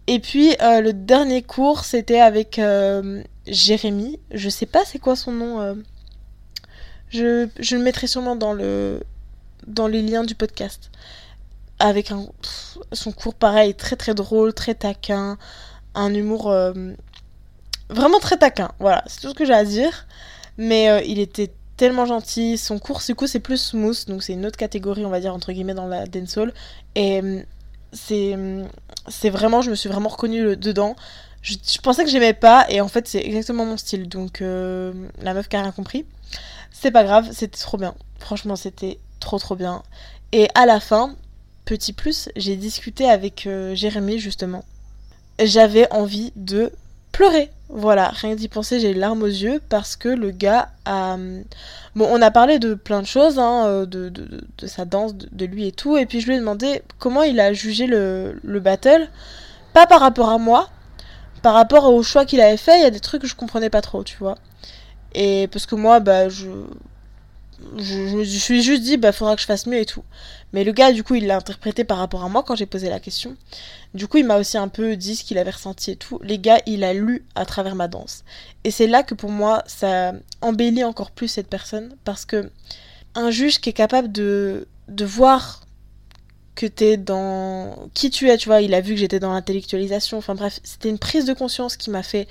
Et 0.07 0.21
puis 0.21 0.55
euh, 0.63 0.81
le 0.81 0.93
dernier 0.93 1.43
cours, 1.43 1.85
c'était 1.85 2.21
avec 2.21 2.59
euh, 2.59 3.23
Jérémy. 3.47 4.21
Je 4.31 4.49
sais 4.49 4.67
pas 4.67 4.85
c'est 4.85 4.99
quoi 4.99 5.17
son 5.17 5.33
nom. 5.33 5.77
Je, 7.09 7.49
je 7.59 7.77
le 7.77 7.83
mettrai 7.83 8.07
sûrement 8.07 8.37
dans 8.37 8.53
le 8.53 9.03
dans 9.67 9.87
les 9.87 10.03
liens 10.03 10.25
du 10.25 10.35
podcast. 10.35 10.91
Avec 11.79 12.13
son 12.93 13.13
cours 13.13 13.35
pareil, 13.35 13.75
très 13.75 13.97
très 13.97 14.15
drôle, 14.15 14.55
très 14.55 14.75
taquin, 14.75 15.37
un 15.95 16.15
humour 16.15 16.51
euh, 16.51 16.73
vraiment 17.89 18.19
très 18.19 18.37
taquin. 18.37 18.73
Voilà, 18.79 19.03
c'est 19.07 19.21
tout 19.21 19.31
ce 19.31 19.35
que 19.35 19.45
j'ai 19.45 19.55
à 19.55 19.65
dire. 19.65 20.07
Mais 20.57 20.89
euh, 20.89 21.01
il 21.03 21.19
était 21.19 21.51
tellement 21.77 22.07
gentil. 22.07 22.59
Son 22.59 22.79
cours, 22.79 23.01
du 23.05 23.15
coup, 23.15 23.27
c'est 23.27 23.41
plus 23.41 23.59
smooth, 23.59 24.07
donc 24.07 24.23
c'est 24.23 24.35
une 24.35 24.47
autre 24.47 24.57
catégorie, 24.57 25.05
on 25.05 25.11
va 25.11 25.21
dire 25.21 25.35
entre 25.35 25.53
guillemets 25.53 25.75
dans 25.75 25.87
la 25.87 26.07
dancehall. 26.07 26.53
Et 26.95 27.21
euh, 27.23 28.65
c'est 29.09 29.31
vraiment, 29.31 29.63
je 29.63 29.71
me 29.71 29.75
suis 29.75 29.89
vraiment 29.89 30.09
reconnue 30.09 30.57
dedans. 30.57 30.97
Je, 31.43 31.57
pensais 31.83 32.05
que 32.05 32.11
j'aimais 32.11 32.33
pas, 32.33 32.67
et 32.71 32.81
en 32.81 32.89
fait, 32.89 33.07
c'est 33.07 33.21
exactement 33.21 33.67
mon 33.67 33.77
style. 33.77 34.09
Donc, 34.09 34.41
la 34.41 35.35
meuf 35.35 35.49
qui 35.49 35.57
a 35.57 35.63
rien 35.63 35.73
compris. 35.73 36.07
C'est 36.71 36.91
pas 36.91 37.05
grave, 37.05 37.29
c'était 37.33 37.59
trop 37.59 37.77
bien. 37.77 37.95
Franchement, 38.19 38.57
c'était 38.57 38.99
trop 39.21 39.39
trop 39.39 39.55
bien. 39.55 39.83
Et 40.33 40.49
à 40.55 40.67
la 40.67 40.81
fin, 40.81 41.15
petit 41.65 41.93
plus, 41.93 42.29
j'ai 42.37 42.57
discuté 42.57 43.09
avec 43.09 43.47
euh, 43.47 43.75
Jérémy 43.75 44.19
justement. 44.19 44.65
J'avais 45.39 45.91
envie 45.93 46.33
de 46.37 46.71
pleurer. 47.13 47.51
Voilà, 47.71 48.09
rien 48.09 48.35
d'y 48.35 48.49
penser, 48.49 48.79
j'ai 48.79 48.93
les 48.93 49.01
larmes 49.01 49.23
aux 49.23 49.27
yeux 49.27 49.61
parce 49.69 49.97
que 49.97 50.09
le 50.09 50.31
gars 50.31 50.69
a. 50.85 51.17
Bon, 51.97 52.07
on 52.11 52.21
a 52.21 52.31
parlé 52.31 52.59
de 52.59 52.75
plein 52.75 53.01
de 53.01 53.07
choses, 53.07 53.39
hein, 53.39 53.67
euh, 53.67 53.87
de, 53.87 54.09
de, 54.11 54.67
sa 54.67 54.85
danse, 54.85 55.15
de, 55.15 55.47
lui 55.47 55.67
et 55.67 55.73
tout, 55.73 55.97
et 55.97 56.07
puis 56.07 56.21
je 56.21 56.27
lui 56.27 56.35
ai 56.35 56.39
demandé 56.39 56.83
comment 56.99 57.23
il 57.23 57.41
a 57.41 57.53
jugé 57.53 57.87
le, 57.87 58.39
le 58.43 58.61
battle. 58.61 59.09
Pas 59.73 59.87
par 59.87 60.01
rapport 60.01 60.29
à 60.29 60.39
moi, 60.39 60.69
par 61.43 61.55
rapport 61.55 61.93
au 61.93 62.03
choix 62.03 62.25
qu'il 62.25 62.41
avait 62.41 62.57
fait, 62.57 62.79
il 62.79 62.83
y 62.83 62.87
a 62.87 62.91
des 62.91 63.01
trucs 63.01 63.23
que 63.23 63.29
je 63.29 63.35
comprenais 63.35 63.71
pas 63.71 63.81
trop, 63.81 64.05
tu 64.05 64.17
vois. 64.19 64.37
Et 65.15 65.49
parce 65.53 65.67
que 65.67 65.75
moi, 65.75 66.01
bah, 66.01 66.29
je. 66.29 66.51
Je, 67.79 68.25
je 68.25 68.39
suis 68.39 68.63
juste 68.63 68.83
dit, 68.83 68.99
bah, 68.99 69.13
faudra 69.13 69.37
que 69.37 69.41
je 69.41 69.47
fasse 69.47 69.67
mieux 69.67 69.79
et 69.79 69.87
tout. 69.87 70.03
Mais 70.55 70.63
le 70.63 70.71
gars, 70.71 70.93
du 70.93 71.03
coup, 71.03 71.17
il 71.17 71.27
l'a 71.27 71.37
interprété 71.37 71.83
par 71.83 71.99
rapport 71.99 72.25
à 72.25 72.29
moi 72.29 72.45
quand 72.45 72.55
j'ai 72.55 72.65
posé 72.65 72.89
la 72.89 73.01
question. 73.01 73.37
Du 73.93 74.07
coup, 74.07 74.19
il 74.19 74.25
m'a 74.25 74.39
aussi 74.39 74.57
un 74.57 74.69
peu 74.69 74.95
dit 74.95 75.17
ce 75.17 75.25
qu'il 75.25 75.37
avait 75.37 75.51
ressenti 75.51 75.91
et 75.91 75.97
tout. 75.97 76.21
Les 76.23 76.39
gars, 76.39 76.61
il 76.65 76.85
a 76.85 76.95
lu 76.95 77.27
à 77.35 77.45
travers 77.45 77.75
ma 77.75 77.89
danse. 77.89 78.23
Et 78.63 78.71
c'est 78.71 78.87
là 78.87 79.03
que 79.03 79.15
pour 79.15 79.31
moi, 79.31 79.65
ça 79.67 80.13
embellit 80.43 80.85
encore 80.85 81.11
plus 81.11 81.27
cette 81.27 81.49
personne. 81.49 81.97
Parce 82.05 82.25
que 82.25 82.53
un 83.17 83.33
juge 83.33 83.61
qui 83.61 83.71
est 83.71 83.75
capable 83.75 84.13
de, 84.13 84.69
de 84.87 85.05
voir 85.05 85.63
que 86.55 86.67
t'es 86.67 86.97
dans 86.99 87.89
qui 87.93 88.11
tu 88.11 88.29
es, 88.29 88.37
tu 88.37 88.49
vois, 88.49 88.61
il 88.61 88.75
a 88.75 88.81
vu 88.81 88.95
que 88.95 89.01
j'étais 89.01 89.19
dans 89.19 89.33
l'intellectualisation. 89.33 90.19
Enfin 90.19 90.37
bref, 90.37 90.61
c'était 90.63 90.89
une 90.89 91.01
prise 91.01 91.25
de 91.25 91.33
conscience 91.33 91.77
qui 91.77 91.91
m'a 91.91 92.05
fait. 92.05 92.29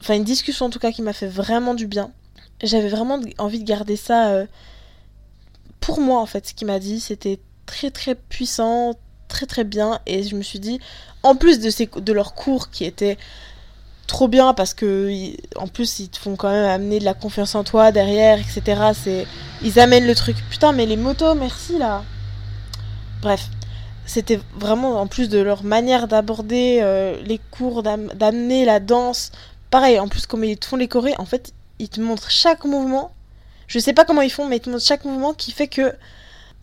Enfin, 0.00 0.14
une 0.14 0.22
discussion 0.22 0.66
en 0.66 0.70
tout 0.70 0.78
cas 0.78 0.92
qui 0.92 1.02
m'a 1.02 1.12
fait 1.12 1.26
vraiment 1.26 1.74
du 1.74 1.88
bien. 1.88 2.12
J'avais 2.62 2.88
vraiment 2.88 3.20
envie 3.38 3.58
de 3.58 3.66
garder 3.66 3.96
ça 3.96 4.28
euh, 4.28 4.46
pour 5.80 6.00
moi 6.00 6.20
en 6.20 6.26
fait. 6.26 6.46
Ce 6.46 6.54
qu'il 6.54 6.68
m'a 6.68 6.78
dit, 6.78 7.00
c'était 7.00 7.40
très 7.68 7.90
très 7.90 8.14
puissant, 8.16 8.94
très 9.28 9.46
très 9.46 9.64
bien. 9.64 10.00
Et 10.06 10.22
je 10.24 10.34
me 10.34 10.42
suis 10.42 10.58
dit, 10.58 10.80
en 11.22 11.36
plus 11.36 11.60
de, 11.60 11.70
ces, 11.70 11.86
de 11.94 12.12
leurs 12.12 12.34
cours 12.34 12.70
qui 12.70 12.84
étaient 12.84 13.18
trop 14.08 14.26
bien 14.26 14.54
parce 14.54 14.72
que 14.72 15.12
en 15.56 15.68
plus 15.68 16.00
ils 16.00 16.08
te 16.08 16.16
font 16.18 16.34
quand 16.34 16.50
même 16.50 16.64
amener 16.64 16.98
de 16.98 17.04
la 17.04 17.12
confiance 17.12 17.54
en 17.54 17.62
toi 17.62 17.92
derrière, 17.92 18.38
etc. 18.40 18.62
C'est 18.94 19.26
ils 19.62 19.78
amènent 19.78 20.06
le 20.06 20.14
truc. 20.14 20.36
Putain, 20.50 20.72
mais 20.72 20.86
les 20.86 20.96
motos, 20.96 21.34
merci 21.34 21.76
là. 21.78 22.02
Bref, 23.20 23.48
c'était 24.06 24.40
vraiment 24.56 25.00
en 25.00 25.06
plus 25.06 25.28
de 25.28 25.38
leur 25.38 25.62
manière 25.62 26.08
d'aborder 26.08 26.78
euh, 26.80 27.20
les 27.22 27.38
cours, 27.50 27.82
d'am- 27.82 28.10
d'amener 28.14 28.64
la 28.64 28.80
danse. 28.80 29.30
Pareil, 29.70 29.98
en 30.00 30.08
plus 30.08 30.26
comme 30.26 30.44
ils 30.44 30.56
te 30.56 30.64
font 30.64 30.76
les 30.76 30.88
chorés, 30.88 31.14
en 31.18 31.26
fait, 31.26 31.52
ils 31.78 31.90
te 31.90 32.00
montrent 32.00 32.30
chaque 32.30 32.64
mouvement. 32.64 33.12
Je 33.66 33.78
sais 33.78 33.92
pas 33.92 34.06
comment 34.06 34.22
ils 34.22 34.30
font, 34.30 34.46
mais 34.46 34.56
ils 34.56 34.60
te 34.60 34.70
montrent 34.70 34.86
chaque 34.86 35.04
mouvement 35.04 35.34
qui 35.34 35.52
fait 35.52 35.68
que 35.68 35.92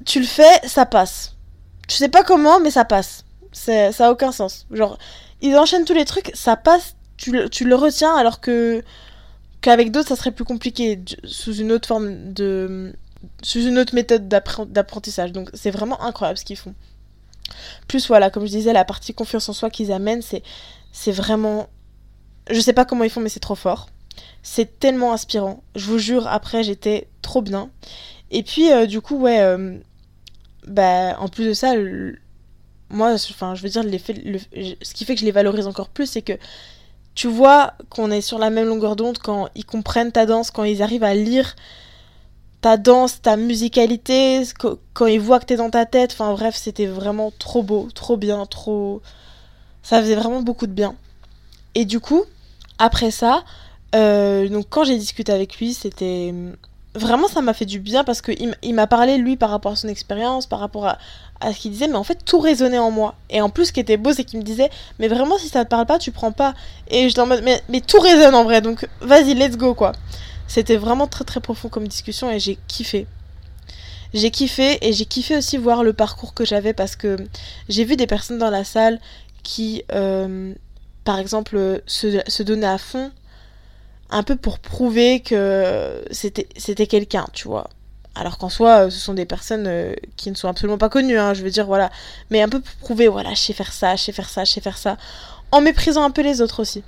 tu 0.04 0.20
le 0.20 0.26
fais, 0.26 0.60
ça 0.68 0.86
passe. 0.86 1.36
Je 1.89 1.96
sais 1.96 2.10
pas 2.10 2.24
comment, 2.24 2.60
mais 2.60 2.72
ça 2.72 2.86
passe. 2.86 3.24
Ça 3.52 3.91
a 4.00 4.12
aucun 4.12 4.32
sens. 4.32 4.66
Genre, 4.72 4.98
ils 5.41 5.56
enchaînent 5.56 5.86
tous 5.86 5.93
les 5.93 6.06
trucs, 6.06 6.32
ça 6.34 6.58
passe, 6.58 6.96
tu 7.18 7.32
le, 7.32 7.50
tu 7.50 7.66
le 7.66 7.76
retiens, 7.76 8.16
alors 8.16 8.41
que 8.41 8.84
qu'avec 9.62 9.91
d'autres, 9.91 10.10
ça 10.10 10.16
serait 10.16 10.32
plus 10.32 10.43
compliqué, 10.43 11.00
sous 11.24 11.56
une 11.56 11.72
autre 11.72 11.88
forme 11.88 12.34
de... 12.34 12.93
sous 13.41 13.66
une 13.66 13.78
autre 13.78 13.96
méthode 13.96 14.28
d'appren- 14.28 14.68
d'apprentissage. 14.68 15.32
Donc 15.32 15.50
c'est 15.54 15.72
vraiment 15.72 16.02
incroyable 16.02 16.38
ce 16.38 16.46
qu'ils 16.46 16.58
font. 16.58 16.76
Plus 17.88 18.08
voilà, 18.08 18.30
comme 18.30 18.46
je 18.46 18.52
disais, 18.52 18.74
la 18.74 18.86
partie 18.86 19.14
confiance 19.14 19.48
en 19.50 19.54
soi 19.54 19.70
qu'ils 19.70 19.91
amènent, 19.91 20.22
c'est 20.22 21.12
vraiment... 21.12 21.68
Je 22.50 22.60
sais 22.60 22.74
pas 22.74 22.86
comment 22.86 23.04
ils 23.04 23.10
font, 23.10 23.22
mais 23.22 23.30
c'est 23.30 23.39
trop 23.39 23.56
fort. 23.56 23.88
C'est 24.43 24.80
tellement 24.80 25.14
inspirant. 25.14 25.64
Je 25.76 25.86
vous 25.86 25.98
jure, 25.98 26.28
après, 26.28 26.64
j'étais 26.64 27.08
trop 27.22 27.41
bien. 27.41 27.70
Et 28.36 28.44
puis, 28.44 28.72
euh, 28.72 28.86
du 28.86 29.02
coup, 29.02 29.18
ouais, 29.18 29.40
euh, 29.42 29.78
bah, 30.68 31.18
en 31.20 31.30
plus 31.30 31.48
de 31.48 31.54
ça, 31.54 31.74
moi, 32.90 33.14
enfin, 33.14 33.56
je 33.56 33.64
veux 33.64 33.70
dire, 33.70 33.84
ce 33.84 34.94
qui 34.94 35.06
fait 35.06 35.16
que 35.16 35.22
je 35.22 35.26
les 35.26 35.32
valorise 35.32 35.68
encore 35.68 35.90
plus, 35.90 36.06
c'est 36.06 36.22
que 36.22 36.34
tu 37.16 37.28
vois 37.28 37.74
qu'on 37.90 38.12
est 38.12 38.22
sur 38.22 38.40
la 38.40 38.50
même 38.50 38.68
longueur 38.68 38.96
d'onde 38.96 39.20
quand 39.20 39.50
ils 39.56 39.66
comprennent 39.66 40.12
ta 40.12 40.26
danse, 40.26 40.52
quand 40.52 40.66
ils 40.66 40.82
arrivent 40.84 41.04
à 41.04 41.16
lire 41.16 41.56
ta 42.62 42.78
danse, 42.78 43.22
ta 43.22 43.38
musicalité, 43.38 44.42
qu- 44.60 44.78
quand 44.94 45.06
ils 45.06 45.20
voient 45.20 45.40
que 45.40 45.46
t'es 45.46 45.56
dans 45.58 45.70
ta 45.70 45.86
tête. 45.86 46.12
Enfin, 46.14 46.34
bref, 46.34 46.56
c'était 46.56 46.88
vraiment 46.88 47.32
trop 47.38 47.64
beau, 47.64 47.90
trop 47.94 48.18
bien, 48.18 48.46
trop. 48.46 49.02
Ça 49.84 50.02
faisait 50.02 50.16
vraiment 50.16 50.42
beaucoup 50.42 50.68
de 50.68 50.74
bien. 50.74 50.96
Et 51.76 51.86
du 51.86 52.00
coup, 52.00 52.24
après 52.80 53.12
ça, 53.12 53.44
euh, 53.96 54.50
donc 54.50 54.68
quand 54.70 54.84
j'ai 54.86 54.98
discuté 54.98 55.32
avec 55.34 55.60
lui, 55.60 55.74
c'était 55.74 56.34
vraiment 56.96 57.28
ça 57.28 57.41
m'a 57.41 57.54
fait 57.54 57.66
du 57.66 57.80
bien 57.80 58.04
parce 58.04 58.22
que 58.22 58.32
il, 58.32 58.50
m- 58.50 58.56
il 58.64 58.74
m'a 58.74 58.88
parlé 58.88 59.18
lui 59.18 59.38
par 59.38 59.50
rapport 59.50 59.74
à 59.74 59.76
son 59.76 59.88
expérience, 59.88 60.48
par 60.48 60.60
rapport 60.60 60.88
à, 60.88 60.98
ce 61.54 61.60
qu'il 61.60 61.72
disait, 61.72 61.88
mais 61.88 61.96
en 61.96 62.04
fait 62.04 62.24
tout 62.26 62.39
résonnait 62.39 62.78
en 62.80 62.91
moi. 62.91 63.16
Et 63.30 63.41
en 63.41 63.50
plus, 63.50 63.66
ce 63.66 63.74
qui 63.74 63.80
était 63.80 63.98
beau, 63.98 64.14
c'est 64.14 64.24
qu'il 64.24 64.39
me 64.39 64.43
disait, 64.43 64.70
mais 65.00 65.08
vraiment 65.08 65.38
si 65.38 65.50
ça 65.50 65.64
te 65.66 65.70
parle 65.70 65.86
pas, 65.86 66.00
tu 66.00 66.12
prends 66.12 66.32
pas. 66.32 66.54
Et 66.89 67.08
j'étais 67.08 67.22
en 67.22 67.28
mode, 67.28 67.43
mais, 67.43 67.82
tout 67.82 68.00
résonne 68.00 68.36
en 68.36 68.43
vrai, 68.43 68.62
donc 68.62 68.88
vas-y, 69.02 69.34
let's 69.34 69.58
go 69.58 69.74
quoi. 69.74 69.91
C'était 70.48 70.78
vraiment 70.78 71.08
très 71.08 71.24
très 71.26 71.39
profond 71.39 71.70
comme 71.70 71.88
discussion 71.88 72.32
et 72.32 72.39
j'ai 72.39 72.58
kiffé. 72.68 73.08
J'ai 74.14 74.32
kiffé 74.32 74.78
et 74.88 74.93
j'ai 74.93 75.06
kiffé 75.06 75.36
aussi 75.36 75.58
voir 75.58 75.84
le 75.84 75.91
parcours 75.91 76.34
que 76.34 76.46
j'avais 76.46 76.74
parce 76.74 76.96
que 76.96 77.18
j'ai 77.68 77.84
vu 77.84 77.98
des 77.98 78.08
personnes 78.08 78.38
dans 78.38 78.50
la 78.50 78.64
salle 78.64 79.00
qui, 79.43 79.84
euh, 79.93 80.54
par 81.04 81.20
exemple, 81.20 81.82
se, 81.86 82.22
se 82.28 82.43
donnaient 82.43 82.66
à 82.68 82.78
fond 82.78 83.12
un 84.10 84.24
peu 84.24 84.36
pour 84.36 84.60
prouver 84.60 85.22
que 85.22 86.03
c'était 86.12 86.88
quelqu'un, 86.88 87.26
tu 87.34 87.47
vois. 87.47 87.70
Alors 88.16 88.38
qu'en 88.38 88.49
soi, 88.49 88.86
euh, 88.86 88.89
ce 88.89 88.97
sont 88.97 89.14
des 89.14 89.26
personnes 89.26 89.68
euh, 89.68 89.93
qui 90.16 90.32
ne 90.32 90.36
sont 90.36 90.47
absolument 90.47 90.78
pas 90.78 90.88
connues, 90.88 91.20
hein, 91.20 91.34
je 91.34 91.43
veux 91.43 91.49
dire, 91.49 91.66
voilà. 91.66 91.91
Mais 92.30 92.41
un 92.41 92.47
peu 92.47 92.62
pour 92.62 92.76
prouver, 92.76 93.10
voilà, 93.10 93.34
je 93.34 93.41
sais 93.41 93.53
faire 93.53 93.74
ça, 93.74 93.97
je 93.97 94.03
sais 94.03 94.14
faire 94.14 94.30
ça, 94.30 94.45
je 94.45 94.53
sais 94.53 94.62
faire 94.62 94.78
ça. 94.78 94.97
En 95.51 95.60
méprisant 95.60 96.03
un 96.03 96.12
peu 96.12 96.22
les 96.22 96.41
autres 96.41 96.62
aussi. 96.62 96.82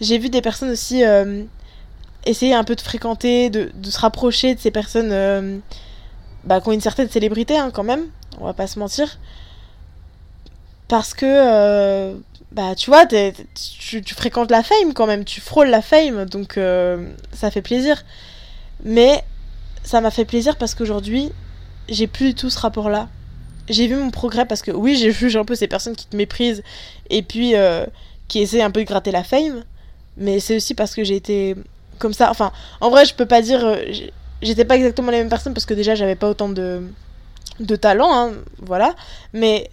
J'ai 0.00 0.18
vu 0.18 0.28
des 0.28 0.40
personnes 0.42 0.70
aussi 0.70 1.04
euh, 1.04 1.42
essayer 2.26 2.54
un 2.54 2.62
peu 2.62 2.76
de 2.76 2.80
fréquenter, 2.80 3.50
de, 3.50 3.70
se 3.82 3.98
rapprocher 3.98 4.54
de 4.54 4.60
ces 4.60 4.70
personnes 4.70 5.62
bah, 6.44 6.60
qui 6.60 6.68
ont 6.68 6.72
une 6.72 6.80
certaine 6.80 7.08
célébrité, 7.08 7.58
hein, 7.58 7.70
quand 7.72 7.84
même. 7.84 8.06
On 8.40 8.44
va 8.44 8.54
pas 8.54 8.66
se 8.68 8.78
mentir. 8.78 9.18
Parce 10.88 11.14
que, 11.14 12.14
bah, 12.52 12.74
tu 12.74 12.90
vois, 12.90 13.06
tu, 13.06 14.02
fréquentes 14.14 14.50
la 14.50 14.62
fame 14.62 14.94
quand 14.94 15.06
même, 15.06 15.24
tu 15.24 15.40
frôles 15.40 15.68
la 15.68 15.82
fame, 15.82 16.24
donc 16.26 16.56
euh, 16.58 17.10
ça 17.32 17.50
fait 17.50 17.62
plaisir. 17.62 18.04
Mais 18.84 19.22
ça 19.82 20.00
m'a 20.00 20.10
fait 20.10 20.24
plaisir 20.24 20.56
parce 20.56 20.74
qu'aujourd'hui, 20.74 21.32
j'ai 21.88 22.06
plus 22.06 22.28
du 22.28 22.34
tout 22.34 22.50
ce 22.50 22.58
rapport-là. 22.58 23.08
J'ai 23.68 23.88
vu 23.88 23.96
mon 23.96 24.10
progrès 24.10 24.46
parce 24.46 24.62
que, 24.62 24.70
oui, 24.70 24.96
j'ai 24.96 25.10
juge 25.12 25.36
un 25.36 25.44
peu 25.44 25.54
ces 25.54 25.66
personnes 25.66 25.96
qui 25.96 26.06
te 26.06 26.16
méprisent 26.16 26.62
et 27.10 27.22
puis 27.22 27.56
euh, 27.56 27.84
qui 28.28 28.40
essaient 28.40 28.62
un 28.62 28.70
peu 28.70 28.80
de 28.80 28.86
gratter 28.86 29.10
la 29.10 29.24
fame. 29.24 29.64
Mais 30.16 30.40
c'est 30.40 30.56
aussi 30.56 30.74
parce 30.74 30.94
que 30.94 31.04
j'ai 31.04 31.16
été 31.16 31.56
comme 31.98 32.12
ça. 32.14 32.30
Enfin, 32.30 32.52
en 32.80 32.90
vrai, 32.90 33.04
je 33.04 33.14
peux 33.14 33.26
pas 33.26 33.42
dire. 33.42 33.64
euh, 33.64 33.76
J'étais 34.42 34.64
pas 34.66 34.76
exactement 34.76 35.10
la 35.10 35.18
même 35.18 35.28
personne 35.30 35.54
parce 35.54 35.66
que 35.66 35.74
déjà, 35.74 35.94
j'avais 35.94 36.14
pas 36.14 36.28
autant 36.28 36.48
de, 36.50 36.82
de 37.60 37.76
talent, 37.76 38.12
hein, 38.12 38.32
voilà. 38.58 38.94
Mais 39.32 39.70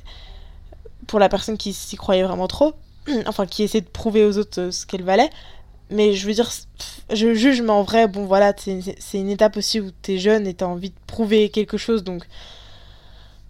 pour 1.08 1.20
la 1.20 1.30
personne 1.30 1.58
qui 1.58 1.74
s'y 1.74 1.96
croyait 1.96 2.24
vraiment 2.24 2.48
trop, 2.48 2.74
enfin 3.28 3.46
qui 3.46 3.64
essaie 3.64 3.82
de 3.82 3.88
prouver 3.90 4.26
aux 4.26 4.38
autres 4.38 4.62
euh, 4.62 4.72
ce 4.72 4.86
qu'elle 4.86 5.04
valait. 5.04 5.30
Mais 5.90 6.14
je 6.14 6.26
veux 6.26 6.34
dire, 6.34 6.50
je 7.12 7.34
juge, 7.34 7.62
mais 7.62 7.72
en 7.72 7.84
vrai, 7.84 8.08
bon 8.08 8.26
voilà, 8.26 8.54
c'est 8.58 8.80
c'est 9.00 9.20
une 9.20 9.30
étape 9.30 9.58
aussi 9.58 9.80
où 9.80 9.92
t'es 10.02 10.18
jeune 10.18 10.48
et 10.48 10.54
t'as 10.54 10.66
envie 10.66 10.90
de 10.90 10.96
prouver 11.08 11.50
quelque 11.50 11.78
chose, 11.78 12.04
donc. 12.04 12.24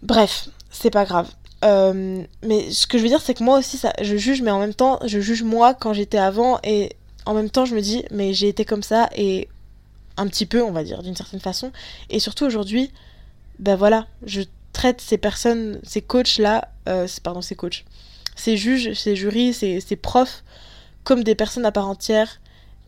Bref, 0.02 0.48
c'est 0.70 0.90
pas 0.90 1.06
grave. 1.06 1.30
Euh, 1.64 2.22
mais 2.42 2.70
ce 2.70 2.86
que 2.86 2.98
je 2.98 3.02
veux 3.02 3.08
dire, 3.08 3.22
c'est 3.22 3.34
que 3.34 3.42
moi 3.42 3.58
aussi, 3.58 3.78
ça, 3.78 3.92
je 4.02 4.16
juge, 4.16 4.42
mais 4.42 4.50
en 4.50 4.58
même 4.58 4.74
temps, 4.74 4.98
je 5.06 5.18
juge 5.20 5.42
moi 5.42 5.72
quand 5.72 5.94
j'étais 5.94 6.18
avant, 6.18 6.58
et 6.62 6.94
en 7.24 7.32
même 7.32 7.48
temps, 7.48 7.64
je 7.64 7.74
me 7.74 7.80
dis, 7.80 8.04
mais 8.10 8.34
j'ai 8.34 8.48
été 8.48 8.64
comme 8.66 8.82
ça, 8.82 9.08
et 9.16 9.48
un 10.16 10.26
petit 10.26 10.46
peu, 10.46 10.62
on 10.62 10.72
va 10.72 10.84
dire, 10.84 11.02
d'une 11.02 11.16
certaine 11.16 11.40
façon. 11.40 11.72
Et 12.10 12.18
surtout 12.20 12.44
aujourd'hui, 12.44 12.90
ben 13.58 13.76
voilà, 13.76 14.06
je 14.26 14.42
traite 14.72 15.00
ces 15.00 15.18
personnes, 15.18 15.80
ces 15.84 16.02
coachs-là 16.02 16.68
euh, 16.88 17.06
pardon, 17.22 17.40
ses 17.40 17.54
coachs, 17.54 17.84
ses 18.36 18.56
juges, 18.56 18.92
ses 18.94 19.16
jurys, 19.16 19.54
ses, 19.54 19.96
profs, 19.96 20.44
comme 21.04 21.24
des 21.24 21.34
personnes 21.34 21.66
à 21.66 21.72
part 21.72 21.88
entière. 21.88 22.40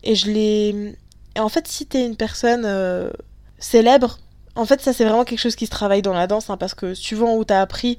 Et 0.03 0.15
je 0.15 0.29
les. 0.29 0.95
Et 1.35 1.39
en 1.39 1.49
fait, 1.49 1.67
si 1.67 1.85
t'es 1.85 2.05
une 2.05 2.15
personne 2.15 2.63
euh, 2.65 3.09
célèbre, 3.59 4.19
en 4.55 4.65
fait, 4.65 4.81
ça 4.81 4.93
c'est 4.93 5.05
vraiment 5.05 5.23
quelque 5.23 5.39
chose 5.39 5.55
qui 5.55 5.65
se 5.65 5.71
travaille 5.71 6.01
dans 6.01 6.13
la 6.13 6.27
danse, 6.27 6.49
hein, 6.49 6.57
parce 6.57 6.73
que 6.73 6.93
suivant 6.93 7.35
où 7.35 7.43
t'as 7.43 7.61
appris, 7.61 7.97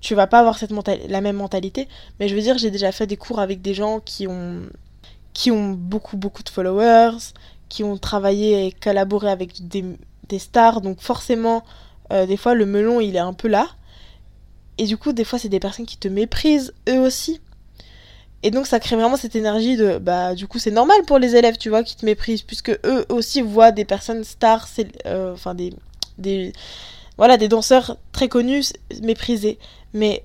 tu 0.00 0.14
vas 0.14 0.26
pas 0.26 0.40
avoir 0.40 0.58
cette 0.58 0.72
la 1.08 1.20
même 1.20 1.36
mentalité. 1.36 1.88
Mais 2.18 2.28
je 2.28 2.34
veux 2.34 2.40
dire, 2.40 2.58
j'ai 2.58 2.70
déjà 2.70 2.92
fait 2.92 3.06
des 3.06 3.16
cours 3.16 3.40
avec 3.40 3.62
des 3.62 3.74
gens 3.74 4.00
qui 4.00 4.26
ont 4.26 4.62
qui 5.32 5.50
ont 5.50 5.70
beaucoup 5.70 6.16
beaucoup 6.16 6.42
de 6.42 6.48
followers, 6.48 7.18
qui 7.68 7.84
ont 7.84 7.96
travaillé 7.96 8.66
et 8.66 8.72
collaboré 8.72 9.30
avec 9.30 9.68
des, 9.68 9.84
des 10.28 10.38
stars, 10.38 10.80
donc 10.80 11.00
forcément, 11.00 11.62
euh, 12.12 12.26
des 12.26 12.36
fois 12.36 12.54
le 12.54 12.66
melon 12.66 13.00
il 13.00 13.16
est 13.16 13.20
un 13.20 13.32
peu 13.32 13.48
là. 13.48 13.68
Et 14.78 14.86
du 14.86 14.96
coup, 14.96 15.12
des 15.12 15.24
fois, 15.24 15.38
c'est 15.38 15.48
des 15.48 15.60
personnes 15.60 15.86
qui 15.86 15.96
te 15.96 16.08
méprisent 16.08 16.72
eux 16.88 16.98
aussi. 16.98 17.40
Et 18.42 18.50
donc 18.50 18.66
ça 18.66 18.80
crée 18.80 18.96
vraiment 18.96 19.16
cette 19.16 19.36
énergie 19.36 19.76
de 19.76 19.98
bah 19.98 20.34
du 20.34 20.46
coup 20.46 20.58
c'est 20.58 20.70
normal 20.70 21.02
pour 21.06 21.18
les 21.18 21.36
élèves 21.36 21.58
tu 21.58 21.68
vois 21.68 21.82
qui 21.82 21.94
te 21.94 22.06
méprisent 22.06 22.40
puisque 22.40 22.70
eux 22.70 23.04
aussi 23.10 23.42
voient 23.42 23.70
des 23.70 23.84
personnes 23.84 24.24
stars 24.24 24.66
euh, 25.04 25.34
enfin 25.34 25.54
des 25.54 25.74
des 26.16 26.54
voilà 27.18 27.36
des 27.36 27.48
danseurs 27.48 27.98
très 28.12 28.28
connus 28.28 28.72
méprisés. 29.02 29.58
Mais 29.92 30.22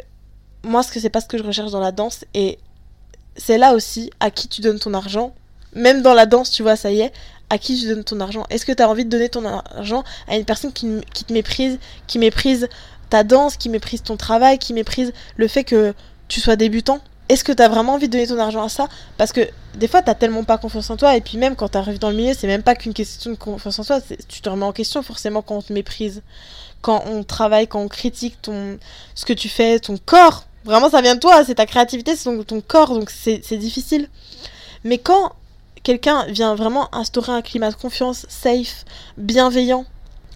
moi 0.64 0.82
ce 0.82 0.94
que 0.94 1.00
c'est 1.02 1.10
pas 1.10 1.20
ce 1.20 1.28
que 1.28 1.38
je 1.38 1.44
recherche 1.44 1.72
dans 1.72 1.82
la 1.82 1.92
danse 1.92 2.24
et 2.34 2.58
c'est 3.36 3.58
là 3.58 3.74
aussi 3.74 4.12
à 4.22 4.32
qui 4.32 4.48
tu 4.48 4.62
donnes 4.62 4.80
ton 4.80 4.94
argent. 4.94 5.34
Même 5.74 6.02
dans 6.02 6.14
la 6.14 6.26
danse 6.26 6.52
tu 6.52 6.64
vois 6.64 6.78
ça 6.78 6.92
y 6.92 7.02
est 7.02 7.12
à 7.50 7.58
qui 7.58 7.78
tu 7.78 7.88
donnes 7.88 8.06
ton 8.06 8.22
argent? 8.22 8.46
Est-ce 8.50 8.66
que 8.66 8.72
tu 8.72 8.82
as 8.82 8.90
envie 8.90 9.04
de 9.04 9.10
donner 9.10 9.28
ton 9.28 9.46
argent 9.46 10.06
à 10.30 10.38
une 10.38 10.46
personne 10.46 10.72
qui, 10.72 10.88
qui 11.14 11.26
te 11.26 11.34
méprise 11.34 11.80
qui 12.08 12.18
méprise 12.18 12.70
ta 13.16 13.24
danse 13.24 13.56
qui 13.56 13.70
méprise 13.70 14.04
ton 14.04 14.18
travail 14.18 14.60
qui 14.60 14.74
méprise 14.74 15.14
le 15.38 15.48
fait 15.48 15.64
que 15.64 15.94
tu 16.28 16.42
sois 16.42 16.58
débutant 16.58 17.00
est-ce 17.30 17.44
que 17.44 17.52
t'as 17.52 17.70
vraiment 17.70 17.94
envie 17.94 18.08
de 18.08 18.12
donner 18.12 18.28
ton 18.28 18.38
argent 18.38 18.64
à 18.64 18.70
ça? 18.70 18.88
Parce 19.18 19.32
que 19.32 19.42
des 19.74 19.88
fois, 19.88 20.04
t'as 20.04 20.14
tellement 20.14 20.44
pas 20.44 20.60
confiance 20.60 20.92
en 20.92 20.98
toi, 20.98 21.16
et 21.16 21.22
puis 21.22 21.40
même 21.40 21.56
quand 21.56 21.70
t'arrives 21.70 21.98
dans 21.98 22.12
le 22.12 22.16
milieu, 22.16 22.34
c'est 22.38 22.46
même 22.46 22.62
pas 22.62 22.76
qu'une 22.76 22.94
question 22.94 23.32
de 23.32 23.36
confiance 23.36 23.80
en 23.80 23.84
toi, 23.84 24.00
tu 24.28 24.42
te 24.42 24.50
remets 24.50 24.66
en 24.66 24.72
question 24.72 25.02
forcément 25.02 25.42
quand 25.42 25.56
on 25.56 25.62
te 25.64 25.74
méprise, 25.74 26.22
quand 26.82 27.04
on 27.08 27.24
travaille, 27.24 27.68
quand 27.68 27.82
on 27.82 27.88
critique 27.88 28.40
ton, 28.44 28.78
ce 29.16 29.26
que 29.26 29.34
tu 29.34 29.50
fais, 29.50 29.80
ton 29.80 29.98
corps. 29.98 30.46
Vraiment, 30.66 30.90
ça 30.92 31.02
vient 31.02 31.16
de 31.16 31.20
toi, 31.20 31.44
c'est 31.44 31.56
ta 31.56 31.66
créativité, 31.66 32.16
c'est 32.16 32.26
ton, 32.26 32.44
ton 32.44 32.62
corps, 32.62 32.94
donc 32.94 33.10
c'est 33.10 33.58
difficile. 33.58 34.08
Mais 34.84 35.00
quand 35.00 35.32
quelqu'un 35.82 36.26
vient 36.28 36.54
vraiment 36.54 36.94
instaurer 36.94 37.32
un 37.32 37.42
climat 37.42 37.72
de 37.72 37.76
confiance 37.76 38.28
safe, 38.30 38.86
bienveillant, 39.18 39.86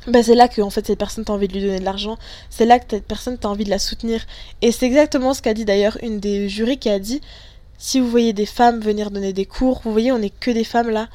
bah 0.08 0.24
c'est 0.24 0.36
là 0.36 0.48
que 0.48 0.62
en 0.62 0.70
fait 0.70 0.86
cette 0.88 0.98
personne 0.98 1.26
t'a 1.26 1.34
envie 1.34 1.48
de 1.48 1.54
lui 1.54 1.62
donner 1.62 1.80
de 1.80 1.86
l'argent, 1.86 2.18
c'est 2.50 2.66
là 2.66 2.80
que 2.80 2.86
cette 2.90 3.06
personne 3.06 3.38
t'a 3.38 3.50
envie 3.50 3.66
de 3.66 3.70
la 3.70 3.80
soutenir. 3.80 4.26
Et 4.62 4.72
c'est 4.72 4.86
exactement 4.86 5.34
ce 5.34 5.42
qu'a 5.42 5.54
dit 5.54 5.66
d'ailleurs 5.66 5.98
une 6.02 6.20
des 6.20 6.50
jurys 6.50 6.78
qui 6.78 6.90
a 6.90 7.00
dit 7.00 7.22
si 7.78 8.00
vous 8.00 8.10
voyez 8.10 8.34
des 8.34 8.46
femmes 8.46 8.80
venir 8.80 9.12
donner 9.12 9.34
des 9.34 9.46
cours, 9.46 9.82
vous 9.84 9.92
voyez 9.92 10.12
on 10.12 10.20
n'est 10.20 10.30
que 10.30 10.52
des 10.52 10.64
femmes 10.64 10.90
là, 10.90 11.08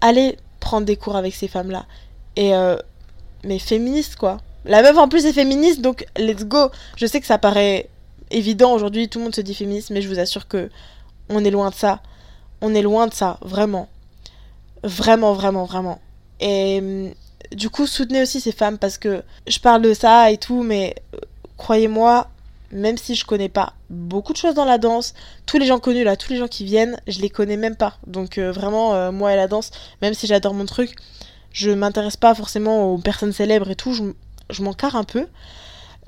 allez 0.00 0.36
prendre 0.60 0.86
des 0.86 0.96
cours 0.96 1.16
avec 1.16 1.34
ces 1.34 1.48
femmes 1.48 1.70
là. 1.70 1.86
Et 2.36 2.54
euh, 2.54 2.76
mais 3.44 3.58
féministe 3.58 4.16
quoi. 4.16 4.38
La 4.64 4.82
meuf 4.82 4.96
en 4.98 5.08
plus 5.08 5.24
est 5.26 5.32
féministe 5.32 5.80
donc 5.80 6.06
let's 6.16 6.44
go. 6.44 6.70
Je 6.96 7.06
sais 7.06 7.20
que 7.20 7.26
ça 7.26 7.38
paraît 7.38 7.88
évident 8.30 8.72
aujourd'hui, 8.72 9.08
tout 9.08 9.18
le 9.18 9.24
monde 9.24 9.34
se 9.34 9.40
dit 9.40 9.54
féministe, 9.54 9.90
mais 9.90 10.02
je 10.02 10.08
vous 10.08 10.18
assure 10.18 10.46
que 10.48 10.70
on 11.28 11.44
est 11.44 11.50
loin 11.50 11.70
de 11.70 11.74
ça. 11.74 12.00
On 12.60 12.74
est 12.74 12.82
loin 12.82 13.06
de 13.06 13.14
ça, 13.14 13.38
vraiment. 13.42 13.88
Vraiment, 14.82 15.32
vraiment, 15.34 15.64
vraiment. 15.64 16.00
Et 16.40 17.14
du 17.52 17.70
coup, 17.70 17.86
soutenez 17.86 18.22
aussi 18.22 18.40
ces 18.40 18.52
femmes 18.52 18.78
parce 18.78 18.98
que 18.98 19.22
je 19.46 19.58
parle 19.58 19.82
de 19.82 19.94
ça 19.94 20.30
et 20.30 20.38
tout, 20.38 20.62
mais 20.62 20.94
euh, 21.14 21.18
croyez-moi, 21.56 22.28
même 22.72 22.96
si 22.96 23.14
je 23.14 23.24
connais 23.24 23.48
pas 23.48 23.74
beaucoup 23.88 24.32
de 24.32 24.38
choses 24.38 24.54
dans 24.54 24.64
la 24.64 24.78
danse, 24.78 25.14
tous 25.46 25.58
les 25.58 25.66
gens 25.66 25.80
connus 25.80 26.04
là, 26.04 26.16
tous 26.16 26.30
les 26.30 26.38
gens 26.38 26.48
qui 26.48 26.64
viennent, 26.64 27.00
je 27.08 27.20
les 27.20 27.30
connais 27.30 27.56
même 27.56 27.76
pas. 27.76 27.96
Donc 28.06 28.38
euh, 28.38 28.52
vraiment, 28.52 28.94
euh, 28.94 29.10
moi 29.10 29.32
et 29.32 29.36
la 29.36 29.48
danse, 29.48 29.70
même 30.02 30.14
si 30.14 30.26
j'adore 30.26 30.54
mon 30.54 30.66
truc, 30.66 30.94
je 31.52 31.70
m'intéresse 31.70 32.16
pas 32.16 32.34
forcément 32.34 32.92
aux 32.92 32.98
personnes 32.98 33.32
célèbres 33.32 33.70
et 33.70 33.76
tout, 33.76 33.92
je, 33.92 34.04
je 34.50 34.62
m'en 34.62 34.72
carre 34.72 34.96
un 34.96 35.04
peu. 35.04 35.26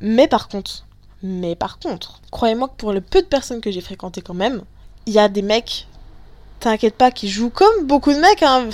Mais 0.00 0.28
par 0.28 0.48
contre, 0.48 0.86
mais 1.22 1.56
par 1.56 1.78
contre, 1.78 2.20
croyez-moi 2.30 2.68
que 2.68 2.74
pour 2.76 2.92
le 2.92 3.00
peu 3.00 3.22
de 3.22 3.26
personnes 3.26 3.60
que 3.60 3.70
j'ai 3.70 3.80
fréquentées 3.80 4.22
quand 4.22 4.34
même, 4.34 4.62
il 5.06 5.12
y 5.12 5.18
a 5.18 5.28
des 5.28 5.42
mecs 5.42 5.88
t'inquiète 6.62 6.94
pas, 6.94 7.10
qui 7.10 7.28
jouent 7.28 7.50
comme 7.50 7.86
beaucoup 7.86 8.12
de 8.12 8.18
mecs, 8.18 8.42
hein. 8.42 8.68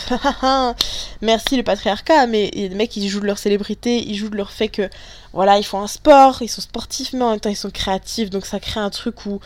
Merci 1.23 1.57
le 1.57 1.63
patriarcat, 1.63 2.27
mais 2.27 2.51
il 2.53 2.63
y 2.63 2.65
a 2.67 2.69
des 2.69 2.75
mecs 2.75 2.91
qui 2.91 3.09
jouent 3.09 3.21
de 3.21 3.27
leur 3.27 3.39
célébrité, 3.39 4.07
ils 4.07 4.15
jouent 4.15 4.29
de 4.29 4.37
leur 4.37 4.53
fait 4.53 4.69
que, 4.69 4.89
voilà, 5.33 5.59
ils 5.59 5.65
font 5.65 5.81
un 5.81 5.87
sport, 5.87 6.43
ils 6.43 6.49
sont 6.49 6.61
sportifs, 6.61 7.13
mais 7.13 7.23
en 7.23 7.31
même 7.31 7.41
temps 7.41 7.51
ils 7.51 7.57
sont 7.57 7.71
créatifs, 7.71 8.31
donc 8.31 8.47
ça 8.47 8.61
crée 8.61 8.81
un 8.81 8.91
truc 8.91 9.27
où, 9.27 9.41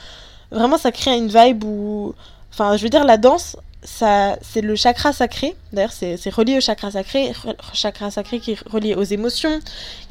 vraiment 0.50 0.76
ça 0.76 0.92
crée 0.92 1.16
une 1.16 1.28
vibe 1.28 1.64
où, 1.64 2.14
enfin, 2.52 2.76
je 2.76 2.82
veux 2.82 2.90
dire, 2.90 3.04
la 3.04 3.16
danse, 3.16 3.56
ça, 3.84 4.36
c'est 4.42 4.60
le 4.60 4.76
chakra 4.76 5.12
sacré, 5.12 5.56
d'ailleurs 5.72 5.92
c'est, 5.92 6.18
relié 6.30 6.58
au 6.58 6.60
chakra 6.60 6.90
sacré, 6.90 7.32
chakra 7.72 8.10
sacré 8.10 8.40
qui 8.40 8.52
est 8.52 8.68
relié 8.68 8.94
aux 8.94 9.04
émotions, 9.04 9.60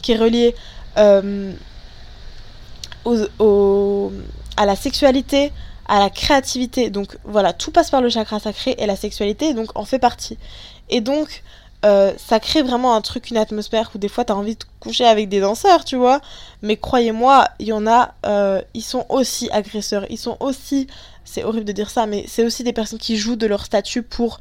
qui 0.01 0.13
est 0.13 0.17
relié 0.17 0.55
euh, 0.97 1.51
à 4.57 4.65
la 4.65 4.75
sexualité, 4.75 5.51
à 5.91 5.99
la 5.99 6.09
créativité. 6.09 6.89
Donc 6.89 7.17
voilà, 7.25 7.51
tout 7.51 7.69
passe 7.69 7.89
par 7.89 8.01
le 8.01 8.09
chakra 8.09 8.39
sacré 8.39 8.75
et 8.79 8.85
la 8.85 8.95
sexualité 8.95 9.53
donc 9.53 9.77
en 9.77 9.83
fait 9.83 9.99
partie. 9.99 10.37
Et 10.89 11.01
donc 11.01 11.43
euh, 11.83 12.13
ça 12.17 12.39
crée 12.39 12.61
vraiment 12.61 12.95
un 12.95 13.01
truc, 13.01 13.29
une 13.29 13.35
atmosphère 13.37 13.91
où 13.93 13.97
des 13.97 14.07
fois 14.07 14.23
t'as 14.23 14.35
envie 14.35 14.55
de 14.55 14.63
coucher 14.79 15.05
avec 15.05 15.27
des 15.27 15.41
danseurs, 15.41 15.83
tu 15.83 15.97
vois. 15.97 16.21
Mais 16.61 16.77
croyez-moi, 16.77 17.45
il 17.59 17.67
y 17.67 17.73
en 17.73 17.85
a, 17.87 18.13
euh, 18.25 18.61
ils 18.73 18.83
sont 18.83 19.05
aussi 19.09 19.49
agresseurs, 19.51 20.05
ils 20.09 20.17
sont 20.17 20.37
aussi, 20.39 20.87
c'est 21.25 21.43
horrible 21.43 21.65
de 21.65 21.73
dire 21.73 21.89
ça, 21.89 22.05
mais 22.05 22.23
c'est 22.25 22.45
aussi 22.45 22.63
des 22.63 22.71
personnes 22.71 22.99
qui 22.99 23.17
jouent 23.17 23.35
de 23.35 23.47
leur 23.47 23.65
statut 23.65 24.01
pour 24.01 24.39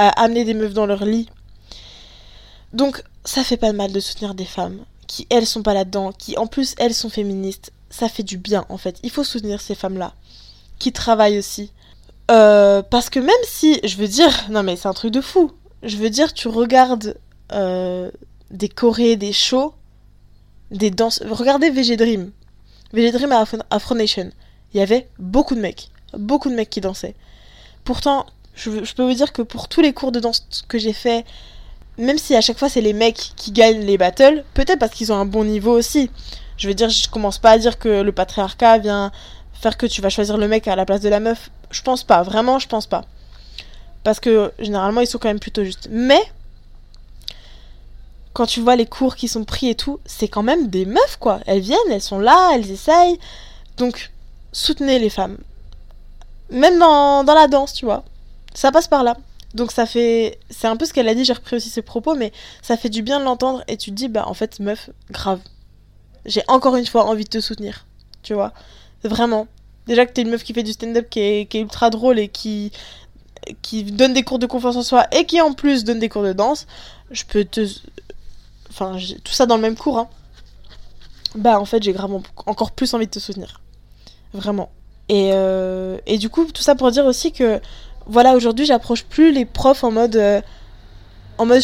euh, 0.00 0.10
amener 0.16 0.44
des 0.44 0.54
meufs 0.54 0.74
dans 0.74 0.86
leur 0.86 1.04
lit. 1.04 1.28
Donc 2.72 3.04
ça 3.24 3.44
fait 3.44 3.56
pas 3.56 3.72
mal 3.72 3.92
de 3.92 4.00
soutenir 4.00 4.34
des 4.34 4.44
femmes 4.44 4.80
qui 5.06 5.28
elles 5.30 5.46
sont 5.46 5.62
pas 5.62 5.74
là-dedans, 5.74 6.10
qui 6.10 6.36
en 6.38 6.48
plus 6.48 6.74
elles 6.78 6.94
sont 6.94 7.08
féministes. 7.08 7.70
Ça 7.88 8.08
fait 8.08 8.24
du 8.24 8.36
bien 8.36 8.64
en 8.68 8.78
fait. 8.78 8.98
Il 9.04 9.10
faut 9.10 9.24
soutenir 9.24 9.60
ces 9.60 9.76
femmes-là 9.76 10.12
qui 10.78 10.92
travaillent 10.92 11.38
aussi. 11.38 11.72
Euh, 12.30 12.82
parce 12.82 13.10
que 13.10 13.20
même 13.20 13.30
si, 13.44 13.80
je 13.84 13.96
veux 13.96 14.08
dire, 14.08 14.46
non 14.50 14.62
mais 14.62 14.76
c'est 14.76 14.88
un 14.88 14.94
truc 14.94 15.12
de 15.12 15.20
fou. 15.20 15.52
Je 15.82 15.96
veux 15.96 16.10
dire, 16.10 16.32
tu 16.32 16.48
regardes 16.48 17.16
euh, 17.52 18.10
des 18.50 18.68
chorés, 18.68 19.16
des 19.16 19.32
shows, 19.32 19.74
des 20.70 20.90
danses. 20.90 21.22
Regardez 21.28 21.70
VG 21.70 21.96
Dream. 21.96 22.30
VG 22.92 23.12
Dream 23.12 23.32
à 23.32 23.44
Afro, 23.70 23.94
Nation. 23.94 24.30
Il 24.74 24.78
y 24.78 24.82
avait 24.82 25.08
beaucoup 25.18 25.54
de 25.54 25.60
mecs. 25.60 25.90
Beaucoup 26.14 26.50
de 26.50 26.54
mecs 26.54 26.70
qui 26.70 26.80
dansaient. 26.80 27.14
Pourtant, 27.84 28.26
je, 28.54 28.84
je 28.84 28.94
peux 28.94 29.04
vous 29.04 29.14
dire 29.14 29.32
que 29.32 29.42
pour 29.42 29.68
tous 29.68 29.80
les 29.80 29.92
cours 29.92 30.12
de 30.12 30.20
danse 30.20 30.46
que 30.68 30.78
j'ai 30.78 30.92
fait, 30.92 31.24
même 31.98 32.18
si 32.18 32.34
à 32.34 32.40
chaque 32.40 32.58
fois 32.58 32.68
c'est 32.68 32.80
les 32.80 32.92
mecs 32.92 33.32
qui 33.36 33.52
gagnent 33.52 33.84
les 33.84 33.98
battles, 33.98 34.44
peut-être 34.54 34.78
parce 34.78 34.92
qu'ils 34.92 35.12
ont 35.12 35.16
un 35.16 35.26
bon 35.26 35.44
niveau 35.44 35.72
aussi. 35.72 36.10
Je 36.56 36.66
veux 36.68 36.74
dire, 36.74 36.90
je 36.90 37.08
commence 37.08 37.38
pas 37.38 37.52
à 37.52 37.58
dire 37.58 37.78
que 37.78 38.02
le 38.02 38.12
patriarcat 38.12 38.78
vient 38.78 39.12
faire 39.60 39.76
que 39.76 39.86
tu 39.86 40.00
vas 40.00 40.08
choisir 40.08 40.38
le 40.38 40.48
mec 40.48 40.68
à 40.68 40.76
la 40.76 40.84
place 40.84 41.00
de 41.00 41.08
la 41.08 41.20
meuf, 41.20 41.50
je 41.70 41.82
pense 41.82 42.04
pas, 42.04 42.22
vraiment, 42.22 42.58
je 42.58 42.68
pense 42.68 42.86
pas. 42.86 43.04
Parce 44.04 44.20
que 44.20 44.52
généralement, 44.58 45.00
ils 45.00 45.06
sont 45.06 45.18
quand 45.18 45.28
même 45.28 45.40
plutôt 45.40 45.64
justes. 45.64 45.88
Mais, 45.90 46.22
quand 48.32 48.46
tu 48.46 48.60
vois 48.60 48.76
les 48.76 48.86
cours 48.86 49.16
qui 49.16 49.26
sont 49.26 49.44
pris 49.44 49.68
et 49.68 49.74
tout, 49.74 49.98
c'est 50.06 50.28
quand 50.28 50.44
même 50.44 50.68
des 50.68 50.86
meufs, 50.86 51.16
quoi. 51.18 51.40
Elles 51.46 51.60
viennent, 51.60 51.78
elles 51.90 52.02
sont 52.02 52.20
là, 52.20 52.52
elles 52.54 52.70
essayent. 52.70 53.18
Donc, 53.76 54.12
soutenez 54.52 54.98
les 54.98 55.10
femmes. 55.10 55.38
Même 56.50 56.78
dans, 56.78 57.24
dans 57.24 57.34
la 57.34 57.48
danse, 57.48 57.72
tu 57.72 57.84
vois. 57.84 58.04
Ça 58.54 58.70
passe 58.70 58.88
par 58.88 59.02
là. 59.02 59.16
Donc 59.54 59.72
ça 59.72 59.86
fait... 59.86 60.38
C'est 60.50 60.68
un 60.68 60.76
peu 60.76 60.84
ce 60.84 60.92
qu'elle 60.92 61.08
a 61.08 61.14
dit, 61.14 61.24
j'ai 61.24 61.32
repris 61.32 61.56
aussi 61.56 61.70
ses 61.70 61.82
propos, 61.82 62.14
mais 62.14 62.32
ça 62.62 62.76
fait 62.76 62.88
du 62.90 63.02
bien 63.02 63.18
de 63.18 63.24
l'entendre 63.24 63.64
et 63.66 63.76
tu 63.76 63.90
te 63.90 63.96
dis, 63.96 64.08
bah 64.08 64.24
en 64.26 64.34
fait, 64.34 64.60
meuf, 64.60 64.90
grave. 65.10 65.40
J'ai 66.26 66.42
encore 66.48 66.76
une 66.76 66.86
fois 66.86 67.04
envie 67.04 67.24
de 67.24 67.28
te 67.28 67.40
soutenir. 67.40 67.86
Tu 68.22 68.34
vois 68.34 68.52
Vraiment. 69.04 69.46
Déjà 69.86 70.04
que 70.04 70.12
t'es 70.12 70.22
une 70.22 70.30
meuf 70.30 70.44
qui 70.44 70.52
fait 70.52 70.62
du 70.62 70.72
stand-up 70.72 71.08
qui 71.08 71.20
est, 71.20 71.54
ultra 71.54 71.90
drôle 71.90 72.18
et 72.18 72.28
qui, 72.28 72.72
qui 73.62 73.84
donne 73.84 74.12
des 74.12 74.22
cours 74.22 74.38
de 74.38 74.46
confiance 74.46 74.76
en 74.76 74.82
soi 74.82 75.06
et 75.12 75.24
qui 75.24 75.40
en 75.40 75.54
plus 75.54 75.84
donne 75.84 75.98
des 75.98 76.08
cours 76.08 76.22
de 76.22 76.32
danse, 76.32 76.66
je 77.10 77.24
peux 77.24 77.44
te. 77.44 77.66
Enfin, 78.70 78.98
tout 79.24 79.32
ça 79.32 79.46
dans 79.46 79.56
le 79.56 79.62
même 79.62 79.76
cours, 79.76 79.98
hein. 79.98 80.08
Bah, 81.34 81.60
en 81.60 81.64
fait, 81.64 81.82
j'ai 81.82 81.92
grave 81.92 82.20
encore 82.46 82.72
plus 82.72 82.92
envie 82.94 83.06
de 83.06 83.10
te 83.10 83.18
soutenir. 83.18 83.60
Vraiment. 84.32 84.70
Et, 85.08 85.30
euh, 85.32 85.98
et 86.06 86.18
du 86.18 86.28
coup, 86.28 86.44
tout 86.44 86.62
ça 86.62 86.74
pour 86.74 86.90
dire 86.90 87.06
aussi 87.06 87.32
que, 87.32 87.60
voilà, 88.06 88.34
aujourd'hui, 88.34 88.66
j'approche 88.66 89.04
plus 89.04 89.32
les 89.32 89.44
profs 89.44 89.84
en 89.84 89.90
mode. 89.90 90.16
Euh, 90.16 90.40
en 91.38 91.46
mode. 91.46 91.62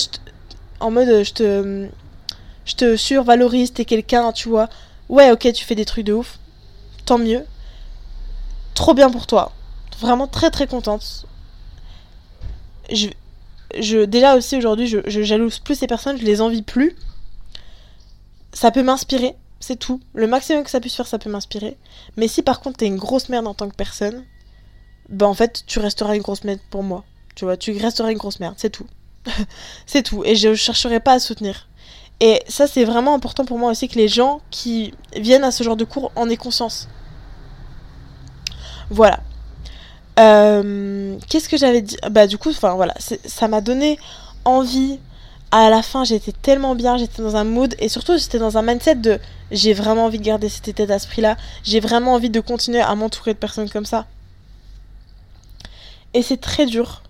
En 0.80 0.90
mode, 0.90 1.24
je 1.24 1.32
te. 1.32 1.88
Je 2.64 2.74
te 2.76 2.96
survalorise, 2.96 3.74
t'es 3.74 3.84
quelqu'un, 3.84 4.32
tu 4.32 4.48
vois. 4.48 4.70
Ouais, 5.10 5.30
ok, 5.30 5.52
tu 5.52 5.66
fais 5.66 5.74
des 5.74 5.84
trucs 5.84 6.06
de 6.06 6.14
ouf 6.14 6.38
tant 7.04 7.18
mieux. 7.18 7.44
Trop 8.74 8.94
bien 8.94 9.10
pour 9.10 9.26
toi. 9.26 9.52
Vraiment 10.00 10.26
très 10.26 10.50
très 10.50 10.66
contente. 10.66 11.26
Je, 12.90 13.08
je, 13.78 14.04
déjà 14.04 14.36
aussi 14.36 14.56
aujourd'hui, 14.56 14.86
je, 14.86 14.98
je 15.06 15.22
jalouse 15.22 15.58
plus 15.58 15.76
ces 15.76 15.86
personnes, 15.86 16.18
je 16.18 16.24
les 16.24 16.40
envie 16.40 16.62
plus. 16.62 16.96
Ça 18.52 18.70
peut 18.70 18.82
m'inspirer. 18.82 19.34
C'est 19.60 19.76
tout. 19.76 20.00
Le 20.14 20.26
maximum 20.26 20.64
que 20.64 20.70
ça 20.70 20.80
puisse 20.80 20.94
faire, 20.94 21.06
ça 21.06 21.18
peut 21.18 21.30
m'inspirer. 21.30 21.76
Mais 22.16 22.28
si 22.28 22.42
par 22.42 22.60
contre 22.60 22.78
t'es 22.78 22.86
une 22.86 22.96
grosse 22.96 23.28
merde 23.28 23.46
en 23.46 23.54
tant 23.54 23.68
que 23.68 23.74
personne, 23.74 24.24
bah 25.08 25.26
en 25.26 25.34
fait, 25.34 25.64
tu 25.66 25.78
resteras 25.78 26.16
une 26.16 26.22
grosse 26.22 26.44
merde 26.44 26.60
pour 26.70 26.82
moi. 26.82 27.04
Tu 27.34 27.44
vois, 27.44 27.56
tu 27.56 27.72
resteras 27.76 28.10
une 28.10 28.18
grosse 28.18 28.40
merde, 28.40 28.54
c'est 28.58 28.70
tout. 28.70 28.86
c'est 29.86 30.02
tout. 30.02 30.22
Et 30.24 30.36
je 30.36 30.54
chercherai 30.54 31.00
pas 31.00 31.14
à 31.14 31.18
soutenir. 31.18 31.68
Et 32.26 32.42
ça, 32.48 32.66
c'est 32.66 32.84
vraiment 32.86 33.14
important 33.14 33.44
pour 33.44 33.58
moi 33.58 33.70
aussi 33.70 33.86
que 33.86 33.96
les 33.96 34.08
gens 34.08 34.40
qui 34.50 34.94
viennent 35.14 35.44
à 35.44 35.50
ce 35.50 35.62
genre 35.62 35.76
de 35.76 35.84
cours 35.84 36.10
en 36.16 36.30
aient 36.30 36.38
conscience. 36.38 36.88
Voilà. 38.88 39.20
Euh, 40.18 41.18
Qu'est-ce 41.28 41.50
que 41.50 41.58
j'avais 41.58 41.82
dit? 41.82 41.98
Bah 42.10 42.26
du 42.26 42.38
coup, 42.38 42.50
voilà, 42.58 42.94
ça 42.98 43.46
m'a 43.46 43.60
donné 43.60 43.98
envie. 44.46 45.00
À 45.50 45.68
la 45.68 45.82
fin, 45.82 46.02
j'étais 46.04 46.32
tellement 46.32 46.74
bien, 46.74 46.96
j'étais 46.96 47.20
dans 47.20 47.36
un 47.36 47.44
mood 47.44 47.76
et 47.78 47.90
surtout 47.90 48.16
j'étais 48.16 48.38
dans 48.38 48.56
un 48.56 48.62
mindset 48.62 48.94
de 48.94 49.20
j'ai 49.50 49.74
vraiment 49.74 50.06
envie 50.06 50.18
de 50.18 50.24
garder 50.24 50.48
cet 50.48 50.66
état 50.66 50.86
d'esprit-là, 50.86 51.36
j'ai 51.62 51.78
vraiment 51.78 52.14
envie 52.14 52.30
de 52.30 52.40
continuer 52.40 52.80
à 52.80 52.94
m'entourer 52.94 53.34
de 53.34 53.38
personnes 53.38 53.68
comme 53.68 53.84
ça. 53.84 54.06
Et 56.14 56.22
c'est 56.22 56.40
très 56.40 56.64
dur. 56.64 57.02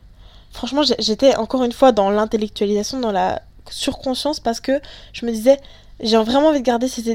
Franchement, 0.50 0.82
j'étais 0.98 1.36
encore 1.36 1.62
une 1.62 1.72
fois 1.72 1.92
dans 1.92 2.10
l'intellectualisation, 2.10 2.98
dans 2.98 3.12
la 3.12 3.40
surconscience 3.70 4.40
parce 4.40 4.60
que 4.60 4.80
je 5.12 5.26
me 5.26 5.32
disais 5.32 5.58
j'ai 6.00 6.16
vraiment 6.16 6.48
envie 6.48 6.60
de 6.60 6.64
garder 6.64 6.88
cet 6.88 7.06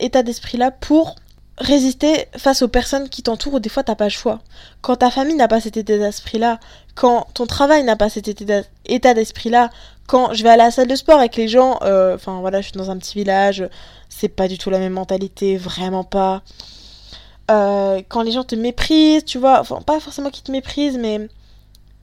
état 0.00 0.22
d'esprit-là 0.22 0.70
pour 0.70 1.16
résister 1.58 2.26
face 2.36 2.62
aux 2.62 2.68
personnes 2.68 3.08
qui 3.08 3.22
t'entourent 3.22 3.54
où 3.54 3.60
des 3.60 3.68
fois 3.68 3.82
t'as 3.82 3.94
pas 3.94 4.04
le 4.04 4.10
choix. 4.10 4.40
Quand 4.80 4.96
ta 4.96 5.10
famille 5.10 5.36
n'a 5.36 5.48
pas 5.48 5.60
cet 5.60 5.76
état 5.76 5.98
d'esprit-là, 5.98 6.58
quand 6.94 7.26
ton 7.34 7.46
travail 7.46 7.84
n'a 7.84 7.96
pas 7.96 8.08
cet 8.08 8.28
état 8.28 9.14
d'esprit-là, 9.14 9.70
quand 10.06 10.32
je 10.34 10.42
vais 10.42 10.50
à 10.50 10.56
la 10.56 10.70
salle 10.70 10.88
de 10.88 10.96
sport 10.96 11.18
avec 11.18 11.36
les 11.36 11.48
gens, 11.48 11.78
euh, 11.82 12.14
enfin 12.14 12.40
voilà, 12.40 12.60
je 12.60 12.68
suis 12.68 12.78
dans 12.78 12.90
un 12.90 12.96
petit 12.96 13.14
village, 13.14 13.68
c'est 14.08 14.28
pas 14.28 14.48
du 14.48 14.58
tout 14.58 14.70
la 14.70 14.78
même 14.78 14.92
mentalité, 14.94 15.56
vraiment 15.56 16.04
pas. 16.04 16.42
Euh, 17.50 18.00
quand 18.08 18.22
les 18.22 18.32
gens 18.32 18.44
te 18.44 18.54
méprisent, 18.54 19.24
tu 19.24 19.38
vois, 19.38 19.62
pas 19.84 20.00
forcément 20.00 20.30
qu'ils 20.30 20.44
te 20.44 20.52
méprisent, 20.52 20.98
mais 20.98 21.28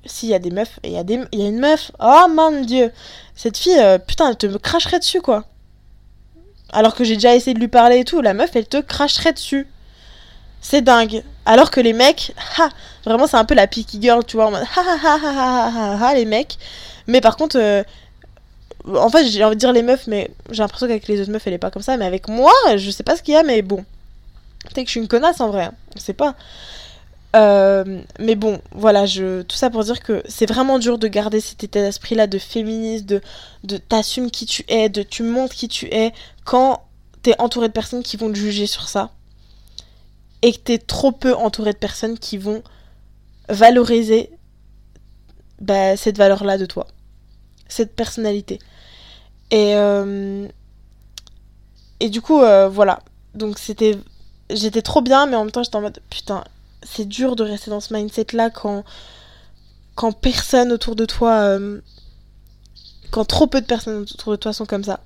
s'il 0.05 0.29
y 0.29 0.33
a 0.33 0.39
des 0.39 0.51
meufs, 0.51 0.79
il 0.83 0.91
y, 0.91 0.97
a 0.97 1.03
des... 1.03 1.19
y 1.33 1.41
a 1.41 1.47
une 1.47 1.59
meuf, 1.59 1.91
oh 1.99 2.25
mon 2.29 2.61
dieu, 2.61 2.91
cette 3.35 3.57
fille, 3.57 3.79
euh, 3.79 3.97
putain, 3.97 4.29
elle 4.29 4.37
te 4.37 4.47
cracherait 4.57 4.99
dessus 4.99 5.21
quoi. 5.21 5.45
Alors 6.71 6.95
que 6.95 7.03
j'ai 7.03 7.15
déjà 7.15 7.35
essayé 7.35 7.53
de 7.53 7.59
lui 7.59 7.67
parler 7.67 7.99
et 7.99 8.05
tout, 8.05 8.21
la 8.21 8.33
meuf, 8.33 8.55
elle 8.55 8.67
te 8.67 8.77
cracherait 8.77 9.33
dessus. 9.33 9.67
C'est 10.61 10.81
dingue. 10.81 11.23
Alors 11.45 11.71
que 11.71 11.79
les 11.79 11.93
mecs, 11.93 12.33
ha, 12.57 12.69
vraiment, 13.05 13.27
c'est 13.27 13.37
un 13.37 13.45
peu 13.45 13.55
la 13.55 13.67
picky 13.67 14.01
girl, 14.01 14.23
tu 14.23 14.35
vois, 14.35 14.47
en 14.47 14.51
mode 14.51 14.61
ha 14.75 14.81
ha 14.81 14.97
ha 15.03 15.19
ha 15.23 15.71
ha 15.73 16.07
ha, 16.07 16.13
les 16.13 16.25
mecs. 16.25 16.57
Mais 17.07 17.21
par 17.21 17.37
contre, 17.37 17.57
euh, 17.57 17.83
en 18.85 19.09
fait, 19.09 19.25
j'ai 19.25 19.43
envie 19.43 19.55
de 19.55 19.59
dire 19.59 19.73
les 19.73 19.81
meufs, 19.81 20.07
mais 20.07 20.29
j'ai 20.51 20.61
l'impression 20.61 20.87
qu'avec 20.87 21.07
les 21.07 21.21
autres 21.21 21.31
meufs, 21.31 21.45
elle 21.47 21.53
est 21.53 21.57
pas 21.57 21.71
comme 21.71 21.81
ça. 21.81 21.97
Mais 21.97 22.05
avec 22.05 22.27
moi, 22.27 22.53
je 22.75 22.91
sais 22.91 23.03
pas 23.03 23.15
ce 23.15 23.23
qu'il 23.23 23.33
y 23.33 23.37
a, 23.37 23.43
mais 23.43 23.61
bon. 23.61 23.83
Peut-être 24.65 24.83
que 24.83 24.85
je 24.85 24.91
suis 24.91 24.99
une 24.99 25.07
connasse 25.07 25.41
en 25.41 25.49
vrai, 25.49 25.63
hein. 25.63 25.73
on 25.95 25.99
sait 25.99 26.13
pas. 26.13 26.35
Euh, 27.35 28.01
mais 28.19 28.35
bon, 28.35 28.59
voilà, 28.71 29.05
je, 29.05 29.43
tout 29.43 29.55
ça 29.55 29.69
pour 29.69 29.83
dire 29.83 30.01
que 30.01 30.23
c'est 30.27 30.47
vraiment 30.47 30.79
dur 30.79 30.97
de 30.97 31.07
garder 31.07 31.39
cet 31.39 31.63
état 31.63 31.81
d'esprit-là 31.81 32.25
de 32.27 32.39
féministe, 32.39 33.05
de, 33.05 33.21
de 33.63 33.77
t'assumes 33.77 34.31
qui 34.31 34.45
tu 34.45 34.63
es, 34.67 34.89
de 34.89 35.03
tu 35.03 35.23
montres 35.23 35.53
qui 35.53 35.67
tu 35.67 35.85
es, 35.93 36.11
quand 36.43 36.83
t'es 37.21 37.39
entouré 37.39 37.67
de 37.67 37.73
personnes 37.73 38.03
qui 38.03 38.17
vont 38.17 38.29
te 38.29 38.37
juger 38.37 38.65
sur 38.65 38.87
ça. 38.87 39.11
Et 40.41 40.53
que 40.53 40.57
t'es 40.57 40.77
trop 40.77 41.11
peu 41.11 41.35
entouré 41.35 41.73
de 41.73 41.77
personnes 41.77 42.17
qui 42.17 42.37
vont 42.37 42.63
valoriser 43.49 44.31
bah, 45.59 45.97
cette 45.97 46.17
valeur-là 46.17 46.57
de 46.57 46.65
toi. 46.65 46.87
Cette 47.67 47.93
personnalité. 47.95 48.59
Et, 49.51 49.75
euh, 49.75 50.47
et 51.99 52.09
du 52.09 52.21
coup, 52.21 52.39
euh, 52.41 52.69
voilà. 52.69 52.99
Donc 53.35 53.59
c'était. 53.59 53.97
J'étais 54.49 54.81
trop 54.81 55.01
bien, 55.01 55.27
mais 55.27 55.35
en 55.35 55.43
même 55.43 55.51
temps 55.51 55.61
j'étais 55.61 55.75
en 55.75 55.81
mode 55.81 55.99
putain, 56.09 56.43
c'est 56.83 57.05
dur 57.05 57.35
de 57.35 57.43
rester 57.43 57.69
dans 57.69 57.79
ce 57.79 57.93
mindset-là 57.93 58.49
quand, 58.49 58.83
quand 59.95 60.11
personne 60.11 60.71
autour 60.71 60.95
de 60.95 61.05
toi. 61.05 61.33
Euh, 61.41 61.81
quand 63.11 63.25
trop 63.25 63.47
peu 63.47 63.59
de 63.59 63.65
personnes 63.65 64.01
autour 64.01 64.33
de 64.33 64.37
toi 64.37 64.53
sont 64.53 64.65
comme 64.65 64.83
ça. 64.83 64.99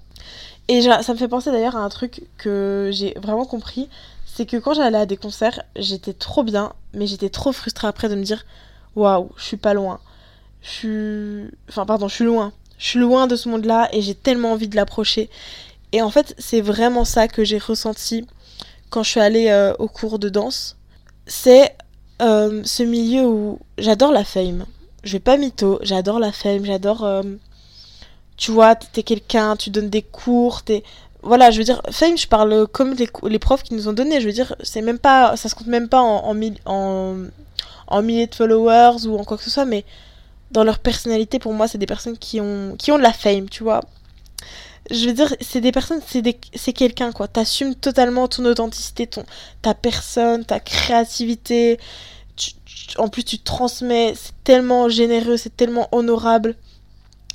Et 0.68 0.82
ça 0.82 1.14
me 1.14 1.18
fait 1.18 1.28
penser 1.28 1.52
d'ailleurs 1.52 1.76
à 1.76 1.80
un 1.80 1.90
truc 1.90 2.24
que 2.38 2.90
j'ai 2.92 3.14
vraiment 3.22 3.46
compris. 3.46 3.90
C'est 4.26 4.46
que 4.46 4.58
quand 4.58 4.74
j'allais 4.74 4.98
à 4.98 5.06
des 5.06 5.18
concerts, 5.18 5.62
j'étais 5.76 6.14
trop 6.14 6.44
bien, 6.44 6.74
mais 6.94 7.06
j'étais 7.06 7.30
trop 7.30 7.52
frustrée 7.52 7.88
après 7.88 8.10
de 8.10 8.16
me 8.16 8.24
dire 8.24 8.46
Waouh, 8.96 9.32
je 9.38 9.44
suis 9.44 9.58
pas 9.58 9.74
loin. 9.74 10.00
Je 10.62 10.70
suis. 10.70 11.58
Enfin, 11.70 11.86
pardon, 11.86 12.08
je 12.08 12.16
suis 12.16 12.26
loin. 12.26 12.54
Je 12.78 12.88
suis 12.88 13.00
loin 13.00 13.28
de 13.28 13.36
ce 13.36 13.50
monde-là 13.50 13.90
et 13.94 14.02
j'ai 14.02 14.16
tellement 14.16 14.54
envie 14.54 14.68
de 14.68 14.76
l'approcher. 14.76 15.30
Et 15.92 16.02
en 16.02 16.10
fait, 16.10 16.36
c'est 16.38 16.62
vraiment 16.62 17.06
ça 17.06 17.28
que 17.28 17.44
j'ai 17.44 17.58
ressenti 17.58 18.26
quand 18.90 19.04
je 19.04 19.10
suis 19.10 19.20
allée 19.20 19.50
euh, 19.50 19.74
au 19.80 19.88
cours 19.88 20.20
de 20.20 20.30
danse 20.30 20.76
c'est 21.26 21.76
euh, 22.22 22.62
ce 22.64 22.84
milieu 22.84 23.26
où 23.26 23.60
j'adore 23.78 24.12
la 24.12 24.24
fame. 24.24 24.66
Je 25.04 25.14
vais 25.14 25.20
pas 25.20 25.38
mytho, 25.38 25.80
j'adore 25.82 26.20
la 26.20 26.32
fame, 26.32 26.66
j'adore. 26.66 27.04
Euh, 27.04 27.24
tu 28.38 28.52
vois, 28.52 28.76
t'es 28.76 29.04
quelqu'un, 29.04 29.56
tu 29.56 29.70
donnes 29.70 29.90
des 29.90 30.02
cours, 30.02 30.64
t'es. 30.64 30.84
Voilà, 31.22 31.52
je 31.52 31.58
veux 31.58 31.64
dire, 31.64 31.82
fame, 31.92 32.18
je 32.18 32.28
parle 32.28 32.68
comme 32.68 32.94
les, 32.94 33.08
les 33.24 33.40
profs 33.40 33.64
qui 33.64 33.74
nous 33.74 33.88
ont 33.88 33.94
donné. 33.94 34.20
Je 34.22 34.28
veux 34.28 34.34
dire, 34.34 34.56
c'est 34.62 34.82
même 34.82 35.00
pas. 35.00 35.36
Ça 35.38 35.50
se 35.50 35.56
compte 35.56 35.68
même 35.68 35.90
pas 35.90 36.02
en, 36.02 36.36
en, 36.66 37.18
en, 37.88 38.02
milliers 38.02 38.28
de 38.28 38.36
followers 38.36 39.06
ou 39.08 39.18
en 39.18 39.24
quoi 39.24 39.38
que 39.38 39.44
ce 39.44 39.50
soit, 39.50 39.66
mais 39.66 39.86
dans 40.52 40.64
leur 40.64 40.80
personnalité, 40.80 41.40
pour 41.40 41.54
moi, 41.54 41.68
c'est 41.68 41.78
des 41.78 41.86
personnes 41.86 42.18
qui 42.18 42.40
ont, 42.42 42.76
qui 42.78 42.92
ont 42.92 42.98
de 42.98 43.04
la 43.04 43.14
fame, 43.14 43.50
tu 43.50 43.64
vois 43.64 43.82
je 44.92 45.08
veux 45.08 45.14
dire, 45.14 45.34
c'est 45.40 45.62
des 45.62 45.72
personnes, 45.72 46.02
c'est 46.08 46.74
quelqu'un 46.74 47.12
quoi. 47.12 47.28
T'assumes 47.28 47.76
totalement 47.76 48.28
ton 48.28 48.46
authenticité, 48.46 49.08
ton, 49.08 49.24
ta 49.62 49.74
personne, 49.74 50.46
ta 50.46 50.60
créativité. 50.60 51.80
en 52.98 53.08
plus, 53.08 53.24
tu 53.24 53.40
transmets. 53.40 54.14
C'est 54.16 54.34
tellement 54.44 54.90
généreux, 54.90 55.38
c'est 55.38 55.56
tellement 55.56 55.88
honorable, 55.92 56.56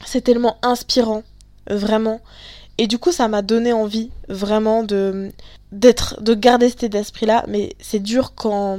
c'est 0.05 0.23
tellement 0.23 0.59
inspirant, 0.63 1.23
vraiment. 1.69 2.21
Et 2.77 2.87
du 2.87 2.99
coup, 2.99 3.13
ça 3.13 3.29
m'a 3.29 3.43
donné 3.43 3.73
envie 3.73 4.11
vraiment 4.29 4.85
de 4.85 5.31
d'être, 5.73 6.23
de 6.23 6.35
garder 6.35 6.69
cet 6.69 6.85
état 6.85 6.99
d'esprit 6.99 7.27
là. 7.27 7.45
Mais 7.49 7.75
c'est 7.81 7.99
dur 7.99 8.35
quand, 8.35 8.79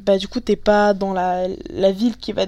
bah 0.00 0.16
du 0.18 0.28
coup, 0.28 0.40
t'es 0.40 0.56
pas 0.56 0.94
dans 0.94 1.12
la, 1.12 1.48
la 1.70 1.92
ville 1.92 2.16
qui 2.16 2.32
va 2.32 2.46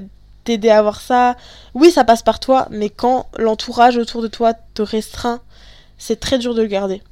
t'aider 0.49 0.71
à 0.71 0.79
avoir 0.79 1.01
ça. 1.01 1.37
Oui, 1.75 1.91
ça 1.91 2.05
passe 2.05 2.23
par 2.23 2.39
toi, 2.41 2.67
mais 2.71 2.91
quand 2.91 3.27
l'entourage 3.37 3.97
autour 3.97 4.21
de 4.23 4.29
toi 4.29 4.55
te 4.75 4.83
restreint 4.83 5.41
c'est 5.99 6.21
très 6.21 6.39
dur 6.39 6.55
de 6.55 6.63
le 6.63 6.69
garder. 6.69 7.03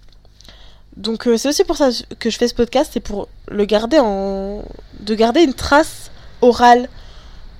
Donc 0.96 1.26
euh, 1.26 1.36
c'est 1.36 1.48
aussi 1.48 1.64
pour 1.64 1.76
ça 1.76 1.90
que 2.18 2.30
je 2.30 2.38
fais 2.38 2.48
ce 2.48 2.54
podcast, 2.54 2.90
c'est 2.94 3.00
pour 3.00 3.28
le 3.48 3.64
garder 3.66 3.98
en... 4.00 4.64
de 5.00 5.14
garder 5.14 5.42
une 5.42 5.52
trace 5.52 6.10
orale 6.40 6.88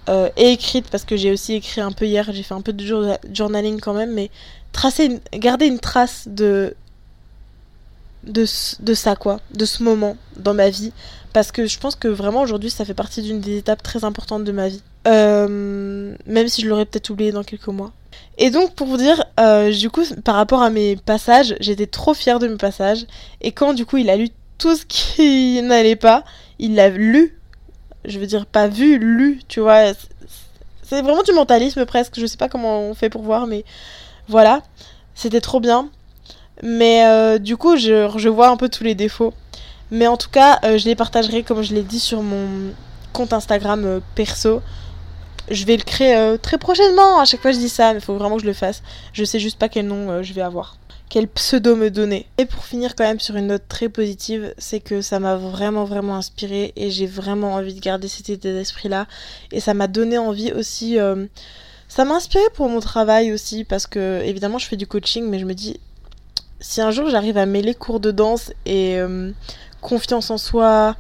euh, 0.09 0.31
et 0.37 0.53
écrite, 0.53 0.89
parce 0.89 1.05
que 1.05 1.16
j'ai 1.16 1.33
aussi 1.33 1.55
écrit 1.55 1.81
un 1.81 1.93
peu 1.93 2.07
hier, 2.07 2.27
j'ai 2.33 2.43
fait 2.43 2.55
un 2.55 2.62
peu 2.62 2.72
de 2.72 2.85
journaling 3.33 3.81
quand 3.81 3.93
même, 3.93 4.12
mais 4.12 4.31
tracer 4.72 5.20
garder 5.35 5.66
une 5.66 5.81
trace 5.81 6.29
de... 6.29 6.74
de... 8.22 8.47
de 8.81 8.95
ça 8.95 9.16
quoi, 9.16 9.41
de 9.53 9.64
ce 9.66 9.83
moment 9.83 10.16
dans 10.37 10.55
ma 10.55 10.70
vie, 10.70 10.93
parce 11.35 11.53
que 11.53 11.66
je 11.66 11.79
pense 11.79 11.97
que 11.97 12.09
vraiment 12.09 12.41
aujourd'hui 12.41 12.70
ça 12.70 12.85
fait 12.87 12.95
partie 12.95 13.20
d'une 13.20 13.41
des 13.41 13.59
étapes 13.59 13.83
très 13.83 14.05
importantes 14.05 14.45
de 14.45 14.53
ma 14.53 14.68
vie. 14.68 14.83
Euh, 15.07 16.16
même 16.26 16.49
si 16.49 16.62
je 16.62 16.68
l'aurais 16.68 16.84
peut-être 16.84 17.11
oublié 17.11 17.33
dans 17.33 17.45
quelques 17.45 17.68
mois. 17.68 17.92
Et 18.38 18.50
donc 18.50 18.74
pour 18.74 18.87
vous 18.87 18.96
dire, 18.96 19.24
euh, 19.38 19.70
du 19.70 19.88
coup, 19.88 20.03
par 20.24 20.34
rapport 20.34 20.62
à 20.62 20.70
mes 20.70 20.96
passages, 20.96 21.54
j'étais 21.61 21.87
trop 21.87 22.12
fière 22.12 22.38
de 22.38 22.49
mes 22.49 22.57
passages. 22.57 23.07
Et 23.41 23.53
quand 23.53 23.72
du 23.72 23.87
coup 23.87 23.99
il 23.99 24.11
a 24.11 24.16
lu 24.16 24.28
tout 24.58 24.74
ce 24.74 24.84
qui 24.84 25.62
n'allait 25.64 25.96
pas, 25.96 26.24
il 26.58 26.74
l'a 26.74 26.88
lu. 26.88 27.38
Je 28.04 28.18
veux 28.18 28.26
dire 28.26 28.46
pas 28.46 28.68
vu, 28.68 28.99
lu, 28.99 29.41
tu 29.49 29.61
vois. 29.61 29.92
C'est 30.83 31.03
vraiment 31.03 31.22
du 31.22 31.33
mentalisme 31.33 31.84
presque. 31.87 32.18
Je 32.18 32.26
sais 32.26 32.37
pas 32.37 32.49
comment 32.49 32.80
on 32.83 32.95
fait 32.95 33.11
pour 33.11 33.22
voir, 33.22 33.46
mais 33.46 33.64
voilà. 34.28 34.62
C'était 35.14 35.41
trop 35.41 35.61
bien. 35.61 35.88
Mais 36.62 37.04
euh, 37.07 37.38
du 37.38 37.57
coup, 37.57 37.76
je, 37.76 38.11
je, 38.16 38.28
vois 38.28 38.49
un 38.49 38.57
peu 38.57 38.68
tous 38.68 38.84
les 38.84 38.95
défauts. 38.95 39.34
Mais 39.91 40.07
en 40.07 40.16
tout 40.16 40.30
cas, 40.30 40.58
je 40.62 40.84
les 40.84 40.95
partagerai 40.95 41.42
comme 41.42 41.62
je 41.62 41.74
l'ai 41.74 41.83
dit 41.83 42.00
sur 42.00 42.22
mon 42.22 42.72
compte 43.12 43.33
Instagram 43.33 44.00
perso 44.14 44.62
je 45.51 45.64
vais 45.64 45.77
le 45.77 45.83
créer 45.83 46.17
euh, 46.17 46.37
très 46.37 46.59
prochainement. 46.59 47.21
À 47.21 47.25
chaque 47.25 47.41
fois, 47.41 47.53
je 47.53 47.59
dis 47.59 47.68
ça, 47.68 47.93
mais 47.93 48.01
il 48.01 48.05
faut 48.05 48.14
vraiment 48.14 48.37
que 48.37 48.43
je 48.43 48.47
le 48.47 48.53
fasse. 48.53 48.83
Je 49.13 49.25
sais 49.25 49.39
juste 49.39 49.59
pas 49.59 49.68
quel 49.68 49.87
nom 49.87 50.11
euh, 50.11 50.23
je 50.23 50.33
vais 50.33 50.43
avoir. 50.43 50.77
Quel 51.09 51.29
pseudo 51.29 51.77
me 51.77 51.89
donner. 51.89 52.27
Et 52.37 52.47
pour 52.47 52.64
finir, 52.64 52.97
quand 52.97 53.05
même, 53.05 53.21
sur 53.21 53.37
une 53.37 53.49
note 53.49 53.63
très 53.68 53.89
positive, 53.89 54.53
c'est 54.59 54.81
que 54.81 55.01
ça 55.01 55.21
m'a 55.21 55.37
vraiment, 55.37 55.85
vraiment 55.85 56.17
inspiré 56.17 56.73
et 56.75 56.91
j'ai 56.91 57.07
vraiment 57.07 57.55
envie 57.55 57.75
de 57.75 57.81
garder 57.81 58.09
cet 58.09 58.29
état 58.29 58.53
d'esprit-là. 58.53 59.07
Et 59.53 59.61
ça 59.61 59.73
m'a 59.73 59.87
donné 59.87 60.18
envie 60.18 60.53
aussi. 60.53 60.99
Euh, 60.99 61.27
ça 61.89 62.05
m'a 62.05 62.17
inspiré 62.17 62.43
pour 62.55 62.68
mon 62.68 62.81
travail 62.81 63.33
aussi, 63.33 63.63
parce 63.63 63.87
que, 63.87 64.21
évidemment, 64.25 64.59
je 64.59 64.67
fais 64.67 64.77
du 64.77 64.89
coaching, 64.89 65.29
mais 65.29 65.39
je 65.39 65.45
me 65.45 65.55
dis, 65.55 65.79
si 66.59 66.81
un 66.81 66.91
jour 66.91 67.09
j'arrive 67.09 67.39
à 67.39 67.47
mêler 67.47 67.75
cours 67.75 68.01
de 68.01 68.11
danse 68.11 68.53
et 68.64 68.99
confiance 69.81 70.31
en 70.31 70.39
soi, 70.39 70.97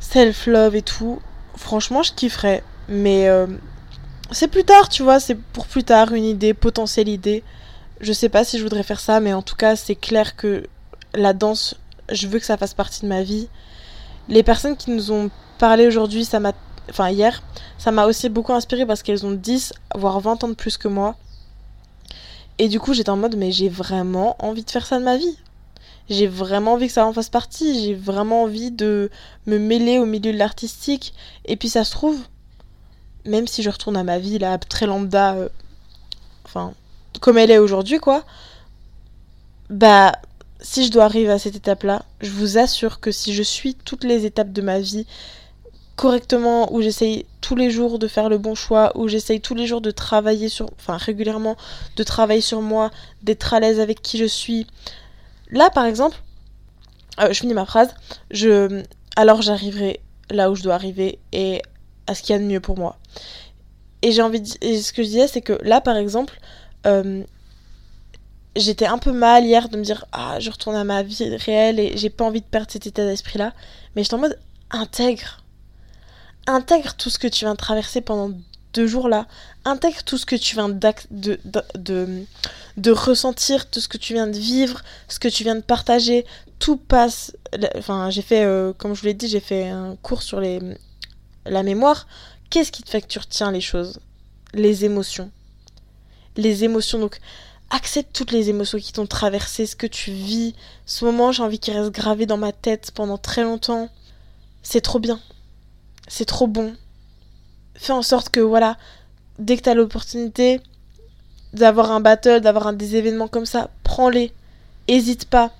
self-love 0.00 0.74
et 0.74 0.82
tout, 0.82 1.20
franchement, 1.56 2.02
je 2.02 2.12
kifferais. 2.12 2.64
Mais 2.88 3.28
euh, 3.28 3.46
c'est 4.30 4.48
plus 4.48 4.64
tard, 4.64 4.88
tu 4.88 5.02
vois, 5.02 5.20
c'est 5.20 5.36
pour 5.36 5.66
plus 5.66 5.84
tard, 5.84 6.12
une 6.12 6.24
idée, 6.24 6.54
potentielle 6.54 7.08
idée. 7.08 7.42
Je 8.00 8.12
sais 8.12 8.28
pas 8.28 8.44
si 8.44 8.58
je 8.58 8.62
voudrais 8.62 8.82
faire 8.82 9.00
ça, 9.00 9.20
mais 9.20 9.32
en 9.32 9.42
tout 9.42 9.56
cas, 9.56 9.76
c'est 9.76 9.94
clair 9.94 10.36
que 10.36 10.66
la 11.14 11.32
danse, 11.32 11.76
je 12.10 12.26
veux 12.26 12.38
que 12.38 12.46
ça 12.46 12.56
fasse 12.56 12.74
partie 12.74 13.02
de 13.02 13.06
ma 13.06 13.22
vie. 13.22 13.48
Les 14.28 14.42
personnes 14.42 14.76
qui 14.76 14.90
nous 14.90 15.12
ont 15.12 15.30
parlé 15.58 15.86
aujourd'hui, 15.86 16.24
ça 16.24 16.40
m'a 16.40 16.52
enfin 16.90 17.08
hier, 17.10 17.42
ça 17.78 17.90
m'a 17.92 18.06
aussi 18.06 18.28
beaucoup 18.28 18.52
inspiré 18.52 18.84
parce 18.84 19.02
qu'elles 19.02 19.24
ont 19.24 19.32
10 19.32 19.72
voire 19.94 20.20
20 20.20 20.44
ans 20.44 20.48
de 20.48 20.54
plus 20.54 20.76
que 20.76 20.88
moi. 20.88 21.16
Et 22.58 22.68
du 22.68 22.78
coup, 22.78 22.92
j'étais 22.92 23.10
en 23.10 23.16
mode 23.16 23.36
mais 23.36 23.52
j'ai 23.52 23.68
vraiment 23.68 24.36
envie 24.38 24.64
de 24.64 24.70
faire 24.70 24.86
ça 24.86 24.98
de 24.98 25.04
ma 25.04 25.16
vie. 25.16 25.38
J'ai 26.10 26.26
vraiment 26.26 26.74
envie 26.74 26.88
que 26.88 26.92
ça 26.92 27.06
en 27.06 27.12
fasse 27.14 27.30
partie, 27.30 27.82
j'ai 27.82 27.94
vraiment 27.94 28.42
envie 28.42 28.70
de 28.70 29.10
me 29.46 29.58
mêler 29.58 29.98
au 29.98 30.04
milieu 30.04 30.32
de 30.32 30.38
l'artistique 30.38 31.14
et 31.46 31.56
puis 31.56 31.70
ça 31.70 31.82
se 31.84 31.92
trouve 31.92 32.18
même 33.24 33.46
si 33.46 33.62
je 33.62 33.70
retourne 33.70 33.96
à 33.96 34.04
ma 34.04 34.18
vie 34.18 34.38
là 34.38 34.58
très 34.58 34.86
lambda 34.86 35.34
euh, 35.34 35.48
enfin 36.44 36.74
comme 37.20 37.38
elle 37.38 37.50
est 37.50 37.58
aujourd'hui 37.58 37.98
quoi. 37.98 38.24
Bah 39.70 40.12
si 40.60 40.86
je 40.86 40.90
dois 40.90 41.04
arriver 41.04 41.30
à 41.30 41.38
cette 41.38 41.56
étape-là, 41.56 42.04
je 42.20 42.30
vous 42.30 42.58
assure 42.58 42.98
que 43.00 43.12
si 43.12 43.34
je 43.34 43.42
suis 43.42 43.74
toutes 43.74 44.02
les 44.02 44.24
étapes 44.24 44.52
de 44.52 44.62
ma 44.62 44.80
vie 44.80 45.06
correctement, 45.96 46.72
où 46.72 46.80
j'essaye 46.80 47.26
tous 47.40 47.54
les 47.54 47.70
jours 47.70 47.98
de 47.98 48.08
faire 48.08 48.28
le 48.28 48.38
bon 48.38 48.54
choix, 48.54 48.90
où 48.96 49.06
j'essaye 49.06 49.40
tous 49.40 49.54
les 49.54 49.66
jours 49.66 49.80
de 49.80 49.90
travailler 49.90 50.48
sur, 50.48 50.70
enfin 50.80 50.96
régulièrement, 50.96 51.56
de 51.96 52.02
travailler 52.02 52.40
sur 52.40 52.62
moi, 52.62 52.90
d'être 53.22 53.54
à 53.54 53.60
l'aise 53.60 53.78
avec 53.78 54.02
qui 54.02 54.18
je 54.18 54.24
suis. 54.24 54.66
Là, 55.50 55.70
par 55.70 55.84
exemple, 55.84 56.16
euh, 57.20 57.28
je 57.28 57.40
finis 57.40 57.54
ma 57.54 57.66
phrase, 57.66 57.94
je, 58.30 58.82
alors 59.16 59.42
j'arriverai 59.42 60.00
là 60.30 60.50
où 60.50 60.56
je 60.56 60.62
dois 60.62 60.74
arriver 60.74 61.18
et 61.32 61.62
à 62.06 62.14
ce 62.14 62.22
qu'il 62.22 62.34
y 62.34 62.36
a 62.36 62.38
de 62.38 62.44
mieux 62.44 62.60
pour 62.60 62.78
moi. 62.78 62.98
Et 64.02 64.12
j'ai 64.12 64.22
envie 64.22 64.40
de, 64.40 64.48
et 64.60 64.80
ce 64.80 64.92
que 64.92 65.02
je 65.02 65.08
disais, 65.08 65.28
c'est 65.28 65.40
que 65.40 65.58
là, 65.62 65.80
par 65.80 65.96
exemple, 65.96 66.38
euh, 66.86 67.24
j'étais 68.56 68.86
un 68.86 68.98
peu 68.98 69.12
mal 69.12 69.44
hier 69.44 69.68
de 69.68 69.76
me 69.76 69.82
dire 69.82 70.04
ah 70.12 70.38
je 70.40 70.50
retourne 70.50 70.76
à 70.76 70.84
ma 70.84 71.02
vie 71.02 71.36
réelle 71.36 71.80
et 71.80 71.96
j'ai 71.96 72.10
pas 72.10 72.24
envie 72.24 72.40
de 72.40 72.46
perdre 72.46 72.70
cet 72.70 72.86
état 72.86 73.04
d'esprit 73.04 73.38
là 73.38 73.52
mais 73.94 74.02
j'étais 74.02 74.14
en 74.14 74.18
mode 74.18 74.38
intègre. 74.70 75.42
Intègre 76.46 76.94
tout 76.94 77.10
ce 77.10 77.18
que 77.18 77.26
tu 77.26 77.44
viens 77.44 77.54
de 77.54 77.58
traverser 77.58 78.00
pendant 78.00 78.30
deux 78.74 78.86
jours 78.86 79.08
là. 79.08 79.26
Intègre 79.64 80.02
tout 80.04 80.18
ce 80.18 80.26
que 80.26 80.36
tu 80.36 80.56
viens 80.56 80.68
de, 80.68 82.90
ressentir 82.90 83.70
tout 83.70 83.80
ce 83.80 83.88
que 83.88 83.96
tu 83.96 84.14
viens 84.14 84.26
de 84.26 84.36
vivre 84.36 84.82
ce 85.08 85.18
que 85.18 85.28
tu 85.28 85.44
viens 85.44 85.54
de 85.54 85.62
partager. 85.62 86.26
Tout 86.58 86.76
passe 86.76 87.36
enfin 87.76 88.10
j'ai 88.10 88.22
fait 88.22 88.44
euh, 88.44 88.72
comme 88.72 88.94
je 88.94 89.00
vous 89.00 89.06
l'ai 89.06 89.14
dit 89.14 89.28
j'ai 89.28 89.40
fait 89.40 89.68
un 89.68 89.96
cours 90.02 90.22
sur 90.22 90.40
les 90.40 90.60
la 91.46 91.62
mémoire 91.62 92.06
qu'est-ce 92.50 92.72
qui 92.72 92.82
te 92.82 92.90
fait 92.90 93.02
que 93.02 93.08
tu 93.08 93.18
retiens 93.18 93.50
les 93.50 93.60
choses? 93.60 94.00
Les 94.52 94.84
émotions 94.84 95.30
les 96.36 96.64
émotions 96.64 96.98
donc 96.98 97.20
accepte 97.70 98.14
toutes 98.14 98.32
les 98.32 98.50
émotions 98.50 98.78
qui 98.78 98.92
t'ont 98.92 99.06
traversé, 99.06 99.66
ce 99.66 99.76
que 99.76 99.86
tu 99.86 100.10
vis. 100.12 100.54
Ce 100.86 101.04
moment, 101.04 101.32
j'ai 101.32 101.42
envie 101.42 101.58
qu'il 101.58 101.76
reste 101.76 101.92
gravé 101.92 102.26
dans 102.26 102.36
ma 102.36 102.52
tête 102.52 102.90
pendant 102.94 103.18
très 103.18 103.42
longtemps. 103.42 103.88
C'est 104.62 104.80
trop 104.80 104.98
bien. 104.98 105.20
C'est 106.08 106.24
trop 106.24 106.46
bon. 106.46 106.74
Fais 107.74 107.92
en 107.92 108.02
sorte 108.02 108.28
que, 108.28 108.40
voilà, 108.40 108.76
dès 109.38 109.56
que 109.56 109.62
t'as 109.62 109.74
l'opportunité 109.74 110.60
d'avoir 111.52 111.90
un 111.90 112.00
battle, 112.00 112.40
d'avoir 112.40 112.72
des 112.72 112.96
événements 112.96 113.28
comme 113.28 113.46
ça, 113.46 113.70
prends-les. 113.82 114.32
Hésite 114.86 115.24
pas. 115.24 115.50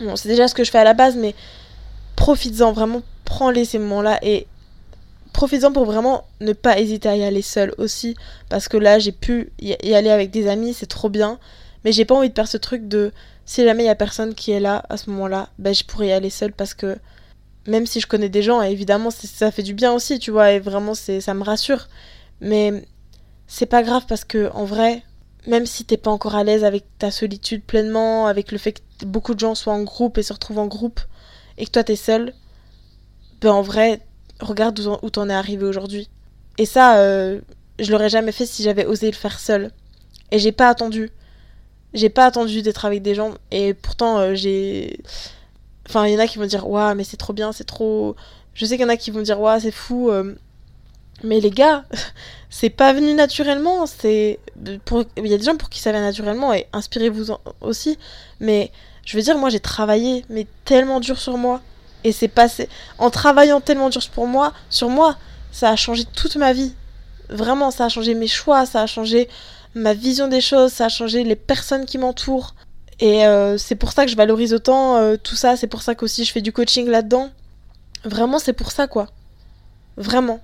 Bon, 0.00 0.16
c'est 0.16 0.28
déjà 0.28 0.48
ce 0.48 0.54
que 0.54 0.64
je 0.64 0.70
fais 0.70 0.78
à 0.78 0.84
la 0.84 0.94
base, 0.94 1.16
mais 1.16 1.34
profites-en, 2.16 2.72
vraiment, 2.72 3.02
prends-les 3.24 3.64
ces 3.64 3.78
moments-là 3.78 4.18
et 4.22 4.46
profites-en 5.34 5.72
pour 5.72 5.84
vraiment 5.84 6.24
ne 6.40 6.54
pas 6.54 6.78
hésiter 6.78 7.10
à 7.10 7.16
y 7.16 7.24
aller 7.24 7.42
seul 7.42 7.74
aussi. 7.76 8.16
Parce 8.48 8.68
que 8.68 8.78
là, 8.78 8.98
j'ai 8.98 9.12
pu 9.12 9.52
y 9.60 9.94
aller 9.94 10.10
avec 10.10 10.30
des 10.30 10.48
amis, 10.48 10.72
c'est 10.72 10.86
trop 10.86 11.10
bien. 11.10 11.38
Mais 11.84 11.92
j'ai 11.92 12.06
pas 12.06 12.14
envie 12.14 12.30
de 12.30 12.34
perdre 12.34 12.48
ce 12.48 12.56
truc 12.56 12.88
de 12.88 13.12
si 13.44 13.62
jamais 13.62 13.82
il 13.82 13.86
y 13.86 13.90
a 13.90 13.94
personne 13.94 14.34
qui 14.34 14.52
est 14.52 14.60
là 14.60 14.84
à 14.88 14.96
ce 14.96 15.10
moment-là, 15.10 15.50
ben 15.58 15.74
je 15.74 15.84
pourrais 15.84 16.08
y 16.08 16.12
aller 16.12 16.30
seul 16.30 16.52
parce 16.52 16.72
que 16.72 16.98
même 17.66 17.86
si 17.86 18.00
je 18.00 18.06
connais 18.06 18.30
des 18.30 18.42
gens, 18.42 18.62
évidemment 18.62 19.10
ça 19.10 19.50
fait 19.50 19.62
du 19.62 19.74
bien 19.74 19.92
aussi, 19.92 20.18
tu 20.18 20.30
vois, 20.30 20.52
et 20.52 20.60
vraiment 20.60 20.94
c'est 20.94 21.20
ça 21.20 21.34
me 21.34 21.44
rassure. 21.44 21.88
Mais 22.40 22.86
c'est 23.46 23.66
pas 23.66 23.82
grave 23.82 24.04
parce 24.08 24.24
que 24.24 24.50
en 24.54 24.64
vrai, 24.64 25.02
même 25.46 25.66
si 25.66 25.84
t'es 25.84 25.98
pas 25.98 26.10
encore 26.10 26.36
à 26.36 26.44
l'aise 26.44 26.64
avec 26.64 26.84
ta 26.98 27.10
solitude 27.10 27.62
pleinement, 27.62 28.26
avec 28.26 28.50
le 28.50 28.58
fait 28.58 28.72
que 28.72 29.04
beaucoup 29.04 29.34
de 29.34 29.40
gens 29.40 29.54
soient 29.54 29.74
en 29.74 29.82
groupe 29.82 30.16
et 30.16 30.22
se 30.22 30.32
retrouvent 30.32 30.58
en 30.58 30.66
groupe, 30.66 31.00
et 31.58 31.66
que 31.66 31.70
toi 31.70 31.84
t'es 31.84 31.96
seul, 31.96 32.32
ben 33.40 33.50
en 33.50 33.62
vrai, 33.62 34.00
regarde 34.44 34.78
où 35.02 35.10
t'en 35.10 35.28
es 35.28 35.34
arrivé 35.34 35.64
aujourd'hui. 35.64 36.08
Et 36.58 36.66
ça, 36.66 36.98
euh, 36.98 37.40
je 37.78 37.90
l'aurais 37.90 38.08
jamais 38.08 38.32
fait 38.32 38.46
si 38.46 38.62
j'avais 38.62 38.86
osé 38.86 39.06
le 39.06 39.16
faire 39.16 39.38
seul. 39.38 39.70
Et 40.30 40.38
j'ai 40.38 40.52
pas 40.52 40.68
attendu. 40.68 41.10
J'ai 41.92 42.08
pas 42.08 42.26
attendu 42.26 42.62
d'être 42.62 42.84
avec 42.84 43.02
des 43.02 43.14
gens. 43.14 43.34
Et 43.50 43.74
pourtant, 43.74 44.18
euh, 44.18 44.34
j'ai. 44.34 45.00
Enfin, 45.88 46.06
il 46.06 46.14
y 46.14 46.16
en 46.16 46.20
a 46.20 46.26
qui 46.26 46.38
vont 46.38 46.46
dire, 46.46 46.68
waouh, 46.68 46.94
mais 46.94 47.04
c'est 47.04 47.16
trop 47.16 47.32
bien, 47.32 47.52
c'est 47.52 47.64
trop. 47.64 48.16
Je 48.54 48.64
sais 48.64 48.76
qu'il 48.76 48.82
y 48.82 48.86
en 48.86 48.92
a 48.92 48.96
qui 48.96 49.10
vont 49.10 49.22
dire, 49.22 49.40
waouh, 49.40 49.60
c'est 49.60 49.70
fou. 49.70 50.10
Euh. 50.10 50.34
Mais 51.22 51.40
les 51.40 51.50
gars, 51.50 51.84
c'est 52.50 52.70
pas 52.70 52.92
venu 52.92 53.14
naturellement. 53.14 53.86
C'est. 53.86 54.38
Pour... 54.84 55.04
Il 55.16 55.26
y 55.26 55.34
a 55.34 55.38
des 55.38 55.44
gens 55.44 55.56
pour 55.56 55.68
qui 55.68 55.80
ça 55.80 55.92
vient 55.92 56.02
naturellement. 56.02 56.52
Et 56.52 56.66
inspirez-vous 56.72 57.34
aussi. 57.60 57.98
Mais 58.40 58.72
je 59.04 59.16
veux 59.16 59.22
dire, 59.22 59.38
moi, 59.38 59.50
j'ai 59.50 59.60
travaillé, 59.60 60.24
mais 60.28 60.46
tellement 60.64 61.00
dur 61.00 61.18
sur 61.18 61.36
moi. 61.36 61.60
Et 62.04 62.12
c'est 62.12 62.28
passé. 62.28 62.68
En 62.98 63.10
travaillant 63.10 63.60
tellement 63.60 63.88
dur 63.88 64.02
pour 64.12 64.26
moi, 64.26 64.52
sur 64.70 64.90
moi, 64.90 65.16
ça 65.52 65.70
a 65.70 65.76
changé 65.76 66.04
toute 66.04 66.36
ma 66.36 66.52
vie. 66.52 66.74
Vraiment, 67.30 67.70
ça 67.70 67.86
a 67.86 67.88
changé 67.88 68.14
mes 68.14 68.26
choix, 68.26 68.66
ça 68.66 68.82
a 68.82 68.86
changé 68.86 69.28
ma 69.74 69.94
vision 69.94 70.28
des 70.28 70.40
choses, 70.40 70.72
ça 70.72 70.86
a 70.86 70.88
changé 70.88 71.24
les 71.24 71.36
personnes 71.36 71.86
qui 71.86 71.98
m'entourent. 71.98 72.54
Et 73.00 73.26
euh, 73.26 73.58
c'est 73.58 73.74
pour 73.74 73.92
ça 73.92 74.04
que 74.04 74.10
je 74.10 74.16
valorise 74.16 74.54
autant 74.54 74.96
euh, 74.96 75.16
tout 75.16 75.34
ça, 75.34 75.56
c'est 75.56 75.66
pour 75.66 75.82
ça 75.82 75.94
qu'aussi 75.94 76.24
je 76.24 76.32
fais 76.32 76.40
du 76.42 76.52
coaching 76.52 76.88
là-dedans. 76.88 77.30
Vraiment, 78.04 78.38
c'est 78.38 78.52
pour 78.52 78.70
ça, 78.70 78.86
quoi. 78.86 79.08
Vraiment. 79.96 80.40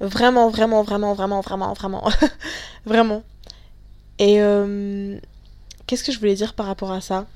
Vraiment, 0.00 0.50
vraiment, 0.50 0.82
vraiment, 0.82 1.14
vraiment, 1.14 1.40
vraiment, 1.40 1.72
vraiment. 1.74 2.10
vraiment. 2.86 3.22
Et 4.18 4.40
euh, 4.40 5.18
qu'est-ce 5.86 6.04
que 6.04 6.12
je 6.12 6.18
voulais 6.18 6.34
dire 6.34 6.54
par 6.54 6.66
rapport 6.66 6.92
à 6.92 7.00
ça? 7.00 7.26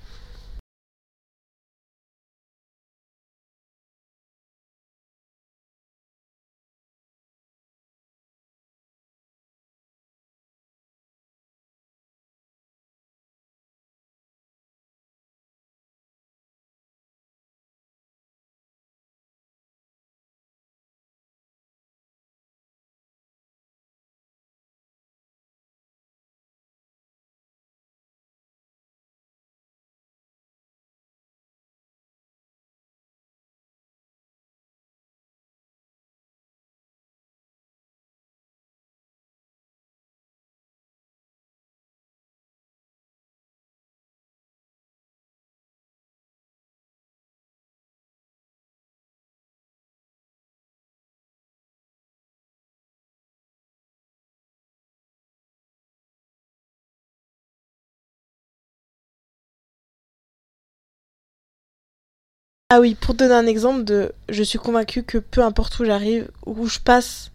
Ah 62.72 62.78
oui, 62.78 62.94
pour 62.94 63.14
donner 63.14 63.34
un 63.34 63.46
exemple 63.46 63.82
de 63.82 64.12
je 64.28 64.44
suis 64.44 64.58
convaincue 64.58 65.02
que 65.02 65.18
peu 65.18 65.42
importe 65.42 65.80
où 65.80 65.84
j'arrive, 65.84 66.30
où 66.46 66.66
je 66.66 66.78
passe, 66.78 67.32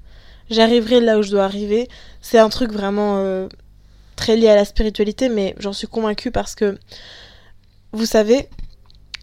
j'arriverai 0.50 1.02
là 1.02 1.20
où 1.20 1.24
je 1.24 1.32
dois 1.32 1.44
arriver. 1.44 1.90
C'est 2.22 2.40
un 2.40 2.48
truc 2.48 2.72
vraiment 2.72 3.18
euh, 3.18 3.50
très 4.16 4.38
lié 4.38 4.48
à 4.48 4.56
la 4.56 4.64
spiritualité, 4.64 5.28
mais 5.28 5.54
j'en 5.60 5.74
suis 5.74 5.88
convaincue 5.88 6.32
parce 6.32 6.56
que 6.56 6.78
vous 7.92 8.06
savez, 8.06 8.48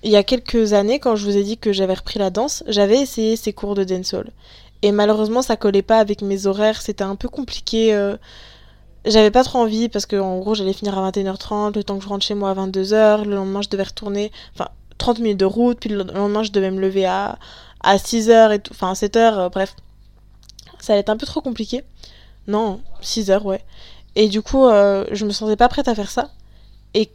il 0.02 0.10
y 0.10 0.16
a 0.16 0.22
quelques 0.22 0.74
années, 0.74 0.98
quand 0.98 1.16
je 1.16 1.24
vous 1.24 1.36
ai 1.38 1.44
dit 1.44 1.56
que 1.56 1.72
j'avais 1.72 1.94
repris 1.94 2.18
la 2.18 2.28
danse, 2.28 2.62
j'avais 2.68 3.00
essayé 3.00 3.36
ces 3.36 3.54
cours 3.54 3.74
de 3.74 3.84
dancehall. 3.84 4.30
Et 4.82 4.92
malheureusement, 4.92 5.40
ça 5.40 5.56
collait 5.56 5.80
pas 5.80 5.98
avec 5.98 6.20
mes 6.20 6.46
horaires, 6.46 6.82
c'était 6.82 7.04
un 7.04 7.16
peu 7.16 7.28
compliqué. 7.28 7.94
Euh, 7.94 8.18
j'avais 9.06 9.30
pas 9.30 9.44
trop 9.44 9.60
envie 9.60 9.88
parce 9.88 10.06
que 10.06 10.16
en 10.16 10.38
gros 10.38 10.54
j'allais 10.54 10.72
finir 10.74 10.98
à 10.98 11.10
21h30, 11.10 11.74
le 11.74 11.84
temps 11.84 11.96
que 11.96 12.04
je 12.04 12.08
rentre 12.08 12.24
chez 12.24 12.34
moi 12.34 12.50
à 12.50 12.54
22h, 12.54 13.24
le 13.24 13.34
lendemain 13.34 13.62
je 13.62 13.68
devais 13.70 13.82
retourner. 13.84 14.30
Enfin, 14.54 14.68
30 15.02 15.18
minutes 15.18 15.40
de 15.40 15.44
route, 15.44 15.80
puis 15.80 15.90
le 15.90 16.04
lendemain 16.04 16.44
je 16.44 16.52
devais 16.52 16.70
me 16.70 16.80
lever 16.80 17.04
à, 17.06 17.38
à 17.82 17.96
6h 17.96 18.52
et 18.52 18.60
tout, 18.60 18.72
enfin 18.72 18.92
7h, 18.92 19.18
euh, 19.18 19.48
bref. 19.48 19.74
Ça 20.78 20.92
allait 20.92 21.00
être 21.00 21.10
un 21.10 21.16
peu 21.16 21.26
trop 21.26 21.40
compliqué. 21.40 21.82
Non, 22.46 22.80
6h, 23.02 23.42
ouais. 23.42 23.64
Et 24.14 24.28
du 24.28 24.42
coup, 24.42 24.66
euh, 24.66 25.04
je 25.12 25.24
me 25.24 25.30
sentais 25.30 25.56
pas 25.56 25.68
prête 25.68 25.88
à 25.88 25.94
faire 25.94 26.10
ça. 26.10 26.30
Et 26.94 27.10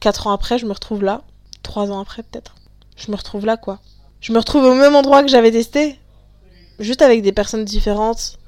4 0.00 0.26
ans 0.26 0.32
après, 0.32 0.58
je 0.58 0.66
me 0.66 0.72
retrouve 0.72 1.02
là. 1.02 1.22
3 1.62 1.90
ans 1.90 2.00
après, 2.00 2.22
peut-être. 2.22 2.54
je 2.96 3.10
me 3.10 3.16
retrouve 3.16 3.44
là, 3.44 3.56
quoi. 3.56 3.80
Je 4.20 4.32
me 4.32 4.38
retrouve 4.38 4.64
au 4.64 4.74
même 4.74 4.94
endroit 4.94 5.22
que 5.22 5.28
j'avais 5.28 5.50
testé, 5.50 5.98
juste 6.78 7.02
avec 7.02 7.22
des 7.22 7.32
personnes 7.32 7.64
différentes, 7.64 8.38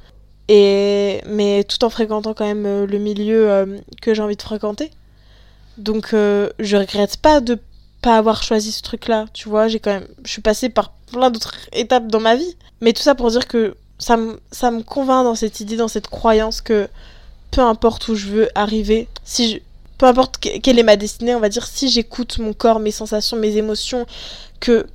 et 0.49 1.21
mais 1.27 1.65
tout 1.65 1.85
en 1.85 1.91
fréquentant 1.91 2.33
quand 2.33 2.47
même 2.47 2.65
euh, 2.65 2.87
le 2.87 2.99
milieu 2.99 3.51
euh, 3.51 3.79
que 4.01 4.15
j'ai 4.15 4.23
envie 4.23 4.37
de 4.37 4.43
fréquenter. 4.43 4.91
Donc 5.77 6.13
je 6.13 6.77
regrette 6.77 7.19
pas 7.19 7.41
de 7.43 7.59
pas 8.07 8.19
avoir 8.19 8.45
choisi 8.45 8.71
ce 8.71 8.83
truc-là, 8.83 9.27
tu 9.33 9.49
vois, 9.49 9.67
j'ai 9.67 9.81
quand 9.81 9.91
même 9.91 10.07
je 10.25 10.31
suis 10.31 10.41
passée 10.41 10.69
par 10.69 10.93
plein 11.11 11.29
d'autres 11.29 11.57
étapes 11.73 12.07
dans 12.07 12.21
ma 12.21 12.37
vie, 12.37 12.57
mais 12.81 12.93
tout 12.93 13.03
ça 13.03 13.17
pour 13.17 13.33
dire 13.33 13.49
que 13.49 13.75
ça 13.99 14.17
me 14.17 14.39
ça 14.53 14.71
me 14.71 14.85
convainc 14.85 15.25
dans 15.25 15.35
cette 15.35 15.59
idée, 15.59 15.77
dans 15.77 15.89
cette 15.89 16.07
croyance 16.07 16.61
que 16.61 16.89
peu 17.51 17.63
importe 17.63 18.07
où 18.07 18.15
je 18.15 18.29
veux 18.29 18.49
arriver, 18.55 19.09
si 19.25 19.51
je, 19.51 19.59
peu 19.99 20.07
importe 20.07 20.39
quelle 20.39 20.79
est 20.79 20.85
ma 20.85 20.95
destinée, 20.95 21.35
on 21.35 21.41
va 21.41 21.49
dire, 21.49 21.67
si 21.67 21.89
j'écoute 21.89 22.39
mon 22.39 22.53
corps, 22.53 22.79
mes 22.79 22.93
sensations, 22.93 23.37
mes 23.37 23.57
émotions, 23.57 24.07
que 24.61 24.87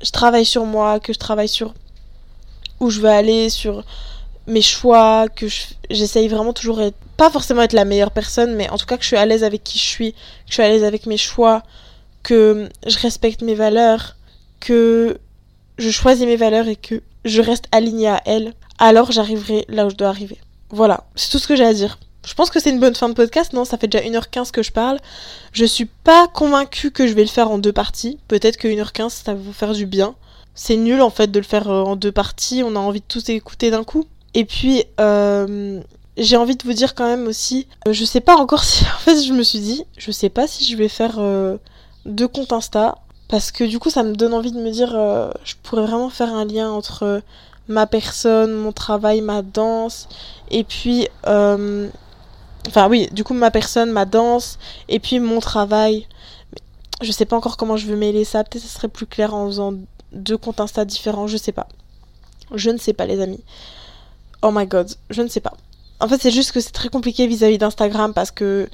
je 0.00 0.10
travaille 0.12 0.44
sur 0.44 0.64
moi, 0.64 1.00
que 1.00 1.12
je 1.12 1.18
travaille 1.18 1.48
sur 1.48 1.74
où 2.78 2.88
je 2.88 3.00
veux 3.00 3.08
aller, 3.08 3.50
sur 3.50 3.84
mes 4.46 4.62
choix, 4.62 5.26
que 5.28 5.46
j'essaye 5.90 6.28
vraiment 6.28 6.52
toujours 6.52 6.80
être, 6.80 6.96
pas 7.16 7.30
forcément 7.30 7.62
être 7.62 7.72
la 7.72 7.84
meilleure 7.84 8.12
personne, 8.12 8.54
mais 8.54 8.70
en 8.70 8.78
tout 8.78 8.86
cas 8.86 8.96
que 8.96 9.02
je 9.02 9.08
suis 9.08 9.16
à 9.16 9.26
l'aise 9.26 9.42
avec 9.42 9.64
qui 9.64 9.76
je 9.76 9.84
suis, 9.84 10.12
que 10.12 10.18
je 10.50 10.54
suis 10.54 10.62
à 10.62 10.68
l'aise 10.68 10.84
avec 10.84 11.06
mes 11.06 11.16
choix, 11.16 11.64
que 12.22 12.68
je 12.86 12.98
respecte 12.98 13.42
mes 13.42 13.54
valeurs, 13.54 14.16
que 14.60 15.18
je 15.78 15.90
choisis 15.90 16.26
mes 16.26 16.36
valeurs 16.36 16.68
et 16.68 16.76
que 16.76 17.02
je 17.24 17.42
reste 17.42 17.64
alignée 17.72 18.08
à 18.08 18.20
elles, 18.26 18.54
alors 18.78 19.12
j'arriverai 19.12 19.64
là 19.68 19.86
où 19.86 19.90
je 19.90 19.96
dois 19.96 20.08
arriver. 20.08 20.38
Voilà, 20.70 21.04
c'est 21.16 21.30
tout 21.30 21.38
ce 21.38 21.48
que 21.48 21.56
j'ai 21.56 21.64
à 21.64 21.74
dire. 21.74 21.98
Je 22.26 22.34
pense 22.34 22.50
que 22.50 22.60
c'est 22.60 22.70
une 22.70 22.80
bonne 22.80 22.94
fin 22.94 23.08
de 23.08 23.14
podcast, 23.14 23.52
non? 23.54 23.64
Ça 23.64 23.78
fait 23.78 23.88
déjà 23.88 24.04
1h15 24.04 24.50
que 24.50 24.62
je 24.62 24.72
parle. 24.72 24.98
Je 25.52 25.64
suis 25.64 25.86
pas 25.86 26.28
convaincue 26.28 26.90
que 26.90 27.06
je 27.06 27.14
vais 27.14 27.22
le 27.22 27.28
faire 27.28 27.50
en 27.50 27.58
deux 27.58 27.72
parties. 27.72 28.18
Peut-être 28.28 28.58
que 28.58 28.68
1h15 28.68 29.08
ça 29.24 29.34
va 29.34 29.40
vous 29.40 29.54
faire 29.54 29.72
du 29.72 29.86
bien. 29.86 30.14
C'est 30.54 30.76
nul 30.76 31.00
en 31.00 31.10
fait 31.10 31.30
de 31.30 31.38
le 31.38 31.44
faire 31.44 31.70
euh, 31.70 31.82
en 31.82 31.96
deux 31.96 32.12
parties, 32.12 32.62
on 32.64 32.76
a 32.76 32.78
envie 32.78 33.00
de 33.00 33.06
tous 33.08 33.28
écouter 33.30 33.70
d'un 33.70 33.84
coup. 33.84 34.04
Et 34.34 34.44
puis, 34.44 34.84
euh, 35.00 35.80
j'ai 36.18 36.36
envie 36.36 36.56
de 36.56 36.62
vous 36.64 36.72
dire 36.72 36.94
quand 36.94 37.06
même 37.06 37.26
aussi, 37.26 37.66
euh, 37.88 37.92
je 37.92 38.04
sais 38.04 38.20
pas 38.20 38.36
encore 38.36 38.64
si, 38.64 38.84
en 38.84 38.98
fait 38.98 39.22
je 39.22 39.32
me 39.32 39.42
suis 39.42 39.60
dit, 39.60 39.84
je 39.96 40.10
sais 40.10 40.28
pas 40.28 40.46
si 40.46 40.64
je 40.64 40.76
vais 40.76 40.88
faire 40.88 41.18
deux 42.10 42.28
comptes 42.28 42.52
Insta. 42.52 42.98
Parce 43.28 43.52
que 43.52 43.62
du 43.62 43.78
coup 43.78 43.90
ça 43.90 44.02
me 44.02 44.14
donne 44.14 44.34
envie 44.34 44.50
de 44.50 44.58
me 44.58 44.70
dire, 44.70 44.90
je 45.44 45.54
pourrais 45.62 45.82
vraiment 45.82 46.10
faire 46.10 46.34
un 46.34 46.44
lien 46.44 46.70
entre 46.70 47.22
ma 47.68 47.86
personne, 47.86 48.52
mon 48.54 48.72
travail, 48.72 49.20
ma 49.20 49.42
danse, 49.42 50.08
et 50.50 50.64
puis 50.64 51.06
Enfin 52.66 52.88
oui, 52.88 53.08
du 53.12 53.24
coup 53.24 53.34
ma 53.34 53.50
personne, 53.50 53.90
ma 53.90 54.04
danse, 54.04 54.58
et 54.88 54.98
puis 54.98 55.18
mon 55.20 55.40
travail. 55.40 56.06
Je 57.02 57.12
sais 57.12 57.24
pas 57.24 57.36
encore 57.36 57.56
comment 57.56 57.76
je 57.76 57.86
veux 57.86 57.96
mêler 57.96 58.24
ça. 58.24 58.44
Peut-être 58.44 58.62
ce 58.62 58.68
serait 58.68 58.88
plus 58.88 59.06
clair 59.06 59.32
en 59.34 59.46
faisant 59.46 59.74
deux 60.12 60.36
comptes 60.36 60.60
Insta 60.60 60.84
différents, 60.84 61.26
je 61.26 61.36
sais 61.36 61.52
pas. 61.52 61.68
Je 62.54 62.70
ne 62.70 62.78
sais 62.78 62.92
pas 62.92 63.06
les 63.06 63.20
amis. 63.20 63.42
Oh 64.42 64.50
my 64.52 64.66
god, 64.66 64.90
je 65.08 65.22
ne 65.22 65.28
sais 65.28 65.40
pas. 65.40 65.54
En 66.00 66.08
fait 66.08 66.20
c'est 66.20 66.30
juste 66.30 66.52
que 66.52 66.60
c'est 66.60 66.72
très 66.72 66.88
compliqué 66.88 67.26
vis-à-vis 67.26 67.58
d'Instagram 67.58 68.12
parce 68.12 68.30
que 68.30 68.68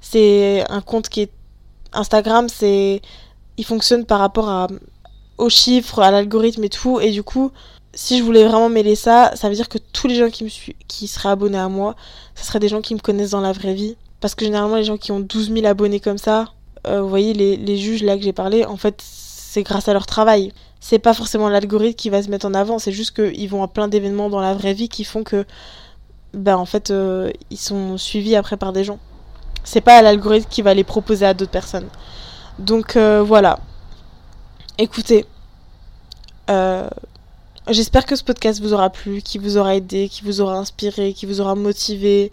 c'est 0.00 0.64
un 0.68 0.80
compte 0.80 1.08
qui 1.08 1.22
est... 1.22 1.30
Instagram 1.92 2.48
c'est... 2.48 3.02
Il 3.58 3.64
fonctionne 3.64 4.04
par 4.04 4.18
rapport 4.18 4.48
à... 4.48 4.68
aux 5.38 5.50
chiffres, 5.50 6.00
à 6.00 6.10
l'algorithme 6.10 6.64
et 6.64 6.68
tout, 6.68 7.00
et 7.00 7.10
du 7.10 7.22
coup 7.22 7.52
si 7.94 8.18
je 8.18 8.22
voulais 8.22 8.44
vraiment 8.44 8.68
mêler 8.68 8.94
ça, 8.94 9.32
ça 9.34 9.48
veut 9.48 9.54
dire 9.54 9.68
que 9.68 9.78
tous 9.78 10.06
les 10.06 10.14
gens 10.14 10.30
qui 10.30 10.44
me 10.44 10.50
qui 10.88 11.06
seraient 11.06 11.30
abonnés 11.30 11.58
à 11.58 11.68
moi, 11.68 11.94
ce 12.34 12.44
seraient 12.44 12.58
des 12.58 12.68
gens 12.68 12.80
qui 12.80 12.94
me 12.94 13.00
connaissent 13.00 13.30
dans 13.30 13.40
la 13.40 13.52
vraie 13.52 13.74
vie. 13.74 13.96
Parce 14.20 14.34
que 14.34 14.44
généralement, 14.44 14.76
les 14.76 14.84
gens 14.84 14.96
qui 14.96 15.12
ont 15.12 15.20
12 15.20 15.52
000 15.52 15.66
abonnés 15.66 16.00
comme 16.00 16.18
ça, 16.18 16.52
euh, 16.86 17.02
vous 17.02 17.08
voyez, 17.08 17.34
les, 17.34 17.56
les 17.56 17.76
juges 17.76 18.02
là 18.02 18.16
que 18.16 18.22
j'ai 18.22 18.32
parlé, 18.32 18.64
en 18.64 18.76
fait, 18.76 19.02
c'est 19.02 19.62
grâce 19.62 19.88
à 19.88 19.92
leur 19.92 20.06
travail. 20.06 20.52
C'est 20.80 20.98
pas 20.98 21.14
forcément 21.14 21.48
l'algorithme 21.48 21.96
qui 21.96 22.08
va 22.08 22.22
se 22.22 22.30
mettre 22.30 22.46
en 22.46 22.54
avant, 22.54 22.78
c'est 22.78 22.92
juste 22.92 23.14
qu'ils 23.14 23.48
vont 23.48 23.62
à 23.62 23.68
plein 23.68 23.88
d'événements 23.88 24.30
dans 24.30 24.40
la 24.40 24.54
vraie 24.54 24.74
vie 24.74 24.88
qui 24.88 25.04
font 25.04 25.22
que, 25.22 25.44
ben 26.34 26.56
en 26.56 26.64
fait, 26.64 26.90
euh, 26.90 27.30
ils 27.50 27.58
sont 27.58 27.98
suivis 27.98 28.36
après 28.36 28.56
par 28.56 28.72
des 28.72 28.84
gens. 28.84 28.98
C'est 29.64 29.80
pas 29.80 30.02
l'algorithme 30.02 30.48
qui 30.50 30.62
va 30.62 30.74
les 30.74 30.84
proposer 30.84 31.26
à 31.26 31.34
d'autres 31.34 31.50
personnes. 31.50 31.88
Donc 32.58 32.96
euh, 32.96 33.22
voilà. 33.22 33.58
Écoutez, 34.78 35.26
euh, 36.50 36.88
J'espère 37.68 38.06
que 38.06 38.16
ce 38.16 38.24
podcast 38.24 38.60
vous 38.60 38.72
aura 38.72 38.90
plu, 38.90 39.22
qui 39.22 39.38
vous 39.38 39.56
aura 39.56 39.76
aidé, 39.76 40.08
qui 40.08 40.24
vous 40.24 40.40
aura 40.40 40.58
inspiré, 40.58 41.12
qui 41.12 41.26
vous 41.26 41.40
aura 41.40 41.54
motivé. 41.54 42.32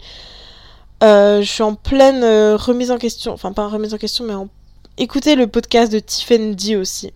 Euh, 1.04 1.40
je 1.40 1.48
suis 1.48 1.62
en 1.62 1.76
pleine 1.76 2.24
remise 2.56 2.90
en 2.90 2.98
question, 2.98 3.32
enfin 3.32 3.52
pas 3.52 3.68
remise 3.68 3.94
en 3.94 3.96
question, 3.96 4.24
mais 4.24 4.34
en... 4.34 4.48
écoutez 4.98 5.36
le 5.36 5.46
podcast 5.46 5.92
de 5.92 6.00
Tiffany 6.00 6.74
aussi. 6.74 7.12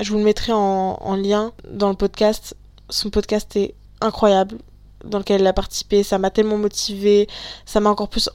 Je 0.00 0.10
vous 0.10 0.18
le 0.18 0.24
mettrai 0.24 0.52
en, 0.52 1.16
lien 1.16 1.52
dans 1.70 1.90
le 1.90 1.94
podcast. 1.94 2.56
Son 2.88 3.10
podcast 3.10 3.54
est 3.56 3.74
incroyable, 4.00 4.56
dans 5.04 5.18
lequel 5.18 5.42
elle 5.42 5.46
a 5.46 5.52
participé. 5.52 6.02
Ça 6.02 6.18
m'a 6.18 6.30
tellement 6.30 6.56
motivé, 6.56 7.28
ça 7.66 7.80
m'a 7.80 7.90
encore 7.90 8.08
plus 8.08 8.30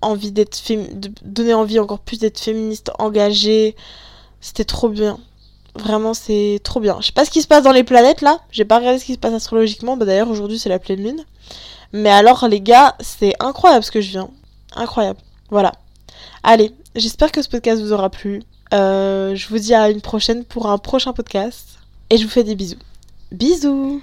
envie 0.00 0.32
d'être 0.32 0.60
de 0.94 1.10
donner 1.22 1.54
envie 1.54 1.78
encore 1.78 1.98
plus 2.00 2.18
d'être 2.18 2.38
féministe 2.38 2.90
engagée. 2.98 3.76
C'était 4.40 4.64
trop 4.64 4.88
bien. 4.88 5.18
Vraiment, 5.74 6.14
c'est 6.14 6.60
trop 6.64 6.80
bien. 6.80 6.96
Je 7.00 7.06
sais 7.06 7.12
pas 7.12 7.24
ce 7.24 7.30
qui 7.30 7.42
se 7.42 7.46
passe 7.46 7.62
dans 7.62 7.72
les 7.72 7.84
planètes 7.84 8.20
là. 8.20 8.40
J'ai 8.50 8.64
pas 8.64 8.78
regardé 8.78 8.98
ce 8.98 9.04
qui 9.04 9.14
se 9.14 9.18
passe 9.18 9.34
astrologiquement. 9.34 9.96
Bah, 9.96 10.04
d'ailleurs, 10.04 10.30
aujourd'hui, 10.30 10.58
c'est 10.58 10.68
la 10.68 10.78
pleine 10.78 11.02
lune. 11.02 11.24
Mais 11.92 12.10
alors, 12.10 12.46
les 12.48 12.60
gars, 12.60 12.96
c'est 13.00 13.34
incroyable 13.40 13.84
ce 13.84 13.90
que 13.90 14.00
je 14.00 14.10
viens. 14.10 14.30
Incroyable. 14.74 15.20
Voilà. 15.50 15.72
Allez, 16.42 16.72
j'espère 16.94 17.32
que 17.32 17.42
ce 17.42 17.48
podcast 17.48 17.80
vous 17.80 17.92
aura 17.92 18.10
plu. 18.10 18.42
Euh, 18.74 19.34
je 19.34 19.48
vous 19.48 19.58
dis 19.58 19.74
à 19.74 19.88
une 19.90 20.00
prochaine 20.00 20.44
pour 20.44 20.68
un 20.68 20.78
prochain 20.78 21.12
podcast. 21.12 21.78
Et 22.10 22.16
je 22.16 22.24
vous 22.24 22.30
fais 22.30 22.44
des 22.44 22.54
bisous. 22.54 22.78
Bisous 23.32 24.02